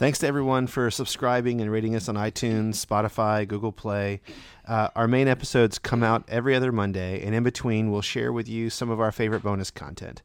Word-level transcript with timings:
Thanks 0.00 0.18
to 0.20 0.26
everyone 0.26 0.66
for 0.66 0.90
subscribing 0.90 1.60
and 1.60 1.70
rating 1.70 1.94
us 1.94 2.08
on 2.08 2.14
iTunes, 2.14 2.82
Spotify, 2.82 3.46
Google 3.46 3.70
Play. 3.70 4.22
Uh, 4.66 4.88
our 4.96 5.06
main 5.06 5.28
episodes 5.28 5.78
come 5.78 6.02
out 6.02 6.24
every 6.26 6.54
other 6.54 6.72
Monday, 6.72 7.22
and 7.22 7.34
in 7.34 7.42
between, 7.42 7.90
we'll 7.90 8.00
share 8.00 8.32
with 8.32 8.48
you 8.48 8.70
some 8.70 8.88
of 8.88 8.98
our 8.98 9.12
favorite 9.12 9.42
bonus 9.42 9.70
content. 9.70 10.22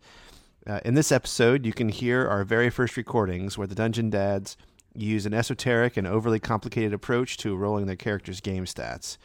Uh, 0.65 0.79
in 0.85 0.93
this 0.93 1.11
episode, 1.11 1.65
you 1.65 1.73
can 1.73 1.89
hear 1.89 2.25
our 2.25 2.45
very 2.45 2.69
first 2.69 2.95
recordings 2.95 3.57
where 3.57 3.67
the 3.67 3.75
Dungeon 3.75 4.09
Dads 4.09 4.55
use 4.93 5.25
an 5.25 5.33
esoteric 5.33 5.97
and 5.97 6.07
overly 6.07 6.39
complicated 6.39 6.93
approach 6.93 7.35
to 7.39 7.57
rolling 7.57 7.85
their 7.85 7.97
characters' 7.97 8.39
game 8.39 8.63
stats. 8.63 9.17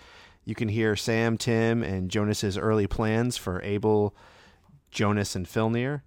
You 0.44 0.56
can 0.56 0.66
hear 0.66 0.96
Sam, 0.96 1.38
Tim, 1.38 1.84
and 1.84 2.10
Jonas's 2.10 2.58
early 2.58 2.88
plans 2.88 3.36
for 3.36 3.62
Abel, 3.62 4.16
Jonas, 4.90 5.36
and 5.36 5.46
Filnir. 5.46 6.02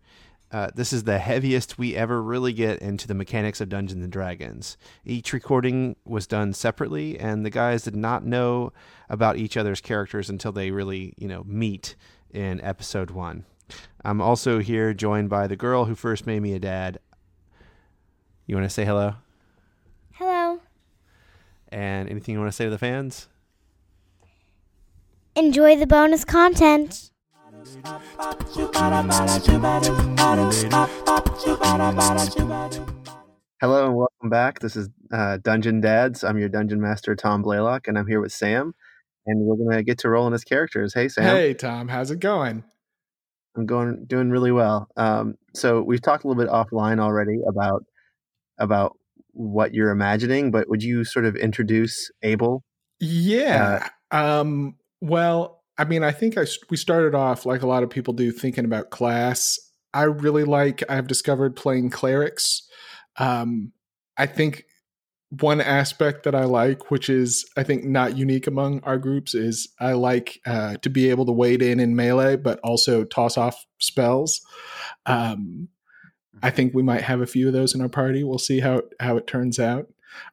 Uh, 0.54 0.70
this 0.75 0.93
is 0.93 1.04
the 1.04 1.17
heaviest 1.17 1.79
we 1.79 1.95
ever 1.95 2.21
really 2.21 2.54
get 2.54 2.77
into 2.77 3.07
the 3.07 3.15
mechanics 3.15 3.59
of 3.59 3.69
Dungeons 3.69 4.04
and 4.04 4.11
Dragons. 4.11 4.77
Each 5.04 5.33
recording 5.33 5.95
was 6.05 6.28
done 6.28 6.54
separately, 6.54 7.19
and 7.19 7.43
the 7.43 7.50
guys 7.50 7.82
did 7.82 7.95
not 7.95 8.23
know 8.23 8.71
about 9.09 9.37
each 9.37 9.57
other's 9.57 9.81
characters 9.81 10.29
until 10.29 10.51
they 10.51 10.69
really, 10.69 11.15
you 11.18 11.28
know, 11.28 11.43
meet 11.43 11.95
in 12.29 12.61
episode 12.61 13.09
one. 13.09 13.45
I'm 14.05 14.21
also 14.21 14.59
here 14.59 14.93
joined 14.93 15.28
by 15.28 15.47
the 15.47 15.55
girl 15.55 15.86
who 15.86 15.95
first 15.95 16.28
made 16.28 16.43
me 16.43 16.54
a 16.54 16.59
dad. 16.59 17.00
You 18.45 18.56
want 18.56 18.65
to 18.65 18.73
say 18.73 18.86
hello? 18.86 19.15
Hello. 20.11 20.59
And 21.70 22.07
anything 22.07 22.33
you 22.33 22.39
want 22.39 22.51
to 22.51 22.56
say 22.56 22.65
to 22.65 22.70
the 22.70 22.78
fans? 22.78 23.28
Enjoy 25.36 25.75
the 25.75 25.87
bonus 25.87 26.23
content. 26.23 27.09
Hello 27.63 27.77
and 33.86 33.95
welcome 33.95 34.30
back. 34.30 34.59
This 34.59 34.75
is 34.75 34.89
uh, 35.13 35.38
Dungeon 35.38 35.80
Dads. 35.80 36.25
I'm 36.25 36.38
your 36.38 36.49
dungeon 36.49 36.81
master, 36.81 37.16
Tom 37.16 37.41
Blaylock, 37.41 37.88
and 37.88 37.97
I'm 37.97 38.05
here 38.05 38.20
with 38.20 38.33
Sam. 38.33 38.73
And 39.25 39.39
we're 39.39 39.55
gonna 39.55 39.81
get 39.81 40.00
to 40.00 40.09
rolling 40.09 40.33
as 40.33 40.44
characters. 40.44 40.94
Hey, 40.94 41.08
Sam. 41.08 41.23
Hey, 41.23 41.53
Tom. 41.53 41.88
How's 41.88 42.11
it 42.11 42.20
going? 42.20 42.66
I'm 43.55 43.66
going 43.66 44.03
doing 44.08 44.30
really 44.30 44.52
well. 44.52 44.89
Um, 44.98 45.36
so 45.55 45.81
we've 45.81 46.02
talked 46.02 46.25
a 46.25 46.27
little 46.27 46.44
bit 46.44 46.52
offline 46.52 47.00
already 47.00 47.39
about 47.48 47.86
about 48.58 48.98
what 49.31 49.73
you're 49.73 49.92
imagining, 49.92 50.52
but 50.52 50.67
would 50.67 50.83
you 50.83 51.05
sort 51.05 51.23
of 51.23 51.38
introduce 51.38 52.11
Abel? 52.23 52.61
Yeah. 53.00 53.88
Uh, 54.11 54.42
um, 54.42 54.75
well, 55.00 55.62
I 55.78 55.86
mean, 55.86 56.04
I 56.04 56.12
think 56.12 56.38
I 56.38 56.46
we 56.70 56.78
started 56.78 57.16
off 57.16 57.46
like 57.46 57.62
a 57.62 57.68
lot 57.68 57.84
of 57.84 57.90
people 57.90 58.14
do, 58.14 58.32
thinking 58.32 58.66
about 58.66 58.92
class. 58.92 59.60
I 59.94 60.04
really 60.04 60.44
like. 60.44 60.84
I've 60.90 61.08
discovered 61.08 61.56
playing 61.56 61.90
clerics. 61.90 62.68
Um, 63.18 63.72
I 64.18 64.26
think 64.26 64.66
one 65.42 65.62
aspect 65.62 66.24
that 66.24 66.36
I 66.36 66.46
like, 66.46 66.92
which 66.92 67.10
is 67.10 67.50
I 67.58 67.64
think 67.64 67.86
not 67.86 68.18
unique 68.18 68.46
among 68.46 68.82
our 68.84 68.98
groups, 69.00 69.34
is 69.34 69.70
I 69.80 69.94
like 69.94 70.40
uh, 70.46 70.76
to 70.78 70.90
be 70.90 71.10
able 71.10 71.26
to 71.26 71.32
wade 71.32 71.62
in 71.62 71.80
in 71.80 71.96
melee, 71.96 72.36
but 72.36 72.60
also 72.60 73.04
toss 73.04 73.38
off 73.38 73.66
spells. 73.80 74.42
Um, 75.06 75.70
I 76.44 76.52
think 76.52 76.74
we 76.74 76.84
might 76.84 77.02
have 77.02 77.22
a 77.22 77.28
few 77.28 77.48
of 77.48 77.54
those 77.54 77.74
in 77.74 77.82
our 77.82 77.90
party. 77.90 78.24
We'll 78.24 78.38
see 78.38 78.60
how 78.60 78.84
how 79.00 79.18
it 79.18 79.26
turns 79.26 79.60
out. 79.60 79.88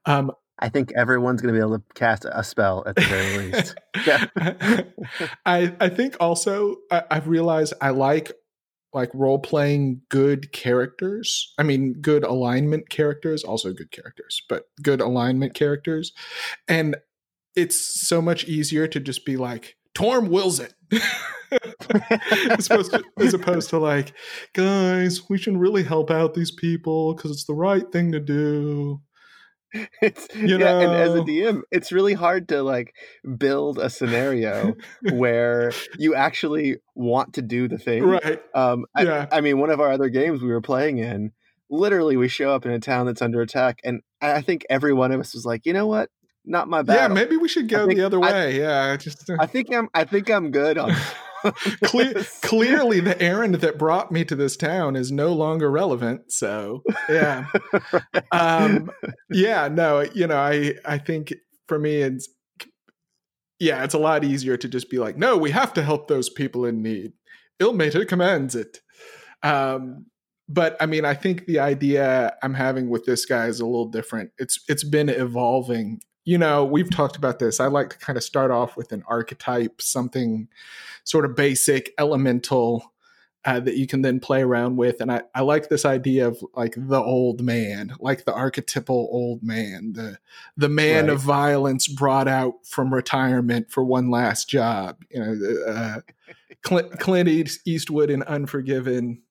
Um, 0.05 0.33
I 0.61 0.69
think 0.69 0.93
everyone's 0.95 1.41
going 1.41 1.55
to 1.55 1.59
be 1.59 1.65
able 1.65 1.79
to 1.79 1.85
cast 1.95 2.27
a 2.31 2.45
spell 2.45 2.85
at 2.87 2.95
the 2.97 3.03
very 3.03 3.53
least. 3.53 3.75
I 5.47 5.75
I 5.81 5.89
think 5.89 6.17
also 6.21 6.77
I, 6.91 7.03
I've 7.11 7.29
realized 7.29 7.75
I 7.81 7.91
like 7.91 8.33
like 8.93 9.11
role 9.15 9.39
playing 9.39 10.03
good 10.09 10.53
characters. 10.53 11.53
I 11.59 11.63
mean, 11.63 11.95
good 12.01 12.25
alignment 12.25 12.91
characters, 12.91 13.45
also 13.45 13.73
good 13.73 13.91
characters, 13.91 14.43
but 14.49 14.65
good 14.83 15.01
alignment 15.01 15.55
characters. 15.55 16.13
And 16.69 16.97
it's 17.57 18.09
so 18.09 18.21
much 18.21 18.45
easier 18.45 18.87
to 18.89 19.01
just 19.01 19.25
be 19.25 19.37
like, 19.37 19.77
Torm 19.95 20.29
wills 20.29 20.61
it. 20.61 20.75
as, 22.49 22.71
opposed 22.71 22.93
to, 22.93 23.03
as 23.19 23.35
opposed 23.35 23.71
to 23.71 23.79
like, 23.79 24.13
guys, 24.55 25.29
we 25.29 25.37
should 25.37 25.57
really 25.57 25.83
help 25.83 26.11
out 26.11 26.35
these 26.35 26.53
people 26.53 27.15
because 27.15 27.33
it's 27.33 27.45
the 27.45 27.55
right 27.55 27.91
thing 27.91 28.13
to 28.13 28.21
do. 28.21 29.01
It's 30.03 30.29
you 30.35 30.59
yeah, 30.59 30.81
and 30.81 30.93
as 30.93 31.15
a 31.15 31.21
DM, 31.21 31.63
it's 31.71 31.93
really 31.93 32.15
hard 32.15 32.49
to 32.49 32.63
like 32.63 32.95
build 33.37 33.79
a 33.79 33.91
scenario 33.91 34.75
where 35.13 35.73
you 35.99 36.15
actually 36.15 36.79
want 36.95 37.35
to 37.35 37.43
do 37.43 37.69
the 37.69 37.79
thing. 37.79 38.05
Right. 38.05 38.43
Um 38.55 38.87
yeah. 38.99 39.27
I, 39.31 39.39
I 39.39 39.41
mean, 39.41 39.59
one 39.59 39.71
of 39.71 39.81
our 39.81 39.93
other 39.93 40.09
games 40.09 40.43
we 40.43 40.49
were 40.49 40.61
playing 40.61 40.99
in, 40.99 41.33
literally 41.71 42.17
we 42.17 42.29
show 42.29 42.53
up 42.53 42.67
in 42.67 42.73
a 42.73 42.81
town 42.81 43.07
that's 43.07 43.23
under 43.23 43.41
attack, 43.41 43.81
and 43.85 44.03
I 44.21 44.43
think 44.43 44.67
every 44.69 44.93
one 44.93 45.13
of 45.13 45.21
us 45.21 45.35
was 45.35 45.45
like, 45.45 45.67
you 45.67 45.73
know 45.73 45.87
what? 45.87 46.11
Not 46.45 46.69
my 46.69 46.83
bad. 46.83 46.95
Yeah, 46.95 47.09
maybe 47.09 47.37
we 47.37 47.49
should 47.49 47.69
go 47.69 47.87
think, 47.87 47.99
the 47.99 48.07
other 48.07 48.19
way. 48.19 48.29
I, 48.29 48.47
yeah, 48.49 48.97
just 48.97 49.29
uh 49.31 49.37
I 49.39 49.47
think 49.47 49.73
I'm 49.73 49.89
I 49.95 50.05
think 50.05 50.31
I'm 50.31 50.51
good 50.51 50.79
on 50.79 50.95
Cle- 51.85 52.25
clearly, 52.43 53.01
the 53.01 53.21
errand 53.21 53.57
that 53.57 53.79
brought 53.79 54.13
me 54.13 54.25
to 54.25 54.35
this 54.35 54.57
town 54.57 54.97
is 54.97 55.11
no 55.11 55.33
longer 55.33 55.71
relevant. 55.71 56.33
So, 56.33 56.83
yeah, 57.09 57.47
right. 57.93 58.25
um, 58.33 58.91
yeah, 59.31 59.69
no, 59.69 60.01
you 60.15 60.27
know, 60.27 60.39
I 60.39 60.75
I 60.85 60.99
think 60.99 61.35
for 61.69 61.79
me, 61.79 61.97
it's 61.97 62.29
yeah, 63.59 63.85
it's 63.85 63.95
a 63.95 63.99
lot 63.99 64.25
easier 64.25 64.57
to 64.57 64.69
just 64.69 64.91
be 64.91 64.99
like, 64.99 65.19
no, 65.19 65.37
we 65.37 65.51
have 65.51 65.73
to 65.75 65.83
help 65.83 66.09
those 66.09 66.31
people 66.31 66.65
in 66.65 66.83
need. 66.83 67.13
Ilmater 67.61 68.09
commands 68.09 68.55
it. 68.55 68.79
Um, 69.43 70.07
but 70.49 70.77
I 70.81 70.87
mean, 70.87 71.05
I 71.05 71.15
think 71.15 71.47
the 71.47 71.61
idea 71.61 72.35
I'm 72.43 72.55
having 72.55 72.89
with 72.89 73.05
this 73.05 73.25
guy 73.25 73.47
is 73.47 73.61
a 73.61 73.67
little 73.67 73.89
different. 73.89 74.31
It's 74.39 74.59
it's 74.69 74.83
been 74.83 75.09
evolving 75.09 76.01
you 76.31 76.39
know, 76.39 76.65
we've 76.65 76.89
talked 76.89 77.17
about 77.17 77.41
this. 77.41 77.59
I 77.59 77.67
like 77.67 77.91
to 77.91 77.99
kind 77.99 78.17
of 78.17 78.23
start 78.23 78.53
off 78.53 78.77
with 78.77 78.93
an 78.93 79.03
archetype, 79.09 79.83
something 79.83 80.47
sort 81.03 81.25
of 81.25 81.35
basic, 81.35 81.93
elemental 81.99 82.93
uh, 83.45 83.59
that 83.59 83.77
you 83.77 83.89
can 83.89 84.03
then 84.03 84.21
play 84.21 84.41
around 84.41 84.77
with. 84.77 85.01
And 85.01 85.11
I, 85.11 85.23
I 85.35 85.41
like 85.41 85.69
this 85.69 85.85
idea 85.85 86.29
of 86.29 86.41
like 86.55 86.75
the 86.77 87.03
old 87.03 87.41
man, 87.43 87.97
like 87.99 88.27
the 88.27 88.33
archetypal 88.33 89.09
old 89.11 89.43
man, 89.43 89.95
the 89.95 90.19
the 90.57 90.69
man 90.69 91.07
right. 91.07 91.15
of 91.15 91.21
violence 91.21 91.89
brought 91.89 92.29
out 92.29 92.65
from 92.65 92.95
retirement 92.95 93.73
for 93.73 93.83
one 93.83 94.09
last 94.09 94.49
job. 94.49 95.03
You 95.11 95.21
know, 95.21 95.65
uh, 95.67 96.01
Clint, 96.63 97.01
Clint 97.01 97.29
Eastwood 97.65 98.09
in 98.09 98.23
Unforgiven. 98.23 99.23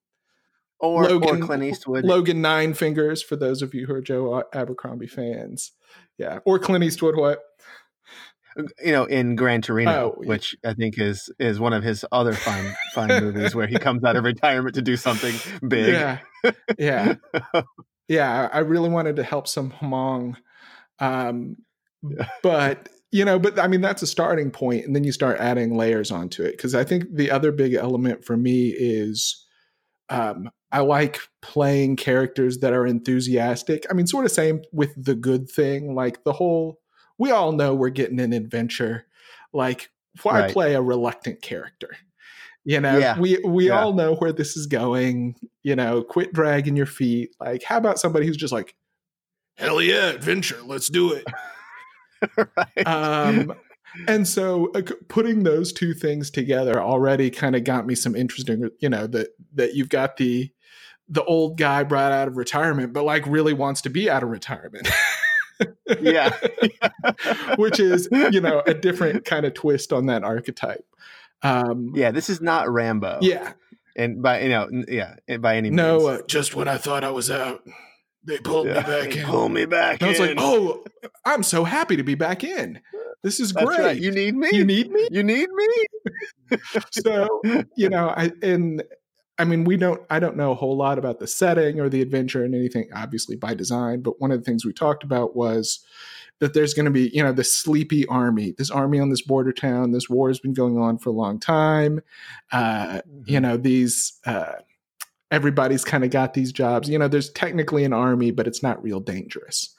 Or, 0.80 1.04
Logan, 1.04 1.42
or 1.42 1.46
Clint 1.46 1.62
Eastwood. 1.62 2.04
Logan 2.04 2.42
Nine 2.42 2.74
Fingers 2.74 3.22
for 3.22 3.36
those 3.36 3.62
of 3.62 3.72
you 3.72 3.86
who 3.86 3.94
are 3.94 4.02
Joe 4.02 4.44
Abercrombie 4.52 5.06
fans. 5.06 5.72
Yeah, 6.20 6.40
or 6.44 6.58
Clint 6.58 6.84
Eastwood. 6.84 7.16
What? 7.16 7.40
You 8.84 8.92
know, 8.92 9.04
in 9.06 9.36
Gran 9.36 9.62
Torino, 9.62 10.14
oh, 10.14 10.22
which 10.22 10.54
I 10.62 10.74
think 10.74 10.98
is 10.98 11.32
is 11.38 11.58
one 11.58 11.72
of 11.72 11.82
his 11.82 12.04
other 12.12 12.34
fine 12.34 12.76
fine 12.94 13.24
movies, 13.24 13.54
where 13.54 13.66
he 13.66 13.78
comes 13.78 14.04
out 14.04 14.16
of 14.16 14.24
retirement 14.24 14.74
to 14.74 14.82
do 14.82 14.98
something 14.98 15.34
big. 15.66 15.94
Yeah, 15.94 16.18
yeah, 16.78 17.14
yeah. 18.06 18.50
I 18.52 18.58
really 18.58 18.90
wanted 18.90 19.16
to 19.16 19.22
help 19.22 19.48
some 19.48 19.70
Hmong, 19.70 20.36
um, 20.98 21.56
yeah. 22.02 22.28
but 22.42 22.90
you 23.10 23.24
know, 23.24 23.38
but 23.38 23.58
I 23.58 23.66
mean 23.66 23.80
that's 23.80 24.02
a 24.02 24.06
starting 24.06 24.50
point, 24.50 24.84
and 24.84 24.94
then 24.94 25.04
you 25.04 25.12
start 25.12 25.40
adding 25.40 25.74
layers 25.74 26.10
onto 26.10 26.42
it. 26.42 26.50
Because 26.50 26.74
I 26.74 26.84
think 26.84 27.04
the 27.10 27.30
other 27.30 27.50
big 27.50 27.72
element 27.72 28.26
for 28.26 28.36
me 28.36 28.74
is 28.76 29.42
um, 30.10 30.50
I 30.72 30.80
like 30.80 31.18
playing 31.42 31.96
characters 31.96 32.58
that 32.58 32.72
are 32.72 32.86
enthusiastic. 32.86 33.84
I 33.90 33.94
mean, 33.94 34.06
sort 34.06 34.24
of 34.24 34.30
same 34.30 34.62
with 34.72 34.92
the 34.96 35.14
good 35.14 35.50
thing. 35.50 35.94
Like 35.94 36.22
the 36.24 36.32
whole, 36.32 36.80
we 37.18 37.30
all 37.30 37.52
know 37.52 37.74
we're 37.74 37.90
getting 37.90 38.20
an 38.20 38.32
adventure. 38.32 39.06
Like, 39.52 39.90
why 40.22 40.40
right. 40.40 40.52
play 40.52 40.74
a 40.74 40.82
reluctant 40.82 41.42
character? 41.42 41.96
You 42.64 42.80
know, 42.80 42.98
yeah. 42.98 43.18
we 43.18 43.38
we 43.44 43.68
yeah. 43.68 43.80
all 43.80 43.94
know 43.94 44.14
where 44.16 44.32
this 44.32 44.56
is 44.56 44.66
going. 44.66 45.34
You 45.62 45.76
know, 45.76 46.02
quit 46.02 46.32
dragging 46.32 46.76
your 46.76 46.86
feet. 46.86 47.34
Like, 47.40 47.62
how 47.62 47.78
about 47.78 47.98
somebody 47.98 48.26
who's 48.26 48.36
just 48.36 48.52
like, 48.52 48.74
hell 49.56 49.80
yeah, 49.80 50.10
adventure, 50.10 50.60
let's 50.64 50.88
do 50.88 51.12
it. 51.12 51.24
right. 52.56 52.86
Um, 52.86 53.54
and 54.06 54.26
so 54.26 54.70
uh, 54.74 54.82
putting 55.08 55.42
those 55.42 55.72
two 55.72 55.94
things 55.94 56.30
together 56.30 56.80
already 56.80 57.30
kind 57.30 57.56
of 57.56 57.64
got 57.64 57.86
me 57.86 57.94
some 57.94 58.14
interesting 58.14 58.70
you 58.78 58.88
know 58.88 59.06
that 59.06 59.28
that 59.54 59.74
you've 59.74 59.88
got 59.88 60.16
the 60.16 60.50
the 61.10 61.24
old 61.24 61.58
guy 61.58 61.82
brought 61.82 62.12
out 62.12 62.28
of 62.28 62.36
retirement 62.36 62.92
but 62.92 63.04
like 63.04 63.26
really 63.26 63.52
wants 63.52 63.82
to 63.82 63.90
be 63.90 64.08
out 64.08 64.22
of 64.22 64.30
retirement 64.30 64.88
yeah 66.00 66.34
which 67.56 67.78
is 67.78 68.08
you 68.12 68.40
know 68.40 68.62
a 68.66 68.72
different 68.72 69.24
kind 69.24 69.44
of 69.44 69.52
twist 69.52 69.92
on 69.92 70.06
that 70.06 70.24
archetype 70.24 70.86
um 71.42 71.92
yeah 71.94 72.10
this 72.10 72.30
is 72.30 72.40
not 72.40 72.70
rambo 72.70 73.18
yeah 73.20 73.52
and 73.96 74.22
by 74.22 74.40
you 74.40 74.48
know 74.48 74.68
yeah 74.88 75.14
by 75.40 75.56
any 75.56 75.68
no, 75.68 75.92
means 75.92 76.04
no 76.04 76.08
uh, 76.08 76.22
just 76.26 76.54
when 76.54 76.68
i 76.68 76.78
thought 76.78 77.04
i 77.04 77.10
was 77.10 77.30
out 77.30 77.62
they 78.24 78.38
pulled 78.38 78.66
yeah, 78.66 78.74
me 78.74 78.80
back 78.80 79.16
in. 79.16 79.26
Pull 79.26 79.48
me 79.48 79.64
back. 79.64 80.02
And 80.02 80.08
I 80.08 80.08
was 80.10 80.20
like, 80.20 80.34
"Oh, 80.36 80.84
I'm 81.24 81.42
so 81.42 81.64
happy 81.64 81.96
to 81.96 82.02
be 82.02 82.14
back 82.14 82.44
in. 82.44 82.80
This 83.22 83.40
is 83.40 83.52
great. 83.52 83.78
Right. 83.78 84.00
You 84.00 84.10
need 84.10 84.34
me. 84.34 84.48
You 84.52 84.64
need 84.64 84.90
me. 84.90 85.08
You 85.10 85.22
need 85.22 85.48
me." 85.50 86.58
so 86.90 87.40
you 87.76 87.88
know, 87.88 88.08
I 88.08 88.30
and 88.42 88.82
I 89.40 89.44
mean, 89.44 89.64
we 89.64 89.76
don't, 89.76 90.02
I 90.10 90.20
don't 90.20 90.36
know 90.36 90.52
a 90.52 90.54
whole 90.54 90.76
lot 90.76 90.98
about 90.98 91.18
the 91.18 91.26
setting 91.26 91.80
or 91.80 91.88
the 91.88 92.02
adventure 92.02 92.44
and 92.44 92.54
anything, 92.54 92.88
obviously 92.94 93.36
by 93.36 93.54
design, 93.54 94.02
but 94.02 94.20
one 94.20 94.30
of 94.30 94.38
the 94.38 94.44
things 94.44 94.64
we 94.64 94.72
talked 94.72 95.02
about 95.02 95.34
was 95.34 95.84
that 96.40 96.52
there's 96.52 96.74
going 96.74 96.84
to 96.84 96.90
be, 96.90 97.10
you 97.14 97.22
know, 97.22 97.32
this 97.32 97.52
sleepy 97.52 98.06
army, 98.06 98.54
this 98.56 98.70
army 98.70 99.00
on 99.00 99.08
this 99.08 99.22
border 99.22 99.52
town. 99.52 99.92
This 99.92 100.08
war 100.10 100.28
has 100.28 100.40
been 100.40 100.52
going 100.54 100.78
on 100.78 100.98
for 100.98 101.08
a 101.08 101.14
long 101.14 101.38
time. 101.40 102.00
Uh, 102.52 103.00
you 103.24 103.38
Mhm. 103.38 103.42
know, 103.42 103.56
these, 103.56 104.18
uh, 104.26 104.56
everybody's 105.30 105.84
kind 105.84 106.04
of 106.04 106.10
got 106.10 106.34
these 106.34 106.52
jobs. 106.52 106.88
You 106.88 106.98
know, 106.98 107.08
there's 107.08 107.30
technically 107.30 107.84
an 107.84 107.92
army, 107.92 108.30
but 108.32 108.46
it's 108.46 108.62
not 108.62 108.82
real 108.82 109.00
dangerous. 109.00 109.74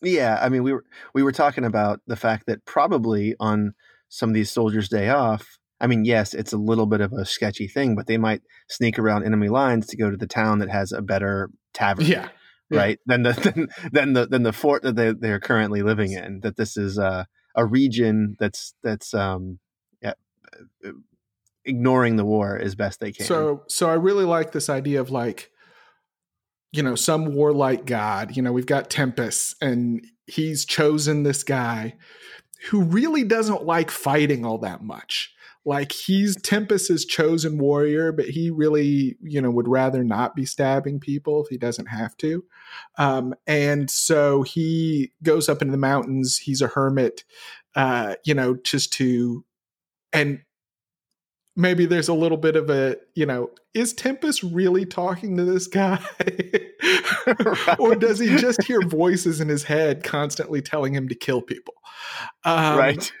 Yeah, 0.00 0.38
I 0.40 0.48
mean, 0.48 0.62
we 0.62 0.72
were 0.72 0.84
we 1.14 1.22
were 1.22 1.32
talking 1.32 1.64
about 1.64 2.00
the 2.06 2.16
fact 2.16 2.46
that 2.46 2.64
probably 2.64 3.34
on 3.40 3.74
some 4.08 4.30
of 4.30 4.34
these 4.34 4.50
soldiers' 4.50 4.88
day 4.88 5.10
off. 5.10 5.57
I 5.80 5.86
mean, 5.86 6.04
yes, 6.04 6.34
it's 6.34 6.52
a 6.52 6.58
little 6.58 6.86
bit 6.86 7.00
of 7.00 7.12
a 7.12 7.24
sketchy 7.24 7.68
thing, 7.68 7.94
but 7.94 8.06
they 8.06 8.18
might 8.18 8.42
sneak 8.68 8.98
around 8.98 9.24
enemy 9.24 9.48
lines 9.48 9.86
to 9.88 9.96
go 9.96 10.10
to 10.10 10.16
the 10.16 10.26
town 10.26 10.58
that 10.58 10.70
has 10.70 10.92
a 10.92 11.02
better 11.02 11.50
tavern, 11.72 12.06
Yeah. 12.06 12.28
yeah. 12.70 12.78
right? 12.78 12.98
Than 13.06 13.22
the 13.22 13.32
than, 13.54 13.90
than 13.92 14.12
the 14.12 14.26
than 14.26 14.42
the 14.42 14.52
fort 14.52 14.82
that 14.82 14.96
they 14.96 15.12
they're 15.12 15.40
currently 15.40 15.82
living 15.82 16.12
in. 16.12 16.40
That 16.40 16.56
this 16.56 16.76
is 16.76 16.98
uh, 16.98 17.24
a 17.54 17.64
region 17.64 18.36
that's 18.38 18.74
that's 18.82 19.14
um, 19.14 19.58
yeah, 20.02 20.14
uh, 20.84 20.90
ignoring 21.64 22.16
the 22.16 22.24
war 22.24 22.58
as 22.58 22.74
best 22.74 23.00
they 23.00 23.12
can. 23.12 23.26
So 23.26 23.62
so 23.68 23.88
I 23.88 23.94
really 23.94 24.24
like 24.24 24.52
this 24.52 24.68
idea 24.68 25.00
of 25.00 25.10
like 25.10 25.50
you 26.72 26.82
know 26.82 26.94
some 26.94 27.34
warlike 27.34 27.86
god 27.86 28.36
you 28.36 28.42
know 28.42 28.52
we've 28.52 28.66
got 28.66 28.90
Tempus 28.90 29.54
and 29.60 30.04
he's 30.26 30.66
chosen 30.66 31.22
this 31.22 31.42
guy 31.42 31.94
who 32.68 32.82
really 32.82 33.24
doesn't 33.24 33.64
like 33.64 33.90
fighting 33.90 34.44
all 34.44 34.58
that 34.58 34.82
much 34.82 35.32
like 35.68 35.92
he's 35.92 36.34
Tempus's 36.40 37.04
chosen 37.04 37.58
warrior 37.58 38.10
but 38.10 38.24
he 38.24 38.50
really 38.50 39.16
you 39.22 39.40
know 39.40 39.50
would 39.50 39.68
rather 39.68 40.02
not 40.02 40.34
be 40.34 40.46
stabbing 40.46 40.98
people 40.98 41.42
if 41.44 41.48
he 41.48 41.58
doesn't 41.58 41.86
have 41.86 42.16
to. 42.16 42.42
Um 42.96 43.34
and 43.46 43.90
so 43.90 44.42
he 44.42 45.12
goes 45.22 45.48
up 45.48 45.60
into 45.60 45.72
the 45.72 45.78
mountains. 45.78 46.38
He's 46.38 46.62
a 46.62 46.68
hermit 46.68 47.24
uh 47.76 48.14
you 48.24 48.34
know 48.34 48.56
just 48.64 48.92
to 48.94 49.44
and 50.12 50.40
maybe 51.54 51.84
there's 51.84 52.08
a 52.08 52.14
little 52.14 52.38
bit 52.38 52.56
of 52.56 52.70
a 52.70 52.96
you 53.14 53.26
know 53.26 53.50
is 53.74 53.92
Tempus 53.92 54.42
really 54.42 54.86
talking 54.86 55.36
to 55.36 55.44
this 55.44 55.66
guy 55.66 56.02
or 57.78 57.94
does 57.94 58.18
he 58.18 58.36
just 58.36 58.62
hear 58.62 58.80
voices 58.82 59.40
in 59.40 59.48
his 59.48 59.64
head 59.64 60.02
constantly 60.02 60.62
telling 60.62 60.94
him 60.94 61.08
to 61.08 61.14
kill 61.14 61.42
people? 61.42 61.74
Um, 62.44 62.78
right, 62.78 63.12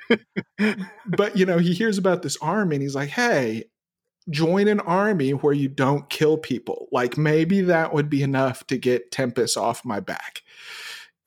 but 1.06 1.36
you 1.36 1.46
know 1.46 1.58
he 1.58 1.74
hears 1.74 1.98
about 1.98 2.22
this 2.22 2.36
army 2.38 2.76
and 2.76 2.82
he's 2.82 2.94
like 2.94 3.10
hey 3.10 3.64
join 4.30 4.68
an 4.68 4.80
army 4.80 5.30
where 5.30 5.54
you 5.54 5.68
don't 5.68 6.10
kill 6.10 6.36
people. 6.36 6.88
Like 6.92 7.16
maybe 7.16 7.62
that 7.62 7.94
would 7.94 8.10
be 8.10 8.22
enough 8.22 8.66
to 8.66 8.76
get 8.76 9.10
Tempus 9.10 9.56
off 9.56 9.84
my 9.84 10.00
back. 10.00 10.42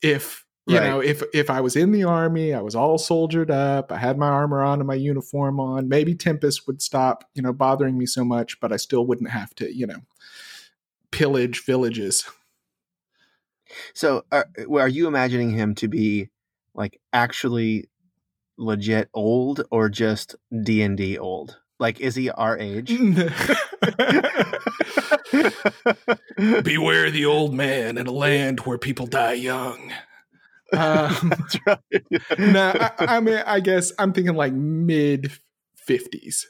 If 0.00 0.44
you 0.66 0.78
Right. 0.78 0.88
know 0.88 1.00
if 1.00 1.24
if 1.34 1.50
i 1.50 1.60
was 1.60 1.74
in 1.74 1.90
the 1.90 2.04
army 2.04 2.54
i 2.54 2.60
was 2.60 2.76
all 2.76 2.96
soldiered 2.96 3.50
up 3.50 3.90
i 3.90 3.98
had 3.98 4.16
my 4.16 4.28
armor 4.28 4.62
on 4.62 4.78
and 4.78 4.86
my 4.86 4.94
uniform 4.94 5.58
on 5.58 5.88
maybe 5.88 6.14
Tempus 6.14 6.68
would 6.68 6.80
stop 6.80 7.24
you 7.34 7.42
know 7.42 7.52
bothering 7.52 7.98
me 7.98 8.06
so 8.06 8.24
much 8.24 8.60
but 8.60 8.72
i 8.72 8.76
still 8.76 9.04
wouldn't 9.04 9.30
have 9.30 9.52
to 9.56 9.76
you 9.76 9.88
know 9.88 9.98
pillage 11.12 11.64
villages 11.64 12.24
So, 13.94 14.24
are, 14.30 14.48
are 14.70 14.88
you 14.88 15.06
imagining 15.06 15.50
him 15.50 15.74
to 15.76 15.88
be 15.88 16.28
like 16.74 17.00
actually 17.12 17.88
legit 18.58 19.08
old 19.14 19.64
or 19.70 19.88
just 19.88 20.36
D 20.62 20.82
and 20.82 20.96
D 20.96 21.18
old? 21.18 21.58
Like, 21.78 22.00
is 22.00 22.14
he 22.14 22.30
our 22.30 22.58
age? 22.58 22.88
beware 26.62 27.10
the 27.10 27.24
old 27.26 27.54
man 27.54 27.98
in 27.98 28.06
a 28.06 28.12
land 28.12 28.60
where 28.60 28.78
people 28.78 29.06
die 29.06 29.32
young 29.34 29.92
um, 30.74 31.14
That's 31.36 31.58
right. 31.66 32.38
no, 32.38 32.72
I, 32.74 32.90
I 32.98 33.20
mean, 33.20 33.42
I 33.46 33.60
guess 33.60 33.92
I'm 33.98 34.12
thinking 34.12 34.34
like 34.34 34.52
mid 34.54 35.30
fifties. 35.76 36.46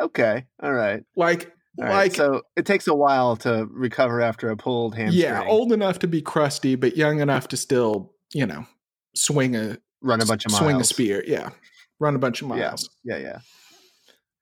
okay, 0.00 0.46
all 0.62 0.72
right, 0.72 1.02
Like, 1.16 1.52
all 1.78 1.84
right. 1.84 1.94
like, 1.94 2.14
so 2.14 2.42
it 2.56 2.66
takes 2.66 2.86
a 2.86 2.94
while 2.94 3.36
to 3.38 3.66
recover 3.70 4.20
after 4.20 4.48
a 4.50 4.56
pulled 4.56 4.94
hamstring. 4.94 5.22
yeah, 5.22 5.44
old 5.46 5.72
enough 5.72 5.98
to 6.00 6.06
be 6.06 6.22
crusty, 6.22 6.74
but 6.76 6.96
young 6.96 7.20
enough 7.20 7.48
to 7.48 7.56
still, 7.56 8.12
you 8.32 8.46
know, 8.46 8.66
swing 9.14 9.56
a 9.56 9.78
run 10.02 10.20
a 10.20 10.26
bunch 10.26 10.44
of 10.46 10.52
miles. 10.52 10.62
swing 10.62 10.80
a 10.80 10.84
spear. 10.84 11.24
Yeah, 11.26 11.50
run 11.98 12.14
a 12.14 12.18
bunch 12.18 12.42
of 12.42 12.48
Yeah. 12.48 12.54
miles. 12.54 12.90
Yeah, 13.04 13.16
yeah. 13.18 13.38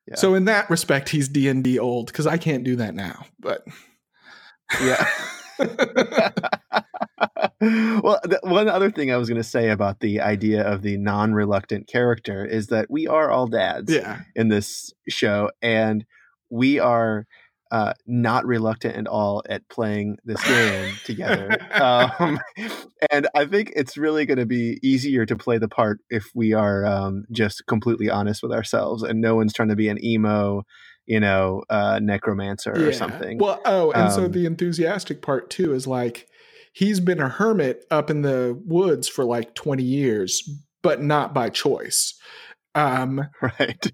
Yeah. 0.08 0.16
So 0.16 0.34
in 0.34 0.46
that 0.46 0.68
respect, 0.68 1.08
he's 1.08 1.28
D 1.28 1.48
and 1.48 1.62
D 1.62 1.78
old 1.78 2.06
because 2.06 2.26
I 2.26 2.36
can't 2.36 2.64
do 2.64 2.76
that 2.76 2.94
now. 2.94 3.24
But 3.38 3.64
Yeah. 4.82 5.06
well, 7.60 8.18
the, 8.24 8.40
one 8.42 8.68
other 8.68 8.90
thing 8.90 9.12
I 9.12 9.16
was 9.16 9.28
going 9.28 9.40
to 9.40 9.48
say 9.48 9.70
about 9.70 10.00
the 10.00 10.20
idea 10.20 10.62
of 10.62 10.82
the 10.82 10.96
non-reluctant 10.96 11.86
character 11.86 12.44
is 12.44 12.68
that 12.68 12.90
we 12.90 13.06
are 13.06 13.30
all 13.30 13.46
dads 13.46 13.92
yeah, 13.92 14.20
in 14.34 14.48
this 14.48 14.92
show, 15.08 15.50
and 15.60 16.04
we 16.52 16.78
are 16.78 17.26
uh, 17.72 17.94
not 18.06 18.44
reluctant 18.44 18.94
at 18.94 19.06
all 19.06 19.42
at 19.48 19.66
playing 19.70 20.18
this 20.24 20.42
game 20.44 20.94
together. 21.04 21.56
Um, 21.72 22.38
and 23.10 23.26
I 23.34 23.46
think 23.46 23.72
it's 23.74 23.96
really 23.96 24.26
going 24.26 24.38
to 24.38 24.46
be 24.46 24.78
easier 24.82 25.24
to 25.26 25.34
play 25.34 25.58
the 25.58 25.68
part 25.68 26.00
if 26.10 26.30
we 26.34 26.52
are 26.52 26.84
um, 26.84 27.24
just 27.32 27.66
completely 27.66 28.10
honest 28.10 28.42
with 28.42 28.52
ourselves, 28.52 29.02
and 29.02 29.20
no 29.20 29.34
one's 29.34 29.54
trying 29.54 29.70
to 29.70 29.76
be 29.76 29.88
an 29.88 30.04
emo, 30.04 30.62
you 31.06 31.18
know, 31.18 31.62
uh, 31.70 31.98
necromancer 32.00 32.72
or 32.72 32.92
something. 32.92 33.38
Well, 33.38 33.60
oh, 33.64 33.90
and 33.92 34.12
so 34.12 34.26
Um, 34.26 34.32
the 34.32 34.44
enthusiastic 34.44 35.22
part 35.22 35.48
too 35.50 35.72
is 35.74 35.86
like 35.86 36.28
he's 36.72 37.00
been 37.00 37.20
a 37.20 37.28
hermit 37.28 37.84
up 37.90 38.10
in 38.10 38.22
the 38.22 38.60
woods 38.64 39.08
for 39.08 39.24
like 39.24 39.54
20 39.54 39.82
years, 39.82 40.48
but 40.82 41.02
not 41.02 41.32
by 41.34 41.48
choice. 41.48 42.14
Um, 42.74 43.28
right. 43.42 43.92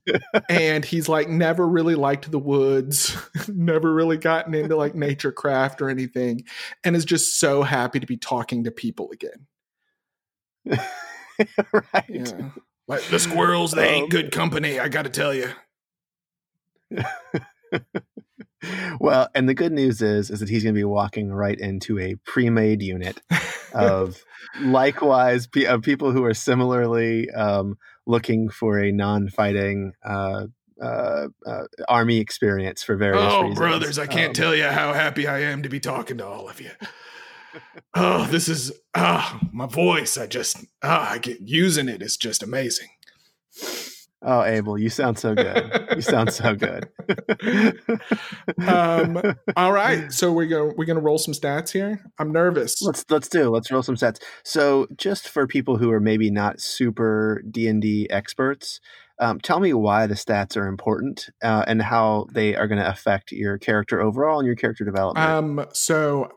and 0.48 0.84
he's 0.84 1.08
like 1.08 1.28
never 1.28 1.66
really 1.66 1.94
liked 1.96 2.30
the 2.30 2.38
woods, 2.38 3.16
never 3.48 3.92
really 3.92 4.16
gotten 4.16 4.54
into 4.54 4.76
like 4.76 4.94
nature 4.94 5.32
craft 5.32 5.82
or 5.82 5.88
anything, 5.88 6.44
and 6.84 6.94
is 6.94 7.04
just 7.04 7.38
so 7.40 7.62
happy 7.62 8.00
to 8.00 8.06
be 8.06 8.16
talking 8.16 8.64
to 8.64 8.70
people 8.70 9.10
again. 9.10 9.46
right. 11.72 12.04
Yeah. 12.08 12.50
Like 12.86 13.02
the 13.08 13.18
squirrels, 13.18 13.72
they 13.72 13.88
ain't 13.88 14.04
Um, 14.04 14.08
good 14.10 14.32
company, 14.32 14.78
I 14.78 14.88
gotta 14.88 15.10
tell 15.10 15.34
you. 15.34 15.50
well, 19.00 19.28
and 19.34 19.48
the 19.48 19.54
good 19.54 19.72
news 19.72 20.02
is 20.02 20.30
is 20.30 20.40
that 20.40 20.48
he's 20.48 20.62
going 20.62 20.74
to 20.74 20.78
be 20.78 20.84
walking 20.84 21.30
right 21.30 21.58
into 21.58 21.98
a 21.98 22.14
pre-made 22.24 22.82
unit 22.82 23.20
of 23.72 24.22
likewise 24.60 25.48
of 25.66 25.82
people 25.82 26.12
who 26.12 26.24
are 26.24 26.34
similarly 26.34 27.30
um, 27.30 27.76
looking 28.08 28.48
for 28.48 28.80
a 28.80 28.90
non-fighting 28.90 29.92
uh, 30.04 30.46
uh, 30.82 31.28
uh, 31.46 31.62
army 31.88 32.18
experience 32.18 32.82
for 32.82 32.96
various 32.96 33.22
Oh, 33.22 33.42
reasons. 33.42 33.58
brothers, 33.58 33.98
I 33.98 34.06
can't 34.06 34.30
Um, 34.30 34.34
tell 34.34 34.54
you 34.56 34.64
how 34.64 34.92
happy 34.92 35.26
I 35.28 35.40
am 35.40 35.62
to 35.62 35.68
be 35.68 35.78
talking 35.78 36.18
to 36.18 36.26
all 36.26 36.48
of 36.48 36.60
you. 36.60 36.70
oh, 37.94 38.26
this 38.26 38.48
is 38.48 38.72
ah, 38.94 39.38
my 39.52 39.66
voice. 39.66 40.16
I 40.16 40.26
just 40.26 40.56
ah, 40.82 41.12
I 41.12 41.18
get 41.18 41.40
using 41.40 41.88
it 41.88 42.02
is 42.02 42.16
just 42.16 42.42
amazing. 42.42 42.88
Oh, 44.20 44.42
Abel, 44.42 44.76
you 44.78 44.90
sound 44.90 45.18
so 45.18 45.34
good. 45.34 45.88
You 45.94 46.00
sound 46.02 46.32
so 46.32 46.54
good. 46.56 46.88
Um, 48.66 49.20
All 49.56 49.72
right, 49.72 50.12
so 50.12 50.32
we're 50.32 50.46
going 50.46 50.74
we're 50.76 50.84
gonna 50.86 51.00
roll 51.00 51.18
some 51.18 51.34
stats 51.34 51.70
here. 51.70 52.00
I'm 52.18 52.32
nervous. 52.32 52.82
let's 52.82 53.04
let's 53.10 53.28
do 53.28 53.48
let's 53.50 53.70
roll 53.70 53.82
some 53.82 53.94
stats 53.94 54.20
so 54.42 54.86
just 54.96 55.28
for 55.28 55.46
people 55.46 55.76
who 55.76 55.90
are 55.90 56.00
maybe 56.00 56.30
not 56.30 56.60
super 56.60 57.42
d&d 57.50 58.06
experts 58.10 58.80
um, 59.20 59.40
tell 59.40 59.58
me 59.60 59.72
why 59.72 60.06
the 60.06 60.14
stats 60.14 60.56
are 60.56 60.66
important 60.66 61.28
uh, 61.42 61.64
and 61.66 61.82
how 61.82 62.26
they 62.32 62.54
are 62.54 62.68
going 62.68 62.78
to 62.80 62.88
affect 62.88 63.32
your 63.32 63.58
character 63.58 64.00
overall 64.00 64.38
and 64.38 64.46
your 64.46 64.56
character 64.56 64.84
development 64.84 65.26
Um, 65.28 65.66
so 65.72 66.28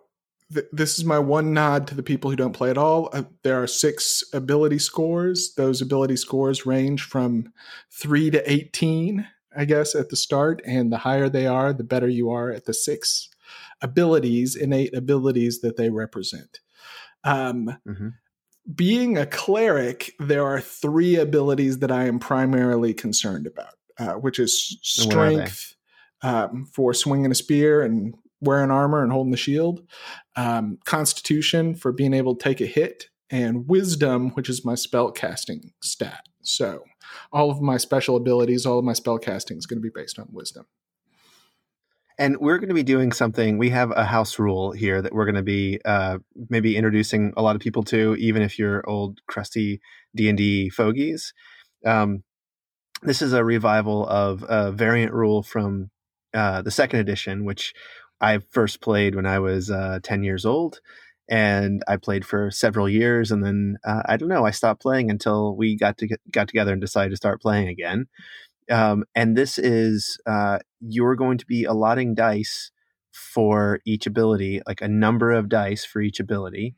th- 0.53 0.67
this 0.72 0.98
is 1.00 1.05
my 1.05 1.20
one 1.20 1.53
nod 1.53 1.88
to 1.88 1.96
the 1.96 2.03
people 2.03 2.29
who 2.29 2.36
don't 2.36 2.53
play 2.53 2.70
at 2.70 2.77
all. 2.77 3.10
Uh, 3.13 3.24
there 3.43 3.62
are 3.62 3.67
six 3.67 4.24
ability 4.34 4.79
scores. 4.79 5.53
Those 5.55 5.81
ability 5.81 6.15
scores 6.17 6.65
range 6.65 7.03
from 7.03 7.51
three 7.91 8.29
to 8.31 8.51
eighteen, 8.51 9.27
I 9.55 9.65
guess, 9.65 9.96
at 9.96 10.10
the 10.10 10.15
start, 10.15 10.62
and 10.65 10.91
the 10.91 10.98
higher 11.00 11.29
they 11.29 11.48
are, 11.48 11.74
the 11.74 11.84
better 11.84 12.08
you 12.08 12.29
are 12.29 12.51
at 12.51 12.65
the 12.65 12.74
six 12.74 13.29
abilities, 13.81 14.55
innate 14.55 14.96
abilities 14.96 15.62
that 15.62 15.75
they 15.77 15.89
represent. 15.89 16.60
Um, 17.24 17.77
Mhm. 17.88 18.13
being 18.75 19.17
a 19.17 19.25
cleric, 19.25 20.13
there 20.20 20.46
are 20.46 20.62
three 20.62 21.15
abilities 21.15 21.79
that 21.79 21.91
I 21.91 22.05
am 22.05 22.20
primarily 22.20 22.93
concerned 22.93 23.48
about, 23.48 23.74
uh, 23.98 24.13
which 24.13 24.39
is 24.39 24.77
And 24.98 25.08
what 25.08 25.17
are 25.17 25.31
they? 25.31 25.38
strength 25.38 25.75
um, 26.22 26.65
for 26.72 26.93
swinging 26.93 27.31
a 27.31 27.36
spear 27.36 27.81
and 27.81 28.13
wearing 28.41 28.71
armor 28.71 29.03
and 29.03 29.12
holding 29.12 29.31
the 29.31 29.38
shield, 29.38 29.88
um, 30.36 30.79
constitution 30.86 31.75
for 31.75 31.91
being 31.91 32.13
able 32.13 32.36
to 32.36 32.43
take 32.43 32.62
a 32.62 32.65
hit, 32.65 33.10
and 33.29 33.67
wisdom, 33.69 34.31
which 34.31 34.50
is 34.50 34.65
my 34.65 34.75
spell 34.75 35.12
casting 35.12 35.71
stat. 35.81 36.25
So 36.41 36.83
all 37.31 37.50
of 37.51 37.62
my 37.62 37.77
special 37.77 38.15
abilities, 38.17 38.65
all 38.65 38.79
of 38.79 38.86
my 38.86 38.93
spell 38.93 39.19
casting 39.19 39.57
is 39.57 39.65
going 39.65 39.77
to 39.77 39.81
be 39.81 39.91
based 39.93 40.19
on 40.19 40.27
wisdom. 40.31 40.65
and 42.17 42.38
we're 42.38 42.57
going 42.60 42.69
to 42.69 42.75
be 42.75 42.83
doing 42.83 43.12
something. 43.12 43.57
We 43.57 43.69
have 43.71 43.91
a 43.91 44.05
house 44.05 44.38
rule 44.38 44.71
here 44.71 45.01
that 45.01 45.13
we're 45.13 45.25
going 45.25 45.36
to 45.36 45.41
be 45.43 45.79
uh, 45.86 46.19
maybe 46.50 46.77
introducing 46.77 47.33
a 47.36 47.41
lot 47.41 47.55
of 47.55 47.62
people 47.62 47.83
to, 47.83 48.15
even 48.19 48.41
if 48.43 48.60
you're 48.60 48.88
old 48.88 49.21
crusty 49.27 49.81
D 50.15 50.29
and 50.29 50.38
D 50.38 50.69
fogies. 50.69 51.33
Um, 51.86 52.24
this 53.01 53.21
is 53.24 53.33
a 53.33 53.43
revival 53.43 54.07
of 54.07 54.45
a 54.48 54.71
variant 54.71 55.13
rule 55.13 55.41
from 55.41 55.89
uh, 56.33 56.62
the 56.62 56.71
second 56.71 57.00
edition, 57.00 57.43
which 57.43 57.74
I 58.22 58.40
first 58.51 58.82
played 58.82 59.16
when 59.16 59.25
I 59.25 59.40
was 59.40 59.70
uh, 59.70 60.00
ten 60.04 60.24
years 60.24 60.46
old, 60.46 60.80
and 61.30 61.82
I 61.88 61.98
played 61.98 62.25
for 62.25 62.51
several 62.51 62.88
years, 62.88 63.32
and 63.32 63.44
then 63.44 63.78
uh, 63.86 64.04
I 64.06 64.18
don't 64.18 64.30
know, 64.30 64.46
I 64.46 64.51
stopped 64.51 64.82
playing 64.82 65.10
until 65.10 65.56
we 65.56 65.75
got 65.75 65.98
to 66.00 66.08
get, 66.08 66.22
got 66.32 66.48
together 66.48 66.72
and 66.72 66.82
decided 66.82 67.10
to 67.12 67.18
start 67.18 67.42
playing 67.42 67.68
again. 67.68 68.08
Um, 68.70 69.04
and 69.16 69.36
this 69.36 69.58
is 69.58 70.18
uh, 70.25 70.60
you're 70.80 71.16
going 71.16 71.38
to 71.40 71.46
be 71.46 71.66
allotting 71.66 72.16
dice 72.16 72.72
for 73.12 73.80
each 73.86 74.08
ability, 74.08 74.62
like 74.68 74.82
a 74.82 74.88
number 74.88 75.32
of 75.32 75.50
dice 75.50 75.84
for 75.84 76.01
each 76.01 76.20
ability. 76.20 76.75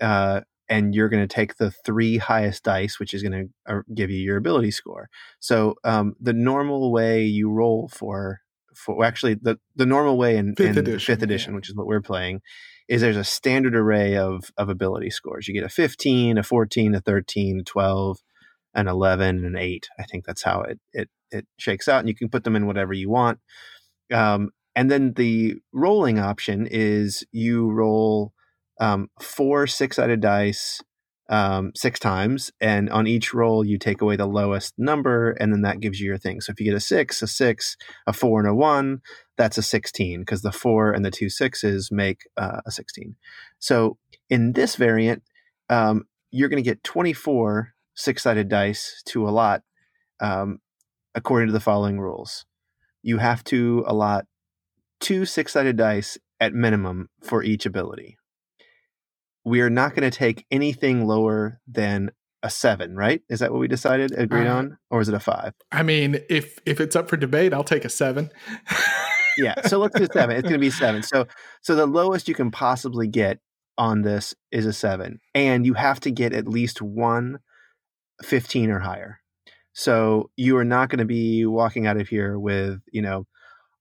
Uh, 0.00 0.40
and 0.68 0.94
you're 0.94 1.08
going 1.08 1.26
to 1.26 1.34
take 1.34 1.56
the 1.56 1.70
three 1.70 2.16
highest 2.18 2.62
dice, 2.64 2.98
which 2.98 3.14
is 3.14 3.22
going 3.22 3.32
to 3.66 3.72
uh, 3.72 3.80
give 3.94 4.10
you 4.10 4.18
your 4.18 4.36
ability 4.36 4.70
score. 4.70 5.08
So 5.38 5.74
um, 5.84 6.14
the 6.20 6.32
normal 6.32 6.92
way 6.92 7.24
you 7.24 7.50
roll 7.50 7.88
for 7.92 8.40
for 8.74 9.04
actually 9.04 9.34
the 9.34 9.58
the 9.74 9.86
normal 9.86 10.16
way 10.16 10.36
in 10.36 10.54
Fifth 10.54 10.70
in 10.70 10.78
edition, 10.78 11.14
fifth 11.14 11.22
edition, 11.22 11.52
yeah. 11.52 11.56
which 11.56 11.68
is 11.68 11.76
what 11.76 11.86
we're 11.86 12.00
playing, 12.00 12.40
is 12.88 13.00
there's 13.00 13.16
a 13.16 13.24
standard 13.24 13.74
array 13.74 14.16
of 14.16 14.50
of 14.56 14.68
ability 14.68 15.10
scores. 15.10 15.48
You 15.48 15.54
get 15.54 15.64
a 15.64 15.68
15, 15.68 16.38
a 16.38 16.42
14, 16.42 16.94
a 16.94 17.00
13, 17.00 17.60
a 17.60 17.62
12, 17.62 18.18
an 18.74 18.88
11, 18.88 19.36
and 19.36 19.44
an 19.44 19.56
8. 19.56 19.88
I 19.98 20.04
think 20.04 20.24
that's 20.24 20.42
how 20.42 20.62
it 20.62 20.80
it 20.92 21.08
it 21.30 21.46
shakes 21.56 21.88
out, 21.88 22.00
and 22.00 22.08
you 22.08 22.14
can 22.14 22.28
put 22.28 22.44
them 22.44 22.56
in 22.56 22.66
whatever 22.66 22.92
you 22.92 23.10
want. 23.10 23.38
Um, 24.12 24.50
and 24.74 24.90
then 24.90 25.14
the 25.14 25.56
rolling 25.72 26.18
option 26.18 26.66
is 26.70 27.24
you 27.32 27.70
roll 27.70 28.32
um, 28.80 29.08
four 29.20 29.66
six 29.66 29.96
sided 29.96 30.20
dice 30.20 30.82
um, 31.28 31.72
six 31.74 31.98
times, 31.98 32.52
and 32.60 32.90
on 32.90 33.06
each 33.06 33.32
roll 33.32 33.64
you 33.64 33.78
take 33.78 34.02
away 34.02 34.16
the 34.16 34.26
lowest 34.26 34.74
number, 34.76 35.30
and 35.32 35.52
then 35.52 35.62
that 35.62 35.80
gives 35.80 36.00
you 36.00 36.06
your 36.06 36.18
thing. 36.18 36.40
So 36.40 36.52
if 36.52 36.60
you 36.60 36.66
get 36.66 36.76
a 36.76 36.80
six, 36.80 37.22
a 37.22 37.26
six, 37.26 37.76
a 38.06 38.12
four, 38.12 38.40
and 38.40 38.48
a 38.48 38.54
one, 38.54 39.00
that's 39.36 39.58
a 39.58 39.62
sixteen 39.62 40.20
because 40.20 40.42
the 40.42 40.52
four 40.52 40.92
and 40.92 41.04
the 41.04 41.10
two 41.10 41.28
sixes 41.28 41.90
make 41.90 42.22
uh, 42.36 42.60
a 42.66 42.70
sixteen. 42.70 43.16
So 43.58 43.98
in 44.28 44.52
this 44.52 44.76
variant, 44.76 45.22
um, 45.70 46.04
you're 46.30 46.48
going 46.48 46.62
to 46.62 46.68
get 46.68 46.84
twenty 46.84 47.12
four 47.12 47.74
six 47.94 48.22
sided 48.22 48.48
dice 48.48 49.02
to 49.06 49.28
allot 49.28 49.62
um, 50.20 50.58
according 51.14 51.48
to 51.48 51.52
the 51.52 51.60
following 51.60 52.00
rules. 52.00 52.44
You 53.02 53.18
have 53.18 53.42
to 53.44 53.84
allot 53.86 54.26
two 55.00 55.24
six 55.24 55.52
sided 55.52 55.76
dice 55.76 56.18
at 56.40 56.52
minimum 56.52 57.08
for 57.22 57.42
each 57.42 57.66
ability. 57.66 58.18
We 59.44 59.60
are 59.60 59.70
not 59.70 59.94
going 59.94 60.08
to 60.08 60.16
take 60.16 60.46
anything 60.50 61.06
lower 61.06 61.60
than 61.66 62.10
a 62.42 62.50
seven, 62.50 62.96
right? 62.96 63.22
Is 63.28 63.40
that 63.40 63.52
what 63.52 63.60
we 63.60 63.68
decided, 63.68 64.12
agreed 64.16 64.46
Uh, 64.46 64.56
on? 64.56 64.78
Or 64.90 65.00
is 65.00 65.08
it 65.08 65.14
a 65.14 65.20
five? 65.20 65.54
I 65.70 65.82
mean, 65.82 66.20
if 66.28 66.58
if 66.66 66.80
it's 66.80 66.96
up 66.96 67.08
for 67.08 67.16
debate, 67.16 67.52
I'll 67.54 67.64
take 67.64 67.84
a 67.84 67.88
seven. 67.88 68.30
Yeah. 69.38 69.62
So 69.66 69.78
let's 69.78 69.98
do 69.98 70.06
seven. 70.12 70.36
It's 70.36 70.42
going 70.42 70.54
to 70.54 70.58
be 70.58 70.70
seven. 70.70 71.02
So, 71.02 71.26
so 71.62 71.74
the 71.74 71.86
lowest 71.86 72.28
you 72.28 72.34
can 72.34 72.50
possibly 72.50 73.08
get 73.08 73.38
on 73.78 74.02
this 74.02 74.34
is 74.50 74.66
a 74.66 74.72
seven. 74.72 75.20
And 75.34 75.64
you 75.64 75.74
have 75.74 76.00
to 76.00 76.10
get 76.10 76.32
at 76.32 76.46
least 76.46 76.82
one 76.82 77.38
15 78.22 78.70
or 78.70 78.80
higher. 78.80 79.20
So 79.72 80.30
you 80.36 80.56
are 80.58 80.64
not 80.64 80.90
going 80.90 80.98
to 80.98 81.06
be 81.06 81.46
walking 81.46 81.86
out 81.86 81.96
of 81.96 82.08
here 82.08 82.38
with, 82.38 82.80
you 82.92 83.00
know, 83.00 83.26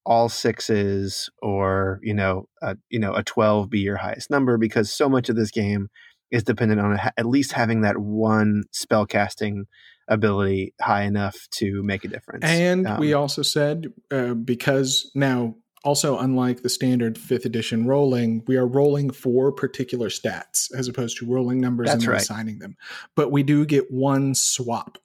all 0.05 0.29
sixes 0.29 1.29
or, 1.41 1.99
you 2.01 2.13
know, 2.13 2.47
a, 2.61 2.77
you 2.89 2.99
know, 2.99 3.13
a 3.13 3.23
12 3.23 3.69
be 3.69 3.79
your 3.79 3.97
highest 3.97 4.29
number 4.29 4.57
because 4.57 4.91
so 4.91 5.07
much 5.07 5.29
of 5.29 5.35
this 5.35 5.51
game 5.51 5.89
is 6.31 6.43
dependent 6.43 6.81
on 6.81 6.97
ha- 6.97 7.11
at 7.17 7.25
least 7.25 7.51
having 7.51 7.81
that 7.81 7.97
one 7.97 8.63
spell 8.71 9.05
casting 9.05 9.67
ability 10.07 10.73
high 10.81 11.03
enough 11.03 11.47
to 11.51 11.83
make 11.83 12.03
a 12.03 12.07
difference. 12.07 12.45
And 12.45 12.87
Um, 12.87 12.99
we 12.99 13.13
also 13.13 13.41
said 13.41 13.93
uh, 14.11 14.33
because 14.33 15.11
now, 15.13 15.55
also 15.83 16.19
unlike 16.19 16.61
the 16.61 16.69
standard 16.69 17.17
fifth 17.17 17.45
edition 17.45 17.87
rolling, 17.87 18.43
we 18.45 18.55
are 18.55 18.67
rolling 18.67 19.09
for 19.09 19.51
particular 19.51 20.09
stats 20.09 20.71
as 20.77 20.87
opposed 20.87 21.17
to 21.17 21.25
rolling 21.25 21.59
numbers 21.59 21.89
and 21.89 22.01
then 22.01 22.09
right. 22.09 22.21
assigning 22.21 22.59
them. 22.59 22.75
But 23.15 23.31
we 23.31 23.41
do 23.41 23.65
get 23.65 23.89
one 23.89 24.35
swap. 24.35 24.99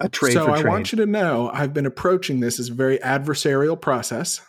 A 0.00 0.08
trade 0.08 0.32
so 0.32 0.52
I 0.52 0.60
trade. 0.60 0.70
want 0.70 0.92
you 0.92 0.96
to 0.96 1.06
know 1.06 1.50
I've 1.52 1.72
been 1.72 1.86
approaching 1.86 2.40
this 2.40 2.58
as 2.58 2.68
a 2.68 2.74
very 2.74 2.98
adversarial 2.98 3.80
process. 3.80 4.40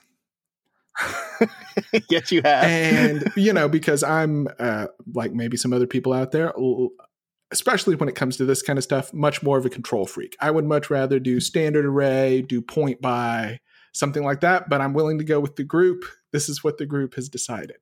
yes, 2.10 2.32
you 2.32 2.42
have. 2.44 2.64
and 2.64 3.32
you 3.36 3.52
know 3.52 3.68
because 3.68 4.02
i'm 4.04 4.48
uh, 4.60 4.88
like 5.14 5.34
maybe 5.34 5.58
some 5.58 5.74
other 5.74 5.88
people 5.88 6.14
out 6.14 6.32
there 6.32 6.54
especially 7.52 7.96
when 7.96 8.10
it 8.10 8.16
comes 8.16 8.38
to 8.38 8.46
this 8.46 8.62
kind 8.62 8.80
of 8.80 8.84
stuff 8.84 9.14
much 9.14 9.44
more 9.44 9.58
of 9.58 9.66
a 9.66 9.70
control 9.70 10.06
freak 10.06 10.36
i 10.40 10.50
would 10.50 10.66
much 10.66 10.90
rather 10.90 11.20
do 11.20 11.40
standard 11.40 11.86
array 11.86 12.42
do 12.42 12.62
point 12.62 13.02
by 13.02 13.60
something 13.94 14.24
like 14.24 14.40
that 14.40 14.70
but 14.70 14.80
i'm 14.80 14.94
willing 14.94 15.18
to 15.18 15.24
go 15.24 15.40
with 15.40 15.58
the 15.58 15.64
group 15.64 16.06
this 16.32 16.48
is 16.48 16.64
what 16.64 16.78
the 16.78 16.86
group 16.86 17.16
has 17.16 17.28
decided 17.28 17.78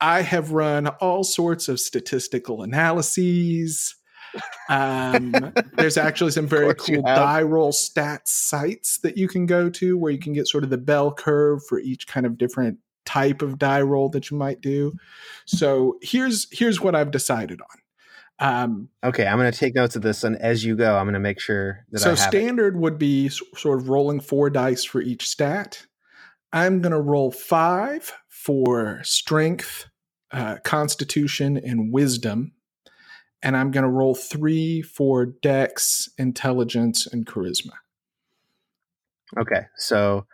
i 0.00 0.22
have 0.22 0.52
run 0.52 0.86
all 0.86 1.22
sorts 1.22 1.68
of 1.68 1.78
statistical 1.78 2.62
analyses 2.62 3.94
um, 4.68 5.52
there's 5.74 5.96
actually 5.96 6.30
some 6.30 6.46
very 6.46 6.74
cool 6.74 7.02
die 7.02 7.42
roll 7.42 7.72
stats 7.72 8.28
sites 8.28 8.98
that 8.98 9.16
you 9.16 9.28
can 9.28 9.46
go 9.46 9.68
to 9.70 9.96
where 9.98 10.12
you 10.12 10.18
can 10.18 10.32
get 10.32 10.48
sort 10.48 10.64
of 10.64 10.70
the 10.70 10.78
bell 10.78 11.12
curve 11.12 11.64
for 11.66 11.78
each 11.80 12.06
kind 12.06 12.26
of 12.26 12.38
different 12.38 12.78
type 13.04 13.42
of 13.42 13.58
die 13.58 13.82
roll 13.82 14.08
that 14.10 14.30
you 14.30 14.36
might 14.36 14.60
do. 14.60 14.92
So 15.46 15.98
here's 16.02 16.46
here's 16.50 16.80
what 16.80 16.94
I've 16.94 17.10
decided 17.10 17.60
on. 17.60 17.78
Um, 18.38 18.88
Okay, 19.04 19.26
I'm 19.26 19.38
going 19.38 19.50
to 19.52 19.58
take 19.58 19.74
notes 19.74 19.96
of 19.96 20.02
this, 20.02 20.24
and 20.24 20.36
as 20.36 20.64
you 20.64 20.76
go, 20.76 20.96
I'm 20.96 21.04
going 21.04 21.14
to 21.14 21.20
make 21.20 21.40
sure 21.40 21.84
that 21.90 22.00
I 22.00 22.04
so 22.04 22.10
have 22.10 22.18
it. 22.18 22.22
standard 22.22 22.76
would 22.76 22.98
be 22.98 23.28
sort 23.28 23.80
of 23.80 23.88
rolling 23.88 24.20
four 24.20 24.50
dice 24.50 24.84
for 24.84 25.00
each 25.00 25.28
stat. 25.28 25.86
I'm 26.52 26.80
going 26.80 26.92
to 26.92 27.00
roll 27.00 27.30
five 27.30 28.12
for 28.28 29.00
strength, 29.04 29.86
uh, 30.32 30.56
constitution, 30.64 31.56
and 31.56 31.92
wisdom. 31.92 32.52
And 33.42 33.56
I'm 33.56 33.70
going 33.70 33.82
to 33.84 33.90
roll 33.90 34.14
three 34.14 34.82
for 34.82 35.26
dex, 35.26 36.08
intelligence, 36.18 37.06
and 37.06 37.26
charisma. 37.26 37.72
Okay, 39.38 39.66
so 39.76 40.26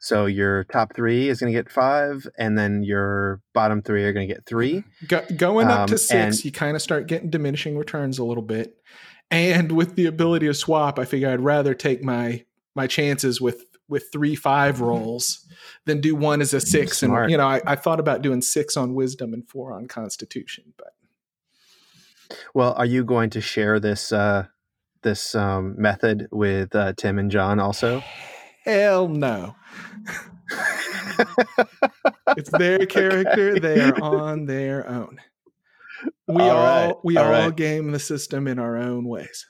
so 0.00 0.26
your 0.26 0.64
top 0.64 0.94
three 0.94 1.28
is 1.28 1.40
going 1.40 1.52
to 1.52 1.58
get 1.58 1.70
five, 1.70 2.26
and 2.38 2.56
then 2.56 2.82
your 2.82 3.40
bottom 3.52 3.82
three 3.82 4.04
are 4.04 4.12
going 4.12 4.26
to 4.26 4.32
get 4.32 4.46
three. 4.46 4.84
Go, 5.06 5.24
going 5.36 5.68
up 5.68 5.80
Um, 5.80 5.86
to 5.88 5.98
six, 5.98 6.36
and- 6.36 6.44
you 6.44 6.52
kind 6.52 6.74
of 6.76 6.82
start 6.82 7.06
getting 7.06 7.30
diminishing 7.30 7.76
returns 7.76 8.18
a 8.18 8.24
little 8.24 8.42
bit. 8.42 8.76
And 9.30 9.72
with 9.72 9.94
the 9.96 10.06
ability 10.06 10.46
to 10.46 10.54
swap, 10.54 10.98
I 10.98 11.04
figure 11.04 11.28
I'd 11.30 11.40
rather 11.40 11.74
take 11.74 12.02
my 12.02 12.44
my 12.74 12.86
chances 12.86 13.40
with 13.40 13.64
with 13.88 14.04
three 14.12 14.34
five 14.34 14.80
rolls 14.80 15.46
than 15.84 16.00
do 16.00 16.14
one 16.14 16.40
as 16.40 16.54
a 16.54 16.60
six. 16.60 16.98
Smart. 16.98 17.24
And 17.24 17.30
you 17.32 17.36
know, 17.36 17.46
I, 17.46 17.60
I 17.66 17.74
thought 17.76 18.00
about 18.00 18.22
doing 18.22 18.40
six 18.40 18.76
on 18.76 18.94
wisdom 18.94 19.34
and 19.34 19.46
four 19.48 19.72
on 19.72 19.86
constitution, 19.86 20.72
but 20.78 20.94
Well, 22.54 22.74
are 22.74 22.86
you 22.86 23.04
going 23.04 23.30
to 23.30 23.40
share 23.40 23.80
this 23.80 24.12
uh, 24.12 24.46
this 25.02 25.34
um, 25.34 25.74
method 25.80 26.28
with 26.32 26.74
uh, 26.74 26.92
Tim 26.96 27.18
and 27.18 27.30
John 27.30 27.60
also? 27.60 28.02
hell 28.64 29.08
no. 29.08 29.56
It's 32.36 32.50
their 32.50 32.86
character. 32.86 33.58
They 33.58 33.80
are 33.80 33.98
on 34.00 34.46
their 34.46 34.88
own. 34.88 35.18
We 36.28 36.48
All 36.48 36.50
all, 36.50 36.56
right, 36.58 36.96
we 37.04 37.16
all 37.18 37.24
all 37.24 37.30
right. 37.30 37.56
game 37.56 37.90
the 37.92 37.98
system 37.98 38.46
in 38.46 38.58
our 38.58 38.76
own 38.76 39.06
ways. 39.08 39.46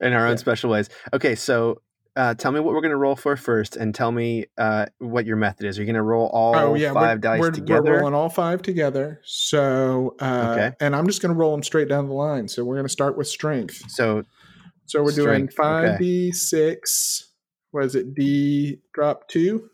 in 0.00 0.12
our 0.12 0.26
own 0.26 0.32
Yeah. 0.32 0.36
special 0.36 0.70
ways. 0.70 0.88
Okay, 1.12 1.34
so 1.34 1.80
uh, 2.18 2.34
tell 2.34 2.50
me 2.50 2.58
what 2.58 2.74
we're 2.74 2.80
going 2.80 2.90
to 2.90 2.96
roll 2.96 3.14
for 3.16 3.36
first, 3.36 3.76
and 3.76 3.94
tell 3.94 4.10
me 4.10 4.44
uh, 4.58 4.86
what 4.98 5.24
your 5.24 5.36
method 5.36 5.66
is. 5.66 5.78
Are 5.78 5.82
you 5.82 5.86
going 5.86 5.94
to 5.94 6.02
roll 6.02 6.26
all 6.26 6.56
oh 6.56 6.74
yeah, 6.74 6.92
5 6.92 6.94
we're, 6.94 7.16
dice 7.18 7.40
we're, 7.40 7.50
together? 7.52 7.82
We're 7.92 7.98
rolling 8.00 8.14
all 8.14 8.28
five 8.28 8.60
together. 8.60 9.20
So 9.24 10.16
uh, 10.20 10.54
Okay. 10.56 10.76
and 10.80 10.96
I'm 10.96 11.06
just 11.06 11.22
going 11.22 11.32
to 11.32 11.38
roll 11.38 11.52
them 11.52 11.62
straight 11.62 11.88
down 11.88 12.08
the 12.08 12.14
line. 12.14 12.48
So 12.48 12.64
we're 12.64 12.74
going 12.74 12.86
to 12.86 12.92
start 12.92 13.16
with 13.16 13.28
strength. 13.28 13.82
so 13.88 14.24
So 14.86 15.02
we're 15.02 15.12
doing 15.12 15.48
five 15.48 15.90
okay. 15.90 15.98
d 15.98 16.32
six. 16.32 17.32
What 17.70 17.84
is 17.84 17.94
it? 17.94 18.14
D 18.14 18.80
drop 18.92 19.28
two. 19.28 19.70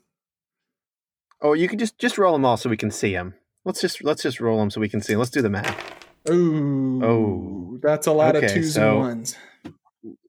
Oh, 1.40 1.54
you 1.54 1.66
can 1.68 1.78
just 1.78 1.98
just 1.98 2.18
roll 2.18 2.32
them 2.34 2.44
all 2.44 2.56
so 2.56 2.68
we 2.68 2.76
can 2.76 2.90
see 2.90 3.12
them. 3.14 3.34
Let's 3.64 3.80
just 3.80 4.04
let's 4.04 4.22
just 4.22 4.40
roll 4.40 4.58
them 4.58 4.70
so 4.70 4.80
we 4.80 4.88
can 4.90 5.00
see. 5.00 5.16
Let's 5.16 5.30
do 5.30 5.40
the 5.40 5.48
math, 5.50 5.80
Ooh, 6.30 7.02
Oh. 7.02 7.78
that's 7.82 8.06
a 8.06 8.12
lot 8.12 8.36
Okay, 8.36 8.46
of 8.46 8.52
twos 8.52 8.74
so- 8.74 8.90
and 8.90 8.98
ones. 9.00 9.36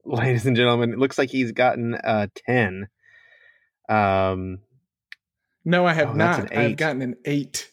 Ladies 0.05 0.45
and 0.45 0.55
gentlemen. 0.55 0.93
It 0.93 1.00
looks 1.00 1.17
like 1.17 1.29
he's 1.29 1.51
gotten 1.51 1.93
a 1.95 2.29
ten. 2.47 2.88
Um, 3.89 4.59
No, 5.63 5.85
I 5.85 5.93
have 5.93 6.09
Oh, 6.09 6.13
not. 6.13 6.55
I've 6.55 6.77
gotten 6.77 7.01
an 7.01 7.15
eight. 7.25 7.71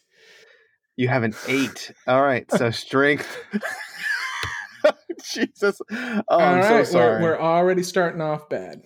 you 0.95 1.07
have 1.07 1.23
an 1.23 1.33
eight. 1.47 1.91
All 2.07 2.21
right, 2.21 2.49
so 2.51 2.69
strength. 2.71 3.27
Jesus, 5.23 5.79
oh, 5.91 6.21
All 6.27 6.39
I'm 6.41 6.55
right, 6.57 6.63
so 6.65 6.75
we're, 6.75 6.83
sorry. 6.85 7.21
we're 7.23 7.39
already 7.39 7.83
starting 7.83 8.21
off 8.21 8.49
bad. 8.49 8.81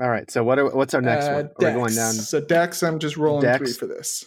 All 0.00 0.08
right. 0.08 0.30
So 0.30 0.44
what? 0.44 0.58
Are, 0.58 0.68
what's 0.70 0.94
our 0.94 1.00
next 1.02 1.26
Uh, 1.26 1.32
one? 1.34 1.50
We're 1.58 1.72
going 1.74 1.94
down. 1.94 2.12
So 2.12 2.40
Dex, 2.40 2.82
I'm 2.82 2.98
just 2.98 3.16
rolling 3.16 3.42
Dex. 3.42 3.58
three 3.58 3.72
for 3.72 3.86
this. 3.86 4.24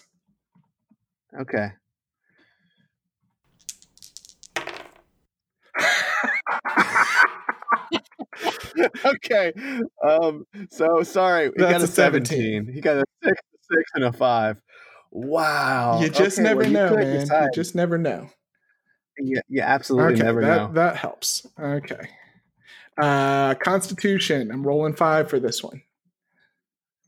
Okay. 1.39 1.69
okay. 9.05 9.53
Um. 10.07 10.45
So 10.69 11.03
sorry. 11.03 11.45
He 11.45 11.51
got 11.59 11.71
That's 11.71 11.83
a 11.83 11.87
a 11.87 11.89
17. 11.89 12.25
seventeen. 12.25 12.73
He 12.73 12.81
got 12.81 12.97
a 12.97 13.03
six, 13.23 13.41
six, 13.71 13.83
and 13.95 14.03
a 14.05 14.13
five. 14.13 14.61
Wow. 15.11 15.99
you 16.01 16.09
just 16.09 16.39
Okay, 16.39 16.43
never 16.43 16.61
well, 16.61 16.71
know, 16.71 16.89
could 16.89 16.97
man. 16.99 17.19
decide. 17.19 17.43
You 17.45 17.49
just 17.53 17.75
never 17.75 17.97
know. 17.97 18.29
You, 19.19 19.41
you 19.47 19.61
absolutely 19.61 20.15
okay, 20.15 20.23
never 20.23 20.41
that, 20.41 20.57
know. 20.57 20.73
that 20.73 20.95
helps. 20.97 21.45
Okay. 21.59 22.09
Uh, 22.97 23.53
Constitution. 23.55 24.49
I'm 24.51 24.65
rolling 24.65 24.93
five 24.95 25.29
for 25.29 25.39
this 25.39 25.63
one. 25.63 25.83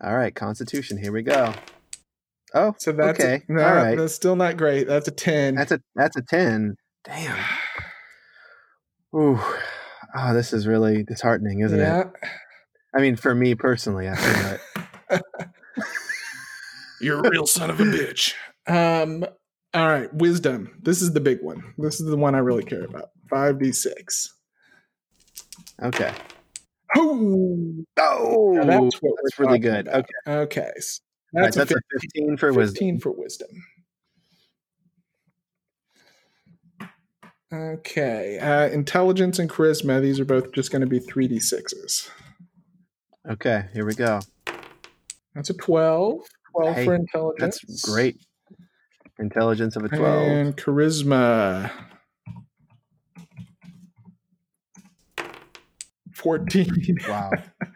All 0.04 0.16
right. 0.16 0.34
Constitution. 0.36 0.98
Here 1.00 1.12
we 1.12 1.24
go. 1.24 1.54
Oh. 2.54 2.76
So 2.78 2.92
that's 2.92 3.20
okay. 3.20 3.44
no, 3.48 3.64
All 3.64 3.74
right. 3.76 3.98
that's 3.98 4.14
still 4.14 4.36
not 4.36 4.56
great. 4.58 4.86
That's 4.88 5.08
a 5.08 5.12
ten. 5.12 5.56
That's 5.56 5.72
a 5.72 5.82
that's 5.96 6.16
a 6.16 6.22
ten. 6.22 6.76
Damn. 7.06 7.38
Ooh. 9.16 9.40
Oh, 10.18 10.34
this 10.34 10.54
is 10.54 10.66
really 10.68 11.04
disheartening, 11.04 11.60
isn't 11.62 11.80
it? 11.80 11.84
yeah. 11.84 12.04
I 12.96 13.02
mean, 13.02 13.16
for 13.18 13.36
me 13.36 13.56
personally, 13.56 14.08
I 14.10 14.16
feel 14.16 14.60
it. 15.12 15.22
You're 17.02 17.20
a 17.26 17.30
real 17.30 17.46
son 17.46 17.70
of 17.70 17.80
a 17.80 17.84
bitch. 17.84 18.34
Um. 18.68 19.26
All 19.74 19.86
right, 19.90 20.14
wisdom. 20.14 20.80
This 20.82 21.02
is 21.02 21.12
the 21.12 21.20
big 21.20 21.42
one. 21.42 21.74
This 21.78 22.00
is 22.00 22.10
the 22.10 22.16
one 22.16 22.34
I 22.34 22.38
really 22.38 22.64
care 22.64 22.86
about. 22.86 23.10
Five 23.30 23.60
d 23.60 23.74
six. 23.74 24.34
Okay. 25.84 26.14
Oh, 26.96 27.84
Oh, 27.98 28.52
now 28.54 28.64
that's 28.82 29.00
that's 29.02 29.38
really 29.40 29.60
good. 29.60 29.88
about. 29.90 30.06
Okay. 30.28 30.32
Okay. 30.32 30.72
so 30.80 31.02
Right, 31.34 31.44
That's, 31.46 31.58
that's 31.58 31.72
a 31.72 31.76
a 31.76 32.00
15 32.00 32.38
for 32.38 32.54
15 32.54 32.56
wisdom. 32.56 33.00
for 33.02 33.12
wisdom. 33.12 33.50
Okay. 37.54 38.40
Uh, 38.40 38.68
intelligence 38.70 39.40
and 39.40 39.50
charisma. 39.50 40.02
These 40.02 40.20
are 40.20 40.26
both 40.26 40.52
just 40.52 40.72
going 40.72 40.82
to 40.82 40.88
be 40.88 41.00
3d6s. 41.00 42.10
Okay, 43.30 43.66
here 43.74 43.86
we 43.86 43.94
go. 43.96 44.20
That's 45.34 45.50
a 45.50 45.54
12. 45.54 46.20
12 46.56 46.76
Hey, 46.76 46.86
for 46.86 46.96
intelligence. 46.96 47.60
That's 47.68 47.90
great. 47.90 48.18
Intelligence 49.20 49.76
of 49.76 49.84
a 49.86 49.90
12. 49.90 50.28
And 50.28 50.58
charisma. 50.58 51.72
14. 56.14 56.98
Wow. 57.08 57.32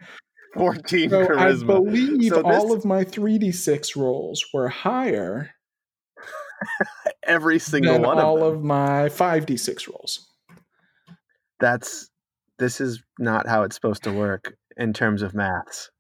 14 0.56 1.10
So 1.10 1.22
I 1.22 1.26
charisma. 1.28 1.68
believe 1.68 2.30
So 2.32 2.42
all 2.42 2.74
of 2.74 2.84
my 2.86 3.04
3d6 3.04 3.96
rolls 3.96 4.44
were 4.54 4.68
higher 4.68 5.52
Every 7.30 7.60
single 7.60 8.00
one 8.02 8.20
all 8.20 8.44
of 8.44 8.54
them. 8.54 8.58
of 8.60 8.64
my 8.64 9.10
5d6 9.10 9.88
rolls. 9.88 10.28
That's 11.60 12.10
this 12.58 12.82
is 12.82 13.02
not 13.18 13.48
how 13.48 13.64
it's 13.64 13.76
supposed 13.76 14.04
to 14.04 14.12
work 14.12 14.56
in 14.76 14.94
terms 14.94 15.22
of 15.22 15.34
maths. 15.34 15.92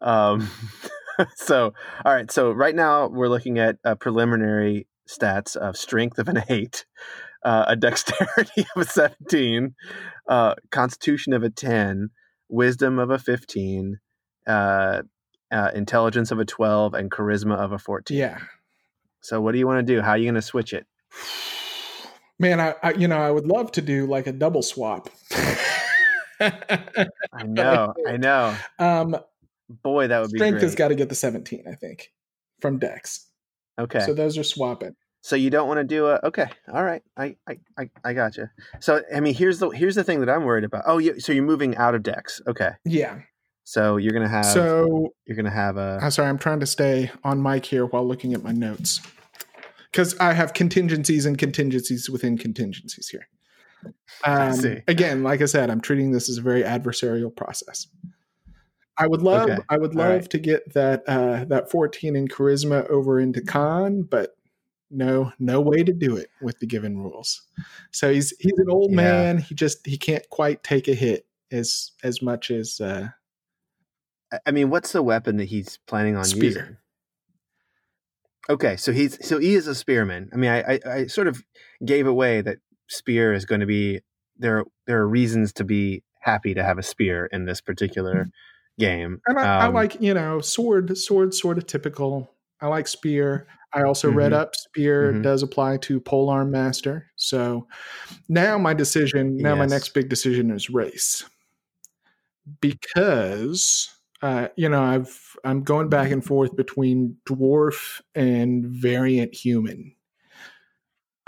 Um, 0.00 0.50
so, 1.36 1.72
all 2.04 2.12
right. 2.12 2.30
So 2.30 2.50
right 2.50 2.74
now 2.74 3.06
we're 3.08 3.28
looking 3.28 3.58
at 3.58 3.76
uh, 3.84 3.94
preliminary 3.94 4.86
stats 5.08 5.56
of 5.56 5.76
strength 5.76 6.18
of 6.18 6.28
an 6.28 6.42
eight, 6.48 6.84
uh, 7.44 7.66
a 7.68 7.76
dexterity 7.76 8.64
of 8.76 8.82
a 8.82 8.84
seventeen, 8.84 9.74
uh, 10.28 10.54
constitution 10.70 11.32
of 11.32 11.42
a 11.42 11.50
ten, 11.50 12.10
wisdom 12.48 12.98
of 12.98 13.10
a 13.10 13.18
fifteen, 13.18 13.98
uh, 14.46 15.02
uh, 15.52 15.70
intelligence 15.74 16.30
of 16.30 16.38
a 16.38 16.44
twelve, 16.44 16.94
and 16.94 17.10
charisma 17.10 17.56
of 17.56 17.72
a 17.72 17.78
fourteen. 17.78 18.18
Yeah. 18.18 18.38
So 19.22 19.40
what 19.40 19.52
do 19.52 19.58
you 19.58 19.66
want 19.66 19.86
to 19.86 19.94
do? 19.94 20.00
How 20.02 20.10
are 20.10 20.18
you 20.18 20.24
going 20.24 20.34
to 20.34 20.42
switch 20.42 20.72
it? 20.72 20.86
Man, 22.38 22.60
I, 22.60 22.74
I 22.82 22.92
you 22.92 23.06
know 23.08 23.18
I 23.18 23.30
would 23.30 23.46
love 23.46 23.72
to 23.72 23.80
do 23.82 24.06
like 24.06 24.26
a 24.26 24.32
double 24.32 24.62
swap. 24.62 25.08
I 26.40 27.44
know, 27.44 27.94
I 28.06 28.16
know. 28.16 28.56
um, 28.78 29.16
Boy, 29.82 30.08
that 30.08 30.20
would 30.20 30.32
be 30.32 30.38
strength 30.38 30.54
great. 30.54 30.62
has 30.62 30.74
got 30.74 30.88
to 30.88 30.94
get 30.94 31.08
the 31.08 31.14
17, 31.14 31.64
I 31.70 31.74
think, 31.76 32.12
from 32.60 32.78
Dex. 32.78 33.28
okay. 33.78 34.00
So 34.00 34.12
those 34.12 34.36
are 34.36 34.44
swapping. 34.44 34.94
So 35.22 35.36
you 35.36 35.50
don't 35.50 35.68
want 35.68 35.78
to 35.78 35.84
do 35.84 36.08
a 36.08 36.18
okay, 36.24 36.46
all 36.72 36.82
right. 36.82 37.00
I 37.16 37.36
I 37.46 37.58
I, 37.78 37.90
I 38.04 38.12
got 38.12 38.36
you. 38.36 38.48
So 38.80 39.02
I 39.14 39.20
mean, 39.20 39.34
here's 39.34 39.60
the 39.60 39.68
here's 39.70 39.94
the 39.94 40.02
thing 40.02 40.18
that 40.18 40.28
I'm 40.28 40.44
worried 40.44 40.64
about. 40.64 40.82
Oh, 40.84 40.98
you, 40.98 41.20
so 41.20 41.30
you're 41.32 41.44
moving 41.44 41.76
out 41.76 41.94
of 41.94 42.02
Dex. 42.02 42.40
Okay, 42.48 42.70
Yeah. 42.84 43.20
So 43.64 43.96
you're 43.96 44.12
gonna 44.12 44.28
have 44.28 44.44
So 44.46 45.12
you're 45.26 45.36
gonna 45.36 45.50
have 45.50 45.76
a 45.76 45.98
I'm 46.02 46.10
sorry, 46.10 46.28
I'm 46.28 46.38
trying 46.38 46.60
to 46.60 46.66
stay 46.66 47.10
on 47.24 47.42
mic 47.42 47.64
here 47.66 47.86
while 47.86 48.06
looking 48.06 48.34
at 48.34 48.42
my 48.42 48.52
notes 48.52 49.00
because 49.90 50.18
I 50.18 50.32
have 50.32 50.54
contingencies 50.54 51.26
and 51.26 51.36
contingencies 51.38 52.08
within 52.10 52.38
contingencies 52.38 53.08
here. 53.08 53.28
Um, 54.24 54.52
see. 54.52 54.78
Again, 54.86 55.24
like 55.24 55.42
I 55.42 55.46
said, 55.46 55.68
I'm 55.68 55.80
treating 55.80 56.12
this 56.12 56.28
as 56.28 56.38
a 56.38 56.42
very 56.42 56.62
adversarial 56.62 57.34
process. 57.34 57.88
I 58.96 59.08
would 59.08 59.22
love, 59.22 59.50
Okay. 59.50 59.58
I 59.68 59.76
would 59.78 59.96
love 59.96 60.20
right. 60.20 60.30
to 60.30 60.38
get 60.38 60.72
that 60.74 61.02
uh, 61.08 61.44
that 61.46 61.68
14 61.70 62.14
in 62.14 62.28
charisma 62.28 62.88
over 62.88 63.18
into 63.18 63.40
con, 63.40 64.02
but 64.02 64.36
no, 64.92 65.32
no 65.40 65.60
way 65.60 65.82
to 65.82 65.92
do 65.92 66.16
it 66.16 66.28
with 66.40 66.60
the 66.60 66.66
given 66.66 66.96
rules. 66.98 67.42
So 67.90 68.12
he's 68.12 68.32
he's 68.38 68.56
an 68.58 68.70
old 68.70 68.90
Yeah. 68.90 68.96
man. 68.96 69.38
He 69.38 69.56
just 69.56 69.84
he 69.84 69.98
can't 69.98 70.28
quite 70.30 70.62
take 70.62 70.86
a 70.86 70.94
hit 70.94 71.26
as 71.50 71.90
as 72.04 72.22
much 72.22 72.52
as 72.52 72.80
uh, 72.80 73.08
I- 74.32 74.38
I 74.46 74.50
mean, 74.50 74.70
what's 74.70 74.92
the 74.92 75.02
weapon 75.02 75.36
that 75.36 75.44
he's 75.44 75.78
planning 75.86 76.16
on 76.16 76.24
Spear. 76.24 76.44
using? 76.44 76.76
Okay, 78.50 78.76
so 78.76 78.92
he's 78.92 79.24
so 79.26 79.38
he 79.38 79.54
is 79.54 79.66
a 79.68 79.74
spearman. 79.74 80.28
I 80.32 80.36
mean, 80.36 80.50
I, 80.50 80.62
I 80.74 80.80
I 80.92 81.06
sort 81.06 81.28
of 81.28 81.44
gave 81.84 82.06
away 82.08 82.40
that 82.40 82.58
spear 82.88 83.32
is 83.32 83.44
going 83.44 83.60
to 83.60 83.66
be 83.66 84.00
there. 84.36 84.64
There 84.86 84.98
are 85.00 85.08
reasons 85.08 85.52
to 85.54 85.64
be 85.64 86.02
happy 86.20 86.52
to 86.54 86.62
have 86.64 86.76
a 86.78 86.82
spear 86.82 87.26
in 87.26 87.44
this 87.44 87.60
particular 87.60 88.28
game. 88.78 89.20
And 89.26 89.38
I, 89.38 89.42
I 89.42 89.66
Um, 89.66 89.74
like, 89.74 90.00
you 90.00 90.12
know, 90.14 90.40
sword, 90.40 90.96
sword, 90.98 91.34
sort 91.34 91.58
of 91.58 91.66
typical. 91.66 92.34
I 92.60 92.66
like 92.68 92.88
spear. 92.88 93.46
I 93.74 93.82
also 93.82 94.10
read 94.10 94.32
Mhm. 94.32 94.36
up 94.36 94.56
spear 94.56 95.12
Mhm. 95.14 95.22
does 95.22 95.42
apply 95.42 95.76
to 95.78 96.00
polearm 96.00 96.50
master. 96.50 97.06
So 97.16 97.66
now 98.28 98.58
my 98.58 98.74
decision, 98.74 99.36
now 99.36 99.54
my 99.54 99.66
next 99.66 99.90
big 99.94 100.08
decision 100.08 100.50
is 100.50 100.68
race. 100.68 101.24
Because 102.60 103.88
uh, 104.22 104.48
you 104.56 104.68
know, 104.68 104.82
I've 104.82 105.36
I'm 105.44 105.62
going 105.62 105.88
back 105.88 106.10
and 106.10 106.24
forth 106.24 106.54
between 106.54 107.16
dwarf 107.26 108.00
and 108.14 108.64
variant 108.64 109.34
human. 109.34 109.94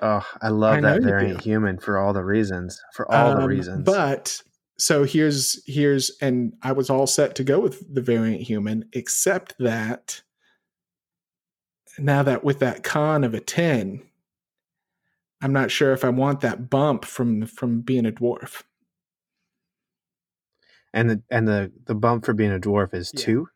Oh, 0.01 0.27
I 0.41 0.49
love 0.49 0.79
I 0.79 0.81
that 0.81 1.03
variant 1.03 1.41
human 1.43 1.79
for 1.79 1.99
all 1.99 2.13
the 2.13 2.25
reasons. 2.25 2.81
For 2.95 3.11
all 3.11 3.35
the 3.35 3.43
Um, 3.43 3.49
reasons. 3.49 3.85
But 3.85 4.43
so 4.79 5.05
here's 5.05 5.63
here's 5.67 6.17
and 6.21 6.53
I 6.63 6.73
was 6.73 6.89
all 6.91 7.07
set 7.07 7.35
to 7.37 7.45
go 7.45 7.61
with 7.61 7.93
the 7.93 8.03
variant 8.03 8.43
human, 8.43 8.89
except 8.93 9.55
that 9.59 10.23
now 11.99 12.23
that 12.23 12.45
with 12.45 12.59
that 12.61 12.83
con 12.83 13.23
of 13.25 13.35
a 13.35 13.41
10, 13.41 14.03
I'm 15.41 15.53
not 15.53 15.71
sure 15.71 15.93
if 15.93 16.05
I 16.05 16.09
want 16.11 16.41
that 16.41 16.71
bump 16.71 17.05
from 17.05 17.47
from 17.47 17.81
being 17.81 18.07
a 18.07 18.13
dwarf. 18.13 18.63
And 20.95 21.11
the 21.11 21.23
and 21.31 21.47
the 21.47 21.71
the 21.85 21.95
bump 21.95 22.25
for 22.25 22.33
being 22.33 22.53
a 22.53 22.59
dwarf 22.59 22.95
is 22.95 23.13
Yeah. 23.15 23.25
two 23.25 23.49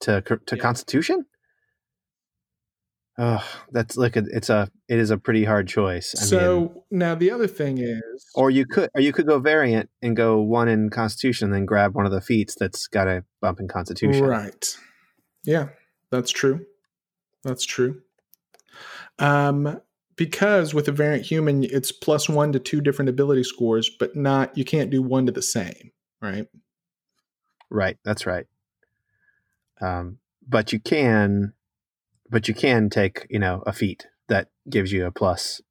to 0.00 0.20
to 0.20 0.56
Yeah. 0.56 0.62
Constitution. 0.62 1.26
Oh, 3.16 3.44
that's 3.70 3.96
like 3.96 4.16
a 4.16 4.24
it's 4.26 4.50
a 4.50 4.68
it 4.88 4.98
is 4.98 5.10
a 5.10 5.16
pretty 5.18 5.44
hard 5.44 5.68
choice. 5.68 6.14
I 6.18 6.24
so 6.24 6.60
mean, 6.60 6.82
now 6.90 7.14
the 7.14 7.30
other 7.30 7.46
thing 7.46 7.78
is 7.78 8.26
or 8.34 8.50
you 8.50 8.66
could 8.66 8.90
or 8.94 9.00
you 9.00 9.12
could 9.12 9.26
go 9.26 9.38
variant 9.38 9.88
and 10.02 10.16
go 10.16 10.40
one 10.40 10.68
in 10.68 10.90
Constitution, 10.90 11.50
then 11.50 11.64
grab 11.64 11.94
one 11.94 12.06
of 12.06 12.12
the 12.12 12.20
feats 12.20 12.54
that's 12.56 12.86
got 12.88 13.08
a 13.08 13.24
bump 13.40 13.60
in 13.60 13.68
Constitution. 13.68 14.24
Right. 14.24 14.76
Yeah, 15.44 15.68
that's 16.10 16.30
true. 16.32 16.66
That's 17.44 17.64
true. 17.64 18.02
Um, 19.20 19.80
because 20.16 20.74
with 20.74 20.88
a 20.88 20.92
variant 20.92 21.26
human, 21.26 21.64
it's 21.64 21.92
plus 21.92 22.28
one 22.28 22.52
to 22.52 22.58
two 22.58 22.80
different 22.80 23.08
ability 23.08 23.44
scores, 23.44 23.90
but 23.90 24.14
not 24.16 24.56
you 24.56 24.64
can't 24.64 24.90
do 24.90 25.02
one 25.02 25.26
to 25.26 25.32
the 25.32 25.42
same, 25.42 25.90
right? 26.20 26.46
Right, 27.70 27.98
that's 28.04 28.26
right. 28.26 28.46
Um, 29.80 30.18
but 30.46 30.72
you 30.72 30.80
can, 30.80 31.52
but 32.30 32.48
you 32.48 32.54
can 32.54 32.90
take 32.90 33.26
you 33.30 33.38
know 33.38 33.62
a 33.66 33.72
feat 33.72 34.06
that 34.28 34.48
gives 34.68 34.92
you 34.92 35.06
a 35.06 35.12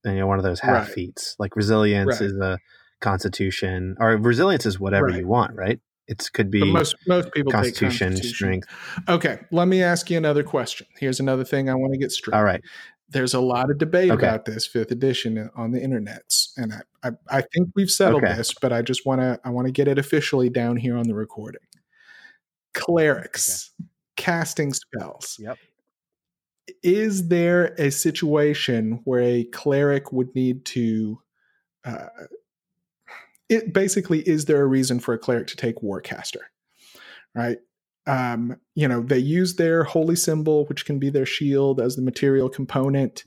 and 0.04 0.14
you 0.16 0.20
know, 0.20 0.28
one 0.28 0.38
of 0.38 0.44
those 0.44 0.60
half 0.60 0.86
Right. 0.86 0.94
feats. 0.94 1.36
Like 1.40 1.56
resilience 1.56 2.22
Right. 2.22 2.30
is 2.30 2.38
a 2.38 2.60
Constitution, 3.00 3.96
or 4.00 4.16
resilience 4.18 4.66
is 4.66 4.80
whatever 4.80 5.08
Right. 5.10 5.20
you 5.20 5.28
want, 5.28 5.56
right? 5.56 5.80
It 6.08 6.30
could 6.34 6.52
But 6.52 6.66
be 6.66 6.72
most 6.74 6.96
most 7.08 7.32
people 7.34 7.52
Constitution, 7.52 8.10
take 8.10 8.18
Constitution. 8.24 8.64
strength. 8.64 8.68
Okay, 9.10 9.40
let 9.52 9.68
me 9.68 9.82
ask 9.82 10.10
you 10.10 10.18
another 10.18 10.44
question. 10.44 10.86
Here's 11.00 11.20
another 11.20 11.44
thing 11.44 11.70
I 11.70 11.76
want 11.76 11.94
to 11.94 12.00
get 12.00 12.12
straight. 12.12 12.36
All 12.36 12.44
right, 12.44 12.62
There's 13.14 13.34
a 13.34 13.40
lot 13.40 13.70
of 13.72 13.78
debate 13.78 14.12
Okay. 14.12 14.26
about 14.26 14.46
this 14.46 14.66
fifth 14.68 14.92
edition 14.92 15.50
on 15.56 15.72
the 15.72 15.80
internets, 15.80 16.50
and 16.58 16.74
I, 16.74 17.08
I, 17.08 17.12
I 17.30 17.42
think 17.54 17.70
we've 17.76 17.90
settled 17.92 18.24
Okay. 18.24 18.34
this, 18.36 18.54
but 18.54 18.74
I 18.74 18.82
just 18.82 19.06
want 19.06 19.22
to 19.22 19.40
I 19.46 19.50
want 19.50 19.68
to 19.68 19.72
get 19.72 19.88
it 19.88 19.98
officially 19.98 20.50
down 20.50 20.76
here 20.78 20.98
on 20.98 21.08
the 21.08 21.16
recording. 21.16 21.62
clerics 22.74 23.72
casting 24.16 24.74
spells. 24.74 25.38
Yep. 25.40 25.58
Is 26.82 27.28
there 27.28 27.76
a 27.78 27.92
situation 27.92 29.02
where 29.04 29.22
a 29.22 29.44
cleric 29.46 30.12
would 30.12 30.34
need 30.34 30.66
to? 30.66 31.20
Uh, 31.86 32.08
it 33.50 33.74
basically 33.74 34.22
is 34.28 34.46
there 34.46 34.62
a 34.62 34.66
reason 34.66 35.00
for 35.00 35.14
a 35.14 35.20
cleric 35.20 35.48
to 35.48 35.56
take 35.58 35.82
warcaster, 35.82 36.42
right? 37.36 37.58
Um, 38.06 38.58
you 38.76 38.88
know, 38.88 39.02
they 39.02 39.18
use 39.20 39.56
their 39.56 39.84
holy 39.84 40.16
symbol, 40.16 40.66
which 40.66 40.86
can 40.86 41.00
be 41.00 41.10
their 41.10 41.26
shield, 41.26 41.80
as 41.80 41.96
the 41.96 42.02
material 42.02 42.50
component. 42.50 43.24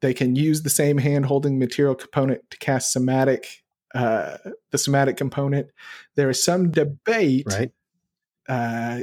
They 0.00 0.14
can 0.14 0.36
use 0.36 0.62
the 0.62 0.70
same 0.70 0.98
hand 0.98 1.26
holding 1.26 1.58
material 1.58 1.94
component 1.94 2.48
to 2.50 2.58
cast 2.58 2.92
somatic, 2.92 3.64
uh, 3.94 4.36
the 4.70 4.78
somatic 4.78 5.16
component. 5.16 5.68
There 6.14 6.30
is 6.30 6.42
some 6.42 6.70
debate 6.70 7.46
Right. 7.48 7.72
uh, 8.48 9.02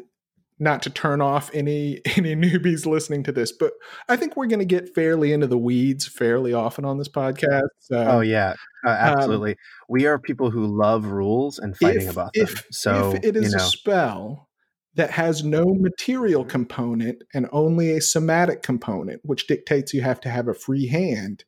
not 0.59 0.83
to 0.83 0.89
turn 0.89 1.19
off 1.19 1.49
any 1.53 1.99
any 2.15 2.35
newbies 2.35 2.85
listening 2.85 3.23
to 3.23 3.31
this, 3.31 3.51
but 3.51 3.73
I 4.07 4.15
think 4.15 4.37
we're 4.37 4.47
going 4.47 4.59
to 4.59 4.65
get 4.65 4.93
fairly 4.95 5.33
into 5.33 5.47
the 5.47 5.57
weeds 5.57 6.07
fairly 6.07 6.53
often 6.53 6.85
on 6.85 6.97
this 6.99 7.09
podcast. 7.09 7.67
So 7.79 7.97
Oh 7.97 8.19
yeah, 8.21 8.53
uh, 8.85 8.89
absolutely. 8.89 9.57
we 9.89 10.05
are 10.05 10.17
people 10.19 10.51
who 10.51 10.65
love 10.67 11.05
rules 11.05 11.59
and 11.59 11.75
fighting 11.75 12.03
if- 12.03 12.11
about 12.11 12.31
them. 12.33 12.43
if, 12.43 12.67
so 12.71 13.13
if 13.15 13.23
it 13.25 13.35
is 13.35 13.51
you 13.51 13.57
a 13.57 13.61
spell 13.61 14.47
that 14.95 15.11
has 15.11 15.43
no 15.43 15.65
material 15.65 16.45
component 16.45 17.23
and 17.33 17.47
only 17.51 17.91
a 17.91 18.01
somatic 18.01 18.61
component, 18.61 19.21
which 19.23 19.47
dictates 19.47 19.93
you 19.93 20.01
have 20.01 20.21
to 20.21 20.29
have 20.29 20.47
a 20.47 20.53
free 20.53 20.87
hand, 20.87 21.43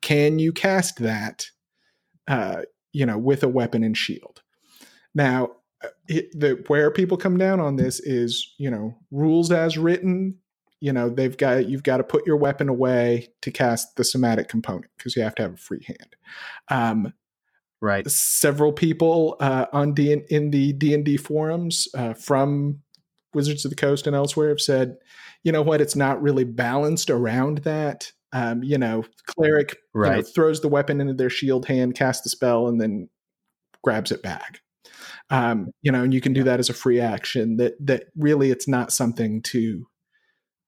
can 0.00 0.38
you 0.38 0.52
cast 0.52 0.98
that? 0.98 1.50
Uh, 2.26 2.62
you 2.92 3.04
know, 3.04 3.18
with 3.18 3.42
a 3.42 3.48
weapon 3.48 3.84
and 3.84 3.96
shield. 3.96 4.42
Now, 5.14 5.50
uh, 5.84 5.88
it, 6.08 6.30
the 6.32 6.64
where 6.66 6.90
people 6.90 7.18
come 7.18 7.36
down 7.36 7.60
on 7.60 7.76
this 7.76 8.00
is, 8.00 8.54
you 8.58 8.70
know, 8.70 8.96
rules 9.10 9.52
as 9.52 9.76
written. 9.76 10.38
You 10.80 10.92
know, 10.92 11.10
they've 11.10 11.36
got 11.36 11.68
you've 11.68 11.82
got 11.82 11.98
to 11.98 12.04
put 12.04 12.26
your 12.26 12.38
weapon 12.38 12.68
away 12.68 13.28
to 13.42 13.50
cast 13.50 13.96
the 13.96 14.04
somatic 14.04 14.48
component 14.48 14.90
because 14.96 15.14
you 15.14 15.22
have 15.22 15.34
to 15.36 15.42
have 15.42 15.54
a 15.54 15.58
free 15.58 15.84
hand. 15.86 16.16
Um, 16.70 17.12
right? 17.80 18.10
several 18.10 18.72
people 18.72 19.36
uh, 19.40 19.66
on 19.72 19.92
D 19.92 20.12
in 20.12 20.50
the 20.50 20.72
D 20.72 20.94
and 20.94 21.04
D 21.04 21.16
forums 21.16 21.88
uh, 21.94 22.14
from 22.14 22.80
Wizards 23.36 23.64
of 23.64 23.70
the 23.70 23.76
Coast 23.76 24.06
and 24.08 24.16
elsewhere 24.16 24.48
have 24.48 24.60
said, 24.60 24.96
you 25.44 25.52
know 25.52 25.62
what, 25.62 25.80
it's 25.80 25.94
not 25.94 26.20
really 26.20 26.44
balanced 26.44 27.10
around 27.10 27.58
that. 27.58 28.10
Um, 28.32 28.64
you 28.64 28.76
know, 28.76 29.04
cleric 29.26 29.76
you 30.16 30.16
know, 30.16 30.22
throws 30.22 30.60
the 30.60 30.68
weapon 30.68 31.00
into 31.00 31.14
their 31.14 31.30
shield 31.30 31.66
hand, 31.66 31.94
casts 31.94 32.24
the 32.24 32.28
spell, 32.28 32.66
and 32.66 32.80
then 32.80 33.08
grabs 33.84 34.10
it 34.10 34.22
back. 34.22 34.60
Um, 35.30 35.70
you 35.82 35.92
know, 35.92 36.02
and 36.02 36.12
you 36.12 36.20
can 36.20 36.32
do 36.32 36.42
that 36.42 36.58
as 36.58 36.68
a 36.68 36.74
free 36.74 37.00
action. 37.00 37.56
That 37.58 37.74
that 37.86 38.04
really, 38.16 38.50
it's 38.50 38.66
not 38.66 38.92
something 38.92 39.42
to 39.42 39.86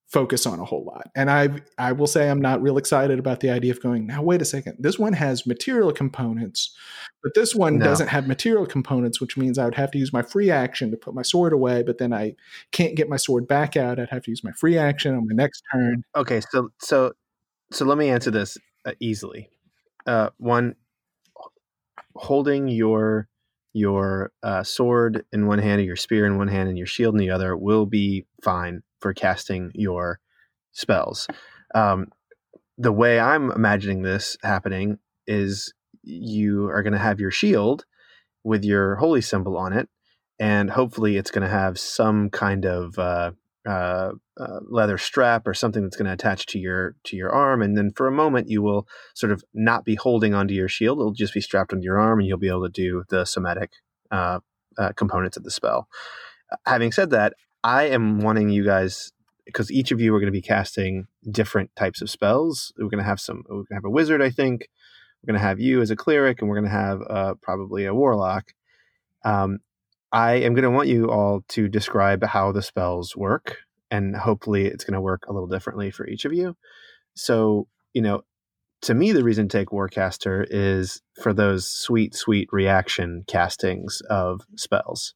focus 0.08 0.46
on 0.46 0.58
a 0.58 0.64
whole 0.64 0.84
lot. 0.84 1.10
And 1.14 1.30
I 1.30 1.50
I 1.76 1.92
will 1.92 2.06
say 2.06 2.30
I'm 2.30 2.40
not 2.40 2.62
real 2.62 2.78
excited 2.78 3.18
about 3.18 3.40
the 3.40 3.50
idea 3.50 3.72
of 3.72 3.82
going, 3.82 4.06
now 4.06 4.22
wait 4.22 4.40
a 4.40 4.44
second, 4.44 4.76
this 4.78 4.98
one 4.98 5.12
has 5.12 5.46
material 5.46 5.92
components, 5.92 6.74
but 7.22 7.34
this 7.34 7.54
one 7.54 7.78
No. 7.78 7.84
doesn't 7.84 8.08
have 8.08 8.26
material 8.26 8.66
components, 8.66 9.20
which 9.20 9.36
means 9.36 9.58
I 9.58 9.66
would 9.66 9.74
have 9.74 9.90
to 9.92 9.98
use 9.98 10.12
my 10.12 10.22
free 10.22 10.50
action 10.50 10.90
to 10.90 10.96
put 10.96 11.14
my 11.14 11.22
sword 11.22 11.52
away, 11.52 11.82
but 11.82 11.98
then 11.98 12.12
I 12.14 12.34
can't 12.72 12.96
get 12.96 13.08
my 13.08 13.16
sword 13.16 13.46
back 13.46 13.76
out. 13.76 14.00
I'd 14.00 14.08
have 14.08 14.22
to 14.24 14.30
use 14.30 14.42
my 14.42 14.52
free 14.52 14.78
action 14.78 15.14
on 15.14 15.26
my 15.26 15.34
next 15.34 15.62
turn. 15.72 16.02
Okay, 16.16 16.40
so 16.50 16.70
so 16.80 17.12
so 17.70 17.84
let 17.84 17.98
me 17.98 18.08
answer 18.08 18.30
this 18.30 18.56
uh, 18.86 18.92
easily. 19.00 19.50
Uh, 20.06 20.30
one, 20.38 20.74
holding 22.16 22.68
your 22.68 23.28
your 23.74 24.32
uh, 24.42 24.62
sword 24.62 25.26
in 25.32 25.46
one 25.46 25.58
hand, 25.58 25.80
or 25.80 25.84
your 25.84 25.96
spear 25.96 26.24
in 26.24 26.38
one 26.38 26.48
hand, 26.48 26.70
and 26.70 26.78
your 26.78 26.86
shield 26.86 27.14
in 27.14 27.18
the 27.18 27.30
other 27.30 27.54
will 27.54 27.84
be 27.84 28.24
fine 28.42 28.82
for 29.00 29.14
casting 29.14 29.70
your 29.74 30.20
spells. 30.72 31.26
Um, 31.74 32.08
the 32.76 32.92
way 32.92 33.18
I'm 33.18 33.50
imagining 33.50 34.02
this 34.02 34.36
happening 34.42 34.98
is 35.26 35.72
you 36.02 36.68
are 36.68 36.82
going 36.82 36.92
to 36.92 36.98
have 36.98 37.20
your 37.20 37.30
shield 37.30 37.84
with 38.44 38.64
your 38.64 38.96
holy 38.96 39.20
symbol 39.20 39.56
on 39.56 39.72
it, 39.72 39.88
and 40.38 40.70
hopefully 40.70 41.16
it's 41.16 41.30
going 41.30 41.42
to 41.42 41.52
have 41.52 41.78
some 41.78 42.30
kind 42.30 42.64
of 42.64 42.98
uh, 42.98 43.32
uh, 43.68 44.12
uh, 44.40 44.60
leather 44.70 44.96
strap 44.96 45.46
or 45.46 45.52
something 45.52 45.82
that's 45.82 45.96
going 45.96 46.06
to 46.06 46.12
attach 46.12 46.46
to 46.46 46.58
your 46.58 46.94
to 47.04 47.16
your 47.16 47.30
arm, 47.30 47.60
and 47.60 47.76
then 47.76 47.90
for 47.90 48.06
a 48.06 48.12
moment 48.12 48.48
you 48.48 48.62
will 48.62 48.86
sort 49.14 49.32
of 49.32 49.42
not 49.52 49.84
be 49.84 49.96
holding 49.96 50.34
onto 50.34 50.54
your 50.54 50.68
shield; 50.68 50.98
it'll 50.98 51.12
just 51.12 51.34
be 51.34 51.40
strapped 51.40 51.72
onto 51.72 51.84
your 51.84 51.98
arm, 51.98 52.20
and 52.20 52.28
you'll 52.28 52.38
be 52.38 52.48
able 52.48 52.64
to 52.64 52.70
do 52.70 53.04
the 53.10 53.24
somatic 53.24 53.72
uh, 54.10 54.38
uh, 54.78 54.92
components 54.92 55.36
of 55.36 55.44
the 55.44 55.50
spell. 55.50 55.88
Having 56.66 56.92
said 56.92 57.10
that, 57.10 57.34
I 57.64 57.84
am 57.84 58.20
wanting 58.20 58.50
you 58.50 58.64
guys 58.64 59.12
because 59.44 59.70
each 59.70 59.92
of 59.92 60.00
you 60.00 60.14
are 60.14 60.20
going 60.20 60.32
to 60.32 60.38
be 60.38 60.42
casting 60.42 61.06
different 61.30 61.74
types 61.74 62.02
of 62.02 62.10
spells. 62.10 62.72
We're 62.76 62.88
going 62.88 63.02
to 63.02 63.08
have 63.08 63.20
some. 63.20 63.44
We're 63.48 63.56
going 63.56 63.66
to 63.70 63.74
have 63.76 63.84
a 63.84 63.90
wizard, 63.90 64.22
I 64.22 64.30
think. 64.30 64.68
We're 65.22 65.32
going 65.32 65.40
to 65.40 65.46
have 65.46 65.58
you 65.58 65.80
as 65.80 65.90
a 65.90 65.96
cleric, 65.96 66.40
and 66.40 66.48
we're 66.48 66.56
going 66.56 66.70
to 66.70 66.70
have 66.70 67.00
uh, 67.08 67.34
probably 67.42 67.86
a 67.86 67.94
warlock. 67.94 68.52
Um, 69.24 69.58
I 70.12 70.34
am 70.34 70.54
going 70.54 70.62
to 70.62 70.70
want 70.70 70.88
you 70.88 71.10
all 71.10 71.42
to 71.48 71.68
describe 71.68 72.22
how 72.24 72.52
the 72.52 72.62
spells 72.62 73.16
work, 73.16 73.58
and 73.90 74.14
hopefully, 74.14 74.66
it's 74.66 74.84
going 74.84 74.94
to 74.94 75.00
work 75.00 75.24
a 75.26 75.32
little 75.32 75.48
differently 75.48 75.90
for 75.90 76.06
each 76.06 76.24
of 76.24 76.32
you. 76.32 76.56
So, 77.14 77.66
you 77.94 78.02
know, 78.02 78.22
to 78.82 78.94
me, 78.94 79.12
the 79.12 79.24
reason 79.24 79.48
to 79.48 79.58
take 79.58 79.68
Warcaster 79.68 80.46
is 80.48 81.02
for 81.22 81.32
those 81.32 81.68
sweet, 81.68 82.14
sweet 82.14 82.48
reaction 82.52 83.24
castings 83.26 84.02
of 84.08 84.42
spells. 84.56 85.14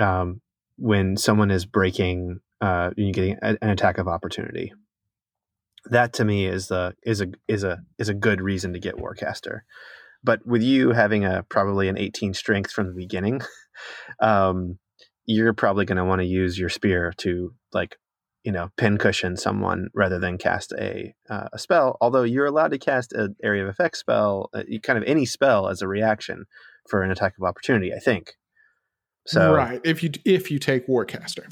Um, 0.00 0.40
when 0.78 1.16
someone 1.16 1.50
is 1.50 1.66
breaking, 1.66 2.40
uh, 2.60 2.90
you're 2.96 3.12
getting 3.12 3.36
an 3.42 3.58
attack 3.62 3.98
of 3.98 4.08
opportunity. 4.08 4.72
That 5.86 6.14
to 6.14 6.24
me 6.24 6.46
is 6.46 6.68
the 6.68 6.94
is 7.02 7.20
a 7.20 7.28
is 7.46 7.64
a 7.64 7.78
is 7.98 8.08
a 8.08 8.14
good 8.14 8.40
reason 8.40 8.72
to 8.72 8.78
get 8.78 8.96
Warcaster. 8.96 9.60
But 10.24 10.44
with 10.46 10.62
you 10.62 10.90
having 10.90 11.24
a 11.24 11.44
probably 11.48 11.88
an 11.88 11.96
18 11.96 12.34
strength 12.34 12.72
from 12.72 12.88
the 12.88 12.94
beginning, 12.94 13.40
um, 14.20 14.78
you're 15.26 15.52
probably 15.52 15.84
going 15.84 15.98
to 15.98 16.04
want 16.04 16.20
to 16.20 16.26
use 16.26 16.58
your 16.58 16.68
spear 16.68 17.12
to 17.18 17.54
like 17.72 17.96
you 18.44 18.52
know 18.52 18.70
pincushion 18.76 19.36
someone 19.36 19.88
rather 19.94 20.18
than 20.18 20.38
cast 20.38 20.72
a 20.72 21.14
uh, 21.28 21.48
a 21.52 21.58
spell 21.58 21.96
although 22.00 22.22
you're 22.22 22.46
allowed 22.46 22.70
to 22.70 22.78
cast 22.78 23.12
an 23.12 23.36
area 23.42 23.62
of 23.62 23.68
effect 23.68 23.96
spell 23.96 24.48
uh, 24.54 24.62
kind 24.82 24.96
of 24.96 25.04
any 25.06 25.26
spell 25.26 25.68
as 25.68 25.82
a 25.82 25.88
reaction 25.88 26.46
for 26.88 27.02
an 27.02 27.10
attack 27.10 27.34
of 27.36 27.44
opportunity 27.44 27.92
i 27.92 27.98
think 27.98 28.36
so 29.28 29.52
right, 29.52 29.80
if 29.84 30.02
you 30.02 30.10
if 30.24 30.50
you 30.50 30.58
take 30.58 30.86
Warcaster. 30.86 31.50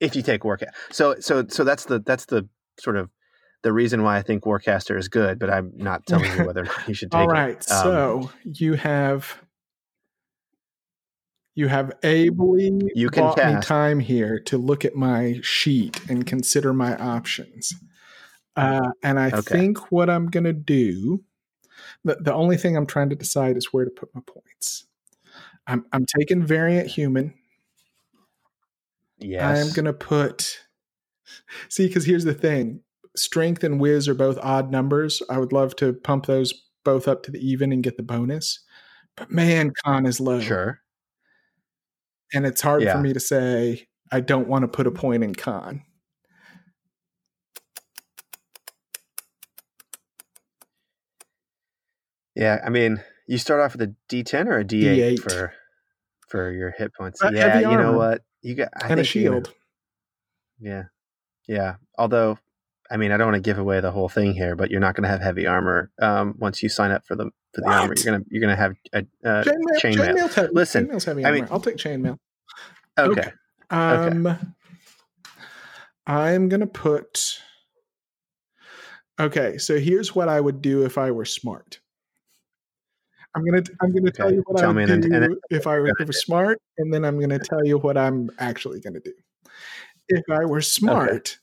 if 0.00 0.16
you 0.16 0.22
take 0.22 0.42
warcast 0.42 0.70
so 0.90 1.14
so 1.20 1.46
so 1.48 1.64
that's 1.64 1.84
the 1.86 2.00
that's 2.00 2.26
the 2.26 2.46
sort 2.78 2.96
of 2.96 3.08
the 3.62 3.72
reason 3.72 4.02
why 4.02 4.18
i 4.18 4.22
think 4.22 4.44
warcaster 4.44 4.98
is 4.98 5.08
good 5.08 5.38
but 5.38 5.48
i'm 5.48 5.72
not 5.76 6.04
telling 6.06 6.30
you 6.32 6.44
whether 6.44 6.60
or 6.62 6.64
not 6.64 6.88
you 6.88 6.94
should 6.94 7.10
take 7.10 7.20
All 7.20 7.28
it 7.28 7.32
right, 7.32 7.70
Um, 7.70 7.82
so 7.82 8.30
you 8.44 8.74
have 8.74 9.40
you 11.54 11.68
have 11.68 11.92
ably 12.02 12.72
You 12.96 13.08
can 13.08 13.22
bought 13.22 13.44
me 13.44 13.56
time 13.62 14.00
here 14.00 14.40
to 14.46 14.58
look 14.58 14.84
at 14.84 14.96
my 14.96 15.38
sheet 15.42 16.00
and 16.10 16.26
consider 16.26 16.72
my 16.72 16.96
options. 16.96 17.72
Uh, 18.56 18.90
and 19.02 19.18
I 19.20 19.30
Okay. 19.30 19.40
think 19.40 19.92
what 19.92 20.10
I'm 20.10 20.26
going 20.26 20.44
to 20.44 20.52
do, 20.52 21.22
the, 22.04 22.16
the 22.16 22.34
only 22.34 22.56
thing 22.56 22.76
I'm 22.76 22.86
trying 22.86 23.10
to 23.10 23.16
decide 23.16 23.56
is 23.56 23.72
where 23.72 23.84
to 23.84 23.90
put 23.90 24.12
my 24.14 24.20
points. 24.26 24.86
I'm, 25.66 25.84
I'm 25.92 26.04
taking 26.18 26.44
variant 26.44 26.88
human. 26.88 27.34
yes 29.18 29.42
I 29.42 29.60
am 29.60 29.72
going 29.72 29.86
to 29.86 29.92
put, 29.92 30.58
see, 31.68 31.86
because 31.86 32.04
here's 32.04 32.24
the 32.24 32.34
thing 32.34 32.80
strength 33.16 33.62
and 33.62 33.80
whiz 33.80 34.08
are 34.08 34.14
both 34.14 34.38
odd 34.42 34.70
numbers. 34.70 35.22
I 35.30 35.38
would 35.38 35.52
love 35.52 35.76
to 35.76 35.92
pump 35.92 36.26
those 36.26 36.52
both 36.84 37.06
up 37.08 37.22
to 37.22 37.30
the 37.30 37.38
even 37.38 37.72
and 37.72 37.82
get 37.82 37.96
the 37.96 38.02
bonus. 38.02 38.60
But 39.16 39.30
man, 39.30 39.72
con 39.84 40.04
is 40.06 40.18
low. 40.20 40.40
sure 40.40 40.80
And 42.34 42.44
it's 42.44 42.60
hard 42.60 42.82
Yeah. 42.82 42.92
for 42.92 42.98
me 42.98 43.12
to 43.12 43.20
say, 43.20 43.86
I 44.12 44.20
don't 44.20 44.48
want 44.48 44.62
to 44.64 44.68
put 44.68 44.86
a 44.86 44.90
point 44.90 45.22
in 45.24 45.34
con. 45.34 45.82
yeah 52.34 52.60
i 52.64 52.70
mean 52.70 53.00
you 53.26 53.38
start 53.38 53.60
off 53.60 53.72
with 53.72 53.82
a 53.82 53.94
d10 54.10 54.46
or 54.46 54.58
a 54.60 54.64
d8, 54.64 55.16
D8. 55.16 55.18
for 55.20 55.52
for 56.28 56.50
your 56.52 56.70
hit 56.76 56.92
points 56.94 57.20
But 57.22 57.34
yeah 57.34 57.58
you 57.60 57.76
know 57.76 57.92
what 57.92 58.22
you 58.42 58.54
got 58.54 58.68
I 58.80 58.88
and 58.88 59.00
a 59.00 59.04
think 59.04 59.14
you're 59.14 59.30
gonna- 59.32 59.44
shield. 59.46 59.54
Yeah. 60.60 60.82
Yeah. 61.48 61.74
Although, 61.98 62.38
I 62.90 62.96
mean, 62.96 63.10
I 63.12 63.16
don't 63.16 63.26
want 63.32 63.34
to 63.42 63.46
give 63.46 63.58
away 63.58 63.80
the 63.80 63.90
whole 63.90 64.08
thing 64.08 64.32
here, 64.34 64.54
but 64.56 64.70
you're 64.70 64.80
not 64.80 64.94
going 64.94 65.02
to 65.02 65.08
have 65.08 65.20
heavy 65.20 65.46
armor 65.46 65.90
um, 66.00 66.34
once 66.38 66.62
you 66.62 66.68
sign 66.68 66.90
up 66.90 67.04
for 67.06 67.16
the 67.16 67.30
for 67.52 67.60
the 67.62 67.68
armor. 67.68 67.94
You're 67.96 68.12
gonna 68.12 68.24
you're 68.30 68.40
gonna 68.40 68.56
have 68.56 68.74
a, 68.94 68.98
uh, 69.24 69.42
Chainmail, 69.44 69.80
chainmail. 69.80 70.14
chainmail's 70.14 70.34
heavy. 70.34 70.52
Listen, 70.52 70.86
chainmail's 70.86 71.04
heavy 71.04 71.24
I 71.24 71.28
armor. 71.28 71.40
mean- 71.42 71.48
I'll 71.50 71.60
take 71.60 71.76
chainmail. 71.76 72.18
Okay. 72.98 73.32
Um, 73.70 74.54
I'm 76.06 76.48
gonna 76.48 76.66
put. 76.66 77.40
Okay, 79.20 79.58
so 79.58 79.78
here's 79.78 80.14
what 80.14 80.28
I 80.28 80.40
would 80.40 80.60
do 80.62 80.84
if 80.84 80.98
I 80.98 81.10
were 81.10 81.24
smart. 81.24 81.80
I'm 83.34 83.44
gonna 83.44 83.62
I'm 83.80 83.92
gonna 83.92 84.10
tell 84.12 84.32
you 84.32 84.42
what 84.46 84.60
tell 84.60 84.70
I 84.70 84.72
would 84.74 84.86
do 84.86 84.92
and 84.94 85.36
if 85.50 85.66
I 85.66 85.78
were, 85.78 85.88
if 85.88 86.00
I 86.00 86.04
was 86.04 86.20
smart, 86.20 86.58
and 86.78 86.92
then 86.92 87.04
I'm 87.04 87.18
gonna 87.20 87.38
tell 87.38 87.64
you 87.64 87.78
what 87.78 87.96
I'm 87.98 88.30
actually 88.38 88.80
gonna 88.80 89.00
do. 89.00 89.12
If 90.08 90.22
I 90.30 90.44
were 90.44 90.60
smart, 90.60 91.38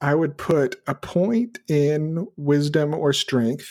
I 0.00 0.14
would 0.14 0.36
put 0.38 0.76
a 0.86 0.94
point 0.94 1.58
in 1.68 2.26
wisdom 2.36 2.94
or 2.94 3.12
strength. 3.12 3.68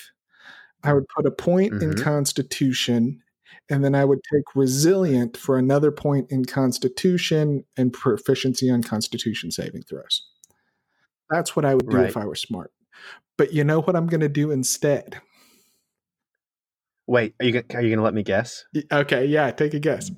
I 0.84 0.94
would 0.94 1.08
put 1.16 1.26
a 1.26 1.32
point 1.32 1.82
in 1.82 1.92
Mhm. 1.92 2.04
constitution, 2.04 3.22
and 3.70 3.84
then 3.84 3.96
I 3.96 4.06
would 4.06 4.20
take 4.32 4.56
resilient 4.56 5.38
for 5.38 5.58
another 5.58 5.92
point 5.92 6.32
in 6.32 6.46
constitution 6.46 7.64
and 7.78 7.94
proficiency 7.94 8.70
on 8.70 8.84
constitution 8.84 9.52
saving 9.52 9.84
throws. 9.84 10.28
That's 11.30 11.56
what 11.56 11.66
I 11.66 11.74
would 11.74 11.90
do 11.90 11.98
if 12.10 12.18
I 12.18 12.26
were 12.26 12.36
smart. 12.36 12.72
But 13.38 13.54
you 13.54 13.64
know 13.64 13.82
what 13.82 13.96
I'm 13.96 14.08
going 14.08 14.22
to 14.22 14.30
do 14.30 14.52
instead? 14.52 15.20
Wait, 17.08 17.36
are 17.40 17.46
you 17.46 17.52
gonna, 17.52 17.66
are 17.76 17.82
you 17.82 17.90
going 17.90 18.00
to 18.00 18.04
let 18.04 18.14
me 18.14 18.24
guess? 18.24 18.66
Okay, 18.92 19.26
yeah, 19.26 19.52
take 19.52 19.74
a 19.74 19.80
guess. 19.80 20.12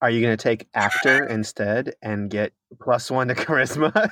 Are 0.00 0.10
you 0.10 0.20
going 0.20 0.36
to 0.36 0.42
take 0.42 0.68
actor 0.74 1.26
instead 1.26 1.94
and 2.02 2.30
get 2.30 2.52
plus 2.80 3.10
one 3.10 3.28
to 3.28 3.34
charisma? 3.34 4.10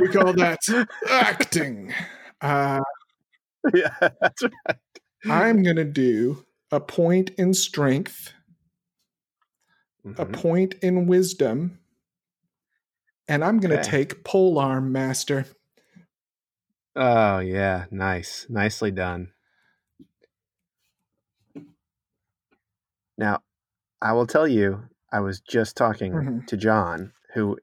We 0.00 0.08
call 0.08 0.32
that 0.34 0.60
acting. 1.10 1.92
Uh, 2.40 2.80
yeah, 3.74 3.94
that's 4.20 4.42
right. 4.42 4.76
I'm 5.28 5.62
going 5.62 5.76
to 5.76 5.84
do 5.84 6.44
a 6.70 6.80
point 6.80 7.30
in 7.30 7.54
strength, 7.54 8.32
a 10.16 10.26
Mhm. 10.26 10.32
point 10.32 10.74
in 10.82 11.06
wisdom, 11.06 11.78
and 13.28 13.44
I'm 13.44 13.58
going 13.60 13.70
to 13.70 13.78
Okay. 13.78 13.90
take 14.04 14.24
polearm 14.24 14.92
master. 14.92 15.46
Oh 16.94 17.38
yeah, 17.38 17.86
nice, 17.90 18.46
nicely 18.48 18.90
done. 18.90 19.32
Now, 23.18 23.40
I 24.00 24.12
will 24.12 24.26
tell 24.26 24.48
you, 24.48 24.84
I 25.12 25.20
was 25.20 25.40
just 25.40 25.76
talking 25.76 26.12
Mhm. 26.12 26.46
to 26.46 26.56
John, 26.56 27.12
who 27.34 27.58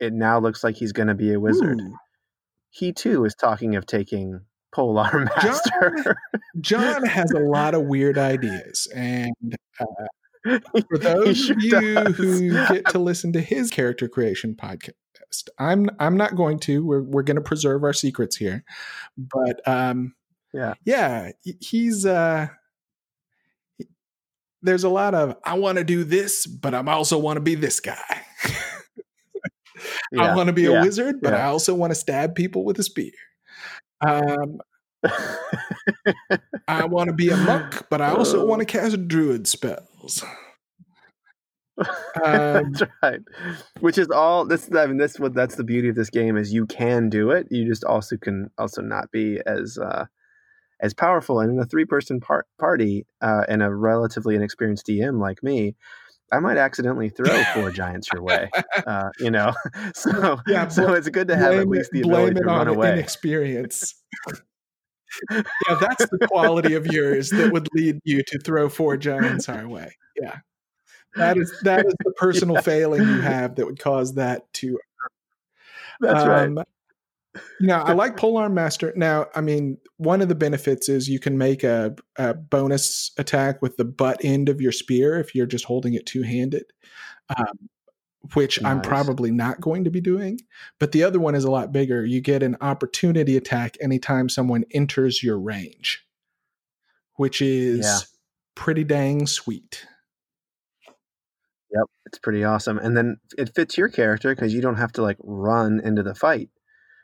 it 0.00 0.12
now 0.12 0.38
looks 0.38 0.64
like 0.64 0.76
he's 0.76 0.92
going 0.92 1.08
to 1.08 1.14
be 1.14 1.32
a 1.32 1.40
wizard. 1.40 1.80
Ooh. 1.80 1.96
He 2.70 2.92
too 2.92 3.24
is 3.24 3.34
talking 3.34 3.76
of 3.76 3.86
taking 3.86 4.40
Polar 4.72 5.24
Master. 5.36 6.16
John 6.60 7.04
has 7.04 7.30
a 7.30 7.38
lot 7.38 7.74
of 7.74 7.84
weird 7.84 8.18
ideas, 8.18 8.88
and 8.94 9.32
for 10.42 10.98
those 10.98 11.38
sure 11.38 11.56
of 11.56 11.62
you 11.62 11.70
does. 11.70 12.16
who 12.16 12.50
get 12.68 12.84
to 12.86 12.98
listen 12.98 13.32
to 13.34 13.40
his 13.40 13.70
character 13.70 14.08
creation 14.08 14.56
podcast, 14.56 14.94
I'm 15.58 15.88
I'm 15.98 16.16
not 16.16 16.36
going 16.36 16.58
to. 16.60 16.84
We're 16.84 17.02
we're 17.02 17.22
going 17.22 17.36
to 17.36 17.42
preserve 17.42 17.82
our 17.84 17.92
secrets 17.92 18.36
here, 18.36 18.64
but 19.16 19.60
um, 19.66 20.14
Yeah. 20.52 20.74
yeah, 20.84 21.30
he's 21.60 22.04
uh, 22.06 22.48
he- 23.78 23.88
there's 24.62 24.84
a 24.84 24.88
lot 24.88 25.14
of 25.14 25.36
I 25.44 25.54
want 25.58 25.78
to 25.78 25.84
do 25.84 26.04
this, 26.04 26.46
but 26.46 26.74
I 26.74 26.82
also 26.92 27.18
want 27.18 27.36
to 27.36 27.40
be 27.42 27.54
this 27.54 27.80
guy. 27.80 27.96
I 30.18 30.34
want 30.36 30.46
to 30.46 30.52
be 30.52 30.66
a 30.66 30.72
wizard, 30.82 31.16
but 31.22 31.32
I 31.34 31.46
also 31.46 31.74
want 31.74 31.90
to 31.90 31.94
stab 31.96 32.34
people 32.34 32.64
with 32.64 32.78
a 32.78 32.82
spear. 32.84 33.10
Um, 34.06 34.58
I 36.68 36.84
want 36.86 37.08
to 37.08 37.14
be 37.14 37.30
a 37.30 37.36
monk, 37.36 37.82
but 37.90 38.00
I 38.00 38.10
also 38.10 38.46
want 38.46 38.60
to 38.60 38.64
cast 38.66 39.08
druid 39.08 39.46
spells. 39.46 40.24
Um, 42.24 42.72
that's 42.72 42.82
right. 43.02 43.20
Which 43.80 43.98
is 43.98 44.08
all 44.08 44.44
this. 44.44 44.70
I 44.74 44.86
mean, 44.86 44.96
this 44.98 45.18
what 45.18 45.34
that's 45.34 45.56
the 45.56 45.64
beauty 45.64 45.88
of 45.88 45.96
this 45.96 46.10
game 46.10 46.36
is 46.36 46.52
you 46.52 46.66
can 46.66 47.08
do 47.08 47.30
it. 47.32 47.48
You 47.50 47.66
just 47.66 47.84
also 47.84 48.16
can 48.16 48.50
also 48.56 48.80
not 48.82 49.10
be 49.10 49.40
as 49.44 49.76
uh, 49.78 50.06
as 50.80 50.94
powerful. 50.94 51.40
And 51.40 51.50
in 51.52 51.58
a 51.58 51.64
three 51.64 51.84
person 51.84 52.20
par- 52.20 52.46
party 52.58 53.06
uh, 53.20 53.44
and 53.48 53.62
a 53.62 53.74
relatively 53.74 54.36
inexperienced 54.36 54.86
DM 54.86 55.20
like 55.20 55.42
me, 55.42 55.74
I 56.32 56.38
might 56.38 56.56
accidentally 56.56 57.08
throw 57.10 57.42
four 57.54 57.70
giants 57.72 58.08
your 58.12 58.22
way. 58.22 58.50
Uh, 58.86 59.10
you 59.18 59.30
know, 59.32 59.52
so 59.94 60.38
Yeah, 60.46 60.68
so 60.68 60.92
it's 60.92 61.08
good 61.08 61.28
to 61.28 61.36
have 61.36 61.54
at 61.54 61.66
blame 61.66 61.70
least 61.70 61.90
the 61.90 62.00
it, 62.00 62.02
blame 62.02 62.28
ability 62.28 62.36
it 62.36 62.40
to 62.40 62.46
run 62.46 62.60
on 62.60 62.68
away. 62.68 62.92
inexperience. 62.92 63.94
yeah, 65.30 65.42
that's 65.80 66.08
the 66.10 66.26
quality 66.30 66.74
of 66.74 66.86
yours 66.86 67.30
that 67.30 67.52
would 67.52 67.68
lead 67.74 67.98
you 68.04 68.22
to 68.28 68.38
throw 68.38 68.68
four 68.68 68.96
giants 68.96 69.48
our 69.48 69.66
way. 69.68 69.96
Yeah, 70.20 70.38
that 71.16 71.36
is 71.36 71.52
that 71.62 71.86
is 71.86 71.94
the 72.04 72.12
personal 72.16 72.60
failing 72.62 73.02
you 73.02 73.20
have 73.20 73.56
that 73.56 73.66
would 73.66 73.78
cause 73.78 74.14
that 74.14 74.52
to 74.54 74.78
That's 76.00 76.26
right. 76.26 76.46
Um, 76.46 76.64
Now, 77.60 77.82
I 77.82 77.92
like 77.94 78.16
Polearm 78.16 78.52
Master. 78.52 78.92
Now, 78.94 79.26
I 79.34 79.40
mean, 79.40 79.78
one 79.96 80.22
of 80.22 80.28
the 80.28 80.34
benefits 80.36 80.88
is 80.88 81.08
you 81.08 81.18
can 81.18 81.36
make 81.36 81.64
a, 81.64 81.94
a 82.16 82.34
bonus 82.34 83.10
attack 83.18 83.60
with 83.60 83.76
the 83.76 83.84
butt 83.84 84.20
end 84.22 84.48
of 84.48 84.60
your 84.60 84.70
spear 84.70 85.18
if 85.18 85.34
you're 85.34 85.46
just 85.46 85.64
holding 85.64 85.94
it 85.94 86.06
two 86.06 86.22
handed, 86.22 86.64
um, 87.36 87.68
which 88.34 88.62
I'm 88.64 88.80
probably 88.80 89.32
not 89.32 89.60
going 89.60 89.82
to 89.84 89.90
be 89.90 90.00
doing. 90.00 90.38
But 90.78 90.92
the 90.92 91.02
other 91.02 91.18
one 91.18 91.34
is 91.34 91.44
a 91.44 91.50
lot 91.50 91.72
bigger. 91.72 92.04
You 92.04 92.20
get 92.20 92.44
an 92.44 92.56
opportunity 92.60 93.36
attack 93.36 93.76
anytime 93.80 94.28
someone 94.28 94.64
enters 94.70 95.22
your 95.22 95.38
range, 95.38 96.06
which 97.16 97.42
is 97.42 97.84
Yeah. 97.84 97.98
pretty 98.54 98.84
dang 98.84 99.26
sweet. 99.26 99.86
Yep, 101.74 101.84
it's 102.06 102.18
pretty 102.18 102.44
awesome. 102.44 102.78
And 102.78 102.96
then 102.96 103.16
it 103.36 103.54
fits 103.54 103.76
your 103.76 103.88
character 103.88 104.34
because 104.34 104.54
you 104.54 104.60
don't 104.60 104.76
have 104.76 104.92
to 104.92 105.02
like 105.02 105.16
run 105.22 105.80
into 105.82 106.02
the 106.02 106.14
fight. 106.14 106.48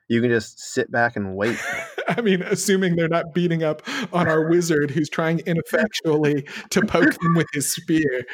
You 0.09 0.21
can 0.21 0.31
just 0.31 0.59
sit 0.61 0.91
back 0.91 1.17
and 1.17 1.37
wait. 1.37 1.59
I 2.09 2.21
mean, 2.21 2.43
assuming 2.43 2.97
they're 2.97 3.09
not 3.09 3.35
beating 3.35 3.63
up 3.63 3.83
on 4.13 4.29
our 4.29 4.49
wizard 4.49 4.91
who's 4.91 5.09
trying 5.09 5.41
ineffectually 5.41 6.47
to 6.71 6.83
poke 6.83 7.15
them 7.21 7.35
with 7.35 7.47
his 7.53 7.71
spear. 7.71 8.25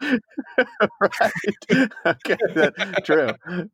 right. 0.00 1.32
Okay. 2.06 2.36
that- 2.54 3.02
true. 3.04 3.30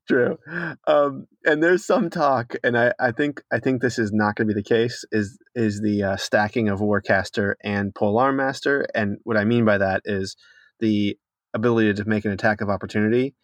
True. 0.08 0.38
Um, 0.86 1.26
and 1.44 1.62
there's 1.62 1.84
some 1.84 2.10
talk, 2.10 2.54
and 2.64 2.76
I, 2.76 2.92
I 2.98 3.12
think 3.12 3.42
I 3.52 3.58
think 3.60 3.80
this 3.80 3.98
is 3.98 4.12
not 4.12 4.34
going 4.36 4.48
to 4.48 4.54
be 4.54 4.60
the 4.60 4.68
case. 4.68 5.04
Is 5.12 5.38
is 5.54 5.80
the 5.80 6.02
uh, 6.02 6.16
stacking 6.16 6.68
of 6.68 6.80
Warcaster 6.80 7.54
and 7.62 7.94
Polearm 7.94 8.36
Master? 8.36 8.86
And 8.94 9.18
what 9.24 9.36
I 9.36 9.44
mean 9.44 9.64
by 9.64 9.78
that 9.78 10.02
is 10.04 10.36
the 10.80 11.16
ability 11.56 11.94
to 11.94 12.04
make 12.08 12.24
an 12.24 12.30
attack 12.30 12.60
of 12.60 12.68
opportunity 12.70 13.34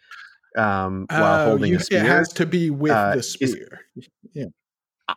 um, 0.57 1.07
while 1.11 1.41
Oh, 1.41 1.45
holding 1.51 1.71
you- 1.73 1.79
a 1.79 1.81
spear. 1.81 2.01
It 2.05 2.07
has 2.07 2.33
to 2.35 2.47
be 2.47 2.71
with 2.71 2.93
uh, 2.93 3.17
the 3.17 3.23
spear. 3.23 3.81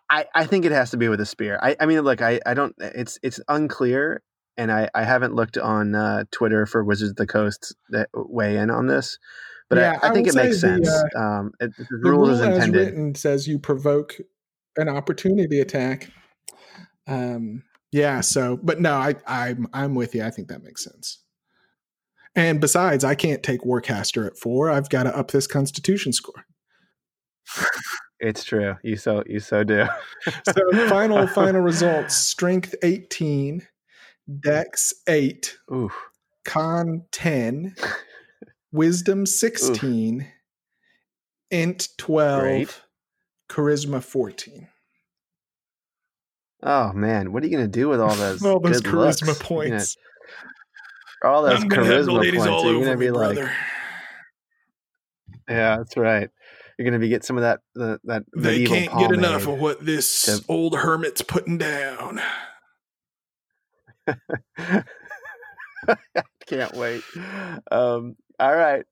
I, 0.09 0.25
I 0.33 0.45
think 0.45 0.65
it 0.65 0.71
has 0.71 0.91
to 0.91 0.97
be 0.97 1.07
with 1.09 1.21
a 1.21 1.25
spear. 1.25 1.59
I, 1.61 1.75
I 1.79 1.85
mean, 1.85 2.01
look, 2.01 2.21
I, 2.21 2.39
I 2.45 2.53
don't. 2.53 2.73
It's 2.79 3.19
it's 3.21 3.39
unclear, 3.47 4.21
and 4.57 4.71
I, 4.71 4.89
I 4.95 5.03
haven't 5.03 5.35
looked 5.35 5.57
on 5.57 5.93
uh, 5.95 6.23
Twitter 6.31 6.65
for 6.65 6.83
Wizards 6.83 7.11
of 7.11 7.15
the 7.17 7.27
Coast 7.27 7.75
that 7.91 8.09
weigh 8.13 8.57
in 8.57 8.71
on 8.71 8.87
this, 8.87 9.17
but 9.69 9.77
Yeah, 9.77 9.97
I, 10.01 10.07
I 10.07 10.09
I 10.09 10.13
think 10.13 10.25
will 10.27 10.37
it 10.39 10.43
makes 10.43 10.61
the, 10.61 10.67
sense. 10.67 11.03
um, 11.15 11.51
it, 11.59 11.71
the, 11.77 11.85
the 11.89 12.09
rule 12.09 12.21
rule 12.21 12.29
is 12.31 12.41
as 12.41 12.55
intended. 12.55 12.79
written 12.87 13.15
says 13.15 13.47
you 13.47 13.59
provoke 13.59 14.15
an 14.75 14.89
opportunity 14.89 15.59
attack. 15.61 16.09
Um, 17.07 17.63
yeah. 17.91 18.21
So, 18.21 18.57
but 18.61 18.81
no, 18.81 18.93
I, 18.95 19.15
I'm 19.27 19.67
I'm 19.71 19.95
with 19.95 20.15
you. 20.15 20.23
I 20.23 20.31
think 20.31 20.47
that 20.49 20.63
makes 20.63 20.83
sense. 20.83 21.21
And 22.35 22.59
besides, 22.59 23.03
I 23.03 23.15
can't 23.15 23.41
take 23.43 23.61
Warcaster 23.61 24.27
at 24.27 24.37
four. 24.37 24.69
I've 24.69 24.89
got 24.89 25.03
to 25.03 25.17
up 25.17 25.31
this 25.31 25.47
Constitution 25.47 26.11
score. 26.11 26.45
It's 28.19 28.43
true. 28.43 28.75
You 28.83 28.95
so 28.97 29.23
you 29.27 29.39
so 29.39 29.63
do. 29.63 29.85
So, 30.45 30.87
final 30.89 31.27
final 31.35 31.61
results: 31.61 32.15
Strength 32.15 32.75
eighteen, 32.83 33.67
Dex 34.41 34.93
eight, 35.07 35.57
Ooh, 35.71 35.91
Con 36.43 37.03
ten, 37.11 37.75
Wisdom 38.71 39.25
sixteen, 39.25 40.27
Int 41.51 41.89
twelve, 41.97 42.41
Great. 42.41 42.81
Charisma 43.49 44.01
fourteen. 44.03 44.69
oh 46.63 46.93
man, 46.93 47.31
what 47.31 47.43
are 47.43 47.47
you 47.47 47.51
gonna 47.55 47.67
do 47.67 47.89
with 47.89 48.01
all 48.01 48.15
those 48.15 48.43
All 48.43 48.59
those 48.59 48.81
good 48.81 48.91
charisma 48.93 49.27
looks? 49.27 49.39
Points. 49.41 49.97
All 51.23 51.43
those 51.43 51.63
I'm 51.63 51.69
have 51.69 51.79
charisma 51.85 52.33
points. 52.33 52.47
all 52.47 52.71
You're 52.71 52.79
gonna 52.83 52.97
be 52.97 53.11
like, 53.11 53.35
brother. 53.35 53.51
yeah, 55.49 55.77
that's 55.77 55.95
right. 55.97 56.29
You're 56.77 56.85
gonna 56.85 56.99
be 56.99 57.09
get 57.09 57.23
some 57.23 57.37
of 57.37 57.41
that 57.43 57.61
the, 57.73 57.99
that 58.05 58.23
They 58.35 58.65
can't 58.65 58.97
get 58.99 59.11
enough 59.11 59.47
of 59.47 59.59
what 59.59 59.85
this 59.85 60.23
to- 60.23 60.43
old 60.49 60.75
hermit's 60.75 61.21
putting 61.21 61.57
down. 61.57 62.19
Can't 66.47 66.73
wait. 66.75 67.01
Um, 67.71 68.15
all 68.39 68.55
right. 68.55 68.85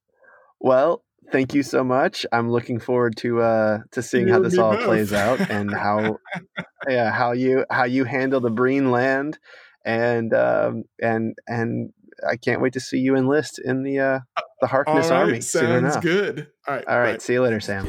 Well, 0.59 1.03
thank 1.31 1.53
you 1.53 1.61
so 1.63 1.83
much. 1.83 2.25
I'm 2.31 2.49
looking 2.49 2.79
forward 2.79 3.15
to 3.17 3.41
uh 3.41 3.79
to 3.91 4.01
seeing 4.01 4.27
You 4.27 4.33
how 4.33 4.39
this 4.39 4.57
all 4.57 4.75
both. 4.75 4.85
plays 4.85 5.13
out 5.13 5.39
and 5.51 5.71
how 5.73 6.17
yeah, 6.87 7.11
how 7.11 7.33
you 7.33 7.65
how 7.69 7.83
you 7.85 8.05
handle 8.05 8.39
the 8.41 8.49
Breen 8.49 8.91
land 8.91 9.37
and 9.85 10.33
um 10.33 10.83
and 11.01 11.35
and 11.47 11.91
I 12.27 12.35
can't 12.37 12.61
wait 12.61 12.73
to 12.73 12.79
see 12.79 12.97
you 12.97 13.15
enlist 13.15 13.59
in 13.59 13.83
the 13.83 13.99
uh 13.99 14.19
the 14.61 14.67
Harkness 14.67 15.07
All 15.07 15.17
right, 15.17 15.25
army. 15.25 15.41
soon 15.41 15.61
sounds 15.61 15.95
enough. 15.95 16.03
good. 16.03 16.47
All 16.67 16.75
right. 16.75 16.87
All 16.87 16.99
right. 16.99 17.13
bye. 17.15 17.17
See 17.19 17.33
you 17.33 17.41
later, 17.41 17.59
Sam. 17.59 17.85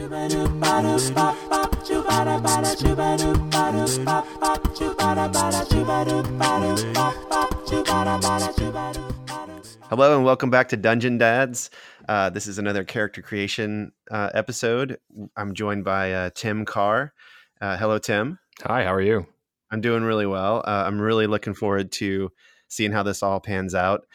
Hello 9.89 10.17
and 10.17 10.25
welcome 10.25 10.51
back 10.51 10.69
to 10.71 10.77
Dungeon 10.77 11.17
Dads. 11.19 11.71
Uh, 12.09 12.29
this 12.31 12.47
is 12.47 12.59
another 12.59 12.85
character 12.85 13.23
creation 13.23 13.93
uh, 14.11 14.31
episode. 14.35 14.99
I'm 15.37 15.55
joined 15.55 15.85
by 15.85 16.13
uh, 16.13 16.31
Tim 16.35 16.65
Carr. 16.65 17.13
Uh, 17.61 17.77
hello, 17.77 17.99
Tim. 17.99 18.39
Hi, 18.63 18.85
how 18.85 18.93
are 18.93 19.01
you? 19.01 19.27
I'm 19.71 19.81
doing 19.81 20.03
really 20.03 20.27
well. 20.27 20.59
Uh, 20.67 20.85
I'm 20.87 21.01
really 21.01 21.27
looking 21.27 21.55
forward 21.55 21.93
to 21.93 22.31
seeing 22.69 22.93
how 22.93 23.03
this 23.03 23.23
all 23.23 23.41
pans 23.41 23.75
out. 23.75 24.07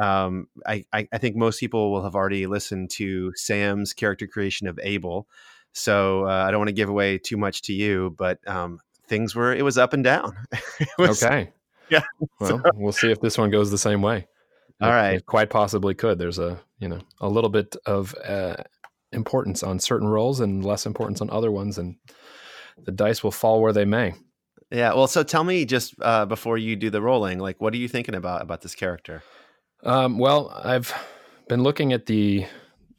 Um, 0.00 0.46
I, 0.66 0.84
I, 0.92 1.08
I 1.12 1.18
think 1.18 1.34
most 1.36 1.58
people 1.60 1.90
will 1.90 2.04
have 2.04 2.14
already 2.14 2.46
listened 2.46 2.90
to 2.92 3.32
Sam's 3.34 3.92
character 3.92 4.26
creation 4.26 4.68
of 4.68 4.78
Abel, 4.82 5.26
so 5.72 6.24
uh, 6.24 6.44
I 6.46 6.50
don't 6.50 6.60
want 6.60 6.68
to 6.68 6.74
give 6.74 6.88
away 6.88 7.18
too 7.18 7.36
much 7.36 7.62
to 7.62 7.72
you. 7.72 8.14
But 8.16 8.38
um, 8.46 8.78
things 9.08 9.34
were 9.34 9.52
it 9.52 9.62
was 9.62 9.76
up 9.76 9.92
and 9.92 10.04
down. 10.04 10.36
Was- 10.98 11.22
okay. 11.22 11.50
yeah. 11.90 12.02
Well, 12.38 12.62
we'll 12.74 12.92
see 12.92 13.10
if 13.10 13.20
this 13.20 13.36
one 13.38 13.50
goes 13.50 13.70
the 13.70 13.78
same 13.78 14.00
way. 14.02 14.26
All 14.80 14.88
It- 14.88 14.92
right. 14.92 15.14
It 15.16 15.26
quite 15.26 15.50
possibly 15.50 15.94
could. 15.94 16.18
There's 16.18 16.38
a 16.38 16.60
you 16.78 16.88
know 16.88 17.00
a 17.20 17.28
little 17.28 17.50
bit 17.50 17.74
of 17.84 18.14
uh, 18.24 18.56
importance 19.12 19.64
on 19.64 19.80
certain 19.80 20.06
roles 20.06 20.38
and 20.38 20.64
less 20.64 20.86
importance 20.86 21.20
on 21.20 21.28
other 21.30 21.50
ones, 21.50 21.76
and 21.76 21.96
the 22.84 22.92
dice 22.92 23.24
will 23.24 23.32
fall 23.32 23.60
where 23.60 23.72
they 23.72 23.84
may. 23.84 24.14
Yeah. 24.70 24.92
Well, 24.94 25.06
so 25.06 25.22
tell 25.22 25.44
me 25.44 25.64
just 25.64 25.94
uh, 26.00 26.26
before 26.26 26.58
you 26.58 26.76
do 26.76 26.90
the 26.90 27.00
rolling, 27.02 27.38
like, 27.38 27.60
what 27.60 27.72
are 27.74 27.78
you 27.78 27.88
thinking 27.88 28.14
about 28.14 28.42
about 28.42 28.60
this 28.60 28.74
character? 28.74 29.22
Um, 29.82 30.18
well, 30.18 30.50
I've 30.64 30.92
been 31.48 31.62
looking 31.62 31.92
at 31.92 32.06
the 32.06 32.46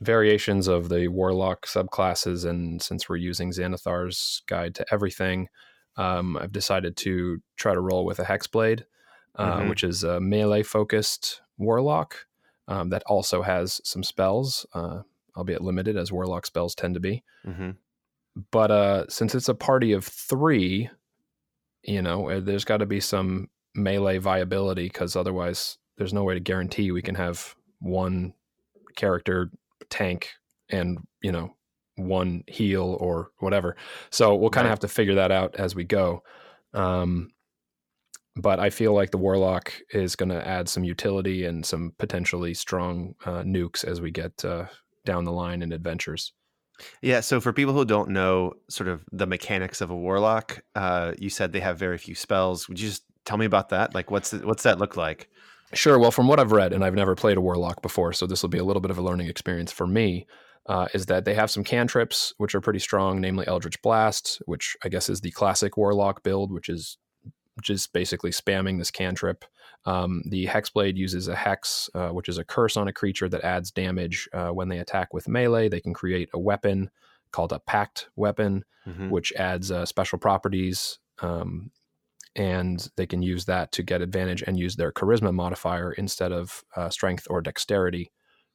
variations 0.02 0.68
of 0.68 0.90
the 0.90 1.08
warlock 1.10 1.66
subclasses, 1.66 2.50
and 2.50 2.82
since 2.82 3.10
we're 3.10 3.18
using 3.18 3.52
Xanathar's 3.52 4.42
Guide 4.48 4.74
to 4.76 4.86
Everything, 4.92 5.50
um, 5.98 6.38
I've 6.38 6.54
decided 6.54 6.96
to 6.98 7.42
try 7.58 7.74
to 7.74 7.82
roll 7.82 8.06
with 8.06 8.20
a 8.20 8.24
Hexblade, 8.24 8.84
uh, 9.36 9.60
Mhm. 9.60 9.70
which 9.70 9.84
is 9.84 10.04
a 10.04 10.20
melee 10.22 10.64
focused 10.64 11.42
warlock 11.58 12.26
um, 12.70 12.90
that 12.90 13.04
also 13.08 13.42
has 13.42 13.82
some 13.84 14.04
spells, 14.04 14.66
uh, 14.74 15.02
albeit 15.36 15.62
limited 15.62 15.98
as 15.98 16.12
warlock 16.12 16.46
spells 16.46 16.74
tend 16.76 16.94
to 16.94 17.00
be. 17.00 17.24
hmm 17.44 17.72
But 18.52 18.72
uh, 18.72 19.06
since 19.10 19.36
it's 19.36 19.50
a 19.50 19.56
party 19.56 19.92
of 19.92 20.06
three, 20.06 20.90
you 21.84 22.02
know, 22.02 22.30
uh, 22.30 22.40
there's 22.40 22.66
got 22.66 22.78
to 22.78 22.86
be 22.86 23.00
some 23.00 23.50
melee 23.76 24.18
viability 24.18 24.86
because 24.86 25.16
otherwise, 25.16 25.78
there's 25.98 26.14
no 26.14 26.24
way 26.24 26.34
to 26.34 26.40
guarantee 26.40 26.92
we 26.92 27.02
can 27.02 27.16
have 27.16 27.56
one 27.80 28.34
character 28.96 29.52
tank 29.90 30.32
and 30.70 31.00
you 31.22 31.32
know 31.32 31.54
one 31.96 32.44
heal 32.48 32.98
or 33.00 33.32
whatever. 33.40 33.76
So 34.12 34.36
we'll 34.36 34.50
kind 34.50 34.66
Right. 34.66 34.70
of 34.70 34.72
have 34.72 34.80
to 34.82 34.88
figure 34.88 35.16
that 35.16 35.32
out 35.32 35.56
as 35.56 35.76
we 35.76 35.84
go. 35.84 36.24
Um, 36.74 37.32
but 38.36 38.60
I 38.60 38.70
feel 38.70 38.94
like 38.94 39.12
the 39.12 39.18
warlock 39.18 39.74
is 39.92 40.16
going 40.16 40.30
to 40.30 40.48
add 40.48 40.70
some 40.70 40.84
utility 40.84 41.46
and 41.46 41.66
some 41.66 41.94
potentially 41.98 42.54
strong 42.54 43.16
uh, 43.26 43.44
nukes 43.44 43.84
as 43.84 44.00
we 44.00 44.12
get 44.12 44.46
uh, 44.46 44.68
down 45.06 45.26
the 45.26 45.32
line 45.32 45.62
in 45.62 45.72
adventures. 45.74 46.32
Yeah. 47.02 47.20
So 47.20 47.42
for 47.42 47.54
people 47.54 47.74
who 47.74 47.86
don't 47.86 48.10
know 48.10 48.54
sort 48.70 48.88
of 48.88 49.04
the 49.12 49.26
mechanics 49.26 49.82
of 49.82 49.90
a 49.90 49.96
warlock, 49.96 50.62
uh, 50.76 51.14
you 51.18 51.30
said 51.30 51.52
they 51.52 51.60
have 51.60 51.78
very 51.78 51.98
few 51.98 52.16
spells. 52.16 52.68
Would 52.68 52.80
you 52.80 52.90
just 52.90 53.04
tell 53.26 53.38
me 53.38 53.46
about 53.46 53.70
that? 53.70 53.94
Like, 53.94 54.12
what's 54.12 54.32
the, 54.32 54.46
what's 54.46 54.64
that 54.64 54.80
look 54.80 54.98
like? 54.98 55.30
Sure. 55.74 56.00
Well, 56.00 56.12
from 56.12 56.28
what 56.28 56.40
I've 56.40 56.52
read, 56.52 56.74
and 56.74 56.84
I've 56.84 56.96
never 56.96 57.16
played 57.16 57.38
a 57.38 57.42
warlock 57.42 57.82
before, 57.82 58.12
so 58.14 58.26
this 58.26 58.42
will 58.42 58.50
be 58.50 58.58
a 58.58 58.64
little 58.64 58.82
bit 58.82 58.92
of 58.92 58.98
a 58.98 59.04
learning 59.04 59.28
experience 59.28 59.72
for 59.72 59.86
me. 59.86 60.26
Uh, 60.66 60.88
is 60.94 61.08
that 61.08 61.26
they 61.26 61.34
have 61.34 61.50
some 61.50 61.64
cantrips 61.64 62.34
which 62.38 62.54
are 62.54 62.62
pretty 62.62 62.80
strong, 62.80 63.20
namely 63.20 63.48
Eldritch 63.48 63.82
Blast, 63.82 64.40
which 64.46 64.76
I 64.84 64.90
guess 64.90 65.10
is 65.10 65.22
the 65.22 65.32
classic 65.32 65.78
warlock 65.78 66.22
build, 66.22 66.52
which 66.52 66.70
is 66.70 66.98
just 67.62 67.92
basically 67.92 68.30
spamming 68.30 68.78
this 68.78 68.92
cantrip. 68.92 69.46
Um, 69.86 70.24
the 70.26 70.46
Hexblade 70.46 70.98
uses 70.98 71.28
a 71.28 71.36
hex, 71.36 71.90
uh, 71.96 72.10
which 72.10 72.30
is 72.30 72.38
a 72.38 72.44
curse 72.44 72.78
on 72.78 72.88
a 72.88 72.94
creature 72.94 73.30
that 73.30 73.44
adds 73.44 73.72
damage 73.72 74.28
uh, 74.34 74.50
when 74.50 74.70
they 74.70 74.80
attack 74.80 75.14
with 75.14 75.28
melee. 75.28 75.70
They 75.70 75.80
can 75.82 75.94
create 75.94 76.30
a 76.34 76.40
weapon 76.40 76.90
called 77.32 77.52
a 77.54 77.60
Pact 77.60 78.10
weapon, 78.16 78.66
Mhm. 78.88 79.10
which 79.10 79.32
adds 79.34 79.72
uh, 79.72 79.86
special 79.86 80.20
properties. 80.20 81.00
Um, 81.20 81.72
and 82.36 82.90
they 82.96 83.08
can 83.08 83.22
use 83.22 83.46
that 83.46 83.72
to 83.74 83.84
get 83.84 84.02
advantage 84.02 84.44
and 84.46 84.58
use 84.60 84.76
their 84.76 84.92
charisma 84.92 85.34
modifier 85.34 85.92
instead 85.94 86.32
of 86.32 86.64
uh, 86.76 86.90
strength 86.90 87.28
or 87.30 87.42
dexterity 87.42 88.12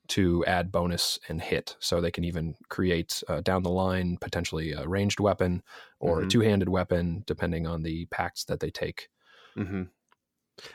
to 0.09 0.45
add 0.47 0.71
bonus 0.71 1.19
and 1.29 1.41
hit. 1.41 1.77
So 1.81 2.01
they 2.01 2.11
can 2.11 2.25
even 2.25 2.57
create 2.69 3.23
uh, 3.29 3.41
down 3.41 3.63
the 3.63 3.71
line 3.71 4.19
potentially 4.21 4.73
a 4.73 4.87
ranged 4.87 5.19
weapon 5.21 5.63
or 5.99 6.23
a 6.23 6.27
Mhm. 6.27 6.31
two 6.31 6.41
handed 6.41 6.69
weapon, 6.69 7.25
depending 7.27 7.67
on 7.67 7.83
the 7.83 8.07
pacts 8.07 8.45
that 8.45 8.61
they 8.61 8.71
take. 8.71 9.09
hmm 9.57 9.85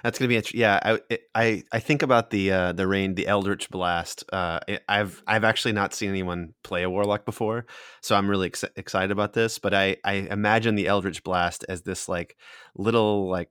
That's 0.03 0.19
gonna 0.19 0.27
be 0.29 0.35
int- 0.35 0.53
yeah. 0.53 0.79
I 0.83 0.99
it- 1.09 1.21
I 1.33 1.63
I 1.71 1.79
think 1.79 2.01
about 2.03 2.29
the 2.31 2.51
uh, 2.51 2.71
the 2.73 2.85
rain 2.87 3.15
the 3.15 3.27
Eldritch 3.27 3.69
Blast. 3.69 4.23
Uh, 4.31 4.59
it- 4.67 4.83
I've 4.89 5.23
I've 5.25 5.43
actually 5.45 5.71
not 5.73 5.93
seen 5.93 6.09
anyone 6.09 6.53
play 6.63 6.83
a 6.83 6.89
warlock 6.89 7.25
before, 7.25 7.65
so 8.01 8.15
I'm 8.15 8.29
really 8.29 8.47
ex- 8.47 8.65
excited 8.75 9.11
about 9.11 9.33
this. 9.33 9.57
But 9.59 9.73
I 9.73 9.97
I 10.03 10.13
imagine 10.29 10.75
the 10.75 10.87
Eldritch 10.87 11.23
Blast 11.23 11.65
as 11.69 11.83
this 11.83 12.09
like 12.09 12.35
little 12.75 13.29
like 13.29 13.49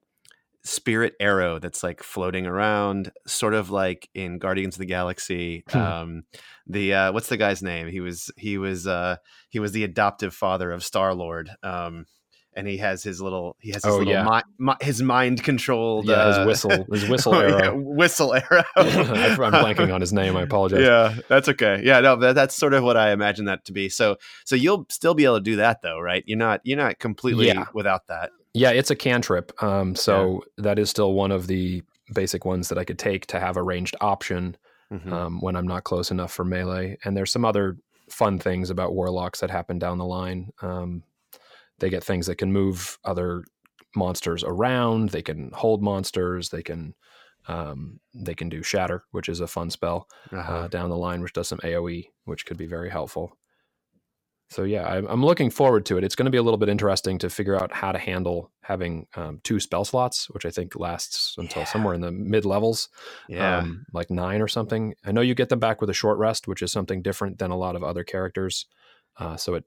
spirit 0.65 1.15
arrow 1.21 1.59
that's 1.59 1.83
like 1.83 2.03
floating 2.03 2.47
around, 2.47 3.11
sort 3.27 3.55
of 3.55 3.71
like 3.71 4.09
in 4.15 4.39
Guardians 4.39 4.75
of 4.75 4.81
the 4.81 4.87
Galaxy. 4.87 5.65
Hmm. 5.71 5.79
um, 5.79 6.23
the 6.67 6.93
uh, 6.95 7.13
what's 7.13 7.29
the 7.31 7.37
guy's 7.39 7.63
name? 7.63 7.89
He 7.89 8.01
was 8.01 8.31
he 8.37 8.59
was 8.59 8.87
uh, 8.87 9.17
he 9.49 9.61
was 9.61 9.73
the 9.73 9.85
adoptive 9.85 10.35
father 10.35 10.71
of 10.73 10.85
Star 10.85 11.15
Lord. 11.15 11.49
Um, 11.63 12.05
and 12.59 12.67
he 12.69 12.77
has 12.79 13.03
his 13.03 13.21
little 13.21 13.57
he 13.61 13.71
has 13.71 13.85
his 13.85 13.95
Oh, 13.95 13.99
little 13.99 14.13
yeah. 14.13 14.43
mi- 14.59 14.67
mi- 14.67 14.85
his 14.87 15.01
mind 15.03 15.43
controlled 15.45 16.07
Yeah, 16.07 16.15
uh, 16.17 16.39
his 16.41 16.47
whistle, 16.47 16.85
his 16.93 17.09
whistle 17.09 17.35
oh, 17.35 17.47
yeah, 17.47 17.65
arrow. 17.67 17.77
whistle 17.79 18.35
arrow. 18.51 18.65
I'm 18.77 19.53
blanking 19.53 19.95
on 19.95 20.01
his 20.01 20.13
name. 20.13 20.37
I 20.37 20.43
apologize. 20.43 20.81
Yeah, 20.83 21.15
that's 21.29 21.49
okay. 21.49 21.81
Yeah, 21.85 22.01
no, 22.01 22.17
that, 22.17 22.35
that's 22.35 22.55
sort 22.55 22.75
of 22.75 22.83
what 22.85 22.97
I 22.97 23.13
imagine 23.13 23.45
that 23.47 23.65
to 23.67 23.73
be. 23.73 23.89
So, 23.89 24.17
so 24.45 24.57
you'll 24.57 24.87
still 24.91 25.15
be 25.15 25.25
able 25.25 25.37
to 25.39 25.43
do 25.43 25.57
that, 25.57 25.83
though, 25.83 26.01
right? 26.01 26.25
You're 26.27 26.39
not 26.39 26.61
you're 26.65 26.77
not 26.77 26.99
completely 26.99 27.53
without 27.73 28.07
that. 28.09 28.31
Yeah, 28.55 28.71
it's 28.71 28.91
a 28.91 28.97
cantrip. 28.97 29.53
Um, 29.63 29.95
so 29.95 30.43
that 30.57 30.79
is 30.79 30.91
still 30.91 31.13
one 31.13 31.31
of 31.31 31.47
the 31.47 31.83
basic 32.13 32.45
ones 32.45 32.69
that 32.71 32.79
I 32.79 32.85
could 32.85 32.99
take 32.99 33.27
to 33.27 33.39
have 33.39 33.57
a 33.57 33.63
ranged 33.63 33.95
option 34.01 34.57
Mhm. 34.93 35.13
um, 35.13 35.41
when 35.43 35.55
I'm 35.55 35.67
not 35.69 35.85
close 35.85 36.11
enough 36.11 36.33
for 36.33 36.45
melee. 36.47 36.97
And 37.05 37.15
there's 37.15 37.31
some 37.31 37.45
other 37.45 37.77
fun 38.09 38.39
things 38.39 38.71
about 38.71 38.95
warlocks 38.95 39.41
that 39.41 39.51
happen 39.51 39.79
down 39.79 39.99
the 39.99 40.07
line. 40.07 40.51
Um, 40.63 41.03
they 41.79 41.91
get 41.91 42.05
things 42.05 42.27
that 42.27 42.37
can 42.37 42.53
move 42.53 42.99
other 43.05 43.45
monsters 43.97 44.45
around. 44.45 45.11
They 45.11 45.23
can 45.23 45.51
hold 45.53 45.83
monsters. 45.83 46.51
They 46.51 46.63
can 46.63 46.95
um, 47.47 48.01
they 48.15 48.35
can 48.35 48.49
do 48.51 48.63
shatter, 48.63 49.05
which 49.13 49.29
is 49.29 49.41
a 49.41 49.47
fun 49.47 49.71
spell 49.71 50.09
Uh-huh. 50.33 50.53
uh, 50.53 50.69
down 50.69 50.91
the 50.91 50.97
line, 50.97 51.23
which 51.23 51.33
does 51.33 51.49
some 51.49 51.61
AOE, 51.65 52.11
which 52.25 52.45
could 52.47 52.59
be 52.59 52.67
very 52.67 52.91
helpful. 52.91 53.39
So 54.51 54.63
yeah, 54.65 54.87
I'm, 54.89 55.07
I'm 55.07 55.23
looking 55.25 55.51
forward 55.51 55.85
to 55.87 55.99
it. 55.99 56.05
It's 56.05 56.15
going 56.15 56.25
to 56.25 56.31
be 56.31 56.39
a 56.39 56.43
little 56.43 56.57
bit 56.57 56.71
interesting 56.71 57.19
to 57.19 57.29
figure 57.29 57.55
out 57.55 57.71
how 57.71 57.93
to 57.93 57.99
handle 57.99 58.51
having 58.63 59.07
um, 59.15 59.41
two 59.45 59.61
spell 59.61 59.85
slots, 59.85 60.31
which 60.31 60.47
I 60.47 60.51
think 60.51 60.75
lasts 60.75 61.35
until 61.37 61.63
Yeah. 61.63 61.67
somewhere 61.67 61.93
in 61.95 62.01
the 62.01 62.11
mid 62.13 62.47
levels, 62.47 62.89
yeah, 63.29 63.59
um, 63.59 63.85
like 63.93 64.11
nine 64.11 64.41
or 64.41 64.49
something. 64.49 64.95
I 65.05 65.13
know 65.13 65.21
you 65.21 65.35
get 65.35 65.51
them 65.51 65.59
back 65.59 65.83
with 65.83 65.91
a 65.91 65.95
short 65.95 66.17
rest, 66.19 66.49
which 66.49 66.63
is 66.63 66.73
something 66.73 67.03
different 67.03 67.39
than 67.39 67.51
a 67.51 67.59
lot 67.59 67.77
of 67.77 67.83
other 67.85 68.05
characters. 68.05 68.65
Uh, 69.19 69.37
so 69.37 69.55
it 69.55 69.65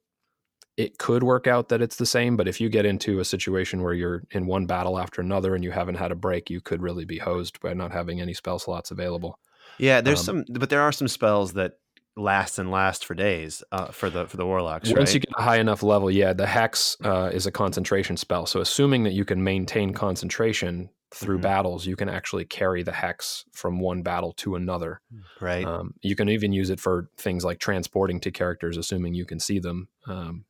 it 0.82 0.98
could 0.98 1.24
work 1.24 1.46
out 1.48 1.70
that 1.70 1.82
it's 1.82 1.98
the 1.98 2.06
same, 2.06 2.36
but 2.36 2.48
if 2.48 2.60
you 2.60 2.70
get 2.70 2.86
into 2.86 3.20
a 3.20 3.26
situation 3.26 3.82
where 3.84 3.94
you're 3.94 4.24
in 4.32 4.46
one 4.48 4.66
battle 4.66 4.98
after 4.98 5.22
another 5.22 5.54
and 5.56 5.64
you 5.64 5.72
haven't 5.72 5.96
had 5.96 6.12
a 6.12 6.16
break, 6.16 6.50
you 6.50 6.60
could 6.62 6.82
really 6.82 7.06
be 7.06 7.20
hosed 7.20 7.60
by 7.60 7.74
not 7.74 7.92
having 7.92 8.20
any 8.20 8.34
spell 8.34 8.58
slots 8.60 8.92
available. 8.92 9.38
yeah. 9.78 10.02
There's 10.02 10.28
um, 10.28 10.44
some, 10.48 10.56
but 10.60 10.70
there 10.70 10.82
are 10.82 10.92
some 10.92 11.08
spells 11.08 11.54
that 11.54 11.74
last 12.18 12.60
and 12.60 12.70
last 12.72 13.06
for 13.06 13.14
days 13.14 13.64
uh, 13.72 13.88
for 13.92 14.10
the 14.10 14.26
for 14.28 14.38
the 14.38 14.46
warlocks. 14.46 14.90
Once 14.90 14.98
right? 14.98 15.14
you 15.14 15.20
get 15.22 15.34
a 15.38 15.42
high 15.44 15.60
enough 15.60 15.82
level, 15.84 16.10
yeah, 16.12 16.34
the 16.34 16.48
hex 16.48 16.98
uh, 17.04 17.30
is 17.32 17.46
a 17.46 17.52
concentration 17.52 18.18
spell. 18.18 18.46
So 18.46 18.60
assuming 18.60 19.04
that 19.04 19.14
you 19.14 19.24
can 19.24 19.44
maintain 19.44 19.94
concentration 19.94 20.90
through 21.14 21.40
Mhm. 21.40 21.42
battles, 21.42 21.86
you 21.86 21.96
can 21.96 22.08
actually 22.10 22.46
carry 22.46 22.84
the 22.84 22.92
hex 22.94 23.44
from 23.52 23.80
one 23.80 24.02
battle 24.02 24.32
to 24.34 24.56
another. 24.56 25.02
right. 25.42 25.66
Um, 25.66 25.94
you 26.02 26.16
can 26.16 26.30
even 26.30 26.54
use 26.54 26.70
it 26.70 26.80
for 26.80 27.10
things 27.18 27.44
like 27.44 27.60
transporting 27.60 28.20
to 28.22 28.32
characters, 28.32 28.78
assuming 28.78 29.14
you 29.14 29.26
can 29.26 29.40
see 29.40 29.60
them. 29.60 29.88
Um, 30.08 30.46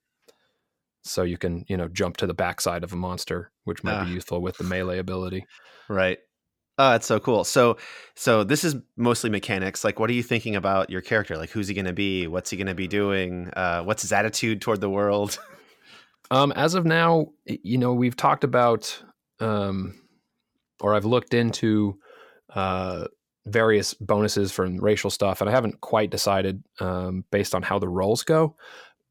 so 1.03 1.23
you 1.23 1.37
can, 1.37 1.65
you 1.67 1.77
know, 1.77 1.87
jump 1.87 2.17
to 2.17 2.27
the 2.27 2.33
backside 2.33 2.83
of 2.83 2.93
a 2.93 2.95
monster, 2.95 3.51
which 3.63 3.83
might 3.83 3.93
Ah. 4.01 4.05
be 4.05 4.11
useful 4.11 4.41
with 4.41 4.57
the 4.57 4.63
melee 4.63 4.99
ability. 4.99 5.45
Right. 5.89 6.19
Oh, 6.77 6.91
that's 6.91 7.05
so 7.05 7.19
cool. 7.19 7.43
So, 7.43 7.77
so 8.15 8.43
this 8.43 8.63
is 8.63 8.75
mostly 8.97 9.29
mechanics. 9.29 9.83
Like, 9.83 9.99
what 9.99 10.09
are 10.09 10.13
you 10.13 10.23
thinking 10.23 10.55
about 10.55 10.89
your 10.89 11.01
character? 11.01 11.37
Like, 11.37 11.49
who's 11.51 11.67
he 11.67 11.73
going 11.73 11.85
to 11.85 11.93
be? 11.93 12.27
What's 12.27 12.49
he 12.49 12.57
going 12.57 12.67
to 12.67 12.73
be 12.73 12.87
doing? 12.87 13.49
Uh, 13.55 13.83
what's 13.83 14.01
his 14.01 14.11
attitude 14.11 14.61
toward 14.61 14.81
the 14.81 14.89
world? 14.89 15.37
Um, 16.31 16.53
as 16.53 16.75
of 16.75 16.85
now, 16.85 17.27
you 17.45 17.77
know, 17.77 17.93
we've 17.93 18.15
talked 18.15 18.45
about, 18.45 19.03
um, 19.41 20.01
or 20.79 20.95
I've 20.95 21.03
looked 21.03 21.33
into 21.33 21.99
uh, 22.55 23.07
various 23.45 23.93
bonuses 23.93 24.49
from 24.53 24.77
racial 24.77 25.09
stuff, 25.09 25.41
and 25.41 25.49
I 25.49 25.51
haven't 25.53 25.81
quite 25.81 26.09
decided 26.09 26.63
um, 26.79 27.25
based 27.31 27.53
on 27.53 27.63
how 27.63 27.79
the 27.79 27.89
rolls 27.89 28.23
go, 28.23 28.55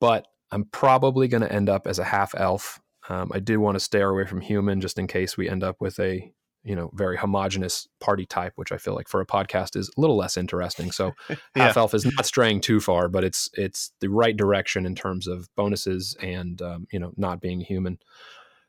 but 0.00 0.28
I'm 0.52 0.64
probably 0.64 1.28
going 1.28 1.42
to 1.42 1.52
end 1.52 1.68
up 1.68 1.86
as 1.86 1.98
a 1.98 2.04
half 2.04 2.34
elf. 2.36 2.80
Um, 3.08 3.30
I 3.32 3.40
do 3.40 3.60
want 3.60 3.76
to 3.76 3.80
stay 3.80 4.00
away 4.00 4.26
from 4.26 4.40
human 4.40 4.80
just 4.80 4.98
in 4.98 5.06
case 5.06 5.36
we 5.36 5.48
end 5.48 5.62
up 5.64 5.80
with 5.80 5.98
a 5.98 6.32
you 6.62 6.76
know 6.76 6.90
very 6.94 7.16
homogenous 7.16 7.88
party 8.00 8.26
type, 8.26 8.52
which 8.56 8.72
I 8.72 8.76
feel 8.76 8.94
like 8.94 9.08
for 9.08 9.20
a 9.20 9.26
podcast 9.26 9.76
is 9.76 9.88
a 9.96 10.00
little 10.00 10.16
less 10.16 10.36
interesting. 10.36 10.90
So 10.90 11.12
yeah. 11.28 11.36
half 11.54 11.76
elf 11.76 11.94
is 11.94 12.04
not 12.04 12.26
straying 12.26 12.60
too 12.60 12.80
far, 12.80 13.08
but 13.08 13.24
it's 13.24 13.48
it's 13.54 13.92
the 14.00 14.08
right 14.08 14.36
direction 14.36 14.86
in 14.86 14.94
terms 14.94 15.26
of 15.26 15.48
bonuses 15.56 16.16
and 16.20 16.60
um, 16.60 16.86
you 16.92 16.98
know 16.98 17.12
not 17.16 17.40
being 17.40 17.60
human. 17.60 17.98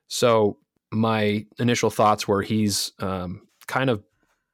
So 0.08 0.58
my 0.92 1.46
initial 1.60 1.90
thoughts 1.90 2.28
were 2.28 2.42
he's 2.42 2.92
um, 3.00 3.48
kind 3.68 3.90
of 3.90 4.04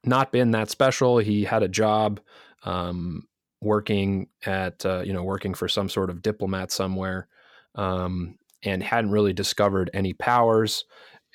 not 0.04 0.32
been 0.32 0.52
that 0.52 0.70
special. 0.70 1.18
He 1.18 1.44
had 1.44 1.64
a 1.64 1.68
job 1.68 2.20
um, 2.64 3.28
working 3.68 4.28
at 4.46 4.86
uh, 4.86 5.02
you 5.06 5.14
know 5.14 5.24
working 5.24 5.54
for 5.54 5.68
some 5.68 5.90
sort 5.90 6.10
of 6.10 6.22
diplomat 6.22 6.72
somewhere, 6.72 7.28
um, 7.76 8.36
and 8.64 8.82
hadn't 8.82 9.12
really 9.12 9.34
discovered 9.34 9.92
any 9.94 10.14
powers. 10.14 10.86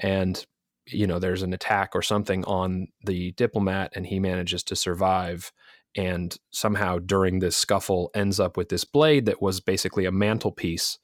And 0.01 0.45
you 0.87 1.07
know 1.07 1.19
there's 1.19 1.43
an 1.43 1.53
attack 1.53 1.91
or 1.95 2.03
something 2.03 2.45
on 2.45 2.89
the 3.05 3.33
diplomat, 3.33 3.93
and 3.95 4.07
he 4.07 4.19
manages 4.19 4.63
to 4.65 4.77
survive. 4.77 5.53
And 5.95 6.35
somehow 6.51 6.99
during 6.99 7.39
this 7.39 7.57
scuffle, 7.57 8.11
ends 8.15 8.41
up 8.41 8.57
with 8.57 8.71
this 8.71 8.85
blade 8.85 9.27
that 9.27 9.43
was 9.43 9.61
basically 9.61 10.07
a 10.07 10.13
mantelpiece, 10.13 10.99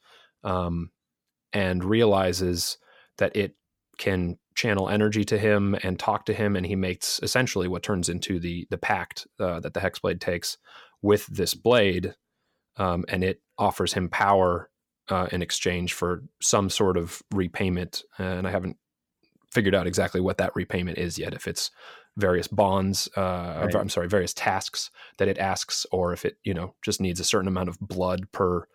um, 0.45 0.91
and 1.53 1.85
realizes 1.85 2.79
that 3.19 3.37
it 3.37 3.55
can 3.99 4.39
channel 4.55 4.89
energy 4.89 5.25
to 5.25 5.39
him 5.39 5.77
and 5.85 5.99
talk 5.99 6.25
to 6.27 6.35
him, 6.35 6.57
and 6.57 6.67
he 6.67 6.75
makes 6.75 7.21
essentially 7.23 7.69
what 7.69 7.83
turns 7.83 8.09
into 8.09 8.41
the 8.41 8.67
the 8.71 8.79
pact 8.79 9.27
uh, 9.39 9.61
that 9.61 9.75
the 9.75 9.81
hexblade 9.81 10.21
takes 10.21 10.59
with 11.03 11.27
this 11.27 11.55
blade, 11.55 12.15
um, 12.77 13.05
and 13.09 13.25
it 13.25 13.41
offers 13.59 13.93
him 13.93 14.09
power 14.09 14.71
uh, 15.09 15.29
in 15.33 15.43
exchange 15.43 15.95
for 15.95 16.23
some 16.41 16.71
sort 16.71 16.97
of 16.97 17.23
repayment. 17.33 18.03
And 18.19 18.47
I 18.47 18.51
haven't 18.51 18.77
figured 19.51 19.75
out 19.75 19.87
exactly 19.87 20.21
what 20.21 20.39
that 20.39 20.55
repayment 20.55 20.99
is 20.99 21.19
yet. 21.19 21.35
If 21.35 21.49
it's 21.49 21.71
various 22.17 22.49
bonds, 22.49 23.09
uh, 23.17 23.63
right. 23.65 23.75
I'm 23.77 23.89
sorry, 23.89 24.09
various 24.09 24.35
tasks 24.35 24.91
that 25.19 25.29
it 25.29 25.39
asks, 25.39 25.87
or 25.91 26.13
if 26.13 26.25
it 26.25 26.39
you 26.45 26.55
know 26.55 26.75
just 26.83 27.01
needs 27.01 27.21
a 27.21 27.25
certain 27.25 27.49
amount 27.49 27.69
of 27.69 27.79
blood 27.81 28.31
per 28.33 28.67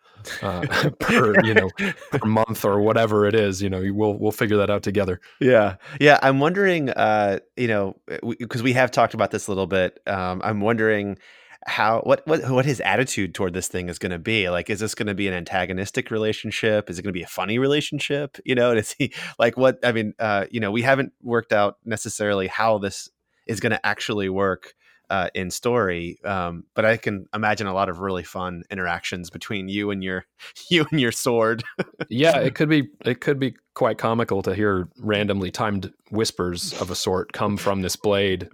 uh, 0.42 0.62
per 1.00 1.44
you 1.44 1.54
know 1.54 1.70
per 2.12 2.26
month 2.26 2.66
or 2.66 2.82
whatever 2.82 3.26
it 3.26 3.36
is. 3.36 3.62
You 3.62 3.70
know, 3.70 3.84
we'll 3.94 4.18
we'll 4.18 4.32
figure 4.32 4.58
that 4.58 4.70
out 4.70 4.84
together. 4.84 5.20
Yeah, 5.40 5.76
yeah. 6.00 6.20
I'm 6.22 6.40
wondering, 6.40 6.90
uh, 6.90 7.40
you 7.56 7.68
know, 7.68 7.96
because 8.08 8.64
we, 8.64 8.72
we, 8.72 8.74
have 8.74 8.92
talked 8.92 9.14
about 9.14 9.32
this 9.32 9.48
a 9.48 9.52
little 9.52 9.68
bit. 9.68 10.00
Um, 10.08 10.42
I'm 10.44 10.62
wondering 10.62 11.18
how 11.66 12.02
what 12.02 12.26
what 12.28 12.50
what 12.50 12.66
his 12.66 12.80
attitude 12.82 13.34
toward 13.34 13.54
this 13.54 13.68
thing 13.68 13.90
is 13.90 14.00
going 14.00 14.12
to 14.12 14.20
be 14.20 14.50
like 14.50 14.70
is 14.70 14.80
this 14.80 14.96
going 14.96 15.08
to 15.08 15.14
be 15.14 15.28
an 15.28 15.34
antagonistic 15.34 16.12
relationship 16.12 16.90
is 16.90 17.00
it 17.00 17.04
going 17.04 17.14
to 17.14 17.18
be 17.18 17.24
a 17.24 17.28
funny 17.28 17.58
relationship 17.58 18.38
you 18.46 18.56
know 18.56 18.72
is 18.76 18.94
he 18.98 19.14
like 19.40 19.58
what 19.58 19.80
i 19.84 19.92
mean 19.92 20.14
uh 20.20 20.46
you 20.52 20.60
know 20.60 20.72
we 20.72 20.82
haven't 20.82 21.14
worked 21.22 21.54
out 21.54 21.78
necessarily 21.86 22.48
how 22.48 22.78
this 22.78 23.10
is 23.48 23.60
going 23.60 23.72
to 23.72 23.86
actually 23.86 24.30
work 24.30 24.74
uh, 25.10 25.30
in 25.36 25.52
story. 25.52 26.18
Um, 26.24 26.64
but 26.74 26.86
I 26.86 26.98
can 26.98 27.28
imagine 27.36 27.68
a 27.68 27.74
lot 27.74 27.88
of 27.88 28.00
really 28.00 28.24
fun 28.24 28.64
interactions 28.72 29.30
between 29.30 29.68
you 29.70 29.92
and 29.92 30.04
your 30.04 30.26
you 30.72 30.86
and 30.90 31.00
your 31.00 31.12
sword. 31.12 31.64
yeah, 32.10 32.38
it 32.40 32.56
could 32.56 32.70
be 32.70 32.90
it 33.06 33.22
could 33.22 33.40
be 33.40 33.56
quite 33.76 33.98
comical 33.98 34.42
to 34.44 34.56
hear 34.56 34.90
randomly 34.98 35.52
timed 35.52 35.94
whispers 36.10 36.74
of 36.82 36.90
a 36.90 36.96
sort 36.96 37.32
come 37.32 37.58
from 37.58 37.82
this 37.82 37.96
blade. 37.96 38.50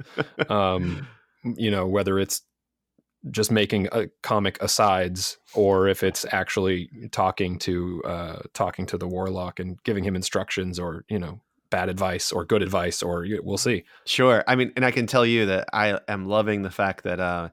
Um, 0.49 1.07
you 1.43 1.72
know, 1.72 1.88
whether 1.88 2.20
it's 2.20 2.41
just 3.32 3.51
making 3.51 3.88
a 3.91 4.07
comic 4.22 4.57
asides 4.61 5.38
or 5.53 5.88
if 5.88 6.03
it's 6.03 6.26
actually 6.32 6.89
talking 7.11 7.59
to 7.59 8.01
uh, 8.03 8.39
talking 8.53 8.86
to 8.88 8.97
the 8.97 9.07
warlock 9.07 9.59
and 9.59 9.82
giving 9.84 10.03
him 10.03 10.15
instructions 10.15 10.80
or 10.80 11.05
you 11.09 11.20
know 11.20 11.41
bad 11.70 11.89
advice 11.89 12.32
or 12.32 12.45
good 12.45 12.63
advice 12.63 13.03
or 13.03 13.26
we'll 13.43 13.57
see. 13.57 13.84
Sure. 14.05 14.43
I 14.47 14.55
mean 14.55 14.72
and 14.76 14.86
i 14.86 14.91
can 14.91 15.05
tell 15.05 15.26
you 15.26 15.45
that 15.47 15.67
i 15.74 15.99
am 16.07 16.26
loving 16.26 16.61
the 16.61 16.72
fact 16.72 17.03
that 17.03 17.20
uh, 17.20 17.49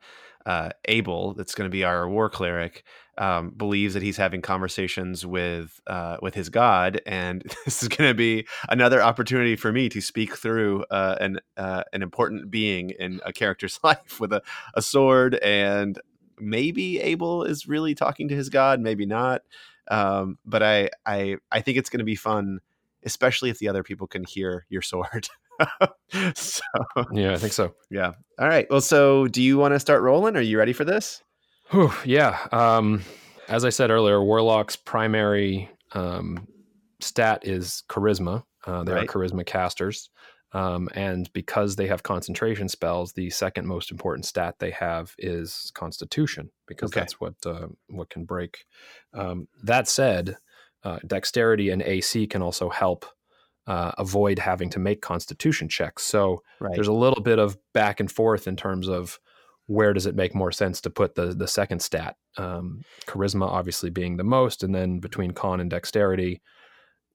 uh, 0.47 0.71
abel 0.87 1.35
that's 1.35 1.55
going 1.55 1.69
to 1.69 1.73
be 1.73 1.85
our 1.85 2.09
war 2.09 2.31
cleric 2.31 2.85
um, 3.19 3.51
believes 3.51 3.95
that 3.95 4.03
he's 4.03 4.17
having 4.17 4.43
conversations 4.43 5.25
with 5.25 5.81
uh, 5.87 6.17
with 6.23 6.35
his 6.35 6.49
god 6.49 7.01
and 7.07 7.43
this 7.65 7.83
is 7.83 7.89
going 7.89 8.11
to 8.11 8.15
be 8.15 8.47
another 8.69 9.03
opportunity 9.03 9.57
for 9.57 9.73
me 9.73 9.89
to 9.89 10.01
speak 10.01 10.37
through 10.37 10.85
uh, 10.91 11.17
an 11.21 11.41
uh, 11.57 11.83
an 11.93 12.03
important 12.03 12.51
being 12.51 12.91
in 12.91 13.21
a 13.25 13.33
character's 13.33 13.79
life 13.85 14.21
with 14.21 14.33
a, 14.33 14.43
a 14.75 14.83
sword 14.83 15.35
and 15.37 16.01
maybe 16.39 17.01
abel 17.01 17.45
is 17.45 17.67
really 17.67 17.95
talking 17.95 18.29
to 18.29 18.35
his 18.35 18.51
god 18.51 18.81
maybe 18.81 19.07
not 19.07 19.43
um, 19.89 20.39
but 20.45 20.63
i 20.63 20.91
i 21.07 21.37
i 21.51 21.61
think 21.61 21.79
it's 21.79 21.91
going 21.91 21.99
to 21.99 22.05
be 22.05 22.17
fun 22.17 22.61
especially 23.07 23.49
if 23.49 23.59
the 23.59 23.69
other 23.69 23.83
people 23.83 24.07
can 24.07 24.25
hear 24.25 24.67
your 24.69 24.83
sword. 24.83 25.29
so 26.35 26.63
yeah, 27.13 27.33
I 27.33 27.37
think 27.37 27.55
so. 27.55 27.75
Yeah. 27.89 28.13
All 28.39 28.49
right. 28.49 28.67
Well, 28.69 28.83
so 28.83 29.29
do 29.29 29.41
you 29.41 29.57
want 29.57 29.73
to 29.73 29.81
start 29.81 30.03
rolling? 30.03 30.37
Are 30.37 30.43
you 30.43 30.59
ready 30.59 30.75
for 30.75 30.85
this? 30.85 31.23
Whew, 31.71 31.93
yeah. 32.05 32.47
Um, 32.53 33.03
as 33.49 33.65
I 33.65 33.71
said 33.71 33.91
earlier, 33.91 34.23
Warlock's 34.23 34.77
primary 34.77 35.71
um, 35.93 36.47
stat 37.01 37.47
is 37.47 37.83
charisma. 37.89 38.45
Uh, 38.65 38.85
they 38.85 38.93
right. 38.93 39.05
are 39.05 39.07
charisma 39.07 39.45
casters. 39.45 40.11
Um, 40.53 40.89
and 40.95 41.31
because 41.33 41.77
they 41.77 41.87
have 41.87 42.03
concentration 42.03 42.69
spells, 42.69 43.13
the 43.13 43.31
second 43.31 43.67
most 43.67 43.91
important 43.91 44.25
stat 44.25 44.57
they 44.59 44.71
have 44.71 45.15
is 45.19 45.71
Constitution, 45.75 46.51
because 46.67 46.91
okay. 46.91 47.01
that's 47.01 47.21
what 47.21 47.35
uh, 47.45 47.67
what 47.89 48.11
can 48.11 48.25
break. 48.25 48.65
Um, 49.13 49.49
that 49.65 49.89
said, 49.89 50.37
uh, 50.85 50.99
dexterity 51.07 51.71
and 51.71 51.83
AC 51.83 52.27
can 52.29 52.43
also 52.43 52.71
help 52.71 53.07
uh, 53.67 53.93
avoid 53.99 54.39
having 54.39 54.71
to 54.71 54.79
make 54.79 55.03
constitution 55.03 55.69
checks. 55.69 56.05
So 56.05 56.43
right. 56.61 56.75
there's 56.75 56.89
a 56.89 56.93
little 56.93 57.23
bit 57.23 57.39
of 57.39 57.59
back 57.75 57.99
and 58.01 58.11
forth 58.11 58.47
in 58.47 58.57
terms 58.57 58.89
of 58.89 59.19
where 59.67 59.93
does 59.93 60.07
it 60.07 60.15
make 60.15 60.35
more 60.35 60.53
sense 60.53 60.81
to 60.83 60.91
put 60.91 61.15
the 61.15 61.35
the 61.35 61.49
second 61.49 61.81
stat. 61.81 62.17
Um, 62.37 62.83
charisma 63.07 63.49
obviously 63.49 63.91
being 63.91 64.17
the 64.17 64.25
most, 64.25 64.63
and 64.63 64.75
then 64.75 65.01
between 65.01 65.33
con 65.33 65.61
and 65.61 65.71
dexterity, 65.71 66.43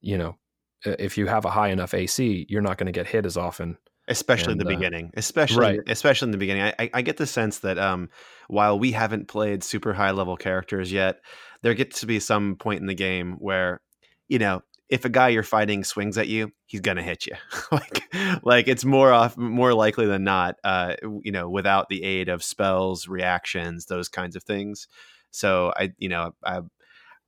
you 0.01 0.17
know, 0.17 0.37
if 0.85 1.17
you 1.17 1.27
have 1.27 1.45
a 1.45 1.51
high 1.51 1.69
enough 1.69 1.93
AC, 1.93 2.45
you're 2.49 2.61
not 2.61 2.77
going 2.77 2.87
to 2.87 2.91
get 2.91 3.07
hit 3.07 3.25
as 3.25 3.37
often 3.37 3.77
especially 4.07 4.53
and, 4.53 4.61
in 4.61 4.67
the 4.67 4.73
uh, 4.73 4.75
beginning 4.75 5.11
especially 5.15 5.61
right. 5.61 5.79
especially 5.87 6.25
in 6.27 6.31
the 6.31 6.37
beginning 6.37 6.73
I, 6.79 6.89
I 6.93 7.01
get 7.01 7.17
the 7.17 7.27
sense 7.27 7.59
that 7.59 7.77
um, 7.77 8.09
while 8.47 8.77
we 8.77 8.91
haven't 8.91 9.27
played 9.27 9.63
super 9.63 9.93
high 9.93 10.11
level 10.11 10.35
characters 10.35 10.91
yet 10.91 11.21
there 11.61 11.73
gets 11.73 11.99
to 11.99 12.07
be 12.07 12.19
some 12.19 12.55
point 12.55 12.81
in 12.81 12.87
the 12.87 12.95
game 12.95 13.33
where 13.33 13.79
you 14.27 14.39
know 14.39 14.63
if 14.91 15.05
a 15.05 15.09
guy 15.09 15.29
you're 15.29 15.41
fighting 15.41 15.83
swings 15.83 16.17
at 16.17 16.27
you 16.27 16.51
he's 16.65 16.81
gonna 16.81 17.01
hit 17.01 17.25
you 17.25 17.33
like 17.71 18.13
like 18.43 18.67
it's 18.67 18.85
more 18.85 19.11
off 19.11 19.35
more 19.37 19.73
likely 19.73 20.05
than 20.05 20.23
not 20.23 20.57
uh, 20.63 20.95
you 21.23 21.31
know 21.31 21.49
without 21.49 21.89
the 21.89 22.03
aid 22.03 22.29
of 22.29 22.43
spells 22.43 23.07
reactions 23.07 23.85
those 23.85 24.09
kinds 24.09 24.35
of 24.35 24.43
things 24.43 24.87
so 25.31 25.73
i 25.77 25.91
you 25.97 26.09
know 26.09 26.35
i 26.43 26.59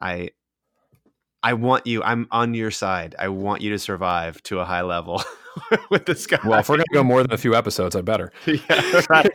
i 0.01 0.30
I 1.45 1.53
want 1.53 1.86
you. 1.86 2.01
I'm 2.01 2.28
on 2.32 2.53
your 2.53 2.72
side. 2.72 3.16
I 3.20 3.28
want 3.28 3.61
you 3.61 3.72
to 3.72 3.80
survive 3.80 4.41
to 4.43 4.59
a 4.59 4.66
high 4.66 4.82
level 4.82 5.22
with 5.89 6.05
this 6.05 6.26
guy. 6.26 6.39
Well, 6.45 6.61
if 6.61 6.70
we're 6.70 6.78
gonna 6.78 6.86
go 6.93 7.03
more 7.03 7.22
than 7.22 7.34
a 7.34 7.38
few 7.38 7.53
episodes, 7.53 7.97
I 7.97 8.01
better. 8.01 8.32
yeah, 8.45 9.01
right. 9.09 9.30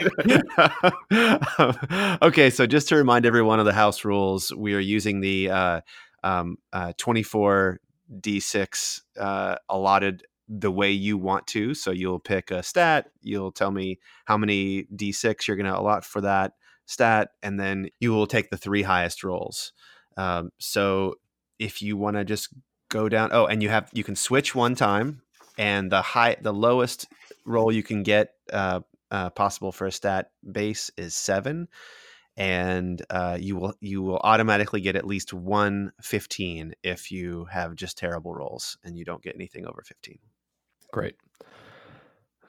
okay, 2.23 2.49
so 2.49 2.67
just 2.67 2.89
to 2.89 2.97
remind 2.97 3.27
everyone 3.27 3.61
of 3.61 3.67
the 3.67 3.75
house 3.75 4.07
rules, 4.07 4.55
we 4.55 4.73
are 4.75 4.81
using 4.81 5.21
the 5.21 5.51
uh, 5.51 5.81
um, 6.25 6.57
uh, 6.73 6.95
24 6.97 7.79
d6 8.21 9.03
uh, 9.19 9.57
allotted 9.69 10.25
the 10.49 10.71
way 10.71 10.91
you 10.91 11.19
want 11.19 11.47
to. 11.49 11.75
So 11.75 11.91
you'll 11.91 12.21
pick 12.21 12.51
a 12.51 12.63
stat. 12.63 13.11
You'll 13.21 13.53
tell 13.53 13.71
me 13.71 13.99
how 14.25 14.39
many 14.39 14.85
d6 14.95 15.47
you're 15.47 15.57
going 15.57 15.67
to 15.67 15.79
allot 15.79 16.05
for 16.05 16.21
that 16.23 16.53
stat, 16.87 17.31
and 17.43 17.61
then 17.61 17.89
you 18.01 18.13
will 18.13 18.27
take 18.27 18.51
the 18.51 18.57
three 18.57 18.83
highest 18.83 19.23
rolls. 19.23 19.73
Um, 20.17 20.51
so 20.59 21.17
if 21.59 21.83
you 21.83 21.97
want 21.97 22.17
to 22.17 22.25
just 22.25 22.49
go 22.89 23.09
down 23.09 23.31
oh 23.33 23.47
and 23.47 23.63
you 23.63 23.69
have 23.69 23.91
you 23.93 24.03
can 24.03 24.17
switch 24.17 24.55
one 24.55 24.75
time 24.75 25.21
and 25.59 25.93
the 25.93 26.01
high 26.01 26.37
the 26.41 26.53
lowest 26.53 27.07
roll 27.45 27.71
you 27.71 27.83
can 27.83 28.03
get 28.03 28.31
uh, 28.53 28.81
uh, 29.11 29.31
possible 29.31 29.73
for 29.73 29.87
a 29.87 29.93
stat 29.93 30.31
base 30.51 30.91
is 30.97 31.15
seven 31.15 31.69
and 32.39 33.05
uh, 33.11 33.37
you 33.39 33.57
will 33.57 33.75
you 33.81 34.01
will 34.01 34.21
automatically 34.23 34.81
get 34.81 34.97
at 34.97 35.05
least 35.07 35.35
one 35.35 35.93
15 36.01 36.73
if 36.83 37.11
you 37.11 37.45
have 37.47 37.75
just 37.75 37.99
terrible 37.99 38.33
rolls 38.33 38.79
and 38.85 38.97
you 38.97 39.05
don't 39.05 39.23
get 39.23 39.35
anything 39.35 39.67
over 39.67 39.83
15 39.83 40.19
great 40.93 41.17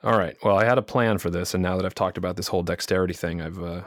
all 0.02 0.18
right. 0.18 0.38
Well, 0.44 0.58
I 0.58 0.64
had 0.64 0.78
a 0.78 0.82
plan 0.82 1.18
for 1.18 1.30
this, 1.30 1.54
and 1.54 1.62
now 1.62 1.76
that 1.76 1.86
I've 1.86 1.94
talked 1.94 2.18
about 2.18 2.38
this 2.38 2.48
whole 2.48 2.64
dexterity 2.64 3.14
thing, 3.14 3.42
I've 3.42 3.62
uh, 3.62 3.82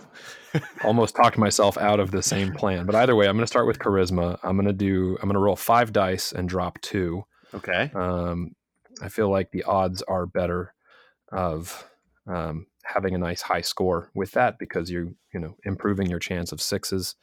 almost 0.84 1.16
talked 1.16 1.38
myself 1.38 1.78
out 1.78 2.00
of 2.00 2.11
the 2.11 2.22
same 2.22 2.53
plan. 2.53 2.84
But 2.84 2.94
either 2.94 3.16
way, 3.16 3.26
I'm 3.26 3.36
going 3.36 3.44
to 3.44 3.50
start 3.50 3.66
with 3.66 3.78
charisma. 3.78 4.38
I'm 4.42 4.57
going 4.57 4.66
to 4.66 4.74
do. 4.74 5.16
I'm 5.22 5.28
going 5.28 5.36
to 5.36 5.40
roll 5.40 5.57
five 5.57 5.90
dice 5.90 6.32
and 6.32 6.46
drop 6.46 6.78
two. 6.82 7.24
Okay. 7.55 7.90
Um, 7.94 8.55
I 9.00 9.09
feel 9.09 9.30
like 9.30 9.53
the 9.53 9.62
odds 9.62 10.03
are 10.03 10.26
better 10.26 10.74
of 11.32 11.88
um, 12.26 12.66
having 12.85 13.14
a 13.14 13.18
nice 13.18 13.43
high 13.43 13.61
score 13.61 14.11
with 14.14 14.33
that 14.33 14.59
because 14.59 14.91
you 14.91 15.14
you 15.33 15.41
know 15.41 15.57
improving 15.64 16.09
your 16.11 16.18
chance 16.18 16.53
of 16.53 16.61
sixes. 16.61 17.14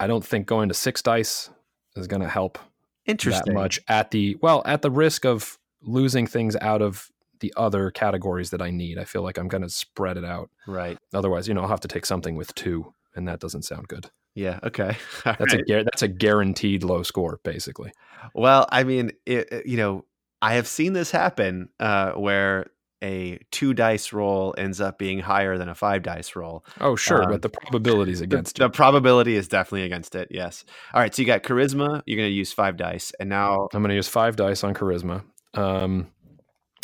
I 0.00 0.06
don't 0.06 0.24
think 0.24 0.46
going 0.46 0.68
to 0.68 0.74
six 0.74 1.02
dice 1.02 1.50
is 1.96 2.06
going 2.06 2.22
to 2.22 2.28
help 2.28 2.58
Interesting. 3.06 3.54
that 3.54 3.60
much 3.60 3.80
at 3.88 4.10
the 4.10 4.36
well 4.42 4.62
at 4.64 4.82
the 4.82 4.90
risk 4.90 5.24
of 5.24 5.58
losing 5.82 6.26
things 6.26 6.56
out 6.60 6.82
of 6.82 7.08
the 7.40 7.52
other 7.56 7.90
categories 7.90 8.50
that 8.50 8.62
I 8.62 8.70
need. 8.70 8.98
I 8.98 9.04
feel 9.04 9.22
like 9.22 9.36
I'm 9.38 9.48
going 9.48 9.62
to 9.62 9.68
spread 9.68 10.16
it 10.16 10.24
out. 10.24 10.48
Right. 10.66 10.96
Otherwise, 11.12 11.48
you 11.48 11.54
know, 11.54 11.62
I'll 11.62 11.68
have 11.68 11.80
to 11.80 11.88
take 11.88 12.06
something 12.06 12.36
with 12.36 12.54
two, 12.54 12.94
and 13.16 13.26
that 13.26 13.40
doesn't 13.40 13.62
sound 13.62 13.88
good. 13.88 14.08
Yeah. 14.36 14.60
Okay. 14.62 14.96
All 15.26 15.34
That's 15.38 15.52
a 15.52 15.56
right. 15.56 15.66
guar- 15.68 15.84
that's 15.84 16.02
a 16.02 16.08
guaranteed 16.08 16.84
low 16.84 17.02
score, 17.02 17.40
basically. 17.42 17.92
Well, 18.34 18.66
I 18.70 18.84
mean, 18.84 19.10
it- 19.26 19.66
you 19.66 19.76
know, 19.76 20.04
I 20.40 20.54
have 20.54 20.66
seen 20.68 20.92
this 20.92 21.10
happen 21.10 21.68
uh, 21.80 22.12
where 22.12 22.66
a 23.02 23.38
two 23.50 23.74
dice 23.74 24.12
roll 24.12 24.54
ends 24.56 24.80
up 24.80 24.98
being 24.98 25.18
higher 25.18 25.58
than 25.58 25.68
a 25.68 25.74
five 25.74 26.02
dice 26.02 26.36
roll. 26.36 26.64
Oh, 26.80 26.94
sure, 26.96 27.24
Um, 27.24 27.30
but 27.32 27.42
the 27.42 27.48
probabilities 27.48 28.18
The, 28.20 28.24
against 28.24 28.58
it. 28.58 28.62
the 28.62 28.70
probability 28.70 29.34
is 29.36 29.48
definitely 29.48 29.82
against 29.84 30.14
it. 30.14 30.28
Yes. 30.30 30.64
All 30.94 31.00
right. 31.00 31.14
So 31.14 31.22
you 31.22 31.26
got 31.26 31.42
charisma. 31.42 32.02
You're 32.06 32.16
going 32.18 32.28
to 32.30 32.34
use 32.34 32.52
five 32.52 32.76
dice, 32.76 33.12
and 33.18 33.28
now 33.28 33.68
I'm 33.74 33.82
going 33.82 33.88
to 33.90 33.94
use 33.96 34.08
five 34.08 34.36
dice 34.36 34.62
on 34.64 34.72
charisma, 34.74 35.24
um, 35.54 36.08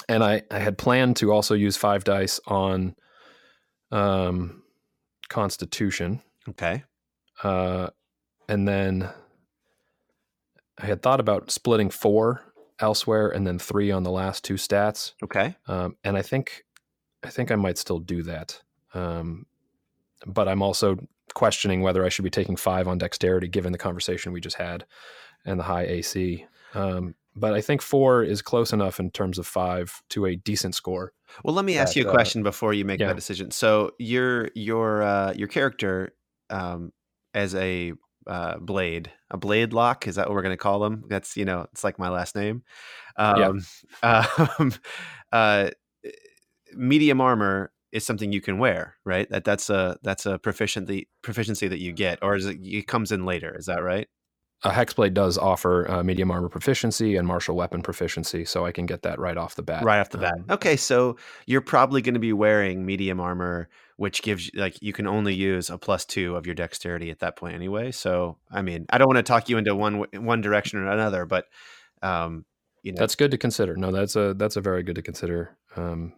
and 0.08 0.24
I 0.24 0.42
I 0.50 0.58
had 0.58 0.76
planned 0.76 1.16
to 1.18 1.32
also 1.32 1.54
use 1.54 1.76
five 1.76 2.02
dice 2.04 2.40
on 2.46 2.94
um, 3.92 4.62
Constitution. 5.28 6.20
okay. 6.48 6.84
Uh, 7.42 7.88
and 8.48 8.66
then 8.66 9.08
I 10.80 10.86
had 10.86 11.02
thought 11.02 11.20
about 11.20 11.50
splitting 11.50 11.90
four 11.90 12.42
elsewhere 12.80 13.28
and 13.28 13.46
then 13.46 13.58
three 13.58 13.90
on 13.90 14.02
the 14.02 14.10
last 14.10 14.44
two 14.44 14.54
stats. 14.54 15.12
Okay. 15.22 15.56
Um, 15.66 15.96
and 16.04 16.16
I 16.16 16.22
think 16.22 16.64
I 17.22 17.30
think 17.30 17.50
I 17.50 17.56
might 17.56 17.78
still 17.78 17.98
do 17.98 18.22
that. 18.24 18.60
Um, 18.94 19.46
but 20.26 20.48
I'm 20.48 20.62
also 20.62 20.96
questioning 21.34 21.82
whether 21.82 22.04
I 22.04 22.08
should 22.08 22.24
be 22.24 22.30
taking 22.30 22.56
five 22.56 22.88
on 22.88 22.98
dexterity 22.98 23.48
given 23.48 23.72
the 23.72 23.78
conversation 23.78 24.32
we 24.32 24.40
just 24.40 24.56
had 24.56 24.84
and 25.44 25.58
the 25.58 25.64
high 25.64 25.84
AC. 25.84 26.46
Um, 26.74 27.14
but 27.36 27.54
I 27.54 27.60
think 27.60 27.82
four 27.82 28.22
is 28.22 28.42
close 28.42 28.72
enough 28.72 28.98
in 28.98 29.10
terms 29.10 29.38
of 29.38 29.46
five 29.46 30.02
to 30.10 30.26
a 30.26 30.36
decent 30.36 30.74
score. 30.74 31.12
Well, 31.44 31.54
let 31.54 31.64
me 31.64 31.78
ask 31.78 31.94
you 31.94 32.04
a 32.04 32.08
uh, 32.08 32.12
question 32.12 32.42
before 32.42 32.72
you 32.72 32.84
make 32.84 33.00
yeah. 33.00 33.08
that 33.08 33.16
decision. 33.16 33.50
So 33.50 33.92
your 33.98 34.50
your 34.54 35.02
uh, 35.02 35.32
your 35.34 35.48
character 35.48 36.14
um, 36.50 36.92
as 37.34 37.54
a 37.54 37.92
uh, 38.28 38.58
blade, 38.58 39.10
a 39.30 39.36
blade 39.36 39.72
lock, 39.72 40.06
is 40.06 40.16
that 40.16 40.28
what 40.28 40.34
we're 40.34 40.42
going 40.42 40.52
to 40.52 40.56
call 40.56 40.80
them? 40.80 41.04
That's 41.08 41.36
you 41.36 41.44
know, 41.44 41.66
it's 41.72 41.82
like 41.82 41.98
my 41.98 42.10
last 42.10 42.36
name. 42.36 42.62
Yeah. 43.18 43.52
Um, 43.52 43.64
um, 44.58 44.72
uh, 45.32 45.70
medium 46.74 47.20
armor 47.20 47.72
is 47.92 48.04
something 48.04 48.32
you 48.32 48.40
can 48.40 48.58
wear, 48.58 48.96
right? 49.04 49.28
That 49.30 49.44
that's 49.44 49.70
a 49.70 49.98
that's 50.02 50.26
a 50.26 50.38
proficiency 50.38 51.08
proficiency 51.22 51.68
that 51.68 51.80
you 51.80 51.92
get, 51.92 52.18
or 52.22 52.36
is 52.36 52.46
it, 52.46 52.58
it 52.62 52.86
comes 52.86 53.12
in 53.12 53.24
later? 53.24 53.56
Is 53.58 53.66
that 53.66 53.82
right? 53.82 54.08
A 54.64 54.70
hexblade 54.70 55.14
does 55.14 55.38
offer 55.38 55.88
uh, 55.88 56.02
medium 56.02 56.32
armor 56.32 56.48
proficiency 56.48 57.14
and 57.14 57.28
martial 57.28 57.54
weapon 57.54 57.80
proficiency, 57.80 58.44
so 58.44 58.66
I 58.66 58.72
can 58.72 58.86
get 58.86 59.02
that 59.02 59.20
right 59.20 59.36
off 59.36 59.54
the 59.54 59.62
bat. 59.62 59.84
right 59.84 60.00
off 60.00 60.10
the 60.10 60.18
bat. 60.18 60.34
Um, 60.34 60.46
Okay, 60.50 60.76
so 60.76 61.16
you're 61.46 61.60
probably 61.60 62.02
going 62.02 62.14
to 62.14 62.20
be 62.20 62.32
wearing 62.32 62.84
medium 62.84 63.20
armor, 63.20 63.68
which 63.98 64.22
gives 64.22 64.46
you 64.46 64.60
like 64.60 64.80
you 64.80 64.92
can 64.92 65.08
only 65.08 65.34
use 65.34 65.70
a 65.70 65.76
plus 65.76 66.04
two 66.04 66.36
of 66.36 66.46
your 66.46 66.54
dexterity 66.54 67.10
at 67.10 67.18
that 67.18 67.36
point 67.36 67.54
anyway. 67.54 67.90
So 67.90 68.38
I 68.50 68.62
mean, 68.62 68.86
I 68.90 68.96
don't 68.96 69.08
want 69.08 69.18
to 69.18 69.24
talk 69.24 69.48
you 69.48 69.58
into 69.58 69.74
one 69.74 70.06
one 70.14 70.40
direction 70.40 70.78
or 70.78 70.88
another, 70.88 71.26
but 71.26 71.46
um, 72.00 72.44
you 72.82 72.92
know, 72.92 73.00
That's 73.00 73.16
good 73.16 73.32
to 73.32 73.38
consider. 73.38 73.76
No, 73.76 73.90
that's 73.90 74.14
a 74.14 74.34
that's 74.34 74.56
a 74.56 74.60
very 74.60 74.84
good 74.84 74.94
to 74.94 75.02
consider. 75.02 75.56
Um, 75.76 76.12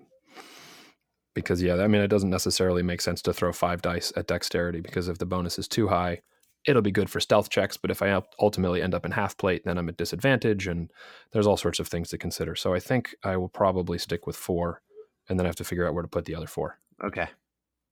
because 1.35 1.63
yeah, 1.63 1.77
I 1.77 1.87
mean, 1.87 2.03
it 2.03 2.09
doesn't 2.09 2.29
necessarily 2.29 2.83
make 2.83 3.01
sense 3.01 3.23
to 3.23 3.33
throw 3.33 3.51
five 3.51 3.81
dice 3.81 4.13
at 4.15 4.27
dexterity 4.27 4.81
because 4.81 5.09
if 5.09 5.17
the 5.17 5.25
bonus 5.25 5.59
is 5.59 5.67
too 5.67 5.89
high, 5.89 6.21
it'll 6.67 6.83
be 6.83 6.91
good 6.91 7.09
for 7.09 7.19
stealth 7.19 7.49
checks. 7.49 7.79
But 7.79 7.91
if 7.91 8.03
I 8.03 8.21
ultimately 8.39 8.83
end 8.83 8.95
up 8.95 9.07
in 9.07 9.13
half 9.13 9.39
plate, 9.39 9.63
then 9.65 9.79
I'm 9.79 9.89
at 9.89 9.97
disadvantage, 9.97 10.67
and 10.67 10.91
there's 11.33 11.47
all 11.47 11.57
sorts 11.57 11.79
of 11.79 11.89
things 11.89 12.11
to 12.11 12.19
consider. 12.19 12.55
So 12.55 12.75
I 12.75 12.79
think 12.79 13.15
I 13.25 13.39
will 13.39 13.49
probably 13.49 13.97
stick 13.97 14.27
with 14.27 14.37
four, 14.37 14.83
and 15.31 15.39
then 15.39 15.47
I 15.47 15.49
have 15.49 15.57
to 15.57 15.65
figure 15.65 15.87
out 15.89 15.95
where 15.95 16.03
to 16.03 16.09
put 16.09 16.27
the 16.27 16.35
other 16.35 16.47
four. 16.47 16.79
okay. 17.03 17.29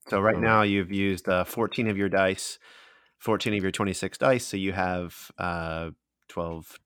So 0.09 0.21
right 0.21 0.39
now 0.39 0.63
you've 0.63 0.93
used 0.93 1.29
uh, 1.29 1.45
14 1.45 1.89
of 1.89 1.97
your 1.97 2.09
dice, 2.09 2.59
14 3.19 3.55
of 3.55 3.63
your 3.63 3.73
26 3.73 4.19
dice, 4.19 4.47
so 4.47 4.57
you 4.57 4.73
have 4.73 5.31
uh, 5.39 5.91
12. 6.29 6.79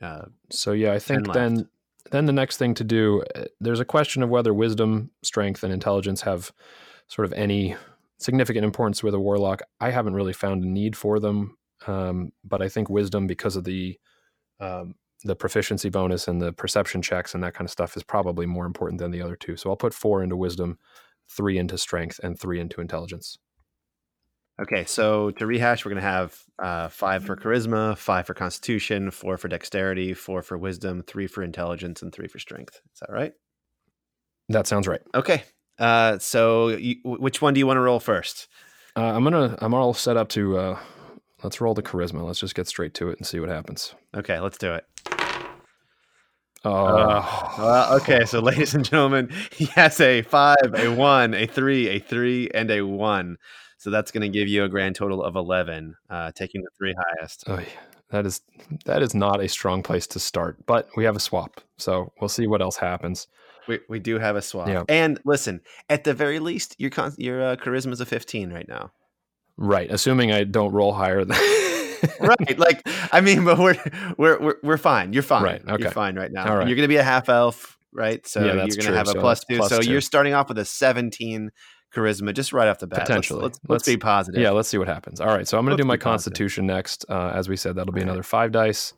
Uh, 0.00 0.24
So 0.50 0.72
yeah, 0.72 0.92
I 0.92 0.98
think 0.98 1.32
then 1.32 1.68
then 2.10 2.26
the 2.26 2.32
next 2.32 2.56
thing 2.56 2.74
to 2.74 2.84
do 2.84 3.22
uh, 3.34 3.44
there's 3.60 3.80
a 3.80 3.84
question 3.84 4.22
of 4.22 4.28
whether 4.28 4.52
wisdom, 4.52 5.10
strength, 5.22 5.62
and 5.62 5.72
intelligence 5.72 6.22
have 6.22 6.52
sort 7.08 7.26
of 7.26 7.32
any 7.34 7.76
significant 8.18 8.64
importance 8.64 9.02
with 9.02 9.14
a 9.14 9.20
warlock. 9.20 9.62
I 9.80 9.90
haven't 9.90 10.14
really 10.14 10.32
found 10.32 10.64
a 10.64 10.68
need 10.68 10.96
for 10.96 11.20
them, 11.20 11.56
um, 11.86 12.32
but 12.44 12.62
I 12.62 12.68
think 12.68 12.88
wisdom 12.88 13.26
because 13.26 13.56
of 13.56 13.64
the 13.64 13.98
um, 14.60 14.94
the 15.24 15.36
proficiency 15.36 15.88
bonus 15.88 16.26
and 16.28 16.40
the 16.40 16.52
perception 16.52 17.00
checks 17.02 17.34
and 17.34 17.42
that 17.42 17.54
kind 17.54 17.66
of 17.66 17.70
stuff 17.70 17.96
is 17.96 18.02
probably 18.02 18.46
more 18.46 18.66
important 18.66 19.00
than 19.00 19.10
the 19.10 19.22
other 19.22 19.36
two. 19.36 19.56
So 19.56 19.70
I'll 19.70 19.76
put 19.76 19.94
four 19.94 20.22
into 20.22 20.36
wisdom, 20.36 20.78
three 21.30 21.58
into 21.58 21.78
strength, 21.78 22.20
and 22.22 22.38
three 22.38 22.60
into 22.60 22.80
intelligence. 22.80 23.38
okay, 24.60 24.84
so 24.84 25.30
to 25.32 25.46
rehash, 25.46 25.84
we're 25.84 25.90
going 25.90 26.02
to 26.02 26.08
have 26.08 26.38
uh, 26.62 26.88
five 26.88 27.24
for 27.24 27.36
charisma, 27.36 27.96
five 27.96 28.26
for 28.26 28.34
constitution, 28.34 29.10
four 29.10 29.36
for 29.36 29.48
dexterity, 29.48 30.14
four 30.14 30.42
for 30.42 30.58
wisdom, 30.58 31.02
three 31.06 31.26
for 31.26 31.42
intelligence, 31.42 32.02
and 32.02 32.12
three 32.12 32.28
for 32.28 32.38
strength. 32.38 32.80
Is 32.92 33.00
that 33.00 33.12
right? 33.12 33.32
That 34.48 34.66
sounds 34.66 34.86
right. 34.86 35.00
Okay. 35.14 35.44
Uh, 35.78 36.18
so 36.18 36.68
you, 36.68 36.96
which 37.04 37.40
one 37.40 37.54
do 37.54 37.58
you 37.58 37.66
want 37.66 37.78
to 37.78 37.80
roll 37.80 37.98
first? 37.98 38.48
Uh, 38.94 39.04
I'm 39.04 39.24
gonna 39.24 39.56
I'm 39.60 39.72
all 39.72 39.94
set 39.94 40.16
up 40.16 40.28
to 40.30 40.58
uh, 40.58 40.78
let's 41.42 41.60
roll 41.60 41.74
the 41.74 41.82
charisma. 41.82 42.24
Let's 42.24 42.40
just 42.40 42.54
get 42.54 42.68
straight 42.68 42.94
to 42.94 43.08
it 43.08 43.18
and 43.18 43.26
see 43.26 43.40
what 43.40 43.48
happens. 43.48 43.94
Okay, 44.14 44.38
let's 44.38 44.58
do 44.58 44.74
it. 44.74 44.84
Oh, 46.64 46.86
Uh, 46.86 47.52
well, 47.58 47.94
okay, 47.96 48.24
so 48.24 48.40
ladies 48.40 48.74
and 48.74 48.84
gentlemen, 48.84 49.30
he 49.52 49.66
has 49.66 50.00
a 50.00 50.22
five, 50.22 50.56
a 50.74 50.94
one, 50.94 51.34
a 51.34 51.46
three, 51.46 51.88
a 51.88 51.98
three, 51.98 52.48
and 52.54 52.70
a 52.70 52.82
one. 52.82 53.36
So 53.78 53.90
that's 53.90 54.12
going 54.12 54.22
to 54.22 54.28
give 54.28 54.46
you 54.46 54.62
a 54.62 54.68
grand 54.68 54.94
total 54.94 55.24
of 55.24 55.34
eleven, 55.34 55.96
uh, 56.08 56.30
taking 56.34 56.62
the 56.62 56.70
three 56.78 56.94
highest. 56.96 57.48
Oy, 57.48 57.66
that 58.10 58.26
is 58.26 58.42
that 58.84 59.02
is 59.02 59.12
not 59.14 59.40
a 59.40 59.48
strong 59.48 59.82
place 59.82 60.06
to 60.08 60.20
start, 60.20 60.64
but 60.66 60.88
we 60.96 61.04
have 61.04 61.16
a 61.16 61.20
swap, 61.20 61.60
so 61.78 62.12
we'll 62.20 62.28
see 62.28 62.46
what 62.46 62.62
else 62.62 62.76
happens. 62.76 63.26
We, 63.66 63.80
we 63.88 63.98
do 63.98 64.18
have 64.18 64.36
a 64.36 64.42
swap. 64.42 64.68
Yeah. 64.68 64.84
And 64.88 65.20
listen, 65.24 65.60
at 65.88 66.04
the 66.04 66.14
very 66.14 66.38
least, 66.38 66.76
your 66.78 66.90
con- 66.90 67.14
your 67.18 67.42
uh, 67.42 67.56
charisma 67.56 67.92
is 67.92 68.00
a 68.00 68.06
fifteen 68.06 68.52
right 68.52 68.68
now. 68.68 68.92
Right, 69.56 69.90
assuming 69.90 70.30
I 70.30 70.44
don't 70.44 70.72
roll 70.72 70.92
higher 70.92 71.24
than 71.24 71.36
right. 72.20 72.58
Like, 72.58 72.82
I 73.12 73.20
mean, 73.20 73.44
but 73.44 73.58
we're 73.58 73.76
we're 74.16 74.40
we're, 74.40 74.54
we're 74.62 74.76
fine. 74.78 75.12
You're 75.12 75.22
fine. 75.22 75.42
Right, 75.44 75.62
okay. 75.68 75.82
You're 75.84 75.92
fine 75.92 76.16
right 76.16 76.30
now. 76.32 76.48
All 76.50 76.56
right. 76.58 76.66
You're 76.68 76.76
going 76.76 76.84
to 76.84 76.92
be 76.92 76.96
a 76.96 77.02
half 77.02 77.28
elf, 77.28 77.78
right? 77.92 78.26
So 78.26 78.40
Yeah, 78.40 78.52
you're 78.54 78.66
going 78.66 78.80
to 78.80 78.94
have 78.96 79.06
a 79.08 79.10
So 79.10 79.14
two. 79.14 79.20
plus 79.56 79.70
so 79.70 79.80
two. 79.80 79.90
you're 79.90 80.00
starting 80.00 80.34
off 80.34 80.48
with 80.48 80.58
a 80.58 80.64
17 80.64 81.50
charisma 81.94 82.32
just 82.34 82.52
right 82.52 82.68
off 82.68 82.78
the 82.78 82.86
bat. 82.86 83.00
Let's- 83.00 83.08
Potentially. 83.08 83.42
Let's, 83.42 83.58
let's, 83.68 83.70
Let's- 83.70 83.84
be 83.86 83.96
positive. 83.98 84.40
Yeah, 84.40 84.50
let's 84.50 84.68
see 84.68 84.78
what 84.78 84.88
happens. 84.88 85.20
All 85.20 85.28
right, 85.28 85.46
so 85.46 85.58
I'm 85.58 85.64
going 85.64 85.76
to 85.76 85.82
do 85.82 85.86
my 85.86 85.96
be 85.96 85.98
positive. 86.00 86.32
Constitution 86.32 86.66
next. 86.66 87.04
Uh, 87.08 87.32
as 87.34 87.48
we 87.48 87.56
said, 87.56 87.76
that'll 87.76 87.92
be 87.92 88.00
right. 88.00 88.04
another 88.08 88.22
five 88.22 88.50
dice. 88.52 88.94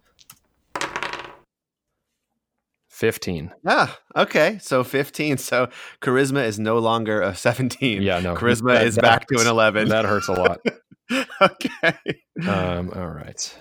Fifteen. 2.88 3.50
Yeah. 3.66 3.90
Okay. 4.14 4.58
So 4.62 4.84
15. 4.84 5.38
So 5.38 5.68
charisma 6.00 6.44
is 6.46 6.60
no 6.60 6.78
longer 6.78 7.20
a 7.22 7.34
17. 7.34 8.00
Yeah, 8.02 8.20
no. 8.20 8.36
Charisma 8.36 8.74
that- 8.74 8.86
is 8.86 8.94
that 8.94 9.02
back 9.02 9.26
to 9.26 9.40
an 9.40 9.48
11. 9.48 9.88
That 9.88 10.04
hurts 10.04 10.28
a 10.28 10.32
lot. 10.32 10.60
okay. 11.40 11.98
Um, 12.46 12.90
all 12.94 13.08
right. 13.08 13.58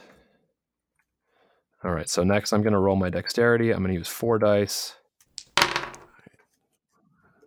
All 1.84 1.92
right. 1.92 2.10
So 2.10 2.24
next, 2.24 2.54
I'm 2.54 2.62
going 2.62 2.74
to 2.74 2.80
roll 2.80 2.96
my 2.96 3.10
dexterity. 3.10 3.72
I'm 3.72 3.80
going 3.80 3.94
to 3.94 3.98
use 4.00 4.08
four 4.08 4.40
dice. 4.40 4.96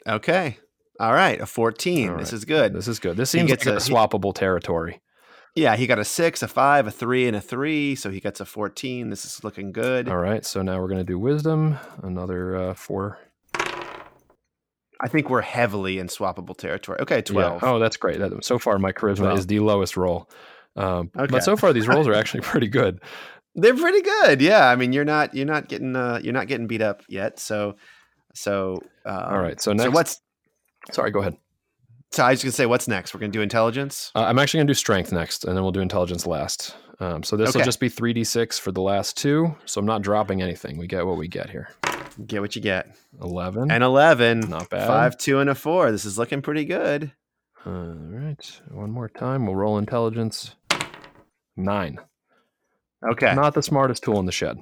Okay. 0.07 0.59
All 1.01 1.13
right. 1.13 1.41
A 1.41 1.47
14. 1.47 2.11
All 2.11 2.17
this 2.17 2.33
is 2.33 2.45
good. 2.45 2.73
This 2.75 2.89
is 2.89 2.99
good. 2.99 3.17
This 3.17 3.31
seems 3.31 3.51
like 3.51 3.67
a, 3.67 3.71
a- 3.77 3.81
he- 3.81 3.93
swappable 3.93 4.35
territory. 4.35 5.01
Yeah. 5.55 5.75
He 5.77 5.87
got 5.87 5.99
a 5.99 6.05
six, 6.05 6.43
a 6.43 6.49
five, 6.49 6.87
a 6.87 6.91
three, 6.91 7.27
and 7.27 7.37
a 7.37 7.41
three. 7.41 7.95
So 7.95 8.11
he 8.11 8.21
gets 8.21 8.41
a 8.41 8.45
14. 8.45 9.09
This 9.11 9.25
is 9.25 9.43
looking 9.43 9.73
good. 9.73 10.09
All 10.09 10.19
right. 10.19 10.45
So 10.45 10.63
now 10.63 10.81
we're 10.81 10.89
going 10.89 10.99
to 10.99 11.05
do 11.05 11.19
wisdom. 11.19 11.79
Another 12.03 12.57
uh, 12.57 12.75
four. 12.75 13.19
I 15.01 15.09
think 15.09 15.29
we're 15.31 15.43
heavily 15.43 15.99
in 15.99 16.07
swappable 16.09 16.57
territory. 16.57 16.99
Okay. 17.01 17.23
12. 17.23 17.63
Yeah. 17.63 17.69
Oh, 17.69 17.79
that's 17.79 17.97
great. 17.97 18.21
So 18.45 18.59
far, 18.59 18.79
my 18.79 18.93
charisma 18.93 19.17
12. 19.19 19.39
is 19.41 19.47
the 19.47 19.61
lowest 19.61 19.97
roll. 19.97 20.31
Um, 20.77 21.11
Okay. 21.17 21.27
But 21.31 21.45
so 21.45 21.57
far, 21.57 21.73
these 21.73 21.89
rolls 21.89 22.07
are 22.09 22.15
actually 22.21 22.41
pretty 22.41 22.69
good. 22.69 23.01
They're 23.55 23.77
pretty 23.77 24.03
good. 24.03 24.41
Yeah. 24.41 24.69
I 24.69 24.77
mean, 24.77 24.93
you're 24.93 25.05
not, 25.05 25.35
you're 25.35 25.47
not 25.47 25.69
getting, 25.69 25.97
uh, 25.97 26.21
you're 26.23 26.33
not 26.35 26.47
getting 26.47 26.67
beat 26.67 26.83
up 26.83 27.03
yet. 27.09 27.39
So, 27.39 27.77
so, 28.35 28.83
uh, 29.05 29.29
All 29.31 29.39
right. 29.39 29.61
So 29.61 29.71
So 29.73 29.75
next, 29.85 29.95
what's, 29.95 30.21
sorry, 30.93 31.11
go 31.11 31.21
ahead. 31.21 31.37
so 32.13 32.23
I 32.25 32.31
was 32.31 32.43
going 32.43 32.51
to 32.51 32.57
say, 32.57 32.67
what's 32.67 32.87
next? 32.89 33.15
We're 33.15 33.21
going 33.21 33.33
to 33.33 33.39
do 33.39 33.43
intelligence. 33.43 34.13
Uh, 34.15 34.25
I'm 34.25 34.39
actually 34.39 34.59
going 34.59 34.67
to 34.67 34.71
do 34.73 34.75
strength 34.75 35.13
next, 35.13 35.45
and 35.45 35.57
then 35.57 35.63
we'll 35.63 35.73
do 35.73 35.81
intelligence 35.81 36.27
last. 36.27 36.75
Um, 37.01 37.23
so 37.23 37.37
this 37.37 37.53
will 37.55 37.61
Okay. 37.61 37.67
just 37.67 37.81
be 37.81 37.91
3d6 37.91 38.59
for 38.61 38.73
the 38.73 38.81
last 38.83 39.17
two. 39.19 39.55
So 39.67 39.79
I'm 39.79 39.87
not 39.87 40.01
dropping 40.03 40.41
anything. 40.43 40.79
We 40.79 40.87
get 40.87 41.07
what 41.07 41.17
we 41.19 41.29
get 41.29 41.51
here. 41.51 41.69
Get 42.25 42.41
what 42.41 42.57
you 42.57 42.63
get. 42.63 42.97
11. 43.21 43.71
And 43.71 43.85
11. 43.85 44.41
Not 44.41 44.71
bad. 44.71 44.87
5, 44.87 45.19
2, 45.19 45.39
and 45.41 45.51
a 45.51 45.55
4. 45.55 45.91
This 45.91 46.05
is 46.05 46.19
looking 46.19 46.43
pretty 46.43 46.65
good. 46.65 47.13
All 47.67 47.73
right. 47.73 48.61
One 48.71 48.91
more 48.91 49.09
time. 49.09 49.47
We'll 49.47 49.57
roll 49.57 49.79
intelligence. 49.79 50.55
Nine. 51.57 51.99
Okay. 53.07 53.35
Not 53.35 53.55
the 53.55 53.63
smartest 53.63 54.03
tool 54.03 54.19
in 54.19 54.27
the 54.27 54.33
shed. 54.33 54.59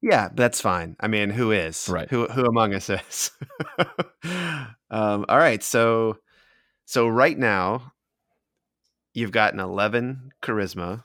Yeah, 0.00 0.28
that's 0.32 0.60
fine. 0.60 0.96
I 1.00 1.08
mean, 1.08 1.30
who 1.30 1.50
is? 1.50 1.88
Right. 1.88 2.08
Who 2.08 2.26
who 2.28 2.44
among 2.44 2.72
us 2.72 2.88
is? 2.88 3.32
um, 4.90 5.24
all 5.28 5.38
right. 5.38 5.62
So 5.62 6.18
so 6.84 7.08
right 7.08 7.36
now 7.36 7.92
you've 9.12 9.32
got 9.32 9.54
an 9.54 9.60
11 9.60 10.30
charisma, 10.42 11.04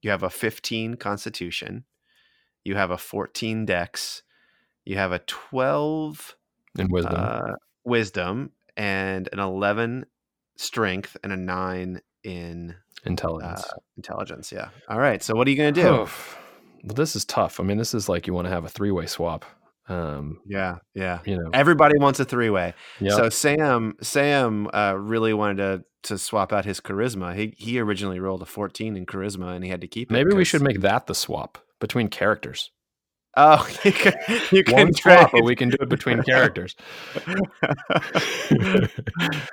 you 0.00 0.10
have 0.10 0.22
a 0.22 0.30
15 0.30 0.94
constitution, 0.94 1.84
you 2.62 2.76
have 2.76 2.92
a 2.92 2.98
14 2.98 3.66
dex, 3.66 4.22
you 4.88 4.96
have 4.96 5.12
a 5.12 5.18
12 5.20 6.36
In 6.78 6.88
wisdom. 6.90 7.14
uh, 7.16 7.52
wisdom 7.84 8.50
and 8.76 9.28
an 9.32 9.38
11 9.38 10.06
strength 10.56 11.16
and 11.22 11.32
a 11.32 11.36
9 11.36 12.00
in 12.24 12.74
intelligence. 13.04 13.64
uh, 13.64 13.76
intelligence. 13.96 14.50
Yeah. 14.52 14.70
All 14.88 14.98
right. 14.98 15.22
So 15.22 15.34
what 15.34 15.46
are 15.46 15.50
you 15.50 15.56
going 15.56 15.74
to 15.74 15.80
do? 15.82 15.86
Oh, 15.88 16.08
well, 16.84 16.94
this 16.94 17.14
is 17.16 17.24
tough. 17.24 17.60
I 17.60 17.64
mean, 17.64 17.78
this 17.78 17.94
is 17.94 18.08
like 18.08 18.26
you 18.26 18.34
want 18.34 18.46
to 18.46 18.50
have 18.50 18.64
a 18.64 18.68
three 18.68 18.90
way 18.90 19.06
swap. 19.06 19.44
Um, 19.88 20.40
Yeah. 20.46 20.76
Yeah. 20.94 21.20
you 21.24 21.36
know, 21.36 21.50
Everybody 21.52 21.98
wants 21.98 22.20
a 22.20 22.24
three 22.24 22.50
way. 22.50 22.74
yeah. 23.00 23.16
So 23.16 23.28
Sam 23.30 23.94
Sam 24.02 24.68
uh, 24.72 24.94
really 24.98 25.32
wanted 25.34 25.56
to 25.56 25.84
to 26.04 26.16
swap 26.18 26.52
out 26.52 26.64
his 26.64 26.80
charisma. 26.80 27.34
He 27.34 27.54
he 27.56 27.78
originally 27.80 28.20
rolled 28.20 28.42
a 28.42 28.46
14 28.46 28.96
in 28.96 29.06
charisma 29.06 29.54
and 29.54 29.64
he 29.64 29.70
had 29.70 29.80
to 29.80 29.88
keep 29.88 30.10
it. 30.10 30.14
maybe 30.14 30.32
we 30.34 30.44
should 30.44 30.62
make 30.62 30.80
that 30.80 31.06
the 31.06 31.14
swap 31.14 31.58
between 31.80 32.08
characters. 32.08 32.70
Oh, 33.40 33.68
you 33.84 33.92
can, 33.92 34.14
you 34.50 34.64
can 34.64 34.74
One 34.74 34.92
trade. 34.94 35.18
swap, 35.20 35.30
but 35.32 35.44
we 35.44 35.54
can 35.54 35.68
do 35.68 35.76
it 35.80 35.88
between 35.88 36.22
characters. 36.24 36.74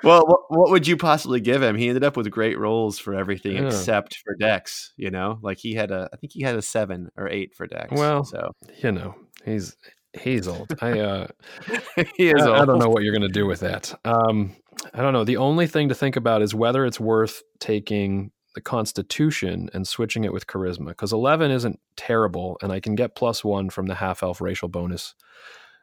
well, 0.02 0.26
what, 0.26 0.40
what 0.50 0.70
would 0.70 0.86
you 0.86 0.96
possibly 0.96 1.40
give 1.40 1.62
him? 1.62 1.76
He 1.76 1.88
ended 1.88 2.04
up 2.04 2.16
with 2.16 2.30
great 2.30 2.58
rolls 2.58 2.98
for 2.98 3.14
everything 3.14 3.52
Yeah. 3.56 3.66
except 3.66 4.16
for 4.24 4.34
Dex. 4.34 4.92
You 4.96 5.10
know, 5.10 5.38
like 5.42 5.58
he 5.58 5.74
had 5.74 5.90
a, 5.90 6.08
I 6.12 6.16
think 6.16 6.32
he 6.32 6.42
had 6.42 6.56
a 6.56 6.62
seven 6.62 7.10
or 7.16 7.28
eight 7.28 7.54
for 7.54 7.66
Dex. 7.66 7.92
Well, 7.92 8.24
so 8.24 8.50
you 8.82 8.90
know, 8.92 9.14
he's 9.44 9.76
he's 10.12 10.48
old. 10.48 10.72
I 10.80 10.98
uh, 10.98 11.26
he 12.16 12.30
is. 12.30 12.42
I, 12.42 12.62
I 12.62 12.64
don't 12.64 12.78
know 12.78 12.88
what 12.88 13.02
you're 13.02 13.14
going 13.16 13.22
to 13.22 13.28
do 13.28 13.46
with 13.46 13.60
that. 13.60 13.94
Um, 14.04 14.56
I 14.92 15.00
don't 15.02 15.12
know. 15.12 15.24
The 15.24 15.36
only 15.38 15.66
thing 15.66 15.88
to 15.90 15.94
think 15.94 16.16
about 16.16 16.42
is 16.42 16.54
whether 16.54 16.84
it's 16.84 17.00
worth 17.00 17.42
taking 17.60 18.30
the 18.56 18.60
Constitution 18.60 19.70
and 19.72 19.86
switching 19.86 20.24
it 20.24 20.32
with 20.32 20.48
Charisma 20.48 20.88
because 20.88 21.12
11 21.12 21.52
isn't 21.52 21.78
terrible, 21.96 22.58
and 22.60 22.72
I 22.72 22.80
can 22.80 22.96
get 22.96 23.14
plus 23.14 23.44
one 23.44 23.70
from 23.70 23.86
the 23.86 23.94
half 23.94 24.24
elf 24.24 24.40
racial 24.40 24.66
bonus, 24.68 25.14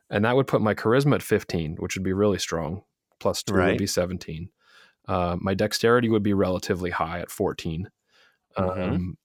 and 0.10 0.26
that 0.26 0.36
would 0.36 0.48
put 0.48 0.62
my 0.62 0.74
Charisma 0.76 1.16
at 1.16 1.24
15, 1.24 1.78
which 1.78 1.96
would 1.96 2.04
be 2.04 2.12
really 2.14 2.40
strong. 2.40 2.84
Plus 3.22 3.42
two 3.44 3.54
Right. 3.54 3.70
would 3.70 3.78
be 3.78 3.88
17. 3.88 4.50
Uh, 5.08 5.38
my 5.40 5.54
Dexterity 5.54 6.10
would 6.10 6.24
be 6.24 6.34
relatively 6.34 6.90
high 6.90 7.22
at 7.22 7.32
14. 7.32 7.90
Mhm. 8.58 8.78
Um, 8.94 9.18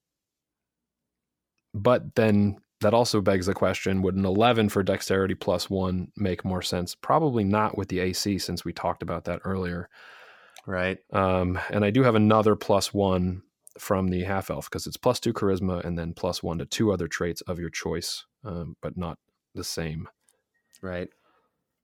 but 1.75 2.15
then 2.15 2.57
that 2.81 2.95
also 2.95 3.21
begs 3.21 3.47
the 3.47 3.55
question 3.55 4.03
would 4.03 4.15
an 4.15 4.25
11 4.25 4.69
for 4.69 4.83
dexterity 4.83 5.35
plus 5.35 5.69
one 5.69 6.13
make 6.17 6.45
more 6.45 6.63
sense 6.63 6.95
probably 6.95 7.45
not 7.45 7.77
with 7.77 7.89
the 7.89 7.99
ac 8.01 8.39
since 8.39 8.65
we 8.65 8.73
talked 8.73 9.03
about 9.03 9.25
that 9.25 9.41
earlier 9.45 9.89
Right. 10.69 10.99
um, 11.13 11.59
and 11.71 11.85
i 11.85 11.91
do 11.91 12.03
have 12.03 12.15
another 12.15 12.55
plus 12.57 12.93
one 12.93 13.43
from 13.79 14.09
the 14.09 14.25
half 14.25 14.51
elf 14.51 14.69
because 14.69 14.87
it's 14.87 14.97
plus 14.97 15.19
two 15.21 15.33
charisma 15.33 15.83
and 15.85 15.99
then 15.99 16.13
plus 16.13 16.43
one 16.43 16.59
to 16.59 16.67
two 16.67 16.93
other 16.93 17.09
traits 17.09 17.41
of 17.43 17.59
your 17.59 17.71
choice 17.71 18.25
um, 18.45 18.77
but 18.83 18.97
not 18.97 19.19
the 19.55 19.65
same 19.65 20.09
Right. 20.83 21.09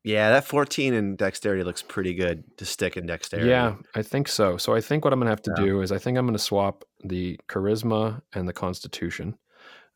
Yeah, 0.04 0.30
that 0.30 0.44
14 0.44 0.92
in 0.94 1.16
dexterity 1.16 1.64
looks 1.64 1.82
pretty 1.82 2.14
good 2.14 2.44
to 2.58 2.64
stick 2.66 2.96
in 2.98 3.06
dexterity. 3.06 3.48
yeah 3.48 3.76
i 3.94 4.02
think 4.02 4.28
so 4.28 4.56
so 4.58 4.74
i 4.74 4.80
think 4.80 5.02
what 5.04 5.12
i'm 5.14 5.18
going 5.18 5.26
to 5.26 5.30
have 5.32 5.42
to 5.42 5.54
Yeah. 5.56 5.64
do 5.64 5.80
is 5.80 5.90
i 5.92 5.98
think 5.98 6.18
i'm 6.18 6.26
going 6.26 6.36
to 6.36 6.42
swap 6.42 6.84
the 7.02 7.40
charisma 7.48 8.20
and 8.34 8.46
the 8.46 8.52
constitution 8.52 9.38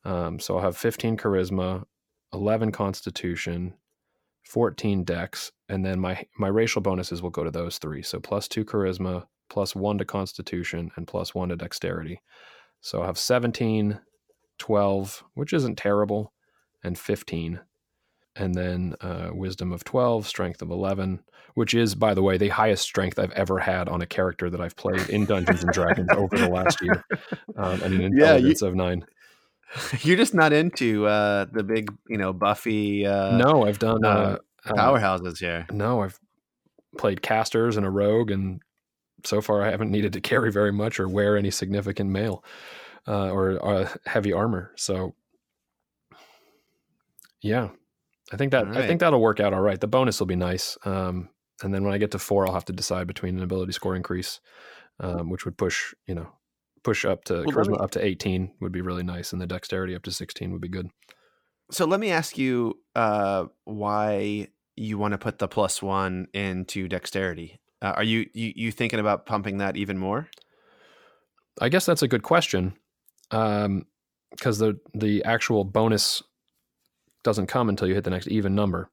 um, 0.05 0.39
so 0.41 0.57
i'll 0.57 0.63
have 0.63 0.77
15 0.79 1.17
charisma 1.19 1.85
11 2.33 2.73
constitution 2.73 3.75
14 4.49 5.05
dex 5.05 5.53
and 5.69 5.85
then 5.85 6.01
my 6.01 6.25
my 6.39 6.49
racial 6.49 6.81
bonuses 6.81 7.21
will 7.23 7.31
go 7.31 7.45
to 7.45 7.51
those 7.51 7.79
three. 7.79 8.03
So 8.03 8.19
plus 8.19 8.49
2 8.49 8.65
charisma 8.65 9.27
plus 9.51 9.75
1 9.77 9.99
to 9.99 10.05
constitution 10.05 10.91
and 10.97 11.07
plus 11.07 11.35
1 11.35 11.51
to 11.51 11.57
dexterity. 11.57 12.21
So 12.81 13.01
i'll 13.01 13.07
have 13.07 13.19
17 13.19 14.01
12 14.59 15.25
which 15.35 15.53
isn't 15.53 15.77
terrible 15.77 16.33
and 16.83 16.99
15 16.99 17.61
and 18.37 18.55
then 18.55 18.95
uh, 19.01 19.31
wisdom 19.33 19.73
of 19.73 19.85
12 19.85 20.27
strength 20.27 20.63
of 20.63 20.71
11 20.71 21.21
which 21.55 21.75
is 21.75 21.95
by 21.95 22.15
the 22.15 22.23
way 22.23 22.39
the 22.39 22.49
highest 22.49 22.83
strength 22.83 23.19
i've 23.19 23.33
ever 23.33 23.59
had 23.59 23.89
on 23.89 24.01
a 24.03 24.07
character 24.07 24.49
that 24.51 24.61
i've 24.61 24.77
played 24.77 25.09
in 25.11 25.25
dungeons 25.27 25.63
and 25.65 25.73
dragons 25.73 26.09
over 26.17 26.37
the 26.37 26.49
last 26.49 26.81
year 26.83 27.05
um, 27.57 27.83
and 27.83 27.95
an 27.95 28.01
Yeah, 28.01 28.37
you- 28.37 28.49
intelligence 28.51 28.63
of 28.63 28.75
9 28.75 29.05
You're 30.01 30.17
just 30.17 30.35
not 30.35 30.53
into 30.53 31.07
uh, 31.07 31.47
the 31.53 31.63
big, 31.63 31.93
you 32.09 32.17
know, 32.17 32.33
Buffy 32.33 33.05
uh, 33.07 33.37
no 33.37 33.67
i've 33.67 33.79
done 33.79 34.05
uh, 34.05 34.39
uh, 34.67 34.73
uh, 34.73 34.75
powerhouses 34.75 35.39
here. 35.39 35.67
No, 35.71 36.03
I've 36.03 36.19
played 36.97 37.23
casters 37.23 37.77
and 37.77 37.87
a 37.87 37.91
rogue, 37.91 38.31
and 38.31 38.61
so 39.25 39.41
far 39.41 39.63
I 39.63 39.71
haven't 39.71 39.91
needed 39.91 40.13
to 40.15 40.21
carry 40.23 40.51
very 40.51 40.73
much 40.73 41.01
or 41.01 41.09
wear 41.09 41.37
any 41.37 41.51
significant 41.51 42.11
mail 42.11 42.45
uh, 43.07 43.31
or 43.31 43.65
uh, 43.65 43.89
heavy 44.07 44.33
armor. 44.33 44.73
So, 44.77 45.15
yeah, 47.41 47.69
I 48.33 48.37
think 48.37 48.53
that 48.53 48.67
All 48.67 48.79
I 48.79 48.87
think 48.87 49.01
that'll 49.01 49.21
work 49.21 49.41
out 49.41 49.53
all 49.53 49.61
right. 49.61 49.81
The 49.81 49.87
bonus 49.87 50.19
will 50.21 50.27
be 50.27 50.37
nice, 50.37 50.77
um, 50.85 51.29
and 51.63 51.73
then 51.73 51.85
when 51.85 51.95
I 51.95 51.99
get 51.99 52.11
to 52.13 52.19
four, 52.19 52.47
I'll 52.47 52.55
have 52.55 52.67
to 52.67 52.73
decide 52.73 53.07
between 53.07 53.37
an 53.37 53.43
ability 53.43 53.73
score 53.73 53.97
increase, 53.97 54.41
um, 55.01 55.31
which 55.31 55.45
would 55.45 55.57
push 55.57 55.95
you 56.07 56.15
know 56.15 56.29
push 56.89 57.05
up 57.05 57.25
to 57.25 57.35
Well, 57.35 57.45
charisma 57.47 57.73
me- 57.79 57.85
up 57.85 57.91
to 57.93 58.05
eighteen 58.05 58.53
would 58.61 58.73
be 58.73 58.81
really 58.81 59.03
nice, 59.03 59.33
and 59.33 59.41
the 59.43 59.47
dexterity 59.47 59.95
up 59.95 60.03
to 60.05 60.11
sixteen 60.11 60.53
would 60.53 60.61
be 60.61 60.69
good. 60.69 60.89
So 61.71 61.85
let 61.85 62.01
me 62.01 62.11
ask 62.11 62.39
you 62.39 62.79
uh, 62.95 63.45
why 63.65 64.49
you 64.77 64.97
want 64.99 65.13
to 65.13 65.19
put 65.19 65.39
the 65.39 65.49
plus 65.49 65.83
one 65.83 66.29
into 66.33 66.89
dexterity. 66.89 67.61
Uh, 67.83 67.93
are 67.97 68.05
you, 68.05 68.27
you 68.33 68.53
you 68.57 68.73
thinking 68.73 69.01
about 69.01 69.27
pumping 69.27 69.59
that 69.59 69.77
even 69.77 69.99
more? 69.99 70.29
I 71.61 71.69
guess 71.69 71.85
that's 71.87 72.03
a 72.03 72.09
good 72.09 72.23
question, 72.23 72.75
because 73.31 74.59
the 74.59 74.79
the 74.95 75.23
actual 75.25 75.65
bonus 75.65 76.23
doesn't 77.25 77.49
come 77.49 77.69
until 77.69 77.89
you 77.89 77.95
hit 77.95 78.05
the 78.05 78.11
next 78.11 78.29
even 78.29 78.55
number, 78.55 78.91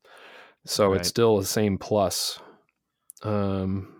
so 0.65 0.89
Right. 0.89 0.99
it's 0.99 1.09
still 1.09 1.37
the 1.37 1.45
same 1.45 1.77
plus. 1.77 2.39
Um, 3.23 3.94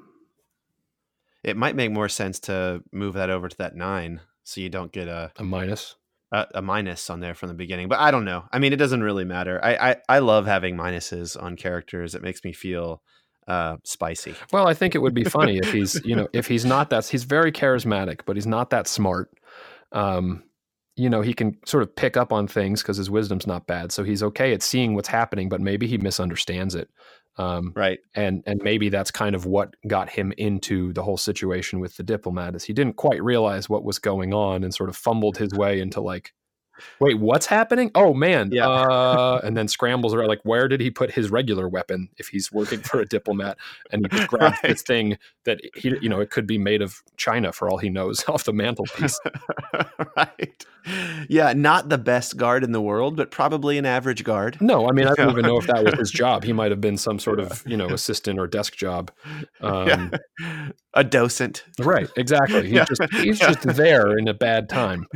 It 1.46 1.56
might 1.56 1.76
make 1.76 1.92
more 1.92 2.10
sense 2.10 2.40
to 2.42 2.82
move 2.92 3.14
that 3.14 3.30
over 3.30 3.48
to 3.48 3.58
that 3.58 3.76
nine, 3.76 4.20
so 4.44 4.60
you 4.62 4.70
don't 4.70 4.92
get 4.92 5.08
a 5.08 5.32
a 5.38 5.44
minus. 5.44 5.96
a, 6.32 6.48
a 6.56 6.62
minus 6.62 7.10
on 7.10 7.20
there 7.20 7.36
from 7.36 7.50
the 7.50 7.56
beginning. 7.56 7.88
But 7.88 8.00
I 8.00 8.10
don't 8.10 8.26
know. 8.26 8.46
I 8.52 8.58
mean, 8.60 8.74
it 8.74 8.78
doesn't 8.78 9.04
really 9.04 9.26
matter. 9.26 9.60
I 9.64 9.92
I, 9.92 9.96
I 10.10 10.20
love 10.20 10.48
having 10.48 10.76
minuses 10.76 11.42
on 11.42 11.56
characters. 11.56 12.16
It 12.16 12.24
makes 12.24 12.44
me 12.44 12.52
feel 12.52 13.04
uh, 13.48 13.78
spicy. 13.84 14.34
Well, 14.52 14.68
I 14.68 14.74
think 14.74 14.96
it 14.96 15.00
would 15.04 15.14
be 15.14 15.24
funny 15.24 15.58
if 15.60 15.72
he's 15.72 16.04
you 16.04 16.16
know 16.16 16.28
if 16.34 16.48
he's 16.48 16.66
not 16.66 16.90
that 16.90 17.06
he's 17.06 17.26
very 17.26 17.52
charismatic, 17.52 18.22
but 18.26 18.36
he's 18.36 18.48
not 18.48 18.72
that 18.72 18.88
smart. 18.88 19.30
Um, 19.92 20.44
you 20.98 21.10
know, 21.10 21.22
he 21.22 21.34
can 21.34 21.58
sort 21.66 21.84
of 21.84 21.96
pick 21.96 22.18
up 22.18 22.32
on 22.32 22.48
things 22.48 22.82
because 22.82 22.98
his 22.98 23.10
wisdom's 23.10 23.46
not 23.46 23.68
bad, 23.68 23.92
so 23.92 24.04
he's 24.04 24.24
okay 24.24 24.54
at 24.54 24.64
seeing 24.64 24.96
what's 24.96 25.10
happening, 25.10 25.50
but 25.50 25.62
maybe 25.62 25.88
he 25.88 25.98
misunderstands 25.98 26.74
it. 26.74 26.90
Um, 27.38 27.74
Right. 27.76 28.00
and 28.16 28.44
and 28.46 28.62
maybe 28.64 28.90
that's 28.90 29.12
kind 29.12 29.36
of 29.36 29.46
what 29.46 29.76
got 29.88 30.10
him 30.10 30.34
into 30.38 30.94
the 30.94 31.04
whole 31.04 31.18
situation 31.18 31.80
with 31.80 31.98
the 31.98 32.04
diplomat 32.04 32.56
is 32.56 32.64
he 32.64 32.74
didn't 32.74 32.96
quite 32.96 33.22
realize 33.22 33.70
what 33.70 33.84
was 33.84 34.00
going 34.00 34.34
on 34.34 34.64
and 34.64 34.74
sort 34.74 34.90
of 34.90 34.96
fumbled 34.96 35.38
his 35.38 35.54
way 35.54 35.80
into 35.82 36.00
like 36.00 36.34
wait 37.00 37.20
what's 37.20 37.46
happening 37.46 37.92
oh 37.96 38.14
man 38.14 38.50
Yeah. 38.52 38.68
uh, 38.68 39.42
and 39.44 39.56
then 39.58 39.68
scrambles 39.68 40.14
around 40.14 40.28
like 40.28 40.42
where 40.44 40.68
did 40.68 40.82
he 40.82 40.92
put 40.92 41.12
his 41.12 41.30
regular 41.32 41.68
weapon 41.70 42.10
if 42.18 42.28
he's 42.28 42.52
working 42.52 42.80
for 42.80 43.00
a 43.00 43.06
diplomat 43.06 43.58
and 43.92 44.06
he 44.06 44.18
just 44.18 44.28
grabs 44.30 44.58
Right. 44.64 44.72
this 44.74 44.82
thing 44.82 45.18
that 45.46 45.60
he 45.76 45.94
you 46.02 46.10
know 46.10 46.20
it 46.20 46.30
could 46.32 46.48
be 46.48 46.58
made 46.58 46.82
of 46.82 47.02
china 47.18 47.52
for 47.52 47.70
all 47.70 47.78
he 47.78 47.90
knows 47.90 48.24
off 48.30 48.44
the 48.44 48.54
mantelpiece 48.54 49.20
right. 50.18 50.66
Yeah, 51.28 51.54
not 51.54 51.90
the 51.90 51.98
best 51.98 52.38
guard 52.38 52.64
in 52.64 52.72
the 52.72 52.80
world, 52.82 53.16
but 53.18 53.32
probably 53.32 53.80
an 53.80 53.88
average 53.88 54.24
guard. 54.24 54.58
no 54.62 54.88
i 54.88 54.92
mean 54.92 55.08
i 55.08 55.14
don't 55.16 55.32
even 55.32 55.44
know 55.44 55.58
if 55.58 55.66
that 55.68 55.84
was 55.84 55.96
his 55.96 56.12
job 56.12 56.44
he 56.44 56.54
might 56.54 56.70
have 56.72 56.80
been 56.82 56.98
some 56.98 57.18
sort 57.18 57.40
of 57.40 57.64
you 57.66 57.76
know 57.76 57.88
assistant 57.88 58.38
or 58.40 58.46
desk 58.48 58.76
job 58.76 59.12
um, 59.62 59.88
Yeah. 59.88 60.70
A 60.98 61.04
docent. 61.04 61.66
Right, 61.80 62.08
exactly. 62.16 62.64
He's 62.64 62.72
Yeah. 62.72 62.86
just 62.86 63.14
he's 63.16 63.40
Yeah. 63.42 63.48
just 63.54 63.64
there 63.76 64.18
in 64.18 64.30
a 64.30 64.34
bad 64.34 64.70
time. 64.70 65.08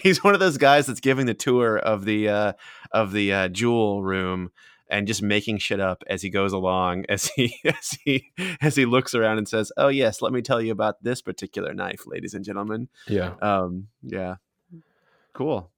He's 0.00 0.24
one 0.24 0.34
of 0.34 0.40
those 0.40 0.58
guys 0.58 0.67
that's 0.86 1.00
giving 1.00 1.26
the 1.26 1.34
tour 1.34 1.78
of 1.78 2.04
the 2.04 2.28
uh, 2.28 2.52
of 2.92 3.12
the 3.12 3.32
uh, 3.32 3.48
jewel 3.48 4.02
room 4.02 4.50
and 4.90 5.06
just 5.06 5.22
making 5.22 5.58
shit 5.58 5.80
up 5.80 6.02
as 6.06 6.22
he 6.22 6.30
goes 6.30 6.52
along 6.52 7.04
as 7.08 7.26
he 7.36 7.54
as 7.64 7.98
he 8.04 8.32
as 8.60 8.76
he 8.76 8.84
looks 8.86 9.14
around 9.14 9.38
and 9.38 9.48
says, 9.48 9.72
"Oh 9.76 9.88
yes, 9.88 10.22
let 10.22 10.32
me 10.32 10.42
tell 10.42 10.60
you 10.60 10.72
about 10.72 11.02
this 11.02 11.22
particular 11.22 11.74
knife, 11.74 12.06
ladies 12.06 12.34
and 12.34 12.44
gentlemen." 12.44 12.88
Yeah. 13.06 13.34
Um, 13.42 13.88
yeah, 14.02 14.36
cool. 15.32 15.70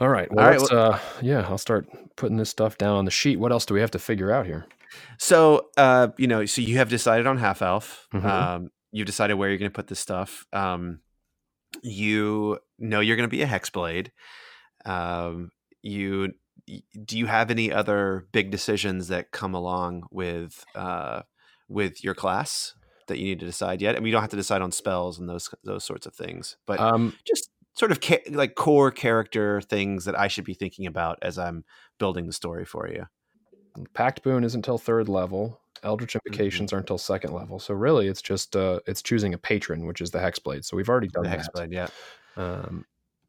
All 0.00 0.08
right. 0.08 0.32
Well, 0.32 0.44
All 0.44 0.50
right, 0.50 0.60
let's, 0.60 0.72
uh, 0.72 0.98
yeah, 1.20 1.46
I'll 1.48 1.58
start 1.58 1.88
putting 2.14 2.36
this 2.36 2.50
stuff 2.50 2.78
down 2.78 2.96
on 2.96 3.04
the 3.04 3.10
sheet. 3.10 3.40
What 3.40 3.50
else 3.50 3.66
do 3.66 3.74
we 3.74 3.80
have 3.80 3.90
to 3.92 3.98
figure 3.98 4.30
out 4.30 4.46
here? 4.46 4.66
So, 5.18 5.70
uh, 5.76 6.08
you 6.16 6.28
know, 6.28 6.46
so 6.46 6.62
you 6.62 6.76
have 6.76 6.88
decided 6.88 7.26
on 7.26 7.36
half 7.38 7.62
elf. 7.62 8.06
Mhm. 8.14 8.24
Um, 8.24 8.70
you've 8.92 9.06
decided 9.06 9.34
where 9.34 9.48
you're 9.48 9.58
going 9.58 9.70
to 9.70 9.74
put 9.74 9.88
this 9.88 9.98
stuff. 9.98 10.46
Um, 10.52 11.00
you 11.82 12.58
know 12.78 13.00
you're 13.00 13.16
going 13.16 13.28
to 13.28 13.36
be 13.36 13.42
a 13.42 13.46
hexblade. 13.46 14.08
Um, 14.84 15.50
you 15.82 16.32
do 17.04 17.16
you 17.18 17.26
have 17.26 17.50
any 17.50 17.72
other 17.72 18.26
big 18.32 18.50
decisions 18.50 19.08
that 19.08 19.30
come 19.30 19.54
along 19.54 20.04
with 20.10 20.64
uh, 20.74 21.22
with 21.68 22.04
your 22.04 22.14
class 22.14 22.74
that 23.06 23.18
you 23.18 23.24
need 23.24 23.40
to 23.40 23.46
decide 23.46 23.80
yet? 23.80 23.96
I 23.96 23.98
mean, 24.00 24.06
you 24.06 24.12
don't 24.12 24.20
have 24.20 24.30
to 24.30 24.36
decide 24.36 24.60
on 24.62 24.72
spells 24.72 25.18
and 25.18 25.28
those 25.28 25.48
those 25.64 25.84
sorts 25.84 26.06
of 26.06 26.14
things, 26.14 26.56
but 26.66 26.78
Um, 26.80 27.14
just 27.24 27.50
sort 27.74 27.92
of 27.92 28.00
ca- 28.00 28.22
like 28.30 28.54
core 28.54 28.90
character 28.90 29.60
things 29.60 30.04
that 30.04 30.18
I 30.18 30.28
should 30.28 30.44
be 30.44 30.54
thinking 30.54 30.86
about 30.86 31.18
as 31.22 31.38
I'm 31.38 31.64
building 31.98 32.26
the 32.26 32.32
story 32.32 32.64
for 32.64 32.88
you. 32.88 33.06
Pact 33.94 34.22
Boon 34.24 34.42
is 34.42 34.54
until 34.54 34.78
third 34.78 35.08
level. 35.08 35.60
Eldritch 35.84 36.14
Mm-hmm. 36.14 36.26
Invocations 36.26 36.72
are 36.72 36.78
until 36.78 36.98
second 36.98 37.32
level. 37.32 37.60
So 37.60 37.72
really, 37.74 38.08
it's 38.08 38.20
just 38.20 38.56
uh, 38.56 38.80
it's 38.86 39.00
choosing 39.00 39.32
a 39.32 39.38
patron, 39.38 39.86
which 39.86 40.00
is 40.00 40.10
the 40.10 40.18
Hexblade. 40.18 40.64
So 40.64 40.76
we've 40.76 40.88
already 40.88 41.06
done 41.08 41.22
The 41.22 41.28
that. 41.30 41.38
hexblade, 41.54 41.72
yeah. 41.72 41.86
Um, 42.38 42.84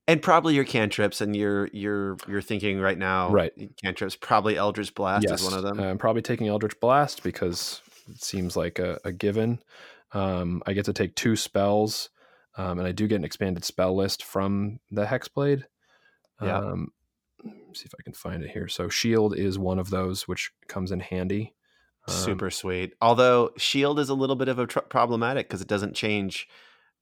and 0.07 0.21
probably 0.21 0.55
your 0.55 0.63
cantrips 0.63 1.21
and 1.21 1.35
you're 1.35 1.67
you're 1.73 2.17
you're 2.27 2.41
thinking 2.41 2.79
right 2.79 2.97
now 2.97 3.29
Right. 3.29 3.51
cantrips 3.83 4.15
probably 4.15 4.55
eldritch 4.57 4.95
blast 4.95 5.25
yes, 5.29 5.41
is 5.41 5.45
one 5.47 5.57
of 5.57 5.63
them 5.63 5.79
I'm 5.79 5.97
probably 5.97 6.21
taking 6.21 6.47
Eldritch 6.47 6.79
Blast 6.79 7.21
because 7.21 7.81
it 8.07 8.23
seems 8.23 8.55
like 8.57 8.79
a, 8.79 8.99
a 9.03 9.11
given. 9.11 9.59
Um, 10.13 10.63
I 10.65 10.73
get 10.73 10.85
to 10.85 10.93
take 10.93 11.15
two 11.15 11.35
spells, 11.35 12.09
um, 12.57 12.79
and 12.79 12.87
I 12.87 12.91
do 12.91 13.07
get 13.07 13.17
an 13.17 13.23
expanded 13.23 13.63
spell 13.63 13.95
list 13.95 14.23
from 14.23 14.79
the 14.89 15.05
Hexblade. 15.05 15.65
Yeah. 16.41 16.57
Um, 16.57 16.91
see 17.73 17.85
if 17.85 17.93
I 17.99 18.01
can 18.03 18.13
find 18.13 18.43
it 18.43 18.49
here. 18.49 18.67
So 18.67 18.89
Shield 18.89 19.37
is 19.37 19.59
one 19.59 19.77
of 19.77 19.91
those, 19.91 20.27
which 20.27 20.51
comes 20.67 20.91
in 20.91 21.01
handy. 21.01 21.53
Um, 22.07 22.15
super 22.15 22.49
sweet 22.49 22.93
although 23.01 23.51
shield 23.57 23.99
is 23.99 24.07
a 24.07 24.13
little 24.13 24.37
bit 24.37 24.47
of 24.47 24.57
a 24.57 24.65
tr- 24.65 24.79
problematic 24.79 25.47
because 25.47 25.61
it 25.61 25.67
doesn't 25.67 25.95
change 25.95 26.47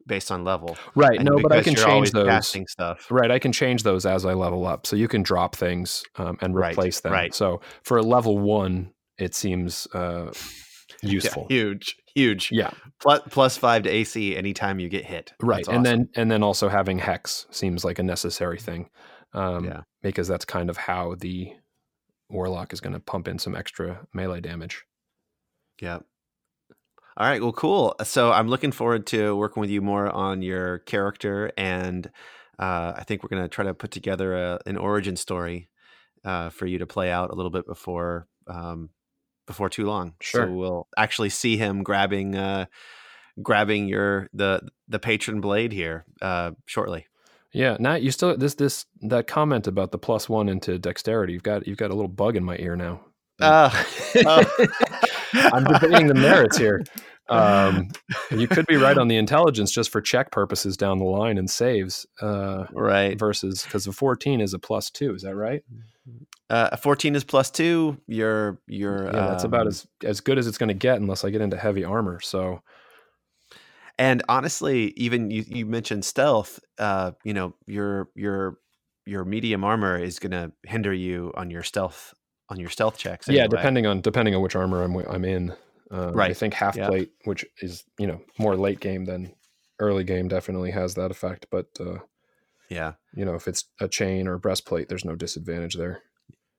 based 0.08 0.32
on 0.32 0.44
level 0.44 0.78
Right. 0.96 1.20
And 1.20 1.26
No, 1.30 1.40
but 1.40 1.52
I 1.52 1.62
can 1.62 1.76
change 1.76 2.12
those. 2.12 2.28
casting 2.28 2.66
stuff 2.68 3.08
Right, 3.12 3.30
I 3.30 3.40
can 3.40 3.52
change 3.52 3.84
those 3.84 4.06
as 4.06 4.26
I 4.26 4.34
level 4.34 4.66
up. 4.66 4.86
So 4.88 4.96
you 4.96 5.08
can 5.08 5.22
drop 5.24 5.56
things 5.56 6.04
um, 6.16 6.38
and 6.42 6.56
Right, 6.56 6.72
replace 6.72 7.02
them. 7.02 7.12
right. 7.14 7.34
So 7.36 7.62
for 7.84 7.98
a 7.98 8.02
level 8.04 8.40
one, 8.40 8.92
it 9.20 9.36
seems 9.36 9.88
uh, 9.94 10.32
useful. 11.04 11.48
yeah, 11.50 11.56
huge 11.58 11.96
huge 12.16 12.50
Yeah, 12.52 12.72
plus, 13.00 13.22
plus 13.30 13.58
five 13.58 13.84
to 13.84 13.90
ac 13.90 14.36
anytime 14.36 14.80
you 14.80 14.90
get 14.90 15.06
hit 15.06 15.34
right. 15.42 15.58
That's 15.58 15.68
And 15.68 15.86
awesome. 15.86 16.00
then 16.00 16.10
and 16.16 16.32
then 16.32 16.42
also 16.44 16.68
having 16.70 16.98
hex 17.00 17.46
seems 17.52 17.86
like 17.86 18.00
a 18.00 18.04
necessary 18.04 18.58
thing. 18.60 18.90
Um, 19.34 19.66
Yeah. 19.66 19.82
because 20.02 20.28
that's 20.28 20.46
kind 20.46 20.70
of 20.70 20.78
how 20.78 21.16
the 21.16 21.52
warlock 22.30 22.74
is 22.74 22.80
going 22.82 22.94
to 22.94 23.00
pump 23.00 23.28
in 23.28 23.38
some 23.40 23.56
extra 23.56 24.06
melee 24.14 24.42
damage. 24.42 24.84
Yeah. 25.82 26.00
All 27.18 27.26
right. 27.26 27.42
Well, 27.42 27.52
cool. 27.52 27.96
So 28.04 28.32
I'm 28.32 28.48
looking 28.48 28.72
forward 28.72 29.08
to 29.08 29.36
working 29.36 29.60
with 29.60 29.72
you 29.72 29.82
more 29.82 30.08
on 30.08 30.44
your 30.44 30.80
character, 30.80 31.52
and 31.58 32.06
uh, 32.60 32.94
I 32.96 33.04
think 33.08 33.24
we're 33.24 33.30
going 33.30 33.42
to 33.42 33.50
try 33.50 33.66
to 33.66 33.74
put 33.74 33.90
together 33.90 34.36
a, 34.36 34.60
an 34.68 34.78
origin 34.78 35.16
story 35.16 35.68
uh, 36.24 36.50
for 36.50 36.68
you 36.68 36.78
to 36.78 36.86
play 36.86 37.10
out 37.10 37.32
a 37.32 37.36
little 37.36 37.50
bit 37.50 37.66
before 37.66 38.28
um, 38.46 38.92
before 39.48 39.68
too 39.68 39.88
long. 39.88 40.14
Sure. 40.22 40.46
So 40.46 40.54
we'll 40.54 40.88
actually 40.96 41.30
see 41.30 41.58
him 41.58 41.82
grabbing 41.82 42.36
uh, 42.36 42.66
grabbing 43.42 43.88
your 43.88 44.30
the 44.32 44.62
the 44.88 45.00
patron 45.00 45.42
blade 45.42 45.72
here 45.72 46.06
uh, 46.22 46.52
shortly. 46.68 47.08
Yeah, 47.52 47.78
Nat, 47.80 48.04
you 48.04 48.12
still 48.12 48.38
this 48.38 48.54
this 48.54 48.86
that 49.02 49.26
comment 49.26 49.66
about 49.66 49.92
the 49.92 49.98
plus 49.98 50.30
one 50.30 50.50
into 50.50 50.78
dexterity. 50.78 51.34
You've 51.34 51.42
got 51.42 51.66
you've 51.66 51.78
got 51.78 51.90
a 51.90 51.96
little 51.96 52.10
bug 52.10 52.36
in 52.36 52.44
my 52.44 52.58
ear 52.58 52.76
now. 52.76 53.02
Uh, 53.40 53.84
uh, 54.26 54.44
I'm 55.34 55.64
debating 55.64 56.08
the 56.08 56.16
merits 56.16 56.58
here. 56.58 56.84
Um, 57.30 57.90
you 58.32 58.48
could 58.48 58.66
be 58.68 58.78
right 58.78 58.98
on 58.98 59.10
the 59.10 59.18
intelligence 59.18 59.72
just 59.72 59.92
for 59.92 60.00
check 60.00 60.32
purposes 60.32 60.78
down 60.78 61.00
the 61.00 61.06
line 61.06 61.38
and 61.38 61.50
saves 61.50 62.06
uh, 62.22 62.68
right. 62.72 63.20
versus 63.20 63.64
because 63.64 63.86
a 63.86 63.92
14 63.92 64.40
is 64.40 64.54
a 64.54 64.60
plus 64.60 64.90
two. 64.90 65.14
Is 65.14 65.24
that 65.24 65.36
right? 65.36 65.62
Uh, 66.50 66.76
14 66.78 67.16
is 67.16 67.26
plus 67.26 67.52
two. 67.52 67.98
You're 68.08 68.62
you're 68.68 69.06
Yeah, 69.08 69.28
that's 69.28 69.44
about 69.44 69.64
um, 69.64 69.68
as 69.68 69.88
as 70.04 70.22
good 70.22 70.38
as 70.38 70.48
it's 70.48 70.58
going 70.58 70.70
to 70.70 70.74
get 70.74 71.02
unless 71.02 71.26
I 71.26 71.30
get 71.30 71.42
into 71.42 71.58
heavy 71.58 71.84
armor. 71.84 72.22
So 72.22 72.62
And 74.00 74.24
honestly, 74.30 74.94
even 74.96 75.32
you, 75.32 75.44
you 75.46 75.66
mentioned 75.66 76.06
stealth. 76.06 76.60
Uh, 76.78 77.12
you 77.26 77.34
know, 77.34 77.56
your 77.66 78.10
your 78.16 78.58
your 79.06 79.26
medium 79.26 79.64
armor 79.64 79.98
is 79.98 80.20
going 80.20 80.32
to 80.32 80.52
hinder 80.66 80.94
you 80.94 81.34
on 81.36 81.50
your 81.50 81.64
stealth 81.64 82.14
on 82.50 82.60
your 82.60 82.70
stealth 82.70 82.98
checks. 82.98 83.28
yeah, 83.28 83.48
depending 83.48 83.86
on 83.86 84.02
depending 84.02 84.36
on 84.36 84.42
which 84.42 84.56
armor 84.56 84.84
I'm 84.84 84.96
I'm 84.96 85.26
in. 85.26 85.54
Um, 85.90 86.20
I 86.20 86.34
think 86.34 86.54
half 86.54 86.76
Yeah. 86.76 86.88
plate, 86.88 87.12
which 87.24 87.46
is 87.62 87.84
you 87.98 88.08
know 88.08 88.22
more 88.38 88.56
late 88.58 88.80
game 88.82 89.06
than 89.06 89.34
early 89.80 90.04
game, 90.04 90.28
definitely 90.28 90.72
has 90.72 90.96
that 90.96 91.12
effect. 91.12 91.46
But 91.50 91.68
uh, 91.80 92.00
Yeah, 92.70 92.94
you 93.14 93.24
know 93.26 93.36
if 93.36 93.48
it's 93.48 93.66
a 93.80 93.88
chain 93.88 94.28
or 94.28 94.38
breastplate, 94.38 94.90
there's 94.90 95.06
no 95.06 95.16
disadvantage 95.16 95.76
there. 95.76 96.02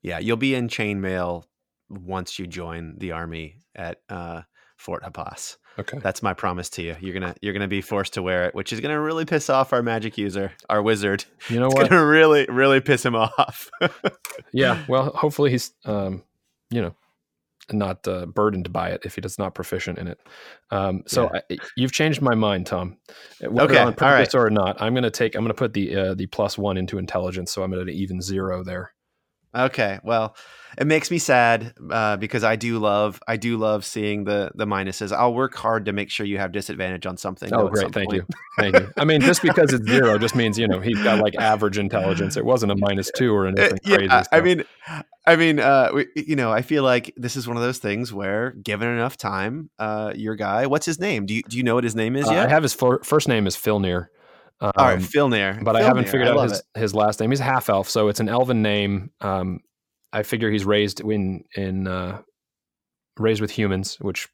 yeah. 0.02 0.18
You'll 0.18 0.36
be 0.38 0.54
in 0.54 0.68
chainmail 0.68 1.44
once 1.90 2.38
you 2.38 2.46
join 2.46 2.96
the 2.98 3.12
army 3.12 3.62
at 3.74 4.00
uh, 4.08 4.42
Fort 4.76 5.02
Hapas. 5.02 5.56
Okay. 5.78 5.98
That's 5.98 6.22
my 6.22 6.34
promise 6.34 6.68
to 6.70 6.82
you. 6.82 6.96
You're 7.00 7.14
gonna 7.14 7.34
you're 7.40 7.52
gonna 7.52 7.68
be 7.68 7.80
forced 7.80 8.14
to 8.14 8.22
wear 8.22 8.46
it, 8.46 8.54
which 8.54 8.72
is 8.72 8.80
gonna 8.80 9.00
really 9.00 9.24
piss 9.24 9.48
off 9.48 9.72
our 9.72 9.82
magic 9.82 10.18
user, 10.18 10.52
our 10.68 10.82
wizard. 10.82 11.24
You 11.48 11.60
know 11.60 11.66
It's 11.66 11.74
what? 11.76 11.90
gonna 11.90 12.04
really 12.04 12.46
really 12.48 12.80
piss 12.80 13.04
him 13.04 13.14
off. 13.14 13.70
yeah 14.52 14.82
well 14.88 15.10
hopefully 15.14 15.50
he's 15.50 15.72
um 15.84 16.22
you 16.70 16.80
know 16.82 16.94
not 17.70 18.06
uh, 18.08 18.24
burdened 18.24 18.72
by 18.72 18.88
it 18.90 19.02
if 19.04 19.14
he 19.14 19.20
does 19.20 19.38
not 19.38 19.54
proficient 19.54 19.98
in 19.98 20.06
it 20.08 20.18
um 20.70 21.02
so 21.06 21.30
I, 21.34 21.42
you've 21.76 21.92
changed 21.92 22.22
my 22.22 22.34
mind 22.34 22.66
tom 22.66 22.96
whether 23.40 23.74
Okay, 23.74 23.78
on 23.78 23.88
all 23.88 23.92
purpose 23.92 24.34
or 24.34 24.48
not 24.48 24.80
i'm 24.80 24.94
going 24.94 25.02
to 25.02 25.10
take 25.10 25.34
i'm 25.34 25.46
to 25.46 25.52
put 25.52 25.74
the 25.74 25.94
uh, 25.94 26.14
the 26.14 26.26
plus 26.26 26.56
one 26.56 26.78
into 26.78 26.96
intelligence 26.96 27.52
so 27.52 27.62
i'm 27.62 27.74
at 27.74 27.80
an 27.80 27.90
even 27.90 28.22
zero 28.22 28.64
there 28.64 28.92
Okay, 29.58 29.98
well, 30.04 30.36
it 30.78 30.86
makes 30.86 31.10
me 31.10 31.18
sad 31.18 31.74
uh, 31.90 32.16
because 32.16 32.44
I 32.44 32.54
do 32.56 32.78
love 32.78 33.20
I 33.26 33.36
do 33.36 33.56
love 33.56 33.84
seeing 33.84 34.24
the 34.24 34.50
the 34.54 34.66
minuses. 34.66 35.10
I'll 35.12 35.34
work 35.34 35.54
hard 35.56 35.86
to 35.86 35.92
make 35.92 36.10
sure 36.10 36.24
you 36.26 36.38
have 36.38 36.52
disadvantage 36.52 37.04
on 37.06 37.16
something. 37.16 37.52
oh 37.52 37.68
great 37.68 37.82
some 37.82 37.92
thank 37.92 38.10
point. 38.10 38.22
you 38.28 38.36
thank 38.58 38.76
you 38.76 38.88
i 38.96 39.04
mean 39.04 39.20
just 39.20 39.42
because 39.42 39.72
it's 39.72 39.86
zero 39.86 40.18
just 40.18 40.34
means 40.36 40.58
you 40.58 40.68
know 40.68 40.78
he's 40.80 40.98
got 41.02 41.18
like 41.20 41.34
average 41.38 41.78
intelligence 41.78 42.36
it 42.36 42.44
wasn't 42.44 42.70
a 42.70 42.76
minus 42.76 43.10
two 43.16 43.32
or 43.34 43.46
Uh, 43.46 43.50
anything 43.52 43.78
yeah, 43.84 43.96
crazy 43.96 44.12
I- 44.12 44.24
I 44.32 44.40
mean, 44.40 44.64
I 45.26 45.36
mean, 45.36 45.60
uh, 45.60 45.90
we, 45.94 46.06
you 46.16 46.36
know, 46.36 46.50
I 46.50 46.62
feel 46.62 46.82
like 46.82 47.12
this 47.16 47.36
is 47.36 47.46
one 47.46 47.56
of 47.58 47.62
those 47.62 47.78
things 47.78 48.12
where, 48.14 48.52
given 48.52 48.88
enough 48.88 49.16
time, 49.18 49.68
uh, 49.78 50.12
your 50.16 50.36
guy, 50.36 50.66
what's 50.66 50.86
his 50.86 50.98
name? 50.98 51.26
Do 51.26 51.34
you 51.34 51.42
do 51.42 51.56
you 51.58 51.62
know 51.62 51.74
what 51.74 51.84
his 51.84 51.94
name 51.94 52.16
is 52.16 52.26
Uh, 52.28 52.32
yet? 52.32 52.46
i 52.46 52.48
have 52.48 52.62
his 52.62 52.72
fir- 52.74 53.02
first 53.02 53.28
name 53.28 53.46
is 53.46 53.54
filnir 53.56 54.06
um, 54.60 54.72
All 54.76 54.86
right, 54.86 55.02
Phil 55.02 55.28
Nair. 55.28 55.60
but 55.62 55.76
I 55.76 55.82
haven't 55.82 56.04
figured 56.08 56.28
I 56.28 56.32
out 56.32 56.48
his, 56.48 56.58
it. 56.58 56.80
his 56.80 56.94
last 56.94 57.20
name. 57.20 57.30
He's 57.30 57.40
a 57.40 57.44
half 57.44 57.68
elf, 57.68 57.88
so 57.88 58.08
it's 58.08 58.20
an 58.20 58.28
elven 58.28 58.62
name. 58.62 59.10
Um, 59.20 59.60
I 60.12 60.22
figure 60.22 60.50
he's 60.50 60.64
raised 60.64 61.00
in 61.00 61.44
in 61.54 61.86
uh, 61.86 62.22
raised 63.18 63.40
with 63.40 63.50
humans, 63.50 63.96
which 64.00 64.28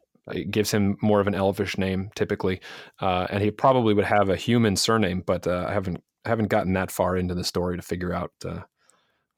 gives 0.50 0.70
him 0.70 0.96
more 1.02 1.20
of 1.20 1.26
an 1.26 1.34
elvish 1.34 1.76
name 1.76 2.10
typically, 2.14 2.60
uh, 3.00 3.26
and 3.30 3.42
he 3.42 3.50
probably 3.50 3.92
would 3.92 4.06
have 4.06 4.30
a 4.30 4.36
human 4.36 4.76
surname, 4.76 5.22
but 5.26 5.46
uh, 5.46 5.66
I 5.68 5.72
haven't 5.72 6.02
haven't 6.24 6.48
gotten 6.48 6.72
that 6.74 6.90
far 6.90 7.16
into 7.16 7.34
the 7.34 7.44
story 7.44 7.76
to 7.76 7.82
figure 7.82 8.12
out 8.14 8.32
uh, 8.44 8.60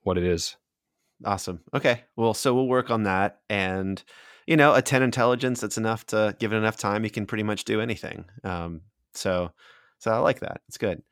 what 0.02 0.18
it 0.18 0.24
is. 0.24 0.56
Awesome. 1.24 1.60
Okay. 1.74 2.04
Well, 2.14 2.34
so 2.34 2.54
we'll 2.54 2.68
work 2.68 2.90
on 2.90 3.04
that, 3.04 3.40
and 3.48 4.02
you 4.46 4.56
know, 4.56 4.74
a 4.74 4.82
ten 4.82 5.02
intelligence. 5.02 5.60
That's 5.60 5.78
enough 5.78 6.06
to 6.06 6.36
give 6.38 6.52
it 6.52 6.56
enough 6.56 6.76
time. 6.76 7.02
He 7.02 7.10
can 7.10 7.26
pretty 7.26 7.42
much 7.42 7.64
do 7.64 7.80
anything. 7.80 8.26
Um, 8.44 8.82
so, 9.14 9.50
so 9.98 10.12
I 10.12 10.18
like 10.18 10.40
that. 10.40 10.60
It's 10.68 10.78
good. 10.78 11.02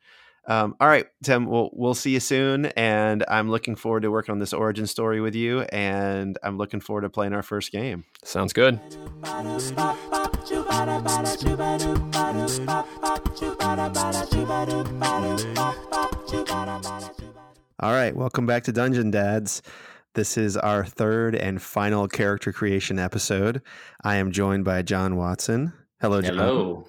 Um, 0.47 0.75
all 0.79 0.87
right, 0.87 1.07
Tim. 1.23 1.47
We'll 1.47 1.71
we'll 1.73 1.95
see 1.95 2.11
you 2.11 2.19
soon, 2.19 2.67
and 2.67 3.25
I'm 3.27 3.49
looking 3.49 3.75
forward 3.75 4.03
to 4.03 4.11
working 4.11 4.33
on 4.33 4.39
this 4.39 4.53
origin 4.53 4.85
story 4.85 5.19
with 5.19 5.33
you, 5.33 5.61
and 5.61 6.37
I'm 6.43 6.57
looking 6.57 6.81
forward 6.81 7.01
to 7.01 7.09
playing 7.09 7.33
our 7.33 7.41
first 7.41 7.71
game. 7.71 8.05
Sounds 8.23 8.53
good. 8.53 8.79
All 17.79 17.91
right, 17.91 18.15
welcome 18.15 18.45
back 18.45 18.63
to 18.65 18.71
Dungeon 18.71 19.11
Dads. 19.11 19.61
This 20.13 20.37
is 20.37 20.55
our 20.55 20.85
third 20.85 21.35
and 21.35 21.61
final 21.61 22.07
character 22.07 22.53
creation 22.53 22.99
episode. 22.99 23.61
I 24.03 24.15
am 24.15 24.31
joined 24.31 24.63
by 24.63 24.81
John 24.83 25.17
Watson. 25.17 25.73
Hello, 25.99 26.21
John. 26.21 26.37
Hello. 26.37 26.87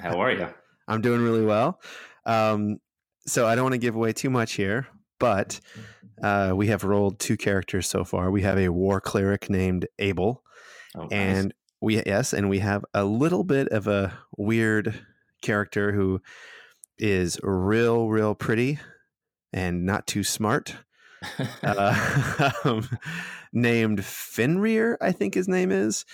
How 0.00 0.20
are 0.20 0.32
you? 0.32 0.48
I'm 0.88 1.00
doing 1.00 1.20
really 1.20 1.44
well. 1.44 1.80
Um, 2.26 2.78
so 3.26 3.46
I 3.46 3.54
don't 3.54 3.64
want 3.64 3.74
to 3.74 3.78
give 3.78 3.94
away 3.94 4.12
too 4.12 4.30
much 4.30 4.54
here, 4.54 4.88
but 5.20 5.60
uh, 6.22 6.52
we 6.56 6.68
have 6.68 6.82
rolled 6.82 7.18
two 7.20 7.36
characters 7.36 7.88
so 7.88 8.04
far. 8.04 8.30
We 8.30 8.42
have 8.42 8.58
a 8.58 8.70
war 8.70 9.00
cleric 9.00 9.48
named 9.50 9.86
Abel, 9.98 10.42
Oh, 10.96 11.02
nice. 11.02 11.10
and 11.12 11.54
we 11.80 12.02
yes, 12.04 12.32
and 12.32 12.48
we 12.48 12.58
have 12.60 12.84
a 12.94 13.04
little 13.04 13.44
bit 13.44 13.68
of 13.68 13.86
a 13.86 14.18
weird 14.36 14.98
character 15.42 15.92
who 15.92 16.20
is 16.98 17.38
real, 17.42 18.08
real 18.08 18.34
pretty, 18.34 18.78
and 19.52 19.84
not 19.86 20.06
too 20.06 20.24
smart, 20.24 20.74
uh, 21.62 22.50
um, 22.64 22.88
named 23.52 24.00
Finrear, 24.00 24.96
I 25.00 25.12
think 25.12 25.34
his 25.34 25.46
name 25.48 25.70
is. 25.70 26.04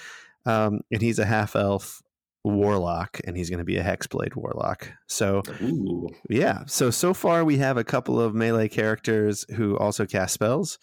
Um, 0.47 0.81
and 0.93 1.01
he's 1.01 1.19
a 1.19 1.25
half 1.25 1.57
elf 1.57 2.03
warlock, 2.45 3.21
and 3.25 3.37
he's 3.37 3.51
going 3.51 3.59
to 3.59 3.65
be 3.65 3.77
a 3.77 3.83
hexblade 3.83 4.37
warlock. 4.37 4.93
So, 5.07 5.43
Ooh. 5.63 6.09
yeah. 6.29 6.65
So 6.67 6.91
so 6.91 7.15
far 7.15 7.45
we 7.45 7.57
have 7.59 7.77
a 7.77 7.85
couple 7.85 8.21
of 8.21 8.35
melee 8.35 8.69
characters 8.69 9.47
who 9.57 9.77
also 9.79 10.07
cast 10.07 10.35
spells, 10.35 10.79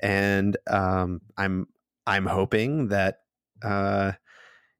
and 0.00 0.56
um, 0.70 1.20
I'm 1.36 1.66
I'm 2.06 2.26
hoping 2.26 2.88
that 2.88 3.20
uh, 3.62 4.12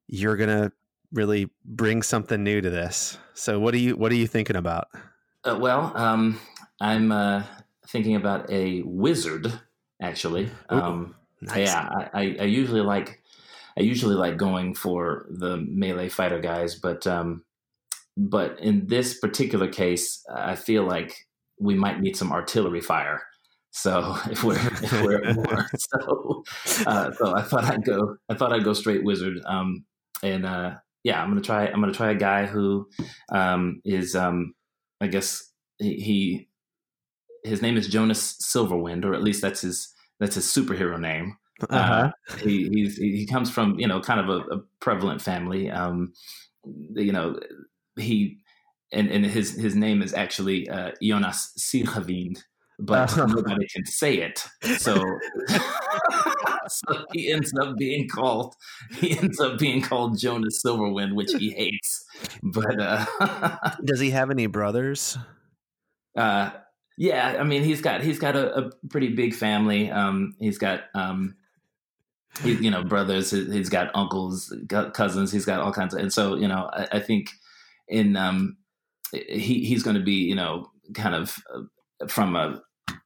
you're 0.07 0.37
gonna 0.37 0.73
really 1.13 1.51
bring 1.65 2.03
something 2.03 2.43
new 2.43 2.61
to 2.61 2.71
this. 2.71 3.19
So 3.35 3.59
what 3.59 3.75
are 3.75 3.79
you 3.79 3.97
what 3.97 4.13
are 4.13 4.17
you 4.17 4.27
thinking 4.27 4.57
about? 4.57 4.89
Uh, 5.45 5.59
well, 5.61 5.93
um, 5.97 6.39
I'm 6.81 7.11
uh, 7.11 7.43
thinking 7.89 8.15
about 8.15 8.49
a 8.49 8.83
wizard, 8.85 9.53
actually. 10.01 10.51
Ooh, 10.73 10.77
Um, 10.77 11.15
Nice. 11.45 11.67
Yeah, 11.67 12.09
I, 12.15 12.37
I 12.39 12.45
usually 12.45 12.83
like 12.83 13.21
I 13.79 13.83
usually 13.83 14.15
like 14.15 14.37
going 14.37 14.75
for 14.75 15.27
the 15.31 15.57
melee 15.57 16.09
fighter 16.09 16.41
guys, 16.41 16.75
but 16.75 17.07
um, 17.07 17.45
but 18.17 18.59
in 18.61 18.87
this 18.87 19.19
particular 19.19 19.69
case, 19.69 20.25
I 20.33 20.55
feel 20.55 20.85
like 20.85 21.17
we 21.59 21.75
might 21.75 22.01
need 22.01 22.17
some 22.17 22.33
artillery 22.33 22.81
fire. 22.81 23.23
So 23.71 24.17
if 24.31 24.45
we're 24.45 24.57
if 24.57 24.93
we're 25.03 25.25
at 25.25 25.37
war, 25.37 25.67
so 25.77 26.45
uh, 26.87 27.13
so 27.13 27.35
I 27.35 27.43
thought 27.43 27.65
I'd 27.65 27.85
go 27.85 28.17
I 28.29 28.35
thought 28.35 28.53
I'd 28.53 28.65
go 28.65 28.75
straight 28.75 29.05
wizard. 29.05 29.41
Um, 29.47 29.85
and 30.23 30.47
uh, 30.47 30.75
yeah, 31.05 31.23
I'm 31.23 31.31
gonna 31.31 31.41
try 31.41 31.67
I'm 31.67 31.81
gonna 31.81 31.93
try 31.93 32.11
a 32.11 32.17
guy 32.17 32.47
who 32.47 32.89
um, 33.31 33.81
is 33.85 34.15
um, 34.15 34.55
I 35.01 35.07
guess 35.07 35.43
he, 35.79 35.95
he 35.95 36.49
his 37.45 37.63
name 37.63 37.77
is 37.77 37.89
Jonas 37.89 38.39
Silverwind, 38.43 39.05
or 39.05 39.15
at 39.15 39.23
least 39.23 39.43
that's 39.43 39.63
his 39.63 39.93
that's 40.21 40.37
his 40.37 40.47
superhero 40.47 41.01
name. 41.01 41.37
Uh-huh. 41.71 42.11
Uh, 42.31 42.37
he 42.43 42.69
he's, 42.71 42.97
he 42.97 43.27
comes 43.27 43.51
from 43.51 43.79
you 43.79 43.87
know 43.87 44.01
kind 44.01 44.21
of 44.21 44.29
a, 44.29 44.57
a 44.57 44.59
prevalent 44.81 45.23
family. 45.23 45.71
Um, 45.71 46.13
you 46.95 47.13
know 47.13 47.39
he 47.99 48.39
and 48.93 49.11
and 49.11 49.25
his 49.27 49.53
his 49.57 49.75
name 49.77 50.03
is 50.03 50.15
actually 50.15 50.69
uh, 50.69 50.93
Jonas 51.03 51.53
Silverwind, 51.59 52.43
but 52.79 53.17
Uh-huh. 53.19 53.27
nobody 53.27 53.67
can 53.69 53.85
say 53.87 54.19
it. 54.19 54.45
So 54.79 55.21
so 56.69 57.05
he 57.13 57.33
ends 57.33 57.53
up 57.61 57.77
being 57.77 58.09
called 58.09 58.55
he 58.97 59.19
ends 59.19 59.41
up 59.41 59.59
being 59.59 59.83
called 59.83 60.19
Jonas 60.19 60.63
Silverwind, 60.65 61.15
which 61.15 61.33
he 61.35 61.51
hates. 61.53 62.05
But 62.43 62.81
uh, 62.81 63.07
Does 63.85 64.01
he 64.01 64.11
have 64.11 64.31
any 64.31 64.47
brothers? 64.47 65.19
uh, 66.17 66.51
yeah, 66.99 67.37
I 67.41 67.45
mean, 67.45 67.63
he's 67.65 67.81
got 67.81 68.03
he's 68.03 68.19
got 68.19 68.37
a, 68.37 68.67
a 68.67 68.71
pretty 68.91 69.09
big 69.15 69.35
family. 69.35 69.91
Um, 69.91 70.35
he's 70.39 70.59
got 70.59 70.83
um, 70.95 71.37
he, 72.43 72.53
you 72.55 72.71
know 72.71 72.83
brothers. 72.85 73.31
he- 73.31 73.51
He's 73.51 73.69
got 73.69 73.91
uncles, 73.95 74.49
got 74.67 74.95
cousins. 74.95 75.33
He's 75.33 75.45
got 75.45 75.61
all 75.61 75.73
kinds 75.73 75.95
of. 75.95 76.01
And 76.01 76.13
so 76.13 76.37
you 76.37 76.49
know, 76.49 76.71
I, 76.73 76.89
I 76.93 77.01
think 77.01 77.31
in 77.89 78.17
um, 78.17 78.57
he 79.13 79.65
he's 79.65 79.83
going 79.83 79.97
to 79.97 80.03
be 80.03 80.15
you 80.25 80.35
know 80.35 80.71
kind 80.95 81.15
of 81.15 81.37
uh, 81.55 82.07
from 82.09 82.35
a 82.37 82.63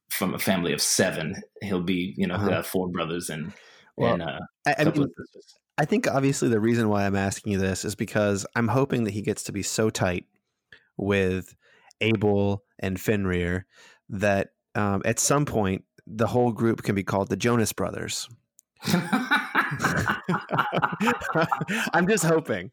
from 0.09 0.33
a 0.33 0.39
family 0.39 0.73
of 0.73 0.81
seven. 0.81 1.35
He'll 1.61 1.81
be 1.83 2.13
you 2.17 2.27
know 2.27 2.35
he'll 2.37 2.45
Uh-huh. 2.47 2.55
have 2.55 2.67
four 2.67 2.87
brothers 2.89 3.29
and 3.29 3.53
Well, 3.97 4.13
and 4.13 4.21
uh, 4.23 4.39
I, 4.65 4.75
I 4.79 4.83
mean. 4.85 5.07
I 5.79 5.85
think 5.85 6.07
obviously 6.07 6.49
the 6.49 6.59
reason 6.59 6.89
why 6.89 7.05
I'm 7.05 7.15
asking 7.15 7.51
you 7.51 7.59
this 7.59 7.85
is 7.85 7.93
because 7.93 8.47
I'm 8.55 8.67
hoping 8.69 9.03
that 9.03 9.13
he 9.13 9.21
gets 9.21 9.43
to 9.43 9.51
be 9.51 9.61
so 9.61 9.91
tight 9.91 10.25
with 10.97 11.55
Abel 12.01 12.63
and 12.79 12.99
Fenrir 12.99 13.67
that 14.09 14.53
um, 14.73 15.03
at 15.05 15.19
some 15.19 15.45
point 15.45 15.83
the 16.07 16.25
whole 16.27 16.51
group 16.51 16.81
can 16.81 16.95
be 16.95 17.03
called 17.03 17.29
the 17.29 17.35
Jonas 17.37 17.73
Brothers. 17.73 18.27
I'm 21.93 22.07
just 22.07 22.23
hoping. 22.23 22.71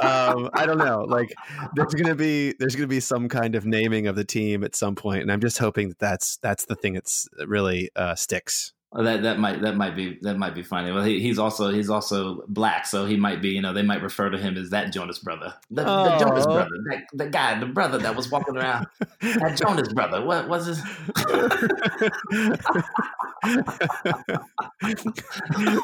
Um, 0.00 0.48
I 0.54 0.64
don't 0.66 0.78
know. 0.78 1.04
Like, 1.06 1.32
there's 1.74 1.94
gonna 1.94 2.14
be 2.14 2.54
there's 2.58 2.74
gonna 2.74 2.86
be 2.86 3.00
some 3.00 3.28
kind 3.28 3.54
of 3.54 3.66
naming 3.66 4.06
of 4.06 4.16
the 4.16 4.24
team 4.24 4.64
at 4.64 4.74
some 4.74 4.94
point, 4.94 5.22
and 5.22 5.30
I'm 5.30 5.40
just 5.40 5.58
hoping 5.58 5.90
that 5.90 5.98
that's 5.98 6.38
that's 6.38 6.64
the 6.64 6.74
thing 6.74 6.94
that's 6.94 7.28
that 7.36 7.48
really 7.48 7.90
uh, 7.96 8.14
sticks. 8.14 8.72
That 8.94 9.22
that 9.22 9.38
might 9.38 9.62
that 9.62 9.74
might 9.74 9.96
be 9.96 10.18
that 10.20 10.36
might 10.36 10.54
be 10.54 10.62
funny. 10.62 10.92
Well, 10.92 11.02
he, 11.02 11.18
he's 11.20 11.38
also 11.38 11.72
he's 11.72 11.88
also 11.88 12.44
black, 12.48 12.86
so 12.86 13.06
he 13.06 13.16
might 13.16 13.40
be 13.40 13.48
you 13.48 13.62
know 13.62 13.72
they 13.72 13.82
might 13.82 14.02
refer 14.02 14.28
to 14.28 14.36
him 14.36 14.58
as 14.58 14.68
that 14.70 14.92
Jonas 14.92 15.18
brother, 15.18 15.54
the, 15.70 15.84
the 15.84 16.18
Jonas 16.18 16.44
brother, 16.44 16.68
that, 16.90 17.04
the 17.14 17.30
guy, 17.30 17.58
the 17.58 17.66
brother 17.66 17.96
that 17.98 18.14
was 18.14 18.30
walking 18.30 18.54
around, 18.54 18.86
that 19.20 19.56
Jonas 19.56 19.90
brother. 19.94 20.22
What 20.22 20.46
was 20.46 20.66
his? 20.66 20.82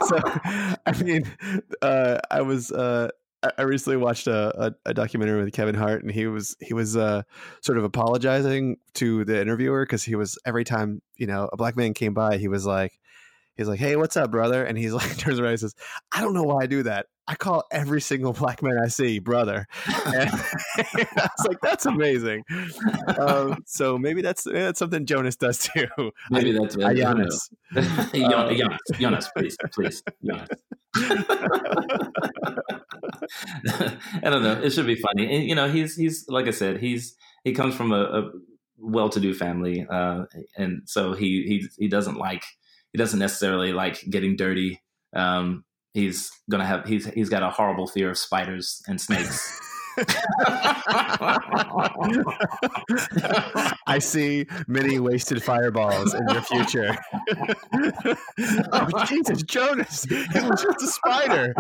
so, 0.07 0.19
I 0.87 1.03
mean, 1.03 1.25
uh, 1.83 2.19
I 2.31 2.43
was 2.43 2.71
uh, 2.73 3.09
I- 3.43 3.63
recently 3.63 3.97
watched 3.97 4.27
a, 4.27 4.67
a, 4.67 4.75
a 4.87 4.95
documentary 4.95 5.43
with 5.43 5.53
Kevin 5.53 5.75
Hart, 5.75 6.03
and 6.03 6.11
he 6.13 6.27
was 6.27 6.57
he 6.61 6.75
was 6.75 6.97
uh, 6.97 7.23
sort 7.63 7.79
of 7.79 7.85
apologizing 7.85 8.77
to 8.95 9.25
the 9.25 9.41
interviewer 9.41 9.85
because 9.85 10.05
he 10.05 10.15
was 10.15 10.39
every 10.47 10.65
time 10.65 11.03
you 11.17 11.27
know 11.27 11.49
a 11.53 11.57
black 11.57 11.77
man 11.77 11.95
came 11.95 12.15
by, 12.15 12.39
he 12.39 12.49
was 12.49 12.67
like. 12.67 12.99
He's 13.59 13.69
like, 13.69 13.81
"Hey, 13.81 13.97
what's 13.97 14.17
up, 14.17 14.31
brother?" 14.31 14.65
And 14.65 14.79
he's 14.79 14.93
like, 14.95 15.19
turns 15.19 15.41
around 15.41 15.51
and 15.51 15.61
says, 15.61 15.75
"I 16.13 16.23
don't 16.23 16.33
know 16.33 16.45
why 16.45 16.63
I 16.63 16.67
do 16.67 16.85
that. 16.85 17.07
I 17.27 17.35
call 17.35 17.65
every 17.71 18.01
single 18.01 18.33
black 18.33 18.63
man 18.63 18.79
I 18.83 18.89
see 18.89 19.19
brother." 19.19 19.67
And 20.07 20.31
I 20.79 21.29
was 21.37 21.47
like, 21.47 21.61
"That's 21.61 21.85
amazing." 21.85 22.45
Um, 23.19 23.63
so 23.67 23.99
maybe 23.99 24.23
that's 24.23 24.45
that's 24.45 24.79
something 24.79 25.05
Jonas 25.05 25.37
does 25.37 25.59
too. 25.59 25.89
Maybe 26.31 26.53
that's 26.53 26.79
I-. 26.79 26.95
Jonas, 26.95 27.51
Jonas, 28.15 28.79
Jonas, 28.99 29.29
please, 29.37 29.57
please, 29.73 30.03
Jonas. 30.25 30.49
I 34.23 34.31
don't 34.31 34.43
know. 34.43 34.61
It 34.63 34.71
should 34.71 34.87
be 34.87 34.95
funny. 34.95 35.35
And, 35.35 35.45
you 35.45 35.55
know, 35.57 35.69
he's 35.69 35.97
he's 35.97 36.27
like 36.29 36.47
I 36.47 36.53
said, 36.53 36.79
he's 36.79 37.17
he 37.43 37.53
comes 37.53 37.75
from 37.75 37.93
a, 37.93 38.03
a 38.03 38.31
well-to-do 38.79 39.35
family, 39.35 39.85
uh, 39.91 40.25
and 40.57 40.83
so 40.87 41.15
he 41.15 41.43
he 41.43 41.69
he 41.77 41.89
doesn't 41.89 42.17
like 42.17 42.45
he 42.93 42.99
doesn't 42.99 43.19
necessarily 43.19 43.73
like 43.73 44.03
getting 44.09 44.37
dirty. 44.37 44.81
Um, 45.15 45.65
he's 45.95 46.31
gonna 46.51 46.67
have 46.67 46.87
he's 46.87 47.07
he's 47.07 47.29
got 47.29 47.43
a 47.43 47.51
horrible 47.51 47.87
fear 47.87 48.11
of 48.11 48.19
spiders 48.19 48.83
and 48.87 49.01
snakes. 49.01 49.61
I 53.87 53.99
see 54.01 54.47
many 54.67 54.99
wasted 54.99 55.43
fireballs 55.43 56.15
in 56.15 56.27
your 56.29 56.43
future. 56.43 56.97
oh, 58.73 59.05
Jesus, 59.07 59.43
Jonas! 59.43 60.07
It 60.11 60.49
was 60.49 60.63
just 60.63 60.83
a 60.83 60.87
spider. 60.87 61.55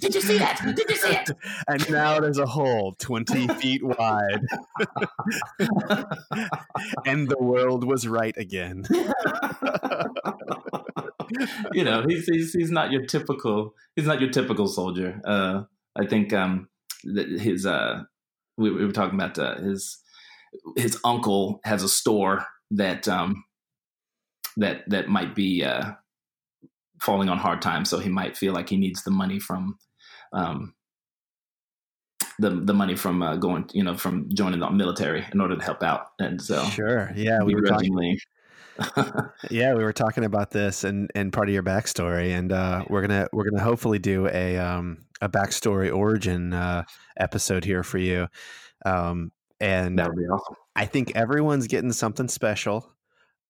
Did 0.00 0.14
you 0.14 0.20
see 0.20 0.38
that? 0.38 0.60
Did 0.76 0.88
you 0.88 0.96
see 0.96 1.12
it? 1.12 1.30
And 1.68 1.90
now 1.90 2.20
there's 2.20 2.38
a 2.38 2.46
hole 2.46 2.94
20 2.98 3.48
feet 3.54 3.82
wide. 3.82 4.46
and 7.06 7.28
the 7.28 7.38
world 7.38 7.84
was 7.84 8.06
right 8.06 8.36
again. 8.36 8.84
you 11.72 11.84
know, 11.84 12.04
he's, 12.06 12.26
he's 12.26 12.52
he's 12.52 12.70
not 12.70 12.90
your 12.90 13.06
typical 13.06 13.74
he's 13.96 14.06
not 14.06 14.20
your 14.20 14.30
typical 14.30 14.66
soldier. 14.66 15.20
Uh, 15.24 15.62
I 15.96 16.06
think 16.06 16.32
um, 16.32 16.40
that 16.40 16.66
his 17.04 17.66
uh, 17.66 18.02
we, 18.56 18.70
we 18.70 18.84
were 18.84 18.92
talking 18.92 19.18
about 19.18 19.38
uh, 19.38 19.56
his 19.56 19.98
his 20.76 20.98
uncle 21.04 21.60
has 21.64 21.82
a 21.82 21.88
store 21.88 22.44
that 22.70 23.08
um, 23.08 23.44
that 24.56 24.88
that 24.88 25.08
might 25.08 25.34
be 25.34 25.64
uh, 25.64 25.92
falling 27.00 27.28
on 27.28 27.38
hard 27.38 27.62
times, 27.62 27.88
so 27.88 27.98
he 27.98 28.08
might 28.08 28.36
feel 28.36 28.52
like 28.52 28.68
he 28.68 28.76
needs 28.76 29.02
the 29.02 29.10
money 29.10 29.38
from 29.38 29.78
um, 30.32 30.74
the 32.38 32.50
the 32.50 32.74
money 32.74 32.96
from 32.96 33.22
uh, 33.22 33.36
going 33.36 33.68
you 33.72 33.84
know 33.84 33.96
from 33.96 34.28
joining 34.34 34.60
the 34.60 34.70
military 34.70 35.24
in 35.32 35.40
order 35.40 35.56
to 35.56 35.64
help 35.64 35.82
out, 35.82 36.08
and 36.18 36.40
so 36.40 36.64
Sure. 36.64 37.12
Yeah, 37.14 37.42
we 37.42 37.54
were 37.54 37.62
talking. 37.62 38.18
Yeah, 39.50 39.74
we 39.74 39.82
were 39.82 39.92
talking 39.92 40.24
about 40.24 40.50
this 40.50 40.84
and 40.84 41.10
and 41.14 41.32
part 41.32 41.48
of 41.48 41.54
your 41.54 41.62
backstory, 41.62 42.30
and 42.30 42.52
uh, 42.52 42.84
we're 42.88 43.00
gonna 43.00 43.28
we're 43.32 43.48
gonna 43.48 43.62
hopefully 43.62 43.98
do 43.98 44.28
a 44.28 44.58
um 44.58 45.04
a 45.20 45.28
backstory 45.28 45.94
origin 45.94 46.52
uh, 46.52 46.84
episode 47.16 47.64
here 47.64 47.82
for 47.82 47.98
you. 47.98 48.28
Um, 48.84 49.32
and 49.60 49.98
that 49.98 50.08
would 50.08 50.16
be 50.16 50.24
awesome. 50.24 50.56
I 50.76 50.86
think 50.86 51.12
everyone's 51.14 51.66
getting 51.66 51.92
something 51.92 52.28
special. 52.28 52.92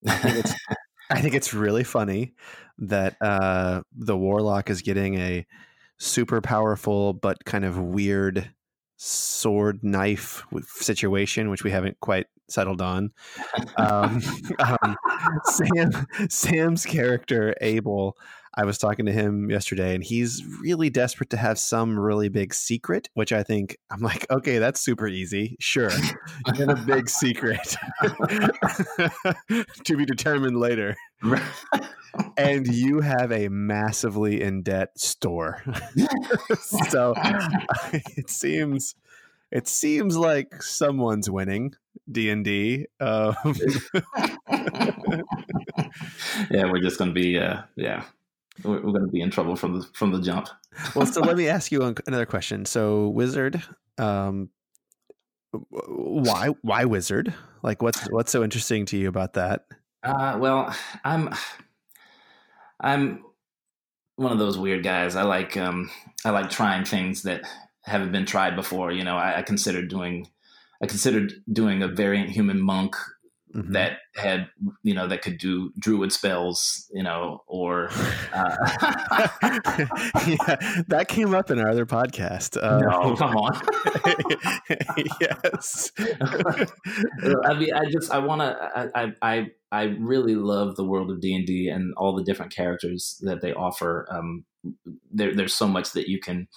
I 0.07 0.17
think 0.17 0.37
it's 0.45 0.55
I 1.11 1.21
think 1.21 1.35
it's 1.35 1.53
really 1.53 1.85
funny 1.85 2.35
that 2.79 3.17
uh, 3.21 3.83
the 3.97 4.17
warlock 4.17 4.71
is 4.71 4.83
getting 4.83 5.17
a 5.17 5.47
super 5.99 6.41
powerful 6.41 7.13
but 7.13 7.45
kind 7.45 7.65
of 7.65 7.79
weird 7.79 8.51
sword 8.97 9.81
knife 9.83 10.45
situation, 10.67 11.51
which 11.51 11.65
we 11.65 11.71
haven't 11.71 11.99
quite 12.01 12.27
settled 12.53 12.81
on. 12.81 13.11
Um, 13.77 14.23
um, 14.59 14.97
Sam 15.45 15.91
Sam's 16.29 16.85
character 16.85 17.55
Abel, 17.61 18.17
I 18.55 18.65
was 18.65 18.79
talking 18.79 19.07
to 19.07 19.13
him 19.13 19.49
yesterday, 19.51 19.95
and 19.95 20.03
he's 20.03 20.45
really 20.61 20.91
desperate 20.91 21.31
to 21.31 21.37
have 21.37 21.59
some 21.59 21.99
really 21.99 22.29
big 22.29 22.53
secret, 22.53 23.09
which 23.15 23.33
I 23.33 23.43
think 23.43 23.79
I'm 23.91 24.01
like, 24.01 24.27
okay, 24.31 24.59
that's 24.59 24.81
super 24.81 25.07
easy. 25.07 25.57
Sure, 25.61 25.91
get 26.55 26.69
a 26.69 26.77
big 26.77 27.09
secret 27.09 27.77
to 29.85 29.97
be 29.97 30.05
determined 30.05 30.59
later. 30.59 30.97
and 32.37 32.67
you 32.67 33.01
have 33.01 33.31
a 33.31 33.49
massively 33.49 34.41
in 34.41 34.63
debt 34.63 34.99
store, 34.99 35.63
so 36.59 37.15
it 38.17 38.29
seems 38.29 38.97
it 39.51 39.69
seems 39.69 40.17
like 40.17 40.63
someone's 40.63 41.31
winning 41.31 41.73
D 42.11 42.31
and 42.31 42.45
D. 42.45 42.87
Um, 42.99 43.35
yeah, 46.51 46.65
we're 46.71 46.81
just 46.81 46.99
going 46.99 47.11
to 47.11 47.15
be, 47.15 47.39
uh, 47.39 47.63
yeah, 47.77 48.05
we're, 48.65 48.81
we're 48.81 48.93
going 48.93 49.07
to 49.07 49.13
be 49.13 49.21
in 49.21 49.31
trouble 49.31 49.57
from 49.57 49.79
the 49.81 49.87
from 49.95 50.13
the 50.13 50.21
jump. 50.21 50.49
well, 50.95 51.07
so 51.07 51.21
let 51.21 51.37
me 51.37 51.49
ask 51.49 51.73
you 51.73 51.83
another 52.07 52.27
question. 52.27 52.65
So, 52.65 53.09
wizard, 53.09 53.63
um, 53.99 54.51
why 55.53 56.49
why 56.63 56.85
wizard? 56.85 57.35
Like, 57.63 57.83
what's 57.83 58.05
what's 58.11 58.33
so 58.33 58.43
interesting 58.43 58.87
to 58.87 58.97
you 58.97 59.09
about 59.09 59.35
that? 59.35 59.67
Uh, 60.03 60.37
well, 60.39 60.75
I'm 61.05 61.35
I'm 62.81 63.25
one 64.17 64.33
of 64.33 64.39
those 64.39 64.59
weird 64.59 64.83
guys. 64.83 65.17
I 65.17 65.23
like 65.23 65.57
um, 65.57 65.91
I 66.25 66.31
like 66.31 66.51
trying 66.51 66.85
things 66.85 67.23
that 67.23 67.43
haven't 67.83 68.13
been 68.13 68.27
tried 68.27 68.57
before. 68.57 68.93
You 68.93 69.05
know, 69.05 69.17
I, 69.17 69.39
I 69.39 69.43
considered 69.43 69.89
doing 69.89 70.29
I 70.83 70.87
considered 70.87 71.35
doing 71.53 71.83
a 71.83 71.89
variant 71.89 72.31
human 72.31 72.61
monk 72.61 72.97
mm-hmm. 73.55 73.73
that 73.73 73.99
had 74.17 74.49
you 74.83 74.95
know 74.95 75.07
that 75.07 75.23
could 75.23 75.39
do 75.39 75.73
druid 75.79 76.13
spells 76.13 76.91
you 76.93 77.03
know 77.03 77.43
or 77.47 77.89
uh... 78.33 78.57
yeah 80.27 80.83
that 80.89 81.07
came 81.09 81.35
up 81.35 81.51
in 81.51 81.59
our 81.59 81.69
other 81.69 81.87
podcast 81.87 82.57
uh, 82.63 82.79
no 82.79 83.17
come 83.17 83.37
on. 83.37 83.61
Yes. 85.21 85.93
I 87.45 87.55
mean 87.55 87.75
i 87.75 87.85
just 87.91 88.11
i 88.11 88.19
want 88.19 88.41
to 88.41 88.91
I, 88.95 89.13
I 89.23 89.47
i 89.71 89.83
really 89.99 90.35
love 90.35 90.77
the 90.77 90.85
world 90.85 91.11
of 91.11 91.21
d&d 91.21 91.69
and 91.69 91.95
all 91.97 92.15
the 92.15 92.25
different 92.25 92.55
characters 92.55 93.21
that 93.23 93.41
they 93.41 93.53
offer 93.53 94.07
um 94.11 94.45
there, 95.11 95.35
there's 95.35 95.55
so 95.55 95.67
much 95.67 95.93
that 95.93 96.09
you 96.09 96.21
can 96.21 96.49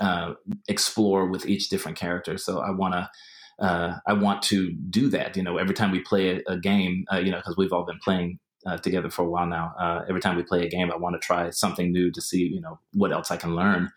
uh, 0.00 0.34
explore 0.68 1.26
with 1.26 1.44
each 1.44 1.70
different 1.70 1.98
character. 1.98 2.38
So 2.38 2.60
i 2.60 2.70
want 2.70 2.94
to 2.94 3.10
uh, 3.58 3.96
I 4.06 4.12
want 4.12 4.42
to 4.44 4.72
do 4.72 5.08
that. 5.10 5.36
You 5.36 5.42
know, 5.42 5.58
every 5.58 5.74
time 5.74 5.90
we 5.90 6.00
play 6.00 6.36
a, 6.36 6.52
a 6.52 6.58
game, 6.58 7.04
uh, 7.12 7.18
you 7.18 7.30
know, 7.30 7.38
because 7.38 7.56
we've 7.56 7.72
all 7.72 7.84
been 7.84 7.98
playing 8.02 8.38
uh, 8.66 8.76
together 8.76 9.10
for 9.10 9.22
a 9.22 9.28
while 9.28 9.46
now. 9.46 9.72
Uh, 9.78 10.04
every 10.08 10.20
time 10.20 10.36
we 10.36 10.42
play 10.42 10.64
a 10.64 10.68
game, 10.68 10.90
I 10.92 10.96
want 10.96 11.20
to 11.20 11.24
try 11.24 11.50
something 11.50 11.92
new 11.92 12.10
to 12.12 12.20
see, 12.20 12.42
you 12.42 12.60
know, 12.60 12.78
what 12.92 13.12
else 13.12 13.30
I 13.30 13.36
can 13.36 13.54
learn. 13.54 13.90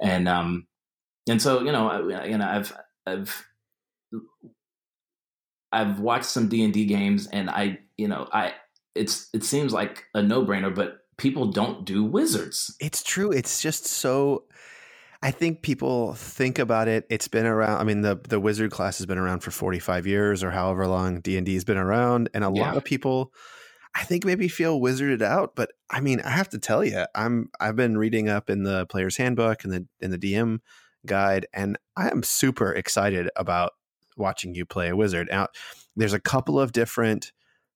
And 0.00 0.28
um, 0.28 0.66
and 1.28 1.40
so 1.40 1.62
you 1.62 1.72
know, 1.72 1.88
I, 1.88 2.26
you 2.26 2.38
know, 2.38 2.46
I've 2.46 2.76
I've 3.06 3.46
I've 5.72 6.00
watched 6.00 6.26
some 6.26 6.48
D 6.48 6.64
and 6.64 6.72
D 6.72 6.86
games, 6.86 7.26
and 7.28 7.50
I, 7.50 7.78
you 7.96 8.08
know, 8.08 8.28
I 8.32 8.54
it's 8.94 9.28
it 9.32 9.44
seems 9.44 9.72
like 9.72 10.04
a 10.14 10.22
no 10.22 10.44
brainer, 10.44 10.74
but 10.74 10.98
people 11.16 11.46
don't 11.46 11.84
do 11.84 12.02
wizards. 12.02 12.74
It's 12.80 13.02
true. 13.02 13.30
It's 13.30 13.60
just 13.60 13.86
so 13.86 14.44
I 15.22 15.30
think 15.30 15.60
people 15.60 16.14
think 16.14 16.58
about 16.58 16.88
it. 16.88 17.06
It's 17.10 17.28
been 17.28 17.44
around. 17.44 17.78
I 17.78 17.84
mean, 17.84 18.00
the 18.00 18.18
the 18.28 18.40
wizard 18.40 18.70
class 18.70 18.98
has 18.98 19.06
been 19.06 19.18
around 19.18 19.40
for 19.40 19.50
forty 19.50 19.78
five 19.78 20.06
years 20.06 20.42
or 20.42 20.50
however 20.50 20.86
long 20.86 21.20
D 21.20 21.36
and 21.36 21.44
D 21.44 21.54
has 21.54 21.64
been 21.64 21.76
around, 21.76 22.30
and 22.32 22.42
a 22.42 22.50
yeah. 22.52 22.62
lot 22.62 22.76
of 22.76 22.84
people, 22.84 23.32
I 23.94 24.04
think, 24.04 24.24
maybe 24.24 24.48
feel 24.48 24.80
wizarded 24.80 25.20
out. 25.20 25.54
But 25.54 25.72
I 25.90 26.00
mean, 26.00 26.20
I 26.22 26.30
have 26.30 26.48
to 26.50 26.58
tell 26.58 26.84
you, 26.84 27.04
I'm 27.14 27.50
I've 27.60 27.76
been 27.76 27.98
reading 27.98 28.30
up 28.30 28.48
in 28.48 28.62
the 28.62 28.86
player's 28.86 29.18
handbook 29.18 29.64
and 29.64 29.72
the 29.72 29.86
in 30.00 30.10
the 30.10 30.18
DM 30.18 30.60
guide, 31.04 31.46
and 31.52 31.78
I 31.96 32.08
am 32.08 32.22
super 32.22 32.72
excited 32.72 33.28
about 33.36 33.72
watching 34.16 34.54
you 34.54 34.64
play 34.64 34.88
a 34.88 34.96
wizard. 34.96 35.28
Now, 35.30 35.48
there's 35.96 36.14
a 36.14 36.20
couple 36.20 36.58
of 36.58 36.72
different 36.72 37.32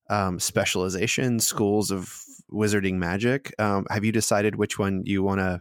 um, 0.09 0.39
specializations, 0.39 1.47
schools 1.47 1.91
of 1.91 2.23
wizarding 2.51 2.95
magic. 2.95 3.55
Um, 3.59 3.87
have 3.91 4.05
you 4.05 4.13
decided 4.13 4.57
which 4.57 4.79
one 4.79 5.03
you 5.05 5.23
want 5.23 5.41
to 5.41 5.61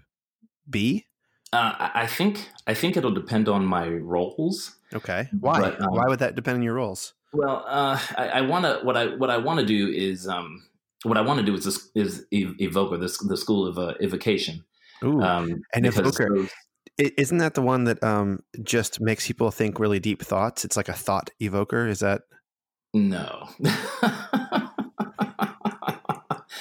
be? 0.69 1.07
Uh, 1.53 1.91
I 1.93 2.07
think 2.07 2.49
I 2.65 2.73
think 2.73 2.97
it'll 2.97 3.13
depend 3.13 3.47
on 3.47 3.63
my 3.63 3.87
rolls. 3.87 4.75
Okay. 4.91 5.29
Why? 5.39 5.59
But, 5.59 5.81
um, 5.81 5.91
Why 5.91 6.05
would 6.07 6.17
that 6.19 6.33
depend 6.35 6.55
on 6.57 6.63
your 6.63 6.73
rolls? 6.73 7.13
Well, 7.31 7.63
uh, 7.67 7.99
I, 8.17 8.27
I 8.29 8.41
want 8.41 8.65
to. 8.65 8.79
What 8.83 8.97
I 8.97 9.15
what 9.15 9.29
I 9.29 9.37
want 9.37 9.59
to 9.59 9.65
do 9.65 9.87
is 9.87 10.27
um, 10.27 10.63
what 11.03 11.15
I 11.15 11.21
want 11.21 11.39
to 11.39 11.45
do 11.45 11.53
is 11.53 11.65
this, 11.65 11.89
is 11.93 12.25
evoker 12.31 12.97
this 12.97 13.19
the 13.19 13.37
school 13.37 13.67
of 13.67 13.77
uh, 13.77 13.93
evocation. 14.01 14.65
Ooh, 15.03 15.21
um, 15.21 15.61
and 15.75 15.85
evoker. 15.85 16.27
Those, 16.33 16.49
isn't 16.97 17.37
that 17.37 17.53
the 17.53 17.61
one 17.61 17.83
that 17.83 18.03
um, 18.03 18.39
just 18.63 18.99
makes 18.99 19.27
people 19.27 19.51
think 19.51 19.79
really 19.79 19.99
deep 19.99 20.23
thoughts? 20.23 20.65
It's 20.65 20.75
like 20.75 20.89
a 20.89 20.93
thought 20.93 21.29
evoker. 21.39 21.87
Is 21.87 21.99
that? 21.99 22.23
No. 22.95 23.47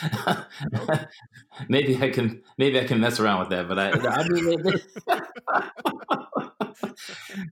maybe 1.69 1.97
I 2.01 2.11
can 2.11 2.43
maybe 2.59 2.81
I 2.81 2.85
can 2.85 3.01
mess 3.01 3.21
around 3.21 3.41
with 3.41 3.51
that, 3.51 3.69
but 3.69 3.79
I 3.79 3.91
I 3.91 4.29
mean 4.29 4.63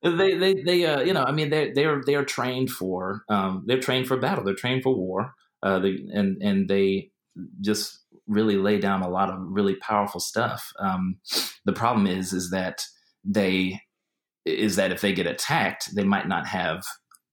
they 0.02 0.10
they, 0.10 0.34
they, 0.38 0.62
they 0.62 0.84
uh, 0.86 1.00
you 1.00 1.12
know 1.12 1.24
I 1.24 1.32
mean 1.32 1.50
they 1.50 1.72
they're 1.72 2.02
they're 2.04 2.24
trained 2.24 2.70
for 2.70 3.24
um, 3.28 3.64
they're 3.66 3.80
trained 3.80 4.06
for 4.06 4.16
battle 4.16 4.44
they're 4.44 4.54
trained 4.54 4.82
for 4.82 4.94
war 4.94 5.34
uh, 5.62 5.78
they, 5.78 5.98
and 6.12 6.40
and 6.42 6.68
they 6.68 7.10
just 7.60 8.00
really 8.26 8.56
lay 8.56 8.78
down 8.78 9.02
a 9.02 9.08
lot 9.08 9.30
of 9.30 9.38
really 9.40 9.74
powerful 9.76 10.20
stuff. 10.20 10.72
Um, 10.78 11.16
the 11.64 11.72
problem 11.72 12.06
is 12.06 12.32
is 12.32 12.50
that 12.50 12.84
they 13.24 13.80
is 14.44 14.76
that 14.76 14.92
if 14.92 15.00
they 15.00 15.12
get 15.12 15.26
attacked, 15.26 15.94
they 15.94 16.04
might 16.04 16.28
not 16.28 16.46
have 16.46 16.84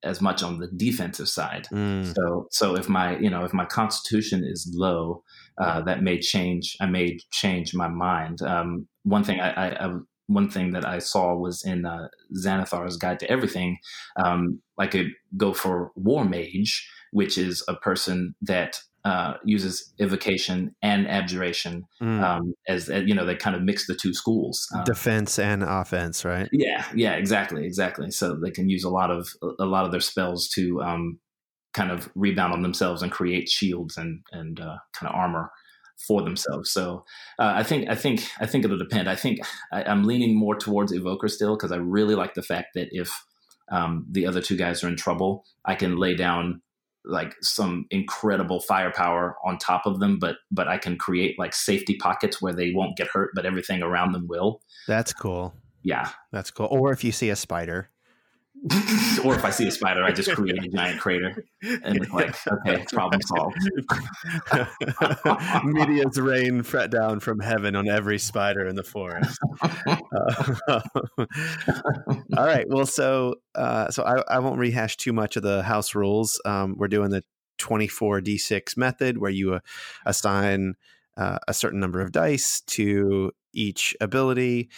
as 0.04 0.22
much 0.22 0.44
on 0.44 0.60
the 0.60 0.68
defensive 0.68 1.30
side. 1.30 1.68
Mm. 1.72 2.14
So 2.16 2.48
so 2.52 2.76
if 2.76 2.90
my 2.90 3.18
you 3.18 3.30
know 3.30 3.44
if 3.44 3.54
my 3.54 3.66
constitution 3.66 4.44
is 4.44 4.70
low, 4.74 5.24
uh, 5.58 5.82
that 5.82 6.04
may 6.04 6.20
change. 6.20 6.76
I 6.80 6.86
may 6.86 7.18
change 7.32 7.74
my 7.74 7.88
mind. 7.88 8.42
Um, 8.42 8.88
one 9.04 9.24
thing 9.24 9.40
I, 9.40 9.52
I, 9.52 9.86
I, 9.88 9.96
one 10.28 10.50
thing 10.50 10.72
that 10.72 10.86
I 10.86 11.00
saw 11.00 11.36
was 11.36 11.64
in 11.66 11.86
uh, 11.86 12.08
Xanathar's 12.38 12.98
Guide 12.98 13.20
to 13.20 13.32
Everything. 13.32 13.78
Um, 14.18 14.62
I 14.78 14.88
could 14.88 15.08
go 15.38 15.54
for 15.54 15.92
War 15.96 16.26
Mage, 16.26 16.88
which 17.12 17.38
is 17.38 17.64
a 17.68 17.76
person 17.76 18.36
that 18.42 18.80
uh, 19.06 19.36
uses 19.46 19.94
evocation 20.00 20.76
and 20.82 21.08
abjuration 21.08 21.86
mm. 22.02 22.22
um, 22.22 22.54
as, 22.68 22.90
as, 22.90 23.06
you 23.08 23.16
know 23.16 23.26
they 23.26 23.36
kind 23.36 23.56
of 23.56 23.62
mix 23.62 23.88
the 23.88 23.96
two 23.96 24.14
schools 24.14 24.68
um, 24.76 24.84
defense 24.84 25.40
and 25.40 25.64
offense 25.64 26.26
right 26.26 26.50
yeah 26.52 26.84
yeah 26.94 27.14
exactly 27.14 27.66
exactly 27.66 28.12
so 28.12 28.36
they 28.44 28.52
can 28.52 28.68
use 28.68 28.84
a 28.84 28.90
lot 28.90 29.10
of 29.10 29.30
a 29.60 29.66
lot 29.66 29.86
of 29.86 29.92
their 29.92 30.02
spells 30.02 30.50
to 30.50 30.82
um, 30.82 31.20
kind 31.78 31.92
of 31.92 32.10
rebound 32.16 32.54
on 32.54 32.64
themselves 32.64 33.04
and 33.04 33.12
create 33.12 33.48
shields 33.48 33.98
and 33.98 34.22
and 34.32 34.60
uh, 34.60 34.78
kind 34.94 35.10
of 35.10 35.16
armor 35.16 35.52
for 36.08 36.22
themselves. 36.24 36.72
So 36.72 37.06
uh, 37.40 37.54
I 37.56 37.64
think 37.64 37.88
I 37.90 37.96
think 37.96 38.28
I 38.40 38.48
think 38.48 38.66
it'll 38.66 38.78
depend. 38.78 39.08
I 39.08 39.16
think 39.16 39.40
I, 39.72 39.84
am 39.84 40.04
leaning 40.04 40.36
more 40.36 40.56
towards 40.56 40.92
Evoker 40.92 41.30
still 41.30 41.56
because 41.56 41.72
I 41.72 41.78
really 41.78 42.16
like 42.16 42.34
the 42.34 42.42
fact 42.42 42.70
that 42.74 42.90
if 42.92 43.10
um, 43.72 44.06
the 44.10 44.26
other 44.26 44.42
two 44.42 44.58
guys 44.58 44.84
are 44.84 44.88
in 44.88 44.96
trouble, 44.96 45.46
I 45.66 45.76
can 45.76 45.98
lay 45.98 46.16
down 46.16 46.62
like 47.06 47.36
some 47.42 47.86
incredible 47.90 48.60
firepower 48.60 49.38
on 49.46 49.58
top 49.60 49.86
of 49.86 50.00
them, 50.00 50.18
but 50.20 50.38
but 50.52 50.68
I 50.68 50.78
can 50.78 50.98
create 50.98 51.38
like 51.38 51.54
safety 51.54 51.96
pockets 51.98 52.42
where 52.42 52.54
they 52.54 52.72
won't 52.72 52.98
get 52.98 53.08
hurt, 53.08 53.32
but 53.36 53.46
everything 53.46 53.84
around 53.84 54.14
them 54.14 54.28
will. 54.28 54.62
That's 54.88 55.14
cool. 55.14 55.54
Yeah, 55.84 56.10
that's 56.32 56.50
cool. 56.52 56.68
Or 56.72 56.92
if 56.92 57.04
you 57.04 57.12
see 57.12 57.30
a 57.30 57.36
spider, 57.36 57.90
or 59.24 59.36
if 59.36 59.46
I 59.46 59.52
see 59.52 59.68
a 59.68 59.72
spider, 59.72 60.04
I 60.04 60.12
just 60.12 60.32
create 60.32 60.64
a 60.64 60.68
giant 60.68 61.00
crater 61.00 61.44
and 61.62 61.98
it's 61.98 62.12
like, 62.12 62.36
okay, 62.68 62.86
problem 62.92 63.22
solved. 63.22 63.58
Media's 65.64 66.20
rain 66.20 66.64
fret 66.64 66.90
down 66.90 67.20
from 67.20 67.40
heaven 67.40 67.76
on 67.76 67.88
every 67.88 68.18
spider 68.18 68.68
in 68.68 68.76
the 68.76 68.84
forest. 68.84 69.38
Uh, 69.62 70.82
all 72.36 72.46
right. 72.46 72.68
Well, 72.68 72.86
so 72.86 73.36
uh, 73.54 73.92
so 73.92 74.04
I, 74.04 74.36
I 74.36 74.40
won't 74.40 74.60
rehash 74.60 74.98
too 74.98 75.14
much 75.14 75.36
of 75.36 75.44
the 75.44 75.62
house 75.62 75.94
rules. 75.94 76.42
Um, 76.44 76.76
we're 76.78 76.88
doing 76.88 77.12
the 77.12 77.24
24 77.60 78.22
d6 78.22 78.76
method 78.76 79.20
where 79.20 79.32
you 79.32 79.54
uh, 79.54 79.60
assign 80.06 80.76
uh, 81.16 81.38
a 81.48 81.54
certain 81.54 81.80
number 81.80 82.02
of 82.02 82.12
dice 82.12 82.62
to 82.62 83.32
each 83.54 83.96
ability. 84.02 84.70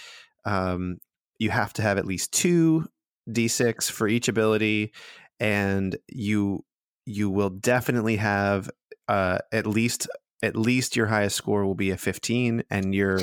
Um, 0.46 0.98
you 1.38 1.50
have 1.50 1.74
to 1.74 1.82
have 1.82 1.98
at 1.98 2.06
least 2.06 2.34
two 2.34 2.88
d6 3.32 3.92
for 3.92 4.08
each 4.08 4.28
ability 4.28 4.94
and 5.40 5.98
you 6.08 6.64
you 7.06 7.30
will 7.30 7.50
definitely 7.50 8.18
have 8.18 8.70
uh, 9.08 9.40
at 9.52 9.66
least 9.66 10.08
at 10.44 10.56
least 10.56 10.96
your 10.96 11.08
highest 11.08 11.36
score 11.36 11.66
will 11.66 11.76
be 11.76 11.92
a 11.92 11.98
15 11.98 12.64
and 12.70 12.94
your 12.94 13.20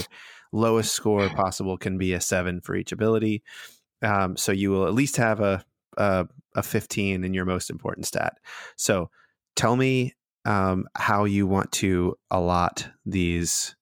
lowest 0.53 0.93
score 0.93 1.29
possible 1.31 1.77
can 1.77 1.99
be 1.99 2.13
a 2.13 2.21
7 2.21 2.61
for 2.61 2.75
each 2.75 2.93
ability 2.93 3.43
um, 4.03 4.37
so 4.37 4.53
you 4.53 4.71
will 4.71 4.87
at 4.87 4.95
least 4.95 5.17
have 5.17 5.41
a, 5.41 5.65
a, 5.97 6.27
a 6.55 6.63
15 6.63 7.25
in 7.25 7.35
your 7.35 7.45
most 7.45 7.71
important 7.71 8.07
stat 8.07 8.39
so 8.77 9.11
tell 9.55 9.77
me 9.77 10.15
um, 10.47 10.87
how 10.95 11.25
you 11.25 11.47
want 11.47 11.73
to 11.73 12.17
allot 12.31 12.89
these 13.05 13.75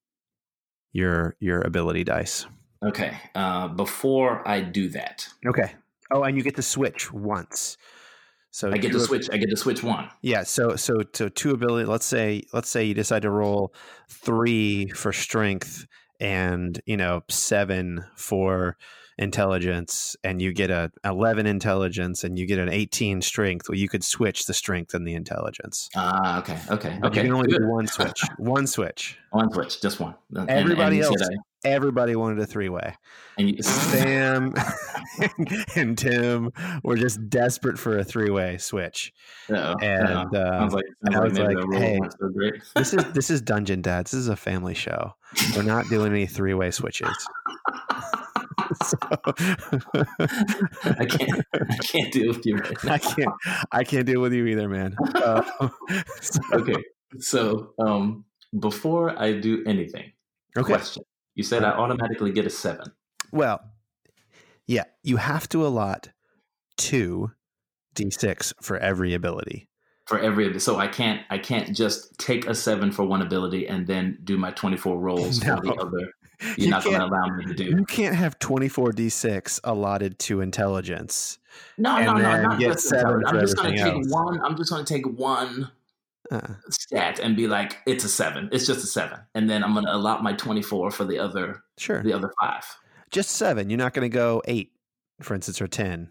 your 0.95 1.37
your 1.41 1.61
ability 1.61 2.05
dice. 2.05 2.47
Okay. 2.83 3.17
Uh, 3.35 3.69
before 3.69 4.47
I 4.49 4.61
do 4.61 4.89
that, 4.91 5.29
Okay. 5.47 5.75
Oh, 6.13 6.23
and 6.23 6.37
you 6.37 6.43
get 6.43 6.57
to 6.57 6.63
switch 6.63 7.13
once. 7.13 7.77
So 8.51 8.71
I 8.71 8.79
get 8.79 8.93
to 8.93 9.01
switch. 9.01 9.29
I 9.33 9.37
get 9.37 9.51
to 9.51 9.57
switch 9.57 9.83
one. 9.83 10.09
Yeah. 10.23 10.45
So 10.45 10.77
so 10.77 11.03
so 11.13 11.29
two 11.29 11.51
ability. 11.51 11.87
Let's 11.87 12.07
say 12.07 12.43
let's 12.53 12.69
say 12.69 12.85
you 12.85 12.95
decide 12.95 13.23
to 13.23 13.31
roll 13.31 13.75
three 14.09 14.89
for 14.91 15.13
strength 15.13 15.87
and 16.21 16.81
you 16.87 16.97
know 16.97 17.23
seven 17.29 18.05
for 18.15 18.77
intelligence, 19.19 20.17
and 20.23 20.41
you 20.41 20.53
get 20.53 20.71
a 20.71 20.93
eleven 21.05 21.47
intelligence 21.47 22.23
and 22.23 22.39
you 22.39 22.47
get 22.47 22.59
an 22.61 22.69
eighteen 22.69 23.23
strength. 23.23 23.69
Well, 23.69 23.79
you 23.79 23.89
could 23.89 24.05
switch 24.05 24.47
the 24.47 24.55
strength 24.55 24.95
and 24.95 25.05
the 25.07 25.15
intelligence. 25.15 25.89
Ah, 25.97 26.39
okay, 26.39 26.59
okay, 26.71 26.99
But 27.01 27.09
okay. 27.11 27.23
You 27.23 27.27
can 27.29 27.35
only 27.35 27.51
good. 27.51 27.63
do 27.63 27.69
one 27.69 27.87
switch. 27.97 28.23
one 28.39 28.67
switch. 28.69 29.19
One 29.31 29.51
switch, 29.53 29.81
just 29.81 29.99
one. 29.99 30.15
And- 30.37 30.49
Everybody 30.51 31.01
and 31.01 31.07
you 31.07 31.19
else, 31.21 31.29
everybody 31.65 32.15
wanted 32.17 32.39
a 32.41 32.47
three 32.47 32.69
way. 32.69 32.95
Sam 33.61 34.55
and 35.77 35.99
Tim 35.99 36.53
were 36.83 36.97
just 36.97 37.29
desperate 37.29 37.79
for 37.79 37.99
a 37.99 38.05
three 38.05 38.31
way 38.31 38.59
switch. 38.59 39.13
And, 39.49 40.35
uh, 40.35 40.69
like 40.71 40.85
I 41.13 41.21
was 41.21 41.39
like, 41.39 41.57
hey, 41.73 41.99
weren't 41.99 42.13
so 42.13 42.29
great. 42.29 42.55
This 42.77 42.95
is 42.95 43.05
this 43.13 43.31
is 43.31 43.41
Dungeon 43.43 43.83
Dads. 43.83 44.11
This 44.13 44.21
is 44.21 44.29
a 44.29 44.37
family 44.37 44.75
show. 44.75 45.13
We're 45.57 45.63
not 45.63 45.89
doing 45.89 46.13
any 46.13 46.27
three 46.27 46.55
way 46.55 46.71
switches. 46.71 47.09
So- 48.85 48.99
I 50.99 51.05
can't. 51.09 51.43
I 51.55 51.77
can't 51.83 52.13
deal 52.13 52.29
with 52.29 52.47
you 52.47 52.57
right. 52.57 52.85
I 52.91 52.99
can't. 52.99 53.31
I 53.73 53.85
can't 53.85 54.07
deal 54.07 54.21
with 54.21 54.33
you 54.33 54.47
either, 54.47 54.69
man. 54.69 54.97
Uh, 55.15 55.43
so- 56.21 56.41
Okay, 56.53 56.83
so 57.19 57.73
um, 57.79 58.25
before 58.59 59.19
I 59.21 59.33
do 59.33 59.63
anything, 59.67 60.13
okay. 60.57 60.67
question. 60.67 61.03
You 61.35 61.43
said 61.43 61.65
I 61.65 61.71
automatically 61.71 62.33
get 62.33 62.47
a 62.47 62.51
seven. 62.51 62.93
Well, 63.33 63.61
yeah, 64.67 64.85
you 65.03 65.17
have 65.17 65.49
to 65.51 65.67
allot 65.67 66.11
two 66.77 67.33
d6 67.95 68.53
for 68.63 68.77
every 68.79 69.15
ability. 69.15 69.69
for 70.07 70.19
every 70.19 70.59
so 70.61 70.77
I 70.77 70.87
can't 70.89 71.23
I 71.31 71.39
can't 71.39 71.75
just 71.75 72.19
take 72.19 72.47
a 72.47 72.55
seven 72.55 72.91
for 72.93 73.05
one 73.05 73.23
ability 73.23 73.67
and 73.69 73.87
then 73.87 74.19
do 74.25 74.37
my 74.37 74.51
twenty 74.51 74.77
four 74.77 74.99
rolls 74.99 75.39
for 75.39 75.57
the 75.63 75.75
other. 75.81 76.13
You're 76.41 76.65
You 76.67 76.71
not 76.71 76.83
going 76.85 76.99
to 76.99 77.07
allow 77.07 77.27
me 77.37 77.45
to 77.47 77.55
do. 77.55 77.65
You 77.65 77.85
can't 77.85 78.15
have 78.17 78.39
24 78.41 78.91
d6 78.93 79.61
allotted 79.63 80.19
to 80.19 80.41
intelligence. 80.41 81.39
No, 81.79 82.03
no, 82.03 82.15
no, 82.15 82.43
not 82.43 82.59
get 82.59 82.73
just 82.73 82.89
seven 82.89 83.23
I'm 83.25 83.39
just 83.39 83.57
going 83.57 83.77
to 83.77 83.83
take 83.83 83.93
else. 83.95 84.09
one. 84.11 84.41
I'm 84.41 84.57
just 84.57 84.69
going 84.69 84.85
to 84.85 84.93
take 84.95 85.07
one 85.07 85.71
Uh, 86.31 86.55
stat 86.71 87.19
and 87.19 87.37
be 87.37 87.47
like, 87.47 87.79
it's 87.87 88.05
a 88.05 88.09
seven. 88.09 88.49
It's 88.51 88.67
just 88.67 88.83
a 88.83 88.87
seven, 88.87 89.21
and 89.35 89.49
then 89.49 89.63
I'm 89.63 89.75
going 89.75 89.87
to 89.87 89.95
allot 89.95 90.23
my 90.23 90.33
twenty 90.33 90.63
four 90.63 90.91
for 90.91 91.05
the 91.05 91.19
other 91.19 91.63
sure. 91.77 92.03
the 92.03 92.13
other 92.13 92.33
five. 92.41 92.65
Just 93.11 93.31
seven. 93.31 93.71
You're 93.71 93.79
not 93.79 93.95
going 93.95 94.11
to 94.11 94.15
go 94.15 94.43
eight, 94.47 94.73
for 95.21 95.35
instance, 95.35 95.61
or 95.61 95.69
10. 95.69 96.09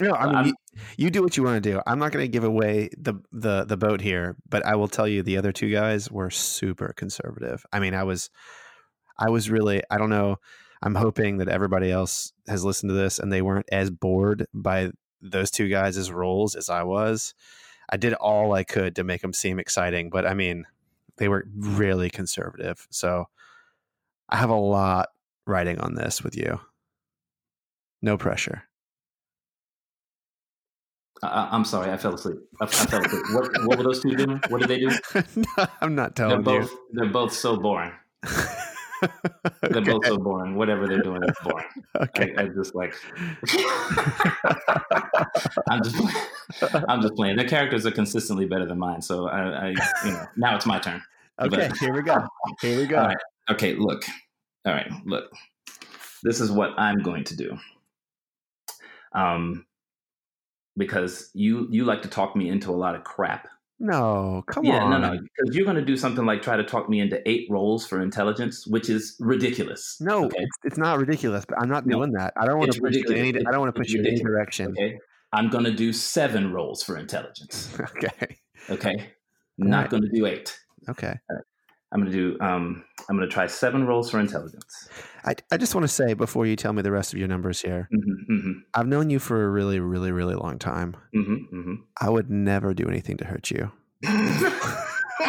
No, 0.00 0.12
I 0.14 0.42
mean, 0.42 0.46
you, 0.46 0.80
you 0.96 1.10
do 1.10 1.22
what 1.22 1.36
you 1.36 1.42
want 1.44 1.62
to 1.62 1.70
do. 1.72 1.80
I'm 1.86 1.98
not 1.98 2.12
going 2.12 2.24
to 2.24 2.28
give 2.28 2.42
away 2.42 2.88
the, 2.98 3.14
the 3.30 3.64
the 3.64 3.76
boat 3.76 4.00
here, 4.00 4.36
but 4.48 4.66
I 4.66 4.74
will 4.74 4.88
tell 4.88 5.06
you 5.06 5.22
the 5.22 5.36
other 5.36 5.52
two 5.52 5.70
guys 5.70 6.10
were 6.10 6.30
super 6.30 6.92
conservative. 6.96 7.64
I 7.72 7.78
mean, 7.78 7.94
I 7.94 8.02
was 8.02 8.30
I 9.18 9.30
was 9.30 9.50
really 9.50 9.82
I 9.90 9.98
don't 9.98 10.10
know. 10.10 10.36
I'm 10.82 10.96
hoping 10.96 11.38
that 11.38 11.48
everybody 11.48 11.92
else 11.92 12.32
has 12.48 12.64
listened 12.64 12.90
to 12.90 12.94
this 12.94 13.18
and 13.18 13.32
they 13.32 13.40
weren't 13.40 13.68
as 13.70 13.90
bored 13.90 14.46
by 14.52 14.90
those 15.22 15.50
two 15.50 15.68
guys' 15.68 16.10
rolls 16.10 16.56
as 16.56 16.68
I 16.68 16.82
was. 16.82 17.34
I 17.88 17.96
did 17.96 18.14
all 18.14 18.52
I 18.54 18.64
could 18.64 18.96
to 18.96 19.04
make 19.04 19.20
them 19.22 19.32
seem 19.32 19.58
exciting, 19.58 20.10
but 20.10 20.26
I 20.26 20.34
mean, 20.34 20.66
they 21.16 21.28
were 21.28 21.46
really 21.56 22.10
conservative. 22.10 22.86
So 22.90 23.28
I 24.28 24.36
have 24.36 24.50
a 24.50 24.54
lot 24.54 25.10
writing 25.46 25.78
on 25.80 25.94
this 25.94 26.22
with 26.22 26.36
you. 26.36 26.60
No 28.02 28.16
pressure. 28.18 28.64
I- 31.22 31.48
I'm 31.52 31.64
sorry, 31.64 31.90
I 31.90 31.96
fell 31.96 32.14
asleep. 32.14 32.38
I, 32.60 32.64
I 32.64 32.68
fell 32.68 33.04
asleep. 33.04 33.22
What, 33.32 33.66
what 33.66 33.78
were 33.78 33.84
those 33.84 34.02
two 34.02 34.14
doing? 34.16 34.40
What 34.48 34.60
did 34.60 34.68
they 34.68 34.80
do? 34.80 34.90
No, 35.36 35.66
I'm 35.80 35.94
not 35.94 36.16
telling 36.16 36.42
They're 36.42 36.60
both 36.60 36.70
they're 36.92 37.10
both 37.12 37.32
so 37.32 37.56
boring. 37.56 37.92
They're 39.62 39.80
okay. 39.80 39.92
both 39.92 40.06
so 40.06 40.18
boring. 40.18 40.56
Whatever 40.56 40.86
they're 40.86 41.02
doing 41.02 41.22
is 41.22 41.36
boring. 41.42 41.66
okay. 42.00 42.34
I, 42.36 42.42
I 42.42 42.48
just 42.48 42.74
like. 42.74 42.94
I'm 45.70 45.82
just. 45.82 45.96
I'm 46.88 47.02
just 47.02 47.14
playing. 47.14 47.36
Their 47.36 47.48
characters 47.48 47.86
are 47.86 47.90
consistently 47.90 48.46
better 48.46 48.66
than 48.66 48.78
mine, 48.78 49.02
so 49.02 49.28
I, 49.28 49.40
I 49.40 49.68
you 50.04 50.10
know, 50.12 50.26
now 50.36 50.56
it's 50.56 50.66
my 50.66 50.78
turn. 50.78 51.02
Okay. 51.40 51.68
but- 51.68 51.78
Here 51.78 51.94
we 51.94 52.02
go. 52.02 52.26
Here 52.60 52.78
we 52.78 52.86
go. 52.86 52.98
All 52.98 53.06
right. 53.08 53.16
Okay, 53.50 53.74
look. 53.74 54.04
All 54.66 54.72
right, 54.72 54.90
look. 55.04 55.30
This 56.22 56.40
is 56.40 56.50
what 56.50 56.70
I'm 56.78 57.02
going 57.02 57.24
to 57.24 57.36
do. 57.36 57.58
Um, 59.12 59.66
because 60.76 61.30
you 61.34 61.68
you 61.70 61.84
like 61.84 62.02
to 62.02 62.08
talk 62.08 62.34
me 62.34 62.48
into 62.48 62.70
a 62.70 62.72
lot 62.72 62.94
of 62.94 63.04
crap. 63.04 63.48
No, 63.80 64.42
come 64.46 64.64
yeah, 64.64 64.84
on. 64.84 64.92
Yeah, 64.92 64.98
no, 64.98 65.14
no. 65.14 65.20
Because 65.20 65.54
you're 65.56 65.64
going 65.64 65.76
to 65.76 65.84
do 65.84 65.96
something 65.96 66.24
like 66.24 66.42
try 66.42 66.56
to 66.56 66.64
talk 66.64 66.88
me 66.88 67.00
into 67.00 67.20
eight 67.28 67.46
rolls 67.50 67.86
for 67.86 68.00
intelligence, 68.00 68.66
which 68.66 68.88
is 68.88 69.16
ridiculous. 69.18 69.96
No, 70.00 70.26
Okay. 70.26 70.36
it's, 70.38 70.56
it's 70.64 70.78
not 70.78 70.98
ridiculous, 70.98 71.44
but 71.44 71.58
I'm 71.60 71.68
not 71.68 71.84
No, 71.86 71.98
doing 71.98 72.12
that. 72.12 72.32
I 72.36 72.46
don't 72.46 72.58
want 72.58 72.72
to 72.72 72.80
push 72.80 72.94
you 72.94 73.04
in 73.08 73.16
any. 73.16 73.46
I 73.46 73.50
don't 73.50 73.60
want 73.60 73.74
to 73.74 73.80
push 73.80 73.90
you 73.90 74.00
in 74.00 74.06
any 74.06 74.20
direction. 74.20 74.68
Okay. 74.72 74.98
I'm 75.32 75.48
going 75.50 75.64
to 75.64 75.72
do 75.72 75.92
seven 75.92 76.52
rolls 76.52 76.82
for 76.82 76.96
intelligence. 76.96 77.76
Okay. 77.96 78.36
Okay. 78.70 79.06
Not 79.58 79.76
Alright. 79.76 79.90
going 79.90 80.02
to 80.04 80.08
do 80.08 80.26
eight. 80.26 80.56
Okay. 80.88 81.18
I'm 81.92 82.00
going 82.00 82.10
to 82.10 82.16
do. 82.16 82.40
Um, 82.40 82.84
I'm 83.08 83.16
going 83.16 83.28
to 83.28 83.32
try 83.32 83.46
seven 83.46 83.86
rolls 83.86 84.10
for 84.10 84.18
intelligence. 84.18 84.88
I, 85.24 85.34
I 85.50 85.56
just 85.56 85.74
want 85.74 85.84
to 85.84 85.88
say 85.88 86.14
before 86.14 86.46
you 86.46 86.56
tell 86.56 86.72
me 86.72 86.82
the 86.82 86.90
rest 86.90 87.12
of 87.12 87.18
your 87.18 87.28
numbers 87.28 87.60
here, 87.60 87.88
hmm 87.92 88.40
hmm 88.40 88.52
I've 88.74 88.86
known 88.86 89.10
you 89.10 89.18
for 89.18 89.44
a 89.44 89.48
really, 89.48 89.80
really, 89.80 90.10
really 90.12 90.34
long 90.34 90.58
time. 90.58 90.96
hmm 91.12 91.34
hmm 91.50 91.74
I 92.00 92.10
would 92.10 92.30
never 92.30 92.74
do 92.74 92.88
anything 92.88 93.16
to 93.18 93.24
hurt 93.24 93.50
you. 93.50 93.70
all 95.20 95.28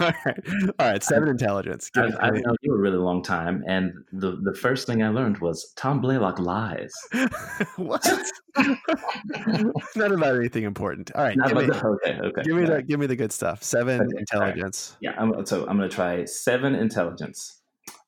right, 0.00 0.40
all 0.78 0.86
right. 0.86 1.02
Seven 1.02 1.28
intelligence. 1.28 1.90
I've, 1.96 2.16
I've 2.20 2.34
known 2.34 2.56
you 2.62 2.74
a 2.74 2.78
really 2.78 2.96
long 2.96 3.22
time, 3.22 3.64
and 3.66 3.92
the, 4.12 4.38
the 4.42 4.54
first 4.54 4.86
thing 4.86 5.02
I 5.02 5.08
learned 5.08 5.38
was 5.38 5.72
Tom 5.76 6.00
Blaylock 6.00 6.38
lies. 6.38 6.92
what? 7.76 8.04
Not 9.96 10.12
about 10.12 10.36
anything 10.36 10.64
important. 10.64 11.12
All 11.14 11.22
right, 11.22 11.36
give 11.46 11.56
me, 11.56 11.66
the- 11.66 11.86
okay, 11.86 12.18
okay. 12.20 12.42
give 12.42 12.56
me 12.56 12.62
all 12.62 12.70
the 12.70 12.82
give 12.82 12.98
me 12.98 13.06
the 13.06 13.16
good 13.16 13.32
stuff. 13.32 13.62
Seven 13.62 14.00
Okay, 14.00 14.24
all 14.34 14.40
right. 14.40 14.50
intelligence. 14.50 14.96
Yeah, 15.00 15.12
I'm, 15.18 15.46
so 15.46 15.66
I'm 15.68 15.76
going 15.76 15.88
to 15.88 15.94
try 15.94 16.24
seven 16.24 16.74
intelligence. 16.74 17.60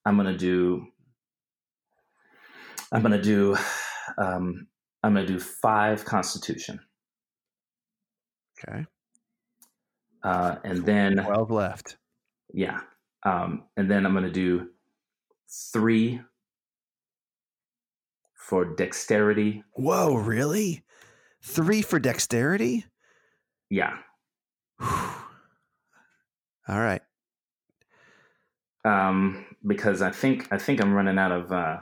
I'm 0.05 0.17
going 0.17 0.27
to 0.33 0.37
do. 0.39 0.87
I'm 2.93 3.03
going 3.03 3.13
to 3.13 3.23
do. 3.23 3.57
Um, 4.19 4.67
I'm 5.03 5.15
going 5.15 5.27
to 5.27 5.33
do 5.33 5.41
five 5.41 6.05
Constitution, 6.05 6.81
Okay, 8.69 8.85
uh, 10.23 10.57
and 10.65 10.85
then 10.85 11.17
twelve 11.25 11.51
left. 11.51 11.97
yeah, 12.53 12.81
um, 13.25 13.65
and 13.77 13.91
then 13.91 14.05
I'm 14.05 14.13
going 14.13 14.25
to 14.25 14.31
do 14.31 14.69
three 15.73 16.21
for 18.35 18.65
dexterity. 18.65 19.63
Whoa, 19.73 20.15
really? 20.15 20.83
Three 21.43 21.81
for 21.83 21.99
dexterity? 21.99 22.85
Yeah, 23.71 23.97
All 24.81 25.19
right. 26.69 27.03
um, 28.85 29.45
because 29.67 30.03
I 30.03 30.11
think 30.11 30.49
I 30.53 30.59
think 30.59 30.81
I'm 30.83 30.93
running 30.93 31.19
out 31.19 31.33
of. 31.33 31.51
Uh, 31.53 31.79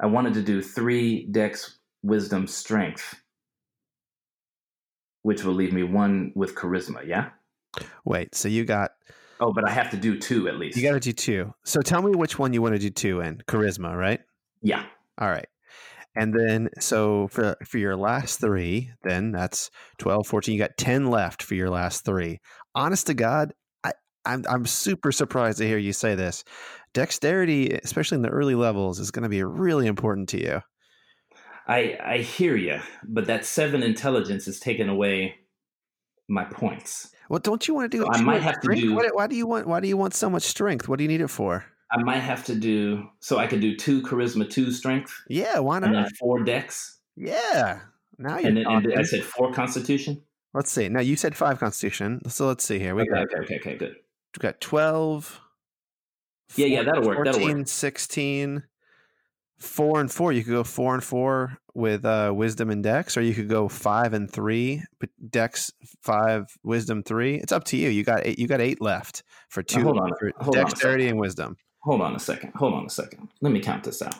I 0.00 0.06
wanted 0.06 0.34
to 0.34 0.42
do 0.42 0.62
three 0.62 1.26
Dex, 1.30 1.78
Wisdom, 2.02 2.46
Strength, 2.46 3.14
which 5.22 5.44
will 5.44 5.54
leave 5.54 5.72
me 5.72 5.82
one 5.82 6.32
with 6.34 6.54
Charisma. 6.54 7.06
Yeah. 7.06 7.30
Wait, 8.04 8.34
so 8.34 8.48
you 8.48 8.64
got 8.64 8.92
Oh, 9.38 9.52
but 9.52 9.68
I 9.68 9.70
have 9.70 9.90
to 9.90 9.96
do 9.98 10.18
two 10.18 10.48
at 10.48 10.56
least. 10.56 10.76
you 10.78 10.82
got 10.82 10.94
to 10.94 11.00
do 11.00 11.12
two. 11.12 11.52
So 11.64 11.82
tell 11.82 12.00
me 12.00 12.14
which 12.14 12.38
one 12.38 12.52
you 12.54 12.62
want 12.62 12.74
to 12.74 12.78
do 12.78 12.90
two 12.90 13.20
in. 13.20 13.42
Charisma, 13.46 13.94
right? 13.94 14.20
Yeah. 14.62 14.84
All 15.18 15.28
right. 15.28 15.48
And 16.14 16.32
then 16.32 16.70
so 16.80 17.28
for 17.28 17.56
for 17.66 17.76
your 17.76 17.96
last 17.96 18.40
3, 18.40 18.90
then 19.02 19.32
that's 19.32 19.70
12, 19.98 20.26
14, 20.26 20.54
you 20.54 20.58
got 20.58 20.78
10 20.78 21.10
left 21.10 21.42
for 21.42 21.54
your 21.54 21.68
last 21.68 22.06
3. 22.06 22.40
Honest 22.74 23.06
to 23.08 23.14
God, 23.14 23.52
I 23.84 23.92
I'm 24.24 24.44
I'm 24.48 24.64
super 24.64 25.12
surprised 25.12 25.58
to 25.58 25.66
hear 25.66 25.76
you 25.76 25.92
say 25.92 26.14
this. 26.14 26.42
Dexterity, 26.96 27.72
especially 27.84 28.16
in 28.16 28.22
the 28.22 28.30
early 28.30 28.54
levels, 28.54 28.98
is 28.98 29.10
going 29.10 29.22
to 29.24 29.28
be 29.28 29.42
really 29.44 29.86
important 29.86 30.30
to 30.30 30.40
you. 30.40 30.62
I 31.68 31.98
I 32.02 32.18
hear 32.18 32.56
you, 32.56 32.80
but 33.06 33.26
that 33.26 33.44
seven 33.44 33.82
intelligence 33.82 34.48
is 34.48 34.58
taking 34.58 34.88
away 34.88 35.34
my 36.26 36.44
points. 36.44 37.10
Well, 37.28 37.38
don't 37.40 37.68
you 37.68 37.74
want 37.74 37.90
to 37.92 37.98
do? 37.98 38.02
So 38.04 38.10
I 38.10 38.22
might 38.22 38.40
have 38.40 38.58
to 38.62 38.74
do- 38.74 38.94
Why, 38.94 39.08
why 39.12 39.26
do 39.26 39.36
you 39.36 39.46
want? 39.46 39.66
Why 39.66 39.80
do 39.80 39.88
you 39.88 39.96
want 39.98 40.14
so 40.14 40.30
much 40.30 40.44
strength? 40.44 40.88
What 40.88 40.96
do 40.96 41.04
you 41.04 41.08
need 41.08 41.20
it 41.20 41.28
for? 41.28 41.66
I 41.92 42.02
might 42.02 42.20
have 42.20 42.46
to 42.46 42.54
do 42.54 43.06
so. 43.20 43.36
I 43.36 43.46
could 43.46 43.60
do 43.60 43.76
two 43.76 44.00
Charisma, 44.00 44.48
two 44.48 44.72
Strength, 44.72 45.12
Yeah, 45.28 45.58
why 45.58 45.76
and 45.76 45.92
not? 45.92 45.92
then 45.92 46.14
four 46.18 46.42
Dex, 46.44 46.98
Yeah. 47.14 47.80
Now 48.18 48.38
you're 48.38 48.48
and 48.48 48.56
then 48.56 48.66
and. 48.66 48.94
I 48.98 49.02
said 49.02 49.22
four 49.22 49.52
Constitution. 49.52 50.22
Let's 50.54 50.70
see. 50.70 50.88
Now 50.88 51.00
you 51.00 51.16
said 51.16 51.36
five 51.36 51.60
Constitution, 51.60 52.22
so 52.30 52.46
let's 52.46 52.64
see 52.64 52.78
here. 52.78 52.94
We 52.94 53.02
Okay, 53.02 53.10
got 53.10 53.22
okay, 53.24 53.38
okay, 53.42 53.56
okay, 53.56 53.76
good. 53.76 53.96
we 54.34 54.40
got 54.40 54.62
twelve. 54.62 55.42
Yeah, 56.54 56.66
yeah, 56.66 56.82
that'll 56.84 57.02
work, 57.02 57.24
that'll 57.24 57.42
work. 57.42 57.66
16, 57.66 58.62
four 59.58 60.00
and 60.00 60.10
four. 60.10 60.32
You 60.32 60.44
could 60.44 60.52
go 60.52 60.64
four 60.64 60.94
and 60.94 61.02
four 61.02 61.58
with 61.74 62.04
uh, 62.04 62.32
wisdom 62.34 62.70
and 62.70 62.82
dex, 62.82 63.16
or 63.16 63.22
you 63.22 63.34
could 63.34 63.48
go 63.48 63.68
five 63.68 64.12
and 64.14 64.30
three, 64.30 64.82
but 65.00 65.10
dex 65.30 65.72
five, 66.02 66.44
wisdom 66.62 67.02
three. 67.02 67.36
It's 67.36 67.52
up 67.52 67.64
to 67.64 67.76
you. 67.76 67.88
You 67.88 68.04
got 68.04 68.26
eight. 68.26 68.38
You 68.38 68.46
got 68.46 68.60
eight 68.60 68.80
left 68.80 69.22
for 69.48 69.62
two 69.62 69.82
hold 69.82 69.98
on, 69.98 70.10
for 70.18 70.32
hold 70.38 70.56
on 70.56 70.64
dexterity 70.64 71.08
and 71.08 71.18
wisdom. 71.18 71.56
Hold 71.80 72.00
on 72.00 72.14
a 72.14 72.18
second. 72.18 72.52
Hold 72.56 72.74
on 72.74 72.86
a 72.86 72.90
second. 72.90 73.28
Let 73.40 73.52
me 73.52 73.60
count 73.60 73.84
this 73.84 74.02
out. 74.02 74.16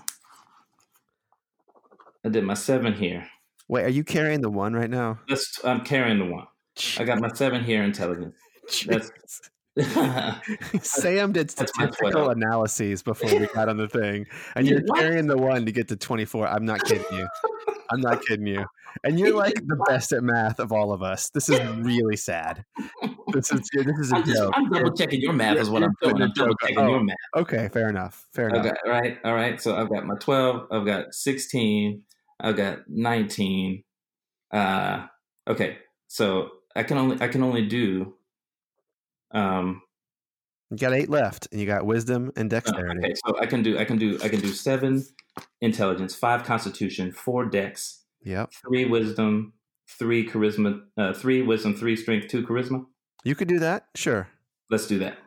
I 2.25 2.29
did 2.29 2.45
my 2.45 2.55
seven 2.55 2.93
here. 2.93 3.27
Wait, 3.69 3.85
are 3.85 3.91
you 3.91 4.05
carrying 4.05 4.41
the 4.41 4.51
one 4.51 4.75
right 4.75 4.91
now? 4.91 5.19
That's 5.29 5.61
I'm 5.65 5.81
carrying 5.81 6.19
the 6.19 6.27
one. 6.27 6.47
I 6.99 7.05
got 7.05 7.21
my 7.21 7.29
seven 7.29 7.65
here 7.65 7.83
intelligence. 7.83 8.37
That's 8.87 9.11
Sam 10.81 11.33
did 11.33 11.51
statistical 11.51 12.31
analyses 12.31 13.03
before 13.03 13.39
we 13.39 13.47
got 13.47 13.69
on 13.69 13.77
the 13.77 13.89
thing, 13.89 14.27
and 14.55 14.67
you're 14.69 14.81
What? 14.87 15.01
carrying 15.01 15.27
the 15.27 15.37
one 15.37 15.67
to 15.67 15.73
get 15.73 15.89
to 15.89 15.97
24. 15.97 16.49
I'm 16.49 16.65
not 16.65 16.83
kidding 16.85 17.05
you. 17.13 17.29
I'm 17.91 18.01
not 18.01 18.25
kidding 18.25 18.47
you. 18.47 18.65
And 19.05 19.19
you're 19.19 19.35
like 19.37 19.55
the 19.55 19.77
best 19.87 20.13
at 20.13 20.23
math 20.23 20.61
of 20.61 20.73
all 20.73 20.93
of 20.93 21.03
us. 21.03 21.29
This 21.31 21.49
is 21.49 21.61
really 21.77 22.17
sad. 22.17 22.65
This 23.33 23.53
is 23.53 23.69
this 23.75 23.99
is 23.99 24.13
a 24.13 24.17
I'm, 24.17 24.25
just, 24.25 24.37
joke. 24.39 24.53
I'm 24.57 24.71
double 24.71 24.93
checking 24.93 25.21
your 25.21 25.35
math 25.35 25.59
is 25.59 25.69
what 25.69 25.83
I'm 25.83 25.95
doing. 26.03 26.23
I'm 26.23 26.33
double 26.33 26.55
checking 26.57 26.79
oh. 26.79 26.91
your 26.91 27.05
math. 27.05 27.17
Okay, 27.37 27.69
fair 27.69 27.89
enough. 27.89 28.27
Fair 28.33 28.49
enough. 28.49 28.77
Right, 28.87 29.19
all 29.25 29.35
right. 29.35 29.61
So 29.61 29.77
I've 29.77 29.91
got 29.91 30.07
my 30.07 30.15
12, 30.15 30.69
I've 30.71 30.87
got 30.87 31.13
16, 31.13 32.03
I've 32.41 32.57
got 32.57 32.89
19. 32.89 33.85
Uh 34.53 35.07
okay. 35.47 35.79
So 36.09 36.51
I 36.75 36.83
can 36.83 36.97
only 36.97 37.21
I 37.21 37.29
can 37.29 37.43
only 37.43 37.67
do 37.67 38.15
um 39.33 39.83
You 40.71 40.77
got 40.79 40.93
eight 40.93 41.09
left, 41.11 41.49
and 41.53 41.61
you 41.61 41.67
got 41.67 41.87
wisdom 41.87 42.33
and 42.37 42.53
uh, 42.53 42.57
dexterity. 42.57 43.01
okay, 43.05 43.15
so 43.27 43.39
I 43.41 43.47
can 43.47 43.63
do 43.63 43.79
I 43.79 43.85
can 43.85 43.99
do 43.99 44.19
I 44.23 44.29
can 44.29 44.41
do 44.41 44.49
7 44.49 45.05
intelligence, 45.61 46.15
5 46.15 46.45
constitution, 46.45 47.13
4 47.13 47.47
dex, 47.47 48.05
Yep. 48.25 48.51
3 48.69 48.85
wisdom, 48.87 49.53
3 49.99 50.27
charisma, 50.29 50.81
uh 50.97 51.13
3 51.13 51.43
wisdom, 51.43 51.75
3 51.75 51.97
strength, 51.97 52.29
2 52.29 52.47
charisma. 52.47 52.85
You 53.25 53.35
could 53.35 53.49
do 53.49 53.59
that. 53.61 53.87
Sure. 53.95 54.29
Let's 54.71 54.87
do 54.87 54.99
that. 55.01 55.19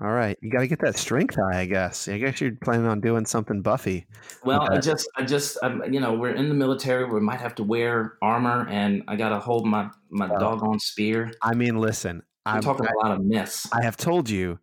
All 0.00 0.10
right. 0.10 0.36
You 0.42 0.50
got 0.50 0.60
to 0.60 0.66
get 0.66 0.80
that 0.80 0.96
strength 0.98 1.36
high, 1.36 1.60
I 1.60 1.66
guess. 1.66 2.08
I 2.08 2.18
guess 2.18 2.40
you're 2.40 2.56
planning 2.62 2.86
on 2.86 3.00
doing 3.00 3.24
something 3.24 3.62
Buffy. 3.62 4.06
Well, 4.44 4.62
I 4.70 4.78
just, 4.78 5.08
I 5.16 5.22
just, 5.24 5.56
I'm, 5.62 5.92
you 5.94 6.00
know, 6.00 6.12
we're 6.14 6.34
in 6.34 6.48
the 6.48 6.54
military. 6.54 7.04
We 7.04 7.20
might 7.20 7.40
have 7.40 7.54
to 7.56 7.62
wear 7.62 8.18
armor, 8.20 8.66
and 8.68 9.02
I 9.08 9.14
got 9.16 9.28
to 9.30 9.38
hold 9.38 9.66
my 9.66 9.88
my 10.10 10.26
Well, 10.26 10.40
doggone 10.40 10.80
spear. 10.80 11.32
I 11.42 11.54
mean, 11.54 11.76
listen. 11.78 12.22
I'm 12.46 12.60
talking 12.60 12.86
I, 12.86 12.90
a 12.90 13.06
lot 13.06 13.16
of 13.16 13.24
myths. 13.24 13.68
I 13.72 13.82
have 13.82 13.96
told 13.96 14.28
you, 14.28 14.58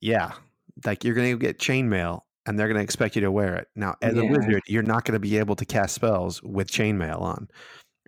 yeah, 0.00 0.32
like 0.84 1.04
you're 1.04 1.14
going 1.14 1.30
to 1.30 1.38
get 1.38 1.58
chainmail 1.58 2.20
and 2.46 2.58
they're 2.58 2.66
going 2.68 2.78
to 2.78 2.82
expect 2.82 3.14
you 3.14 3.22
to 3.22 3.30
wear 3.30 3.56
it. 3.56 3.68
Now, 3.76 3.94
as 4.02 4.16
a 4.16 4.24
wizard, 4.24 4.62
you're 4.66 4.82
not 4.82 5.04
going 5.04 5.14
to 5.14 5.20
be 5.20 5.38
able 5.38 5.56
to 5.56 5.64
cast 5.64 5.94
spells 5.94 6.42
with 6.42 6.70
chainmail 6.70 7.20
on. 7.20 7.48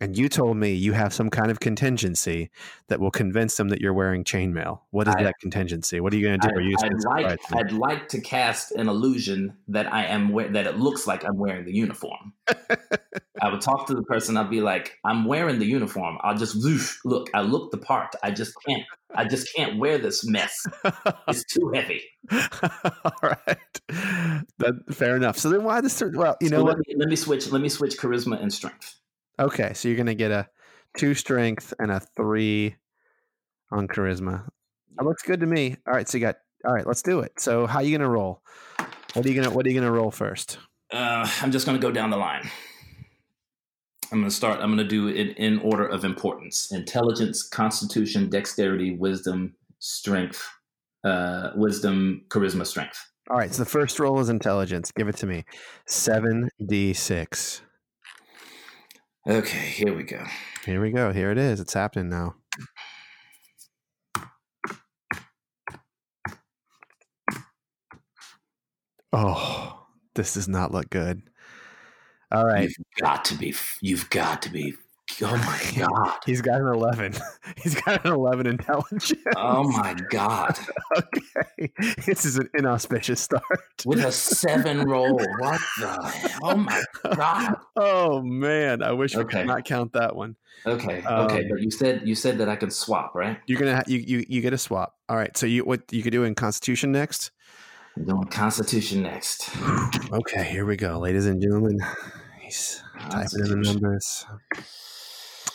And 0.05 0.19
you 0.19 0.29
told 0.29 0.59
me 0.59 0.71
you 0.75 0.93
have 0.93 1.15
some 1.15 1.31
kind 1.31 1.51
of 1.51 1.61
contingency 1.61 2.51
that 2.89 3.01
will 3.01 3.11
convince 3.11 3.57
them 3.57 3.71
that 3.71 3.81
you're 3.81 3.95
wearing 3.95 4.23
chainmail. 4.23 4.81
What 4.91 5.09
is 5.09 5.15
I- 5.17 5.23
that 5.23 5.39
contingency? 5.41 5.99
What 5.99 6.13
are 6.13 6.17
you 6.17 6.27
going 6.27 6.39
to 6.41 6.47
do? 6.47 6.55
Are 6.55 6.61
you 6.61 6.77
I'd, 6.83 7.25
like. 7.25 7.41
I'd 7.55 7.73
like 7.73 8.09
to 8.09 8.21
cast 8.21 8.73
an 8.73 8.91
illusion 8.91 9.57
that 9.69 9.91
I 9.91 10.05
am 10.05 10.31
we- 10.31 10.49
that 10.49 10.67
it 10.67 10.77
looks 10.77 11.07
like 11.07 11.25
I'm 11.25 11.39
wearing 11.39 11.65
the 11.65 11.73
uniform. 11.75 12.35
I 13.41 13.51
would 13.51 13.63
talk 13.63 13.87
to 13.87 13.95
the 13.95 14.03
person. 14.03 14.37
I'd 14.37 14.51
be 14.51 14.61
like, 14.61 14.99
"I'm 15.07 15.25
wearing 15.25 15.59
the 15.59 15.65
uniform. 15.67 16.19
I'll 16.21 16.37
just 16.37 16.55
whoosh, 16.63 16.99
look. 17.07 17.31
I 17.33 17.41
look 17.41 17.71
the 17.73 17.79
part. 17.79 18.15
I 18.23 18.31
just 18.31 18.53
can't. 18.67 18.83
I 19.15 19.25
just 19.25 19.55
can't 19.55 19.79
wear 19.79 19.97
this 19.97 20.23
mess. 20.27 20.67
It's 21.29 21.45
too 21.55 21.73
heavy." 21.75 22.03
All 23.05 23.13
right, 23.23 23.81
that, 24.59 24.75
fair 24.93 25.17
enough. 25.17 25.39
So 25.39 25.49
then, 25.49 25.65
why 25.65 25.81
this? 25.81 26.03
Well, 26.03 26.37
you 26.43 26.49
So 26.49 26.57
know 26.59 26.63
let 26.65 26.77
what? 26.77 26.89
me, 26.89 26.95
let 26.99 27.09
me 27.09 27.17
switch. 27.17 27.51
Let 27.51 27.63
me 27.63 27.69
switch 27.71 27.97
charisma 27.99 28.41
and 28.41 28.53
strength. 28.53 28.97
Okay, 29.39 29.73
so 29.75 29.89
you're 29.89 29.97
going 29.97 30.07
to 30.07 30.15
get 30.15 30.31
a 30.31 30.49
two 30.97 31.15
strength 31.15 31.75
and 31.79 31.91
a 31.91 32.01
three 32.01 32.77
on 33.73 33.89
charisma. 33.89 34.47
That 34.97 35.05
looks 35.05 35.23
good 35.23 35.41
to 35.41 35.47
me. 35.47 35.77
All 35.87 35.95
right, 35.95 36.09
so 36.09 36.19
you 36.19 36.23
got. 36.23 36.37
All 36.65 36.73
right, 36.73 36.87
let's 36.87 37.03
do 37.03 37.21
it. 37.21 37.33
So, 37.39 37.67
how 37.67 37.81
you 37.81 37.91
going 37.91 38.01
to 38.01 38.09
roll? 38.09 38.43
What 39.13 39.27
are 39.27 39.29
you 39.29 39.35
gonna 39.35 39.55
What 39.55 39.67
are 39.67 39.69
you 39.69 39.79
gonna 39.79 39.93
roll 39.93 40.11
first? 40.11 40.59
Uh, 40.93 41.29
I'm 41.43 41.51
just 41.51 41.67
going 41.67 41.79
to 41.79 41.83
go 41.85 41.93
down 41.93 42.11
the 42.11 42.17
line. 42.17 42.49
I'm 44.13 44.21
going 44.21 44.31
to 44.31 44.35
start. 44.35 44.61
I'm 44.61 44.69
going 44.69 44.79
to 44.79 44.85
do 44.85 45.09
it 45.09 45.37
in 45.37 45.59
order 45.59 45.87
of 45.87 46.05
importance: 46.05 46.71
intelligence, 46.71 47.43
constitution, 47.43 48.31
dexterity, 48.31 48.97
wisdom, 48.97 49.57
strength, 49.81 50.49
uh, 51.03 51.51
wisdom, 51.57 52.25
charisma, 52.29 52.65
strength. 52.65 53.05
All 53.29 53.37
right, 53.37 53.53
so 53.53 53.65
the 53.65 53.69
first 53.69 53.99
roll 53.99 54.21
is 54.21 54.29
intelligence. 54.29 54.93
Give 54.93 55.09
it 55.09 55.17
to 55.17 55.27
me. 55.27 55.45
Seven 55.87 56.49
d 56.65 56.93
six. 56.93 57.63
Okay, 59.27 59.59
here 59.59 59.95
we 59.95 60.03
go. 60.03 60.23
Here 60.67 60.83
we 60.83 60.91
go. 60.91 61.11
Here 61.11 61.31
it 61.31 61.39
is. 61.39 61.59
It's 61.59 61.73
happening 61.73 62.11
now. 62.11 62.35
Oh, 69.15 69.87
this 70.15 70.35
does 70.35 70.47
not 70.47 70.73
look 70.73 70.91
good. 70.91 71.23
All 72.31 72.45
right. 72.45 72.65
You've 72.65 72.77
got 73.01 73.25
to 73.27 73.35
be. 73.35 73.55
You've 73.81 74.11
got 74.11 74.43
to 74.43 74.51
be. 74.51 74.75
Oh 75.23 75.37
my 75.37 75.61
god. 75.87 76.19
He's 76.27 76.41
got 76.41 76.61
an 76.61 76.67
11. 76.69 77.15
He's 77.63 77.75
got 77.81 78.05
an 78.05 78.13
11 78.13 78.47
intelligence. 78.47 79.13
Oh 79.37 79.63
my 79.65 79.95
god. 80.11 80.59
okay. 80.97 81.73
This 82.07 82.25
is 82.25 82.37
an 82.37 82.49
inauspicious 82.55 83.21
start. 83.21 83.43
With 83.85 84.05
a 84.05 84.11
seven 84.13 84.89
roll. 84.89 85.15
What 85.15 85.61
the? 85.79 86.03
hell? 86.03 86.41
Oh 86.43 86.57
my 86.57 86.83
god. 87.15 87.55
Oh, 87.77 88.23
man. 88.23 88.83
I 88.83 88.93
wish 88.93 89.15
we 89.15 89.23
Okay. 89.23 89.39
could 89.39 89.47
not 89.47 89.65
count 89.65 89.93
that 89.93 90.17
one. 90.17 90.37
Okay. 90.67 90.99
Okay. 90.99 91.07
Um, 91.07 91.27
But 91.51 91.61
you 91.63 91.71
said 91.71 92.03
you 92.05 92.15
said 92.15 92.39
that 92.39 92.49
I 92.49 92.57
could 92.57 92.73
swap, 92.73 93.15
right? 93.15 93.39
You're 93.47 93.59
going 93.61 93.71
to, 93.71 93.77
ha- 93.77 93.85
you, 93.87 93.99
you, 93.99 94.25
you 94.29 94.41
get 94.41 94.53
a 94.53 94.59
swap. 94.59 94.95
All 95.09 95.17
right. 95.17 95.37
So 95.37 95.47
you, 95.47 95.65
what 95.65 95.83
you 95.93 96.03
could 96.03 96.13
do 96.13 96.25
in 96.25 96.35
Constitution 96.35 96.91
next? 96.93 97.31
I'm 97.97 98.05
doing 98.05 98.25
Constitution 98.25 99.03
next. 99.03 99.51
Okay. 100.13 100.45
Here 100.45 100.65
we 100.65 100.77
go, 100.77 100.99
ladies 100.99 101.27
and 101.27 101.41
gentlemen. 101.43 101.79
He's 102.41 102.83
typing 103.11 103.41
in 103.47 103.49
the 103.51 103.57
numbers. 103.57 104.27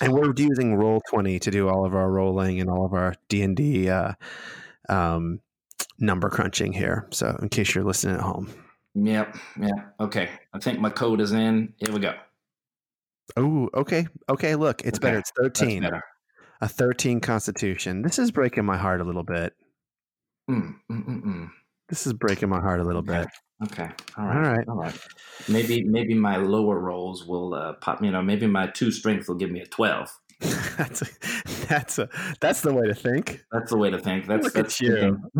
And 0.02 0.14
we're 0.14 0.34
using 0.36 0.76
roll 0.76 1.02
20 1.10 1.40
to 1.40 1.52
do 1.52 1.68
all 1.70 1.86
of 1.86 1.94
our 1.94 2.10
rolling 2.10 2.60
and 2.62 2.70
all 2.70 2.86
of 2.86 2.94
our 2.94 3.16
D&D 3.28 3.90
uh, 3.90 4.14
um, 4.88 5.42
number 6.00 6.30
crunching 6.30 6.72
here. 6.74 7.08
So 7.12 7.38
in 7.42 7.50
case 7.50 7.76
you're 7.76 7.84
listening 7.84 8.16
at 8.16 8.22
home. 8.22 8.50
Yep. 8.96 9.38
Yeah. 9.60 9.70
Okay. 10.00 10.30
I 10.54 10.60
think 10.60 10.80
my 10.80 10.90
code 10.90 11.22
is 11.22 11.32
in. 11.32 11.74
Here 11.78 11.94
we 11.94 12.00
go. 12.00 12.14
Oh, 13.38 13.70
okay. 13.74 14.08
Okay, 14.28 14.56
look, 14.56 14.82
it's 14.84 15.00
better. 15.00 15.18
Okay, 15.18 15.20
It's 15.20 15.32
That's 15.38 15.60
13. 15.60 15.82
better. 15.84 16.02
A 16.62 16.68
13 16.68 17.20
constitution. 17.22 18.02
This 18.02 18.20
is 18.20 18.32
breaking 18.32 18.66
my 18.66 18.78
heart 18.78 19.02
a 19.02 19.04
little 19.04 19.24
bit. 19.24 19.54
Mm, 20.50 20.76
mm, 20.92 21.06
mm, 21.08 21.24
mm. 21.24 21.50
This 21.90 22.08
is 22.08 22.14
breaking 22.14 22.50
my 22.50 22.60
heart 22.60 22.80
a 22.80 22.84
little 22.84 23.02
Okay. 23.02 23.20
bit. 23.22 23.28
Okay. 23.64 23.90
All 24.18 24.26
All 24.26 24.34
right. 24.34 24.58
right. 24.58 24.68
All 24.70 24.76
right. 24.78 24.98
Maybe 25.50 25.84
maybe 25.84 26.14
my 26.14 26.38
lower 26.38 26.80
rolls 26.80 27.26
will 27.26 27.54
uh, 27.54 27.74
pop. 27.74 28.02
You 28.04 28.12
know, 28.12 28.22
maybe 28.22 28.48
my 28.48 28.68
two 28.68 28.92
strength 28.92 29.28
will 29.28 29.36
give 29.36 29.52
me 29.52 29.60
a 29.62 29.66
twelve. 29.66 30.10
that's 30.78 31.02
a, 31.02 31.06
that's 31.68 32.00
a 32.00 32.08
that's 32.40 32.62
the 32.62 32.74
way 32.74 32.88
to 32.88 32.96
think. 32.96 33.44
That's 33.52 33.72
the 33.72 33.78
way 33.78 33.90
to 33.90 34.00
think. 34.00 34.26
That's 34.28 34.46
Look 34.46 34.56
at 34.56 34.64
that's 34.64 34.80
you. 34.80 35.20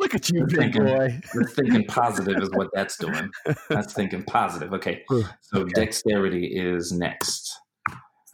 Look 0.00 0.14
at 0.16 0.28
you, 0.30 0.44
big 0.46 0.56
thinking- 0.58 0.84
boy. 0.84 1.20
that's 1.32 1.52
thinking 1.54 1.84
positive 1.84 2.42
is 2.42 2.50
what 2.50 2.70
that's 2.74 2.96
doing. 2.98 3.30
That's 3.68 3.92
thinking 3.92 4.24
positive. 4.24 4.72
Okay. 4.72 5.04
So 5.08 5.60
okay. 5.60 5.70
dexterity 5.76 6.46
is 6.46 6.90
next. 6.90 7.56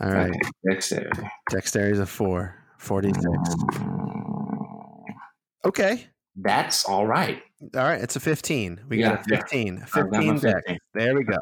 All 0.01 0.11
right. 0.11 0.31
Okay, 0.31 0.41
Dexterity. 0.71 1.23
Dexterity 1.51 1.93
is 1.93 1.99
a 2.01 2.07
4. 2.07 2.55
46. 2.79 3.21
Mm, 3.27 5.05
Okay. 5.67 6.07
That's 6.37 6.85
all 6.85 7.07
right. 7.07 7.43
All 7.75 7.83
right, 7.85 8.01
it's 8.01 8.17
a 8.17 8.21
15. 8.21 8.81
We 8.89 8.99
Yeah, 9.01 9.17
got 9.17 9.27
a 9.27 9.31
yeah. 9.35 9.37
15. 9.41 9.79
I've 9.83 9.91
15 9.91 10.35
dex. 10.39 10.43
15. 10.43 10.79
There 10.95 11.15
we 11.15 11.25
go. 11.25 11.37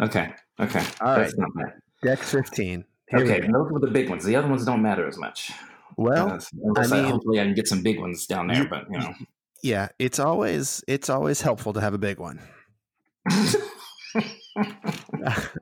Okay. 0.00 0.32
Okay. 0.60 0.84
All 1.00 1.16
That's 1.16 1.34
right. 1.38 1.72
Dex 2.02 2.30
15. 2.32 2.84
Here 3.08 3.20
Okay, 3.20 3.40
those 3.40 3.70
were 3.70 3.80
the 3.80 3.90
big 3.90 4.08
ones. 4.10 4.24
The 4.24 4.36
other 4.36 4.48
ones 4.48 4.64
don't 4.64 4.82
matter 4.82 5.06
as 5.06 5.16
much. 5.18 5.52
Well, 5.96 6.30
Uh, 6.32 6.40
I 6.76 6.82
I 6.82 6.86
mean- 6.88 7.04
hopefully 7.10 7.40
I 7.40 7.44
can 7.44 7.54
get 7.54 7.68
some 7.68 7.82
big 7.82 7.98
ones 8.00 8.26
down 8.26 8.46
there, 8.48 8.62
You- 8.62 8.68
but 8.68 8.86
you 8.90 8.98
know. 8.98 9.14
yeah, 9.62 9.88
it's 9.98 10.18
always 10.18 10.82
it's 10.88 11.08
always 11.10 11.40
helpful 11.42 11.72
to 11.74 11.80
have 11.80 11.92
a 11.94 11.98
big 11.98 12.18
one. 12.18 12.40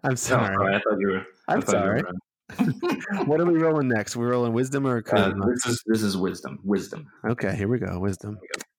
I'm 0.05 0.17
sorry. 0.17 0.55
sorry, 0.55 0.75
I 0.75 0.79
thought 0.81 0.99
you 0.99 1.09
were. 1.09 1.27
I 1.49 1.55
I'm 1.55 1.63
sorry. 1.63 2.03
were- 2.03 3.25
What 3.27 3.41
are 3.41 3.47
we 3.47 3.59
rolling 3.59 3.89
next? 3.89 4.17
We're 4.17 4.31
rolling 4.31 4.53
wisdom 4.53 4.87
or 4.87 4.99
Uh, 4.99 5.03
charisma? 5.03 5.47
this 5.55 5.67
is 5.67 5.83
this 5.87 6.03
is 6.03 6.17
wisdom. 6.17 6.59
Wisdom. 6.65 7.07
okay, 7.29 7.55
here 7.55 7.69
we 7.69 7.79
go. 7.79 7.99
Wisdom. 7.99 8.39
he 8.41 8.47
gets 8.49 8.65
a 8.65 8.70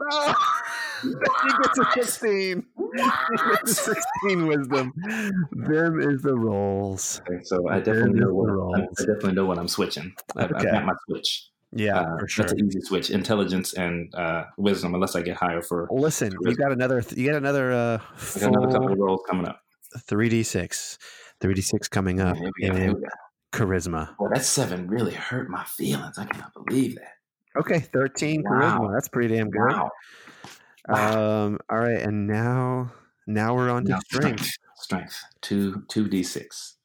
16. 1.94 2.64
He 2.76 3.02
gets 3.50 3.70
a 3.88 3.94
16 4.24 4.46
wisdom. 4.46 4.92
Them 5.52 6.00
is 6.00 6.22
the 6.22 6.34
rolls. 6.36 7.20
Okay, 7.28 7.42
so 7.44 7.68
I 7.68 7.78
definitely 7.80 8.20
know 8.20 8.32
what 8.32 8.78
I, 8.80 8.86
definitely 8.98 9.32
know 9.32 9.46
what 9.46 9.58
I'm 9.58 9.68
switching. 9.68 10.14
I've, 10.36 10.50
Okay. 10.52 10.66
I've 10.66 10.72
got 10.72 10.84
my 10.86 10.94
switch. 11.08 11.48
Yeah, 11.72 12.00
Uh, 12.00 12.18
for 12.18 12.28
sure. 12.28 12.44
That's 12.46 12.58
an 12.60 12.66
easy 12.66 12.80
switch. 12.80 13.10
Intelligence 13.10 13.74
and 13.74 14.14
uh, 14.14 14.44
wisdom, 14.56 14.94
unless 14.94 15.14
I 15.14 15.20
get 15.22 15.36
higher 15.36 15.60
for. 15.60 15.86
Listen, 15.90 16.32
you 16.40 16.56
got 16.56 16.72
another. 16.72 17.02
You 17.14 17.26
got 17.30 17.36
another 17.36 17.72
uh, 17.72 17.98
I 18.36 18.38
got 18.40 18.48
another 18.48 18.72
couple 18.72 18.92
of 18.92 18.98
rolls 18.98 19.20
coming 19.28 19.46
up. 19.46 19.60
3d6. 19.98 20.96
3d6 21.40 21.90
coming 21.90 22.20
up 22.20 22.36
Here 22.36 22.50
we 22.60 22.68
go. 22.68 22.74
Here 22.74 22.84
in 22.88 22.94
we 22.94 23.00
go. 23.00 23.06
charisma. 23.52 24.14
Well, 24.18 24.30
that 24.32 24.44
seven 24.44 24.88
really 24.88 25.12
hurt 25.14 25.50
my 25.50 25.64
feelings. 25.64 26.18
I 26.18 26.24
cannot 26.24 26.52
believe 26.54 26.94
that. 26.96 27.12
Okay, 27.56 27.80
13 27.80 28.42
Wow. 28.44 28.50
charisma. 28.50 28.94
That's 28.94 29.08
pretty 29.08 29.34
damn 29.34 29.50
good. 29.50 29.60
Wow. 29.60 29.90
Um, 30.88 31.58
all 31.68 31.78
right, 31.78 32.00
and 32.00 32.26
now 32.26 32.92
now 33.26 33.54
we're 33.54 33.68
on 33.70 33.84
to 33.84 33.90
Now, 33.90 33.98
strength. 34.00 34.50
Strength. 34.76 35.18
Two 35.42 35.82
two 35.88 36.08
d 36.08 36.22
six. 36.22 36.76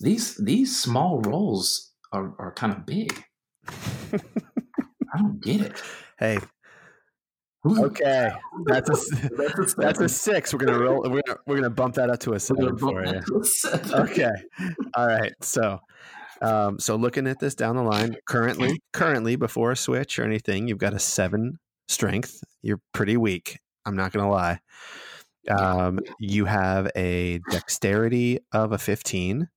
These 0.00 0.36
these 0.36 0.78
small 0.78 1.22
rolls 1.22 1.92
are, 2.12 2.34
are 2.38 2.52
kind 2.52 2.72
of 2.72 2.84
big. 2.84 3.24
I 4.12 5.18
don't 5.18 5.40
get 5.42 5.60
it. 5.60 5.82
Hey, 6.18 6.38
okay, 7.66 8.30
that's 8.64 8.88
a 8.88 8.94
That's 9.36 9.72
a 9.72 9.76
that's 9.78 10.00
a 10.00 10.08
six. 10.08 10.54
We're 10.54 10.60
gonna 10.64 10.78
roll. 10.78 11.02
We're 11.02 11.20
gonna, 11.26 11.38
we're 11.46 11.56
gonna 11.56 11.68
bump 11.70 11.94
that 11.96 12.08
up 12.08 12.20
to 12.20 12.32
a 12.32 12.40
seven 12.40 12.78
for 12.78 13.04
you. 13.04 13.12
that 13.12 13.26
to 13.26 13.40
a 13.40 13.44
seven. 13.44 13.94
Okay, 14.10 14.30
all 14.94 15.06
right. 15.06 15.32
So, 15.42 15.78
um, 16.42 16.78
so 16.78 16.96
looking 16.96 17.26
at 17.26 17.38
this 17.40 17.54
down 17.54 17.76
the 17.76 17.82
line, 17.82 18.16
currently, 18.26 18.80
currently 18.92 19.36
before 19.36 19.72
a 19.72 19.76
switch 19.76 20.18
or 20.18 20.24
anything, 20.24 20.68
you've 20.68 20.78
got 20.78 20.94
a 20.94 20.98
seven 20.98 21.58
strength. 21.88 22.42
You're 22.62 22.80
pretty 22.92 23.16
weak. 23.16 23.58
I'm 23.84 23.96
not 23.96 24.12
gonna 24.12 24.30
lie. 24.30 24.60
Um, 25.48 26.00
you 26.18 26.44
have 26.46 26.90
a 26.96 27.38
dexterity 27.50 28.40
of 28.52 28.72
a 28.72 28.78
15. 28.78 29.48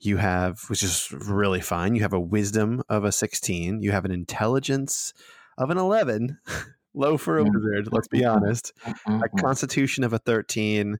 You 0.00 0.16
have, 0.16 0.60
which 0.68 0.82
is 0.82 1.12
really 1.12 1.60
fine. 1.60 1.94
You 1.94 2.02
have 2.02 2.12
a 2.12 2.18
wisdom 2.20 2.82
of 2.88 3.04
a 3.04 3.12
16. 3.12 3.82
You 3.82 3.92
have 3.92 4.04
an 4.04 4.10
intelligence 4.10 5.12
of 5.56 5.70
an 5.70 5.78
11. 5.78 6.38
Low 6.94 7.16
for 7.16 7.38
a 7.38 7.44
Mm. 7.44 7.54
wizard, 7.54 7.88
let's 7.92 8.08
be 8.08 8.24
honest. 8.24 8.72
A 8.84 8.90
Mhm. 8.90 9.40
constitution 9.40 10.02
of 10.04 10.12
a 10.12 10.18
13, 10.18 10.98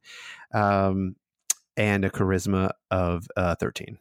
um, 0.55 1.17
and 1.77 2.05
a 2.05 2.11
charisma 2.11 2.71
of 2.91 3.27
uh, 3.37 3.57
13. 3.57 3.99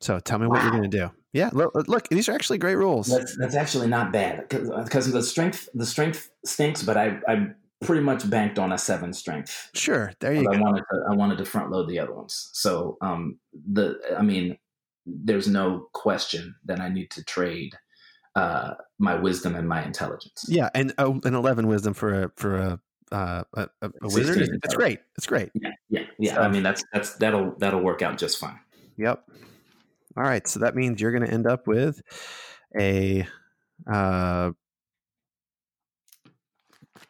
So 0.00 0.20
tell 0.20 0.38
me 0.38 0.46
what 0.46 0.62
you're 0.62 0.70
going 0.70 0.88
to 0.90 0.96
do. 0.96 1.10
Yeah, 1.32 1.50
look, 1.52 1.72
look, 1.88 2.08
these 2.08 2.28
are 2.28 2.32
actually 2.32 2.58
great 2.58 2.76
rules. 2.76 3.08
That's 3.08 3.36
that's 3.36 3.54
actually 3.54 3.88
not 3.88 4.12
bad 4.12 4.48
because 4.48 5.12
the 5.12 5.22
strength 5.22 5.68
the 5.74 5.84
strength 5.86 6.30
stinks, 6.44 6.82
but 6.82 6.96
I 6.96 7.18
I 7.28 7.48
pretty 7.80 8.02
much 8.02 8.28
banked 8.28 8.58
on 8.58 8.72
a 8.72 8.78
seven 8.78 9.12
strength. 9.12 9.70
Sure, 9.74 10.12
there 10.20 10.32
you 10.32 10.48
I 10.50 10.56
go. 10.56 10.62
wanted 10.62 10.84
to 10.90 11.04
I 11.10 11.14
wanted 11.14 11.38
to 11.38 11.44
front 11.44 11.70
load 11.70 11.88
the 11.88 11.98
other 11.98 12.14
ones. 12.14 12.50
So 12.54 12.96
um 13.02 13.38
the 13.52 13.98
I 14.18 14.22
mean 14.22 14.56
there's 15.06 15.48
no 15.48 15.88
question 15.92 16.54
that 16.64 16.80
I 16.80 16.88
need 16.88 17.10
to 17.12 17.24
trade 17.24 17.74
uh 18.34 18.74
my 18.98 19.14
wisdom 19.14 19.54
and 19.54 19.68
my 19.68 19.84
intelligence. 19.84 20.46
Yeah, 20.48 20.70
and 20.74 20.94
oh, 20.98 21.20
an 21.24 21.34
11 21.34 21.66
wisdom 21.66 21.92
for 21.92 22.24
a 22.24 22.30
for 22.36 22.56
a 22.56 22.80
uh, 23.10 23.42
a, 23.54 23.68
a, 23.82 23.90
wizard. 24.02 24.36
16 24.36 24.42
is- 24.42 24.50
It's 24.64 24.74
great. 24.74 25.00
It's 25.16 25.26
great. 25.26 25.50
Yeah, 25.54 25.70
yeah, 25.88 26.02
yeah. 26.18 26.34
So- 26.34 26.40
I 26.42 26.48
mean 26.48 26.62
that's 26.62 26.82
that's 26.92 27.14
that'll 27.16 27.54
that'll 27.58 27.82
work 27.82 28.00
out 28.02 28.16
just 28.18 28.38
fine. 28.38 28.58
Yep. 28.96 29.24
All 30.18 30.24
right, 30.24 30.46
so 30.48 30.58
that 30.58 30.74
means 30.74 31.00
you're 31.00 31.12
going 31.12 31.24
to 31.24 31.32
end 31.32 31.46
up 31.46 31.68
with 31.68 32.02
a. 32.78 33.24
Uh, 33.88 34.50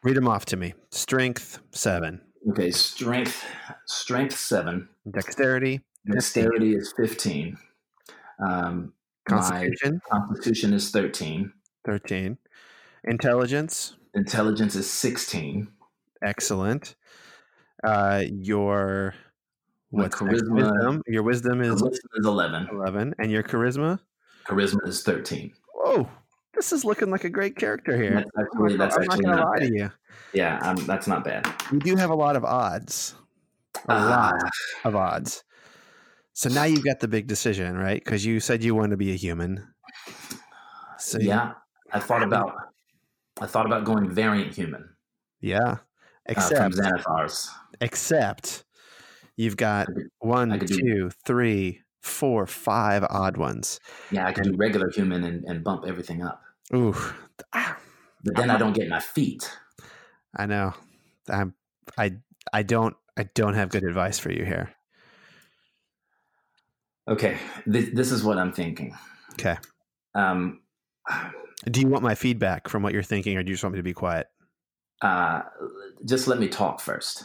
read 0.02 0.14
them 0.14 0.28
off 0.28 0.44
to 0.46 0.56
me. 0.58 0.74
Strength 0.90 1.60
seven, 1.72 2.20
Okay, 2.50 2.70
strength 2.70 3.42
strength 3.86 4.36
seven, 4.36 4.88
dexterity, 5.10 5.80
dexterity 6.06 6.74
is 6.74 6.92
fifteen. 6.94 7.56
Um, 8.46 8.92
constitution 9.26 10.02
constitution 10.12 10.74
is 10.74 10.90
thirteen. 10.90 11.50
thirteen, 11.86 12.36
intelligence 13.04 13.96
Intelligence 14.14 14.74
is 14.74 14.88
sixteen. 14.90 15.68
excellent. 16.22 16.94
Uh, 17.82 18.24
your 18.30 19.14
Next? 19.90 20.16
charisma- 20.16 20.52
wisdom? 20.54 21.02
Your 21.06 21.22
wisdom 21.22 21.60
is 21.62 21.82
Wisdom 21.82 22.10
is 22.16 22.26
eleven. 22.26 22.68
eleven, 22.70 23.14
and 23.18 23.30
your 23.30 23.42
charisma. 23.42 23.98
Charisma 24.46 24.86
is 24.86 25.02
thirteen. 25.02 25.52
Whoa, 25.74 26.08
this 26.54 26.72
is 26.72 26.84
looking 26.84 27.10
like 27.10 27.24
a 27.24 27.30
great 27.30 27.56
character 27.56 27.96
here. 27.96 28.14
That's 28.14 28.30
actually 28.38 28.76
that's 28.76 28.96
I'm 28.96 29.04
not 29.04 29.20
gonna 29.22 29.36
not 29.36 29.46
lie 29.48 29.58
bad. 29.60 29.68
to 29.68 29.74
you. 29.74 29.90
Yeah, 30.34 30.58
um, 30.58 30.76
that's 30.86 31.06
not 31.06 31.24
bad. 31.24 31.46
You 31.72 31.78
do 31.78 31.96
have 31.96 32.10
a 32.10 32.14
lot 32.14 32.36
of 32.36 32.44
odds. 32.44 33.14
A 33.88 33.92
Ah, 33.92 34.32
lot 34.32 34.50
of 34.84 34.96
odds. 34.96 35.44
So 36.34 36.48
now 36.50 36.64
you've 36.64 36.84
got 36.84 37.00
the 37.00 37.08
big 37.08 37.26
decision, 37.26 37.76
right? 37.76 38.02
Because 38.04 38.24
you 38.26 38.40
said 38.40 38.62
you 38.62 38.74
wanted 38.74 38.90
to 38.90 38.96
be 38.96 39.12
a 39.12 39.16
human. 39.16 39.66
So 40.98 41.18
yeah, 41.18 41.52
I 41.92 42.00
thought 42.00 42.22
about 42.22 42.52
I 43.40 43.46
thought 43.46 43.66
about 43.66 43.84
going 43.84 44.10
variant 44.10 44.54
human 44.54 44.88
yeah. 45.40 45.58
uh, 45.62 45.74
from 45.76 45.78
Except, 46.26 46.74
Xanathars. 46.74 47.48
except 47.80 48.64
you've 49.38 49.56
got 49.56 49.88
I 49.88 49.92
one, 50.18 50.52
I 50.52 50.58
do- 50.58 50.66
two, 50.66 51.10
three, 51.24 51.80
four, 52.02 52.46
five 52.46 53.04
odd 53.08 53.38
ones. 53.38 53.80
Yeah, 54.10 54.26
I 54.26 54.32
could 54.32 54.44
do 54.44 54.56
regular 54.56 54.90
human 54.90 55.24
and, 55.24 55.44
and 55.44 55.64
bump 55.64 55.84
everything 55.86 56.22
up, 56.22 56.42
Ooh, 56.74 56.94
ah, 57.54 57.78
but 58.24 58.36
then 58.36 58.50
I 58.50 58.58
don't 58.58 58.74
get 58.74 58.88
my 58.88 59.00
feat. 59.00 59.50
I 60.36 60.44
know. 60.46 60.74
I'm, 61.28 61.54
I, 61.96 62.16
I 62.52 62.62
don't, 62.62 62.94
I 63.16 63.24
don't 63.34 63.54
have 63.54 63.70
good 63.70 63.84
advice 63.84 64.18
for 64.18 64.30
you 64.30 64.44
here. 64.44 64.74
Okay, 67.08 67.38
this, 67.66 67.88
this 67.94 68.12
is 68.12 68.22
what 68.22 68.36
I'm 68.38 68.52
thinking. 68.52 68.94
Okay. 69.32 69.56
Um, 70.14 70.60
Do 71.64 71.80
you 71.80 71.88
want 71.88 72.02
my 72.02 72.14
feedback 72.14 72.68
from 72.68 72.82
what 72.82 72.92
you're 72.92 73.02
thinking, 73.02 73.36
or 73.36 73.42
do 73.42 73.48
you 73.48 73.54
just 73.54 73.64
want 73.64 73.72
me 73.74 73.78
to 73.78 73.82
be 73.84 73.94
quiet? 73.94 74.26
uh, 75.00 75.42
just 76.04 76.26
let 76.26 76.38
me 76.40 76.48
talk 76.48 76.80
first. 76.80 77.24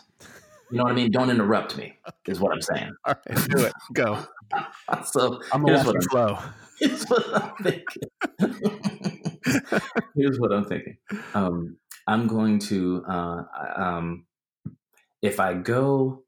You 0.70 0.78
know 0.78 0.84
what 0.84 0.92
I 0.92 0.96
mean? 0.96 1.12
Don't 1.12 1.30
interrupt 1.30 1.78
me. 1.78 1.98
Is 2.26 2.40
what 2.40 2.52
I'm 2.54 2.62
saying. 2.62 2.92
All 3.06 3.16
right, 3.28 3.50
do 3.50 3.64
it. 3.64 3.74
Go. 3.94 4.20
So 5.06 5.42
I'm 5.52 5.64
gonna 5.64 5.82
here's 5.82 5.86
what 5.86 5.96
you 5.96 6.02
I'm 6.02 6.10
flow. 6.10 6.38
Here's 6.80 7.04
what 7.06 7.26
I'm 7.34 7.56
thinking. 7.64 8.10
Here's 10.16 10.40
what 10.40 10.52
I'm 10.54 10.66
thinking. 10.66 10.98
Um, 11.34 11.78
I'm 12.06 12.28
going 12.28 12.60
to, 12.60 13.04
uh, 13.10 13.44
um, 13.76 14.26
if 15.24 15.40
I 15.40 15.56
go, 15.56 16.24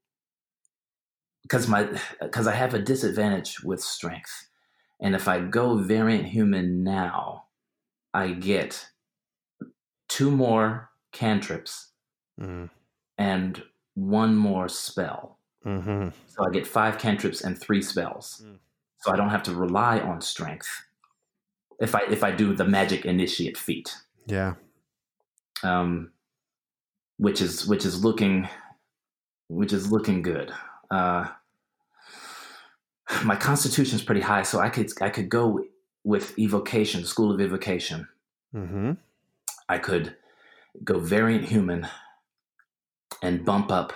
because 1.43 1.67
my, 1.67 1.87
because 2.19 2.47
I 2.47 2.55
have 2.55 2.73
a 2.73 2.79
disadvantage 2.79 3.61
with 3.61 3.81
strength, 3.81 4.47
and 4.99 5.13
if 5.13 5.27
I 5.27 5.39
go 5.41 5.75
variant 5.77 6.25
human 6.25 6.83
now, 6.83 7.45
I 8.13 8.29
get 8.31 8.87
two 10.07 10.31
more 10.31 10.89
cantrips 11.11 11.91
Mm, 12.39 12.69
and 13.17 13.63
one 13.95 14.35
more 14.35 14.69
spell. 14.69 15.39
hmm 15.63 16.09
So 16.27 16.45
I 16.45 16.51
get 16.51 16.67
five 16.67 16.97
cantrips 16.99 17.41
and 17.41 17.59
three 17.59 17.81
spells. 17.81 18.43
Mm. 18.45 18.59
So 18.99 19.11
I 19.11 19.15
don't 19.15 19.29
have 19.29 19.43
to 19.43 19.53
rely 19.53 19.99
on 19.99 20.21
strength 20.21 20.67
if 21.79 21.95
I 21.95 22.01
if 22.09 22.23
I 22.23 22.31
do 22.31 22.53
the 22.53 22.65
magic 22.65 23.05
initiate 23.05 23.57
feat, 23.57 23.95
Yeah. 24.27 24.53
um, 25.63 26.11
which 27.17 27.41
is 27.41 27.67
which 27.67 27.85
is 27.85 28.03
looking 28.03 28.47
which 29.47 29.73
is 29.73 29.91
looking 29.91 30.21
good. 30.21 30.51
Uh, 30.89 31.27
my 33.23 33.35
constitution 33.35 33.95
is 33.95 34.03
pretty 34.03 34.21
high, 34.21 34.43
so 34.43 34.59
I 34.59 34.69
could 34.69 34.91
I 35.01 35.09
could 35.09 35.29
go 35.29 35.63
with 36.03 36.37
evocation, 36.39 37.05
school 37.05 37.31
of 37.31 37.39
evocation. 37.41 38.07
Mm-hmm. 38.53 38.91
I 39.69 39.77
could 39.77 40.15
go 40.83 40.99
variant 40.99 41.45
human 41.45 41.87
and 43.21 43.45
bump 43.45 43.71
up 43.71 43.93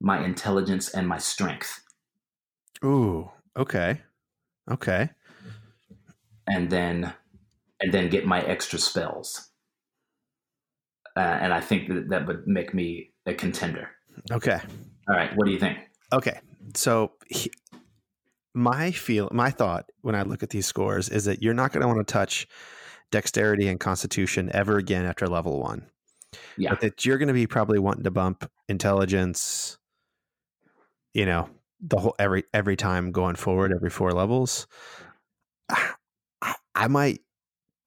my 0.00 0.24
intelligence 0.24 0.88
and 0.90 1.08
my 1.08 1.18
strength. 1.18 1.80
Ooh. 2.84 3.30
Okay. 3.56 4.00
Okay. 4.70 5.10
and 6.46 6.70
then 6.70 7.12
and 7.80 7.92
then 7.92 8.08
get 8.08 8.26
my 8.26 8.40
extra 8.42 8.78
spells. 8.78 9.50
Uh, 11.16 11.20
and 11.20 11.52
I 11.52 11.60
think 11.60 11.88
that 11.88 12.08
that 12.10 12.26
would 12.26 12.46
make 12.46 12.72
me 12.74 13.10
a 13.26 13.34
contender. 13.34 13.90
Okay. 14.30 14.60
All 15.08 15.16
right, 15.16 15.36
what 15.36 15.46
do 15.46 15.52
you 15.52 15.58
think? 15.58 15.78
Okay. 16.12 16.40
So 16.74 17.12
he, 17.28 17.50
my 18.54 18.92
feel 18.92 19.28
my 19.32 19.50
thought 19.50 19.90
when 20.02 20.14
I 20.14 20.22
look 20.22 20.42
at 20.42 20.50
these 20.50 20.66
scores 20.66 21.08
is 21.08 21.24
that 21.26 21.42
you're 21.42 21.54
not 21.54 21.72
going 21.72 21.82
to 21.82 21.88
want 21.88 22.06
to 22.06 22.12
touch 22.12 22.46
dexterity 23.10 23.68
and 23.68 23.80
constitution 23.80 24.50
ever 24.54 24.78
again 24.78 25.04
after 25.04 25.26
level 25.28 25.60
1. 25.60 25.86
Yeah, 26.56 26.70
But 26.70 26.80
that 26.80 27.04
you're 27.06 27.18
going 27.18 27.28
to 27.28 27.34
be 27.34 27.46
probably 27.46 27.78
wanting 27.78 28.04
to 28.04 28.10
bump 28.10 28.50
intelligence 28.68 29.78
you 31.14 31.26
know, 31.26 31.48
the 31.80 31.98
whole 31.98 32.14
every 32.18 32.44
every 32.54 32.76
time 32.76 33.12
going 33.12 33.36
forward 33.36 33.72
every 33.72 33.90
four 33.90 34.12
levels. 34.12 34.66
I, 36.74 36.88
might 36.88 37.20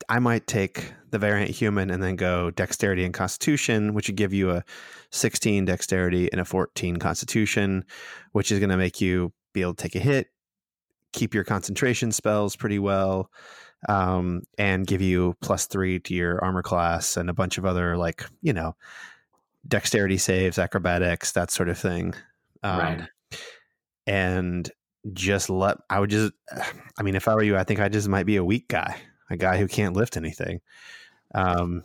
I 0.07 0.19
might 0.19 0.47
take 0.47 0.93
the 1.11 1.19
variant 1.19 1.51
human 1.51 1.89
and 1.89 2.01
then 2.01 2.15
go 2.15 2.51
dexterity 2.51 3.03
and 3.03 3.13
constitution, 3.13 3.93
which 3.93 4.07
would 4.07 4.15
give 4.15 4.33
you 4.33 4.51
a 4.51 4.63
16 5.11 5.65
dexterity 5.65 6.31
and 6.31 6.39
a 6.39 6.45
14 6.45 6.97
constitution, 6.97 7.83
which 8.31 8.51
is 8.51 8.59
going 8.59 8.69
to 8.69 8.77
make 8.77 9.01
you 9.01 9.33
be 9.53 9.61
able 9.61 9.73
to 9.73 9.81
take 9.81 9.95
a 9.95 9.99
hit, 9.99 10.27
keep 11.13 11.33
your 11.33 11.43
concentration 11.43 12.11
spells 12.11 12.55
pretty 12.55 12.79
well, 12.79 13.29
um, 13.87 14.41
and 14.57 14.87
give 14.87 15.01
you 15.01 15.35
plus 15.41 15.67
three 15.67 15.99
to 15.99 16.13
your 16.13 16.43
armor 16.43 16.63
class 16.63 17.17
and 17.17 17.29
a 17.29 17.33
bunch 17.33 17.57
of 17.57 17.65
other 17.65 17.97
like 17.97 18.25
you 18.41 18.53
know 18.53 18.75
dexterity 19.67 20.17
saves, 20.17 20.59
acrobatics, 20.59 21.31
that 21.33 21.51
sort 21.51 21.69
of 21.69 21.77
thing. 21.77 22.13
Um, 22.63 22.79
right. 22.79 23.01
And 24.07 24.69
just 25.13 25.49
let 25.49 25.77
I 25.89 25.99
would 25.99 26.09
just 26.09 26.33
I 26.97 27.03
mean 27.03 27.15
if 27.15 27.27
I 27.27 27.35
were 27.35 27.43
you 27.43 27.57
I 27.57 27.63
think 27.63 27.79
I 27.79 27.89
just 27.89 28.07
might 28.07 28.25
be 28.25 28.37
a 28.37 28.43
weak 28.43 28.67
guy 28.67 28.97
a 29.29 29.37
guy 29.37 29.57
who 29.57 29.67
can't 29.67 29.95
lift 29.95 30.17
anything 30.17 30.61
um 31.35 31.83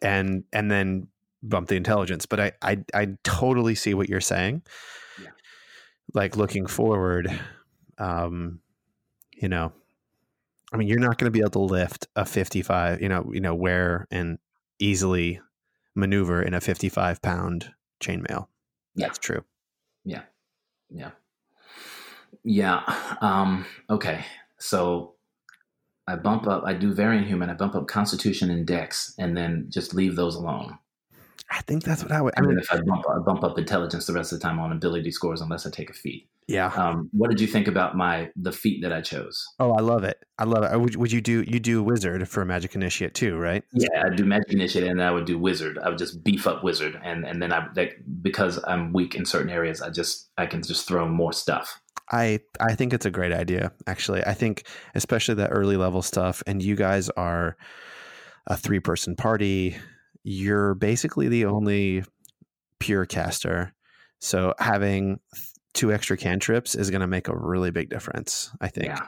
and 0.00 0.44
and 0.54 0.70
then 0.70 1.08
bump 1.42 1.68
the 1.68 1.76
intelligence 1.76 2.24
but 2.24 2.40
I 2.40 2.52
I 2.62 2.78
I 2.94 3.08
totally 3.24 3.74
see 3.74 3.92
what 3.92 4.08
you're 4.08 4.22
saying 4.22 4.62
Yeah. 5.22 5.30
like 6.14 6.36
looking 6.38 6.66
forward 6.66 7.28
um 7.98 8.60
you 9.34 9.48
know 9.50 9.72
I 10.72 10.76
mean 10.76 10.88
you're 10.88 10.98
not 10.98 11.18
going 11.18 11.26
to 11.26 11.30
be 11.30 11.40
able 11.40 11.50
to 11.50 11.58
lift 11.60 12.06
a 12.16 12.24
55 12.24 13.00
you 13.02 13.08
know 13.08 13.30
you 13.32 13.40
know 13.40 13.54
wear 13.54 14.06
and 14.10 14.38
easily 14.78 15.40
maneuver 15.94 16.42
in 16.42 16.54
a 16.54 16.60
55 16.60 17.20
pound 17.22 17.70
chainmail 18.02 18.46
Yeah. 18.94 19.06
that's 19.06 19.18
true 19.18 19.44
Yeah. 20.04 20.22
Yeah. 20.90 21.10
Yeah. 22.44 22.82
Um, 23.20 23.64
okay. 23.88 24.24
So 24.58 25.14
I 26.06 26.16
bump 26.16 26.46
up, 26.46 26.64
I 26.66 26.74
do 26.74 26.92
variant 26.92 27.26
human, 27.26 27.50
I 27.50 27.54
bump 27.54 27.74
up 27.74 27.86
constitution 27.86 28.50
and 28.50 28.66
dex, 28.66 29.14
and 29.18 29.36
then 29.36 29.66
just 29.68 29.94
leave 29.94 30.16
those 30.16 30.34
alone. 30.34 30.78
I 31.54 31.60
think 31.62 31.84
that's 31.84 32.02
what 32.02 32.12
I 32.12 32.22
would 32.22 32.32
I 32.36 32.40
mean 32.40 32.58
if 32.58 32.72
I 32.72 32.80
bump, 32.80 33.04
I 33.08 33.18
bump 33.18 33.44
up 33.44 33.58
intelligence 33.58 34.06
the 34.06 34.14
rest 34.14 34.32
of 34.32 34.40
the 34.40 34.42
time 34.42 34.58
on 34.58 34.72
ability 34.72 35.10
scores, 35.10 35.40
unless 35.42 35.66
I 35.66 35.70
take 35.70 35.90
a 35.90 35.92
feat. 35.92 36.26
yeah 36.48 36.72
Um, 36.74 37.10
what 37.12 37.28
did 37.30 37.40
you 37.40 37.46
think 37.46 37.68
about 37.68 37.94
my 37.96 38.30
the 38.36 38.52
feat 38.52 38.80
that 38.82 38.92
I 38.92 39.02
chose? 39.02 39.46
Oh, 39.60 39.72
I 39.72 39.80
love 39.80 40.02
it. 40.04 40.16
I 40.38 40.44
love 40.44 40.64
it. 40.64 40.74
Uh, 40.74 40.78
Would, 40.80 40.96
would 40.96 41.12
you 41.12 41.20
do 41.20 41.44
you 41.46 41.60
do 41.60 41.82
wizard 41.82 42.26
for 42.28 42.44
magic 42.44 42.74
initiate 42.74 43.14
too, 43.14 43.36
right? 43.36 43.62
Yeah, 43.74 44.02
I 44.04 44.08
do 44.14 44.24
magic 44.24 44.52
initiate, 44.52 44.84
and 44.84 44.98
then 44.98 45.06
I 45.06 45.10
would 45.10 45.26
do 45.26 45.38
wizard. 45.38 45.78
I 45.78 45.88
would 45.90 45.98
just 45.98 46.24
beef 46.24 46.46
up 46.46 46.64
wizard, 46.64 46.98
and 47.04 47.26
and 47.26 47.40
then 47.42 47.52
I 47.52 47.68
like 47.76 48.00
because 48.22 48.58
I'm 48.66 48.92
weak 48.92 49.14
in 49.14 49.24
certain 49.26 49.50
areas, 49.50 49.82
I 49.82 49.90
just 49.90 50.30
I 50.38 50.46
can 50.46 50.62
just 50.62 50.88
throw 50.88 51.06
more 51.06 51.32
stuff. 51.32 51.80
I 52.10 52.40
I 52.60 52.74
think 52.74 52.92
it's 52.92 53.06
a 53.06 53.10
great 53.10 53.32
idea. 53.32 53.72
Actually, 53.86 54.24
I 54.24 54.34
think 54.34 54.66
especially 54.94 55.34
the 55.34 55.48
early 55.48 55.76
level 55.76 56.02
stuff, 56.02 56.42
and 56.46 56.62
you 56.62 56.76
guys 56.76 57.10
are 57.10 57.56
a 58.46 58.56
three 58.56 58.80
person 58.80 59.16
party. 59.16 59.76
You're 60.24 60.74
basically 60.74 61.28
the 61.28 61.46
only 61.46 62.04
pure 62.78 63.06
caster, 63.06 63.72
so 64.20 64.54
having 64.58 65.20
two 65.74 65.92
extra 65.92 66.16
cantrips 66.16 66.74
is 66.74 66.90
going 66.90 67.00
to 67.00 67.06
make 67.06 67.28
a 67.28 67.36
really 67.36 67.70
big 67.70 67.88
difference. 67.88 68.50
I 68.60 68.68
think. 68.68 68.86
Yeah, 68.86 69.06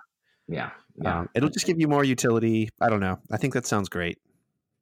yeah, 0.49 0.71
yeah. 0.97 1.21
Um, 1.21 1.29
it'll 1.35 1.51
just 1.51 1.67
give 1.67 1.81
you 1.81 1.89
more 1.89 2.05
utility. 2.05 2.71
I 2.81 2.89
don't 2.89 3.01
know. 3.01 3.19
I 3.31 3.37
think 3.37 3.55
that 3.55 3.67
sounds 3.67 3.89
great. 3.89 4.19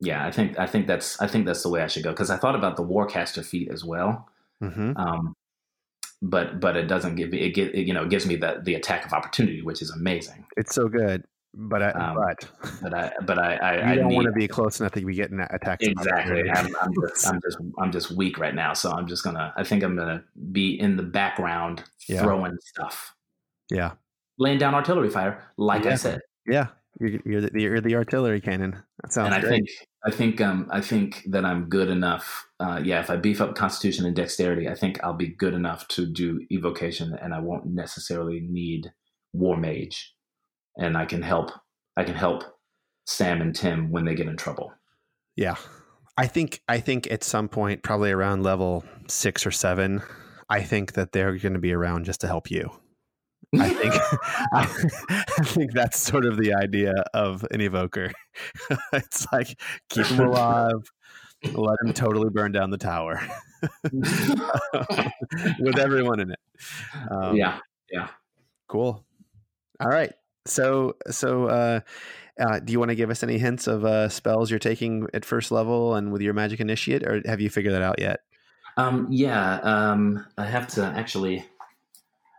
Yeah, 0.00 0.26
I 0.26 0.32
think 0.32 0.58
I 0.58 0.66
think 0.66 0.88
that's 0.88 1.20
I 1.20 1.28
think 1.28 1.46
that's 1.46 1.62
the 1.62 1.68
way 1.68 1.80
I 1.80 1.86
should 1.86 2.02
go 2.02 2.10
because 2.10 2.30
I 2.30 2.36
thought 2.36 2.56
about 2.56 2.76
the 2.76 2.82
Warcaster 2.82 3.44
feat 3.44 3.70
as 3.70 3.84
well, 3.84 4.28
hmm 4.60 4.92
um, 4.96 5.36
but 6.20 6.58
but 6.58 6.76
it 6.76 6.88
doesn't 6.88 7.14
give 7.14 7.30
me 7.30 7.38
it, 7.40 7.50
get, 7.50 7.72
it 7.72 7.86
you 7.86 7.94
know 7.94 8.02
it 8.02 8.10
gives 8.10 8.26
me 8.26 8.34
the 8.34 8.60
the 8.64 8.74
attack 8.74 9.06
of 9.06 9.12
opportunity, 9.12 9.62
which 9.62 9.80
is 9.80 9.90
amazing. 9.90 10.44
It's 10.56 10.74
so 10.74 10.88
good, 10.88 11.24
but 11.54 11.82
I, 11.82 11.90
Um, 11.90 12.16
but 12.16 12.48
But 12.82 12.94
I 12.94 13.12
but 13.26 13.38
I 13.38 13.56
I, 13.56 13.90
I 13.92 13.94
don't 13.96 14.08
need, 14.08 14.14
want 14.14 14.26
to 14.26 14.32
be 14.32 14.48
close 14.48 14.80
enough 14.80 14.92
to 14.92 15.04
be 15.04 15.14
getting 15.14 15.36
that 15.38 15.54
attack. 15.54 15.82
exactly. 15.82 16.50
I'm, 16.50 16.74
I'm 16.80 16.92
just 17.08 17.26
I'm 17.28 17.40
just 17.42 17.58
I'm 17.78 17.92
just 17.92 18.10
weak 18.10 18.38
right 18.38 18.54
now, 18.54 18.72
so 18.72 18.90
I'm 18.92 19.06
just 19.06 19.22
gonna 19.24 19.52
I 19.56 19.64
think 19.64 19.82
I'm 19.82 19.96
gonna 19.96 20.24
be 20.52 20.78
in 20.80 20.96
the 20.96 21.02
background 21.02 21.84
Yeah. 22.08 22.22
throwing 22.22 22.56
stuff, 22.60 23.14
Yeah, 23.70 23.92
laying 24.38 24.58
down 24.58 24.74
artillery 24.74 25.10
fire, 25.10 25.42
like 25.56 25.84
Yeah. 25.84 25.92
I 25.92 25.96
said. 25.96 26.20
yeah. 26.46 26.66
You're, 27.00 27.20
you're 27.24 27.40
the 27.40 27.50
you're 27.60 27.80
the 27.80 27.96
artillery 27.96 28.40
cannon. 28.40 28.76
That 29.02 29.12
sounds 29.14 29.26
and 29.26 29.34
I 29.34 29.40
great. 29.40 29.50
think 29.50 29.68
I 30.04 30.10
think 30.10 30.40
um, 30.42 30.68
I 30.70 30.82
think 30.82 31.22
that 31.30 31.42
I'm 31.44 31.64
good 31.70 31.88
enough. 31.88 32.46
Uh, 32.60 32.80
yeah, 32.84 33.00
if 33.00 33.08
I 33.08 33.16
beef 33.16 33.40
up 33.40 33.54
Constitution 33.56 34.04
and 34.04 34.14
Dexterity, 34.14 34.68
I 34.68 34.74
think 34.74 35.02
I'll 35.02 35.14
be 35.14 35.28
good 35.28 35.54
enough 35.54 35.88
to 35.88 36.04
do 36.04 36.44
Evocation, 36.50 37.14
and 37.14 37.32
I 37.32 37.40
won't 37.40 37.64
necessarily 37.66 38.40
need 38.40 38.92
War 39.32 39.56
Mage, 39.56 40.11
and 40.76 40.96
I 40.96 41.04
can 41.04 41.22
help. 41.22 41.50
I 41.96 42.04
can 42.04 42.14
help 42.14 42.44
Sam 43.06 43.40
and 43.40 43.54
Tim 43.54 43.90
when 43.90 44.04
they 44.04 44.14
get 44.14 44.28
in 44.28 44.36
trouble. 44.36 44.72
Yeah. 45.36 45.56
I 46.16 46.26
think 46.26 46.60
I 46.68 46.78
think 46.80 47.10
at 47.10 47.24
some 47.24 47.48
point, 47.48 47.82
probably 47.82 48.10
around 48.10 48.42
level 48.42 48.84
six 49.08 49.46
or 49.46 49.50
seven, 49.50 50.02
I 50.48 50.62
think 50.62 50.92
that 50.92 51.12
they're 51.12 51.36
going 51.38 51.54
to 51.54 51.58
be 51.58 51.72
around 51.72 52.04
just 52.04 52.20
to 52.20 52.26
help 52.26 52.50
you. 52.50 52.70
I 53.58 53.68
think 53.70 53.94
I, 54.52 55.24
I 55.38 55.44
think 55.44 55.72
that's 55.72 55.98
sort 55.98 56.26
of 56.26 56.36
the 56.36 56.54
idea 56.54 56.92
of 57.14 57.46
an 57.50 57.60
evoker. 57.60 58.12
it's 58.92 59.26
like 59.32 59.58
keep 59.88 60.06
them 60.06 60.20
alive, 60.20 60.82
let 61.44 61.78
them 61.82 61.92
totally 61.94 62.30
burn 62.30 62.52
down 62.52 62.70
the 62.70 62.78
tower 62.78 63.20
with 63.92 65.78
everyone 65.78 66.20
in 66.20 66.30
it. 66.32 66.40
Um, 67.10 67.36
yeah, 67.36 67.58
Cool. 68.68 69.04
All 69.80 69.88
right. 69.88 70.12
So 70.46 70.96
so 71.10 71.46
uh, 71.46 71.80
uh, 72.40 72.58
do 72.60 72.72
you 72.72 72.78
want 72.78 72.90
to 72.90 72.94
give 72.94 73.10
us 73.10 73.22
any 73.22 73.38
hints 73.38 73.66
of 73.66 73.84
uh, 73.84 74.08
spells 74.08 74.50
you're 74.50 74.58
taking 74.58 75.06
at 75.14 75.24
first 75.24 75.52
level 75.52 75.94
and 75.94 76.12
with 76.12 76.22
your 76.22 76.34
magic 76.34 76.60
initiate, 76.60 77.02
or 77.02 77.22
have 77.26 77.40
you 77.40 77.50
figured 77.50 77.74
that 77.74 77.82
out 77.82 77.98
yet? 77.98 78.20
um, 78.76 79.06
yeah. 79.10 79.60
Um, 79.62 80.26
I 80.38 80.46
have 80.46 80.66
to 80.68 80.84
actually. 80.84 81.44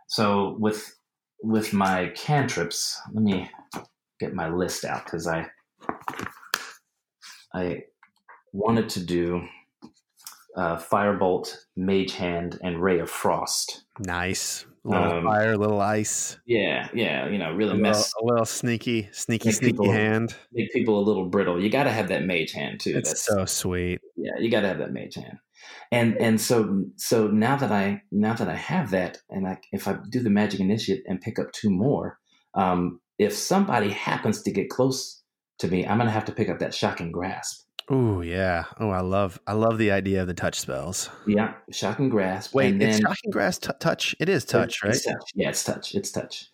So 0.06 0.56
with 0.58 0.96
with 1.42 1.72
my 1.72 2.12
cantrips, 2.14 3.00
let 3.12 3.22
me 3.22 3.50
get 4.20 4.34
my 4.34 4.48
list 4.48 4.84
out 4.84 5.04
because 5.04 5.26
I 5.26 5.46
I 7.54 7.84
wanted 8.52 8.88
to 8.90 9.04
do 9.04 9.46
uh, 10.56 10.76
Firebolt, 10.76 11.56
Mage 11.76 12.12
Hand, 12.12 12.58
and 12.62 12.82
Ray 12.82 12.98
of 12.98 13.10
Frost. 13.10 13.84
Nice. 13.98 14.66
Little 14.86 15.12
Um, 15.18 15.24
fire, 15.24 15.52
a 15.54 15.56
little 15.56 15.80
ice, 15.80 16.36
Yeah, 16.46 16.88
yeah, 16.92 17.26
you 17.28 17.38
know, 17.38 17.50
a 17.52 17.54
really 17.54 17.70
little, 17.72 17.80
mess, 17.80 18.12
a 18.20 18.24
little 18.24 18.44
sneaky, 18.44 19.08
sneaky, 19.12 19.48
Make 19.48 19.56
sneaky 19.56 19.72
people- 19.72 19.90
hand. 19.92 20.34
make 20.52 20.70
people 20.72 20.98
a 20.98 21.04
little 21.04 21.24
brittle. 21.30 21.58
You 21.62 21.70
got 21.70 21.84
to 21.84 21.90
have 21.90 22.08
that 22.08 22.24
Mage 22.26 22.52
Hand 22.52 22.80
too. 22.80 22.92
It's 22.96 23.22
so 23.24 23.46
sweet. 23.46 24.00
yeah, 24.16 24.32
you 24.38 24.50
got 24.50 24.60
to 24.60 24.68
have 24.68 24.78
that 24.78 24.92
Mage 24.92 25.14
Hand. 25.14 25.38
And 25.90 26.16
and 26.18 26.38
so 26.40 26.84
so 26.96 27.28
now 27.28 27.56
that 27.56 27.72
I 27.72 28.02
now 28.12 28.34
that 28.34 28.48
I 28.48 28.56
have 28.56 28.90
that, 28.90 29.18
and 29.30 29.46
I, 29.48 29.58
if 29.72 29.88
I 29.88 29.96
do 30.10 30.20
the 30.20 30.28
Magic 30.30 30.60
Initiate 30.60 31.02
and 31.06 31.20
pick 31.20 31.38
up 31.38 31.52
two 31.52 31.70
more, 31.70 32.18
um, 32.54 33.00
if 33.18 33.32
somebody 33.32 33.88
happens 33.90 34.42
to 34.42 34.50
get 34.50 34.68
close 34.68 35.22
to 35.60 35.68
me, 35.68 35.86
I'm 35.86 35.96
gonna 35.98 36.10
have 36.10 36.26
to 36.26 36.32
pick 36.32 36.50
up 36.50 36.58
that 36.58 36.74
Shocking 36.74 37.10
Grasp. 37.10 37.63
Ooh, 37.92 38.22
yeah. 38.22 38.64
Oh, 38.80 38.90
I 38.90 39.00
love, 39.00 39.38
I 39.46 39.52
love 39.52 39.76
the 39.78 39.90
idea 39.90 40.22
of 40.22 40.26
the 40.26 40.34
touch 40.34 40.58
spells. 40.58 41.10
Yeah, 41.26 41.54
Shocking 41.70 42.08
Grasp. 42.08 42.54
Wait, 42.54 42.72
and 42.72 42.82
it's 42.82 42.96
then, 42.98 43.02
shocking 43.02 43.30
grass 43.30 43.58
t- 43.58 43.70
touch. 43.78 44.16
It 44.18 44.28
is 44.28 44.44
touch, 44.44 44.82
right? 44.82 44.94
It's 44.94 45.04
touch. 45.04 45.30
Yeah, 45.34 45.50
it's 45.50 45.64
touch. 45.64 45.94
It's 45.94 46.10
touch. 46.10 46.48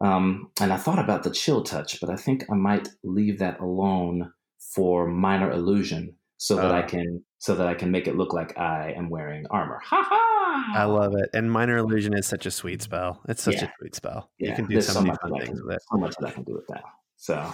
Um, 0.00 0.50
and 0.60 0.72
I 0.72 0.78
thought 0.78 0.98
about 0.98 1.22
the 1.22 1.30
chill 1.30 1.62
touch, 1.62 2.00
but 2.00 2.08
I 2.08 2.16
think 2.16 2.44
I 2.50 2.54
might 2.54 2.88
leave 3.04 3.38
that 3.40 3.60
alone 3.60 4.32
for 4.58 5.06
minor 5.06 5.50
illusion, 5.50 6.14
so 6.38 6.56
that 6.56 6.72
I 6.72 6.82
Oh. 6.82 6.86
can 6.88 7.24
so 7.42 7.54
that 7.54 7.66
I 7.66 7.72
can 7.74 7.90
make 7.90 8.06
it 8.06 8.16
look 8.16 8.34
like 8.34 8.58
I 8.58 8.92
am 8.92 9.08
wearing 9.08 9.46
armor. 9.50 9.80
Ha 9.84 10.02
ha! 10.06 10.72
I 10.76 10.84
love 10.84 11.14
it. 11.16 11.30
And 11.34 11.50
minor 11.50 11.78
illusion 11.78 12.12
is 12.14 12.26
such 12.26 12.44
a 12.46 12.50
sweet 12.50 12.82
spell. 12.82 13.20
It's 13.28 13.42
such 13.42 13.56
Yeah. 13.56 13.64
a 13.64 13.70
sweet 13.78 13.94
spell. 13.94 14.30
Yeah, 14.38 14.50
you 14.50 14.56
can 14.56 14.66
do 14.66 14.74
there's 14.74 14.88
so 14.88 15.00
many 15.00 15.10
much 15.12 15.20
fun 15.22 15.40
things 15.40 15.62
with 15.62 15.74
it. 15.76 15.82
so 15.90 15.96
much 15.98 16.14
that 16.16 16.28
I 16.28 16.30
can 16.32 16.44
do 16.44 16.52
with 16.54 16.66
that. 16.68 16.82
So, 17.16 17.52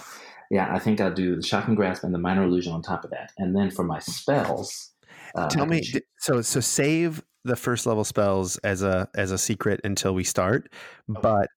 yeah, 0.51 0.73
I 0.73 0.79
think 0.79 0.99
I'll 1.01 1.13
do 1.13 1.35
the 1.35 1.41
shocking 1.43 1.75
grasp 1.75 2.03
and 2.03 2.13
the 2.13 2.19
minor 2.19 2.43
illusion 2.43 2.73
on 2.73 2.81
top 2.81 3.03
of 3.03 3.11
that, 3.11 3.31
and 3.37 3.55
then 3.55 3.69
for 3.71 3.83
my 3.83 3.99
spells, 3.99 4.93
uh, 5.35 5.47
Tell 5.49 5.65
me, 5.65 5.81
choose- 5.81 6.01
so 6.19 6.41
so 6.41 6.59
save 6.59 7.23
the 7.43 7.55
first 7.55 7.85
level 7.85 8.03
spells 8.03 8.57
as 8.57 8.81
a 8.81 9.07
as 9.15 9.31
a 9.31 9.37
secret 9.37 9.81
until 9.83 10.13
we 10.13 10.23
start, 10.23 10.71
but 11.07 11.47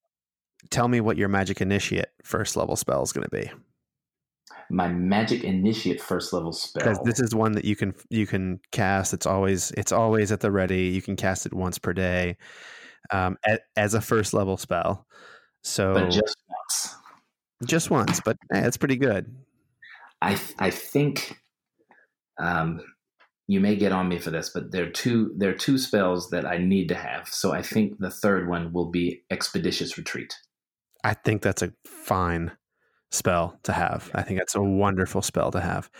tell 0.70 0.88
me 0.88 1.00
what 1.00 1.16
your 1.16 1.28
magic 1.28 1.60
initiate 1.60 2.06
first 2.22 2.56
level 2.56 2.76
spell 2.76 3.02
is 3.02 3.12
going 3.12 3.24
to 3.28 3.30
be 3.30 3.50
my 4.68 4.86
magic 4.88 5.42
initiate 5.42 6.00
first 6.00 6.32
level 6.32 6.52
spell. 6.52 6.84
because 6.84 7.00
this 7.04 7.18
is 7.20 7.34
one 7.34 7.52
that 7.52 7.64
you 7.64 7.74
can 7.74 7.94
you 8.08 8.26
can 8.26 8.60
cast. 8.70 9.12
It's 9.12 9.26
always 9.26 9.70
it's 9.72 9.90
always 9.92 10.30
at 10.32 10.40
the 10.40 10.50
ready. 10.50 10.88
You 10.88 11.02
can 11.02 11.16
cast 11.16 11.46
it 11.46 11.52
once 11.52 11.78
per 11.78 11.92
day, 11.92 12.36
um, 13.10 13.36
a- 13.46 13.58
as 13.76 13.94
a 13.94 14.00
first 14.00 14.32
level 14.32 14.56
spell. 14.56 15.06
So 15.62 15.92
but 15.94 16.10
just 16.10 16.36
once. 16.48 16.94
Just 17.66 17.91
once, 17.91 18.20
but 18.24 18.37
eh, 18.53 18.66
it's 18.66 18.77
pretty 18.77 18.97
good. 18.97 19.35
I 20.23 20.39
I 20.59 20.70
think 20.70 21.39
um, 22.41 22.81
you 23.47 23.61
may 23.61 23.77
get 23.77 23.93
on 23.93 24.09
me 24.09 24.19
for 24.19 24.31
this, 24.31 24.51
but 24.51 24.70
there 24.70 24.85
are 24.85 24.91
two 24.91 25.35
there 25.37 25.51
are 25.51 25.55
two 25.55 25.78
spells 25.78 26.31
that 26.31 26.47
I 26.47 26.59
need 26.59 26.89
to 26.89 26.95
have. 26.95 27.28
So 27.28 27.53
I 27.53 27.62
think 27.62 27.99
the 27.99 28.11
third 28.11 28.49
one 28.49 28.73
will 28.73 28.91
be 28.91 29.23
expeditious 29.31 29.99
retreat. 29.99 30.37
I 31.03 31.15
think 31.15 31.43
that's 31.43 31.62
a 31.62 31.73
fine 31.85 32.53
spell 33.11 33.59
to 33.65 33.73
have. 33.73 34.11
I 34.15 34.23
think 34.23 34.39
that's 34.39 34.55
a 34.55 34.62
wonderful 34.62 35.23
spell 35.23 35.51
to 35.51 35.61
have. 35.61 35.91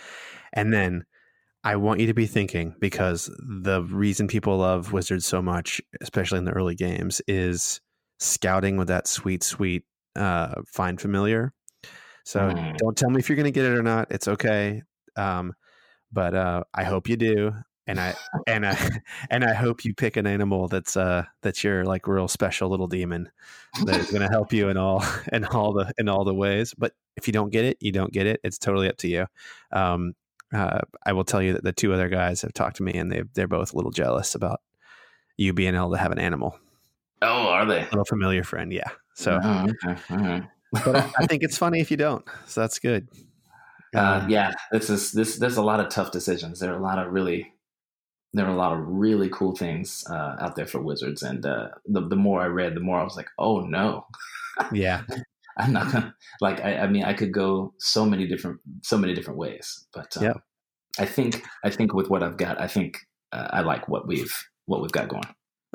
And 0.53 0.71
then 0.71 1.05
I 1.63 1.75
want 1.75 1.99
you 1.99 2.07
to 2.07 2.13
be 2.13 2.25
thinking 2.25 2.75
because 2.79 3.29
the 3.39 3.83
reason 3.83 4.27
people 4.27 4.57
love 4.57 4.93
wizards 4.93 5.25
so 5.25 5.41
much, 5.41 5.81
especially 6.01 6.39
in 6.39 6.45
the 6.45 6.51
early 6.51 6.75
games, 6.75 7.21
is 7.27 7.81
scouting 8.19 8.77
with 8.77 8.87
that 8.87 9.07
sweet, 9.07 9.43
sweet 9.43 9.83
uh, 10.15 10.61
find 10.67 10.99
familiar. 10.99 11.53
So 12.23 12.39
mm. 12.39 12.77
don't 12.77 12.97
tell 12.97 13.09
me 13.09 13.19
if 13.19 13.29
you're 13.29 13.35
going 13.35 13.45
to 13.45 13.51
get 13.51 13.65
it 13.65 13.77
or 13.77 13.83
not. 13.83 14.11
It's 14.11 14.27
okay. 14.27 14.83
Um, 15.15 15.53
but 16.11 16.33
uh, 16.33 16.63
I 16.73 16.83
hope 16.83 17.09
you 17.09 17.17
do 17.17 17.53
and 17.87 17.99
I 17.99 18.15
and 18.47 18.65
I 18.65 18.89
and 19.29 19.43
I 19.43 19.53
hope 19.53 19.85
you 19.85 19.93
pick 19.93 20.17
an 20.17 20.27
animal 20.27 20.67
that's 20.67 20.97
uh 20.97 21.25
that's 21.41 21.63
your 21.63 21.83
like 21.85 22.07
real 22.07 22.27
special 22.27 22.69
little 22.69 22.87
demon 22.87 23.29
that 23.85 23.97
is 23.97 24.09
going 24.09 24.21
to 24.21 24.29
help 24.29 24.53
you 24.53 24.69
in 24.69 24.77
all 24.77 25.03
in 25.33 25.45
all 25.45 25.73
the 25.73 25.91
in 25.97 26.09
all 26.09 26.25
the 26.25 26.33
ways. 26.33 26.73
But 26.77 26.93
if 27.15 27.27
you 27.27 27.33
don't 27.33 27.51
get 27.51 27.65
it, 27.65 27.77
you 27.79 27.91
don't 27.91 28.11
get 28.11 28.25
it. 28.25 28.39
It's 28.43 28.57
totally 28.57 28.89
up 28.89 28.97
to 28.97 29.07
you. 29.07 29.25
Um, 29.71 30.13
uh, 30.53 30.79
I 31.05 31.13
will 31.13 31.23
tell 31.23 31.41
you 31.41 31.53
that 31.53 31.63
the 31.63 31.71
two 31.71 31.93
other 31.93 32.09
guys 32.09 32.41
have 32.41 32.53
talked 32.53 32.77
to 32.77 32.83
me, 32.83 32.93
and 32.93 33.11
they 33.11 33.23
they're 33.33 33.47
both 33.47 33.73
a 33.73 33.75
little 33.75 33.91
jealous 33.91 34.35
about 34.35 34.61
you 35.37 35.53
being 35.53 35.75
able 35.75 35.91
to 35.91 35.97
have 35.97 36.11
an 36.11 36.19
animal. 36.19 36.57
Oh, 37.21 37.47
are 37.47 37.65
they? 37.65 37.81
A 37.81 37.85
little 37.85 38.05
familiar 38.05 38.43
friend, 38.43 38.73
yeah. 38.73 38.89
So, 39.15 39.39
oh, 39.43 39.67
okay. 39.85 40.43
but 40.71 40.95
I, 40.95 41.11
I 41.19 41.25
think 41.27 41.43
it's 41.43 41.57
funny 41.57 41.79
if 41.79 41.91
you 41.91 41.97
don't. 41.97 42.25
So 42.47 42.61
that's 42.61 42.79
good. 42.79 43.07
Uh, 43.95 44.25
yeah, 44.29 44.53
this 44.71 44.89
is 44.89 45.11
this. 45.11 45.37
There's 45.37 45.57
a 45.57 45.61
lot 45.61 45.79
of 45.79 45.89
tough 45.89 46.11
decisions. 46.11 46.59
There 46.59 46.71
are 46.71 46.77
a 46.77 46.81
lot 46.81 46.97
of 46.97 47.11
really 47.11 47.53
there 48.33 48.45
are 48.45 48.53
a 48.53 48.57
lot 48.57 48.73
of 48.73 48.79
really 48.87 49.29
cool 49.29 49.55
things 49.55 50.05
uh, 50.09 50.35
out 50.39 50.55
there 50.55 50.67
for 50.67 50.81
wizards, 50.81 51.21
and 51.21 51.45
uh, 51.45 51.69
the 51.85 52.07
the 52.07 52.15
more 52.15 52.41
I 52.41 52.45
read, 52.45 52.75
the 52.75 52.79
more 52.79 52.99
I 52.99 53.03
was 53.03 53.17
like, 53.17 53.27
oh 53.37 53.61
no, 53.61 54.05
yeah, 54.71 55.03
I'm 55.57 55.73
not 55.73 55.91
gonna 55.91 56.15
like. 56.39 56.61
I, 56.61 56.77
I, 56.77 56.87
mean, 56.87 57.03
I 57.03 57.13
could 57.13 57.33
go 57.33 57.73
so 57.79 58.05
many 58.05 58.27
different 58.27 58.59
so 58.83 58.97
many 58.97 59.13
different 59.13 59.37
ways, 59.37 59.85
but 59.93 60.15
um, 60.17 60.23
yeah, 60.23 60.33
I 60.97 61.05
think 61.05 61.43
I 61.65 61.69
think 61.69 61.93
with 61.93 62.09
what 62.09 62.23
I've 62.23 62.37
got, 62.37 62.59
I 62.61 62.67
think 62.67 62.99
uh, 63.33 63.47
I 63.49 63.61
like 63.61 63.89
what 63.89 64.07
we've 64.07 64.33
what 64.65 64.81
we've 64.81 64.91
got 64.91 65.09
going. 65.09 65.23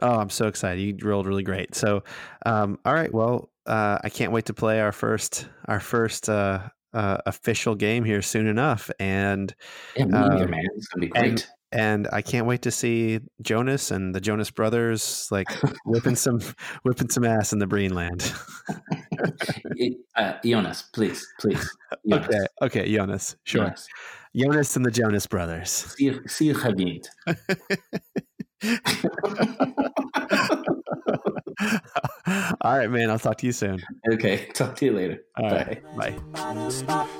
Oh, 0.02 0.18
I'm 0.18 0.31
so 0.31 0.47
excited! 0.47 0.81
You 0.81 0.97
rolled 1.06 1.27
really 1.27 1.43
great. 1.43 1.74
So, 1.74 2.05
um, 2.44 2.78
all 2.85 2.94
right, 2.94 3.12
well, 3.12 3.51
uh, 3.66 3.98
I 4.02 4.09
can't 4.09 4.32
wait 4.32 4.47
to 4.47 4.55
play 4.55 4.81
our 4.81 4.93
first 4.93 5.48
our 5.66 5.81
first 5.81 6.28
uh, 6.28 6.60
uh, 6.93 7.18
official 7.27 7.74
game 7.74 8.05
here 8.05 8.23
soon 8.23 8.47
enough, 8.47 8.90
and 8.98 9.55
yeah, 9.97 10.05
um, 10.05 10.51
man, 10.51 10.64
it's 10.77 10.89
gonna 10.89 11.01
be 11.01 11.09
great. 11.09 11.31
And, 11.31 11.47
and 11.73 12.09
I 12.12 12.23
can't 12.23 12.47
wait 12.47 12.62
to 12.62 12.70
see 12.70 13.20
Jonas 13.43 13.90
and 13.90 14.14
the 14.14 14.20
Jonas 14.20 14.51
Brothers 14.51 15.28
like 15.31 15.48
whipping 15.85 16.16
some 16.16 16.40
whipping 16.85 17.10
some 17.10 17.24
ass 17.24 17.52
in 17.52 17.59
the 17.59 17.66
Breenland. 17.66 18.32
uh, 20.16 20.35
Jonas, 20.44 20.82
please, 20.93 21.27
please. 21.40 21.77
Jonas. 22.09 22.28
Okay, 22.28 22.47
okay, 22.62 22.94
Jonas, 22.94 23.36
sure. 23.44 23.64
Jonas. 23.64 23.89
Jonas 24.35 24.77
and 24.77 24.85
the 24.85 24.90
Jonas 24.90 25.27
Brothers. 25.27 25.70
See, 25.70 26.05
you, 26.05 26.23
see 26.27 26.47
you, 26.47 26.55
All 32.61 32.78
right, 32.78 32.91
man. 32.91 33.11
I'll 33.11 33.19
talk 33.19 33.39
to 33.39 33.47
you 33.47 33.53
soon. 33.53 33.81
Okay. 34.12 34.47
Talk 34.55 34.77
to 34.77 34.85
you 34.87 34.93
later. 34.93 35.23
All 35.37 35.51
Bye. 35.51 35.83
Right, 35.97 36.20
bye. 36.33 37.16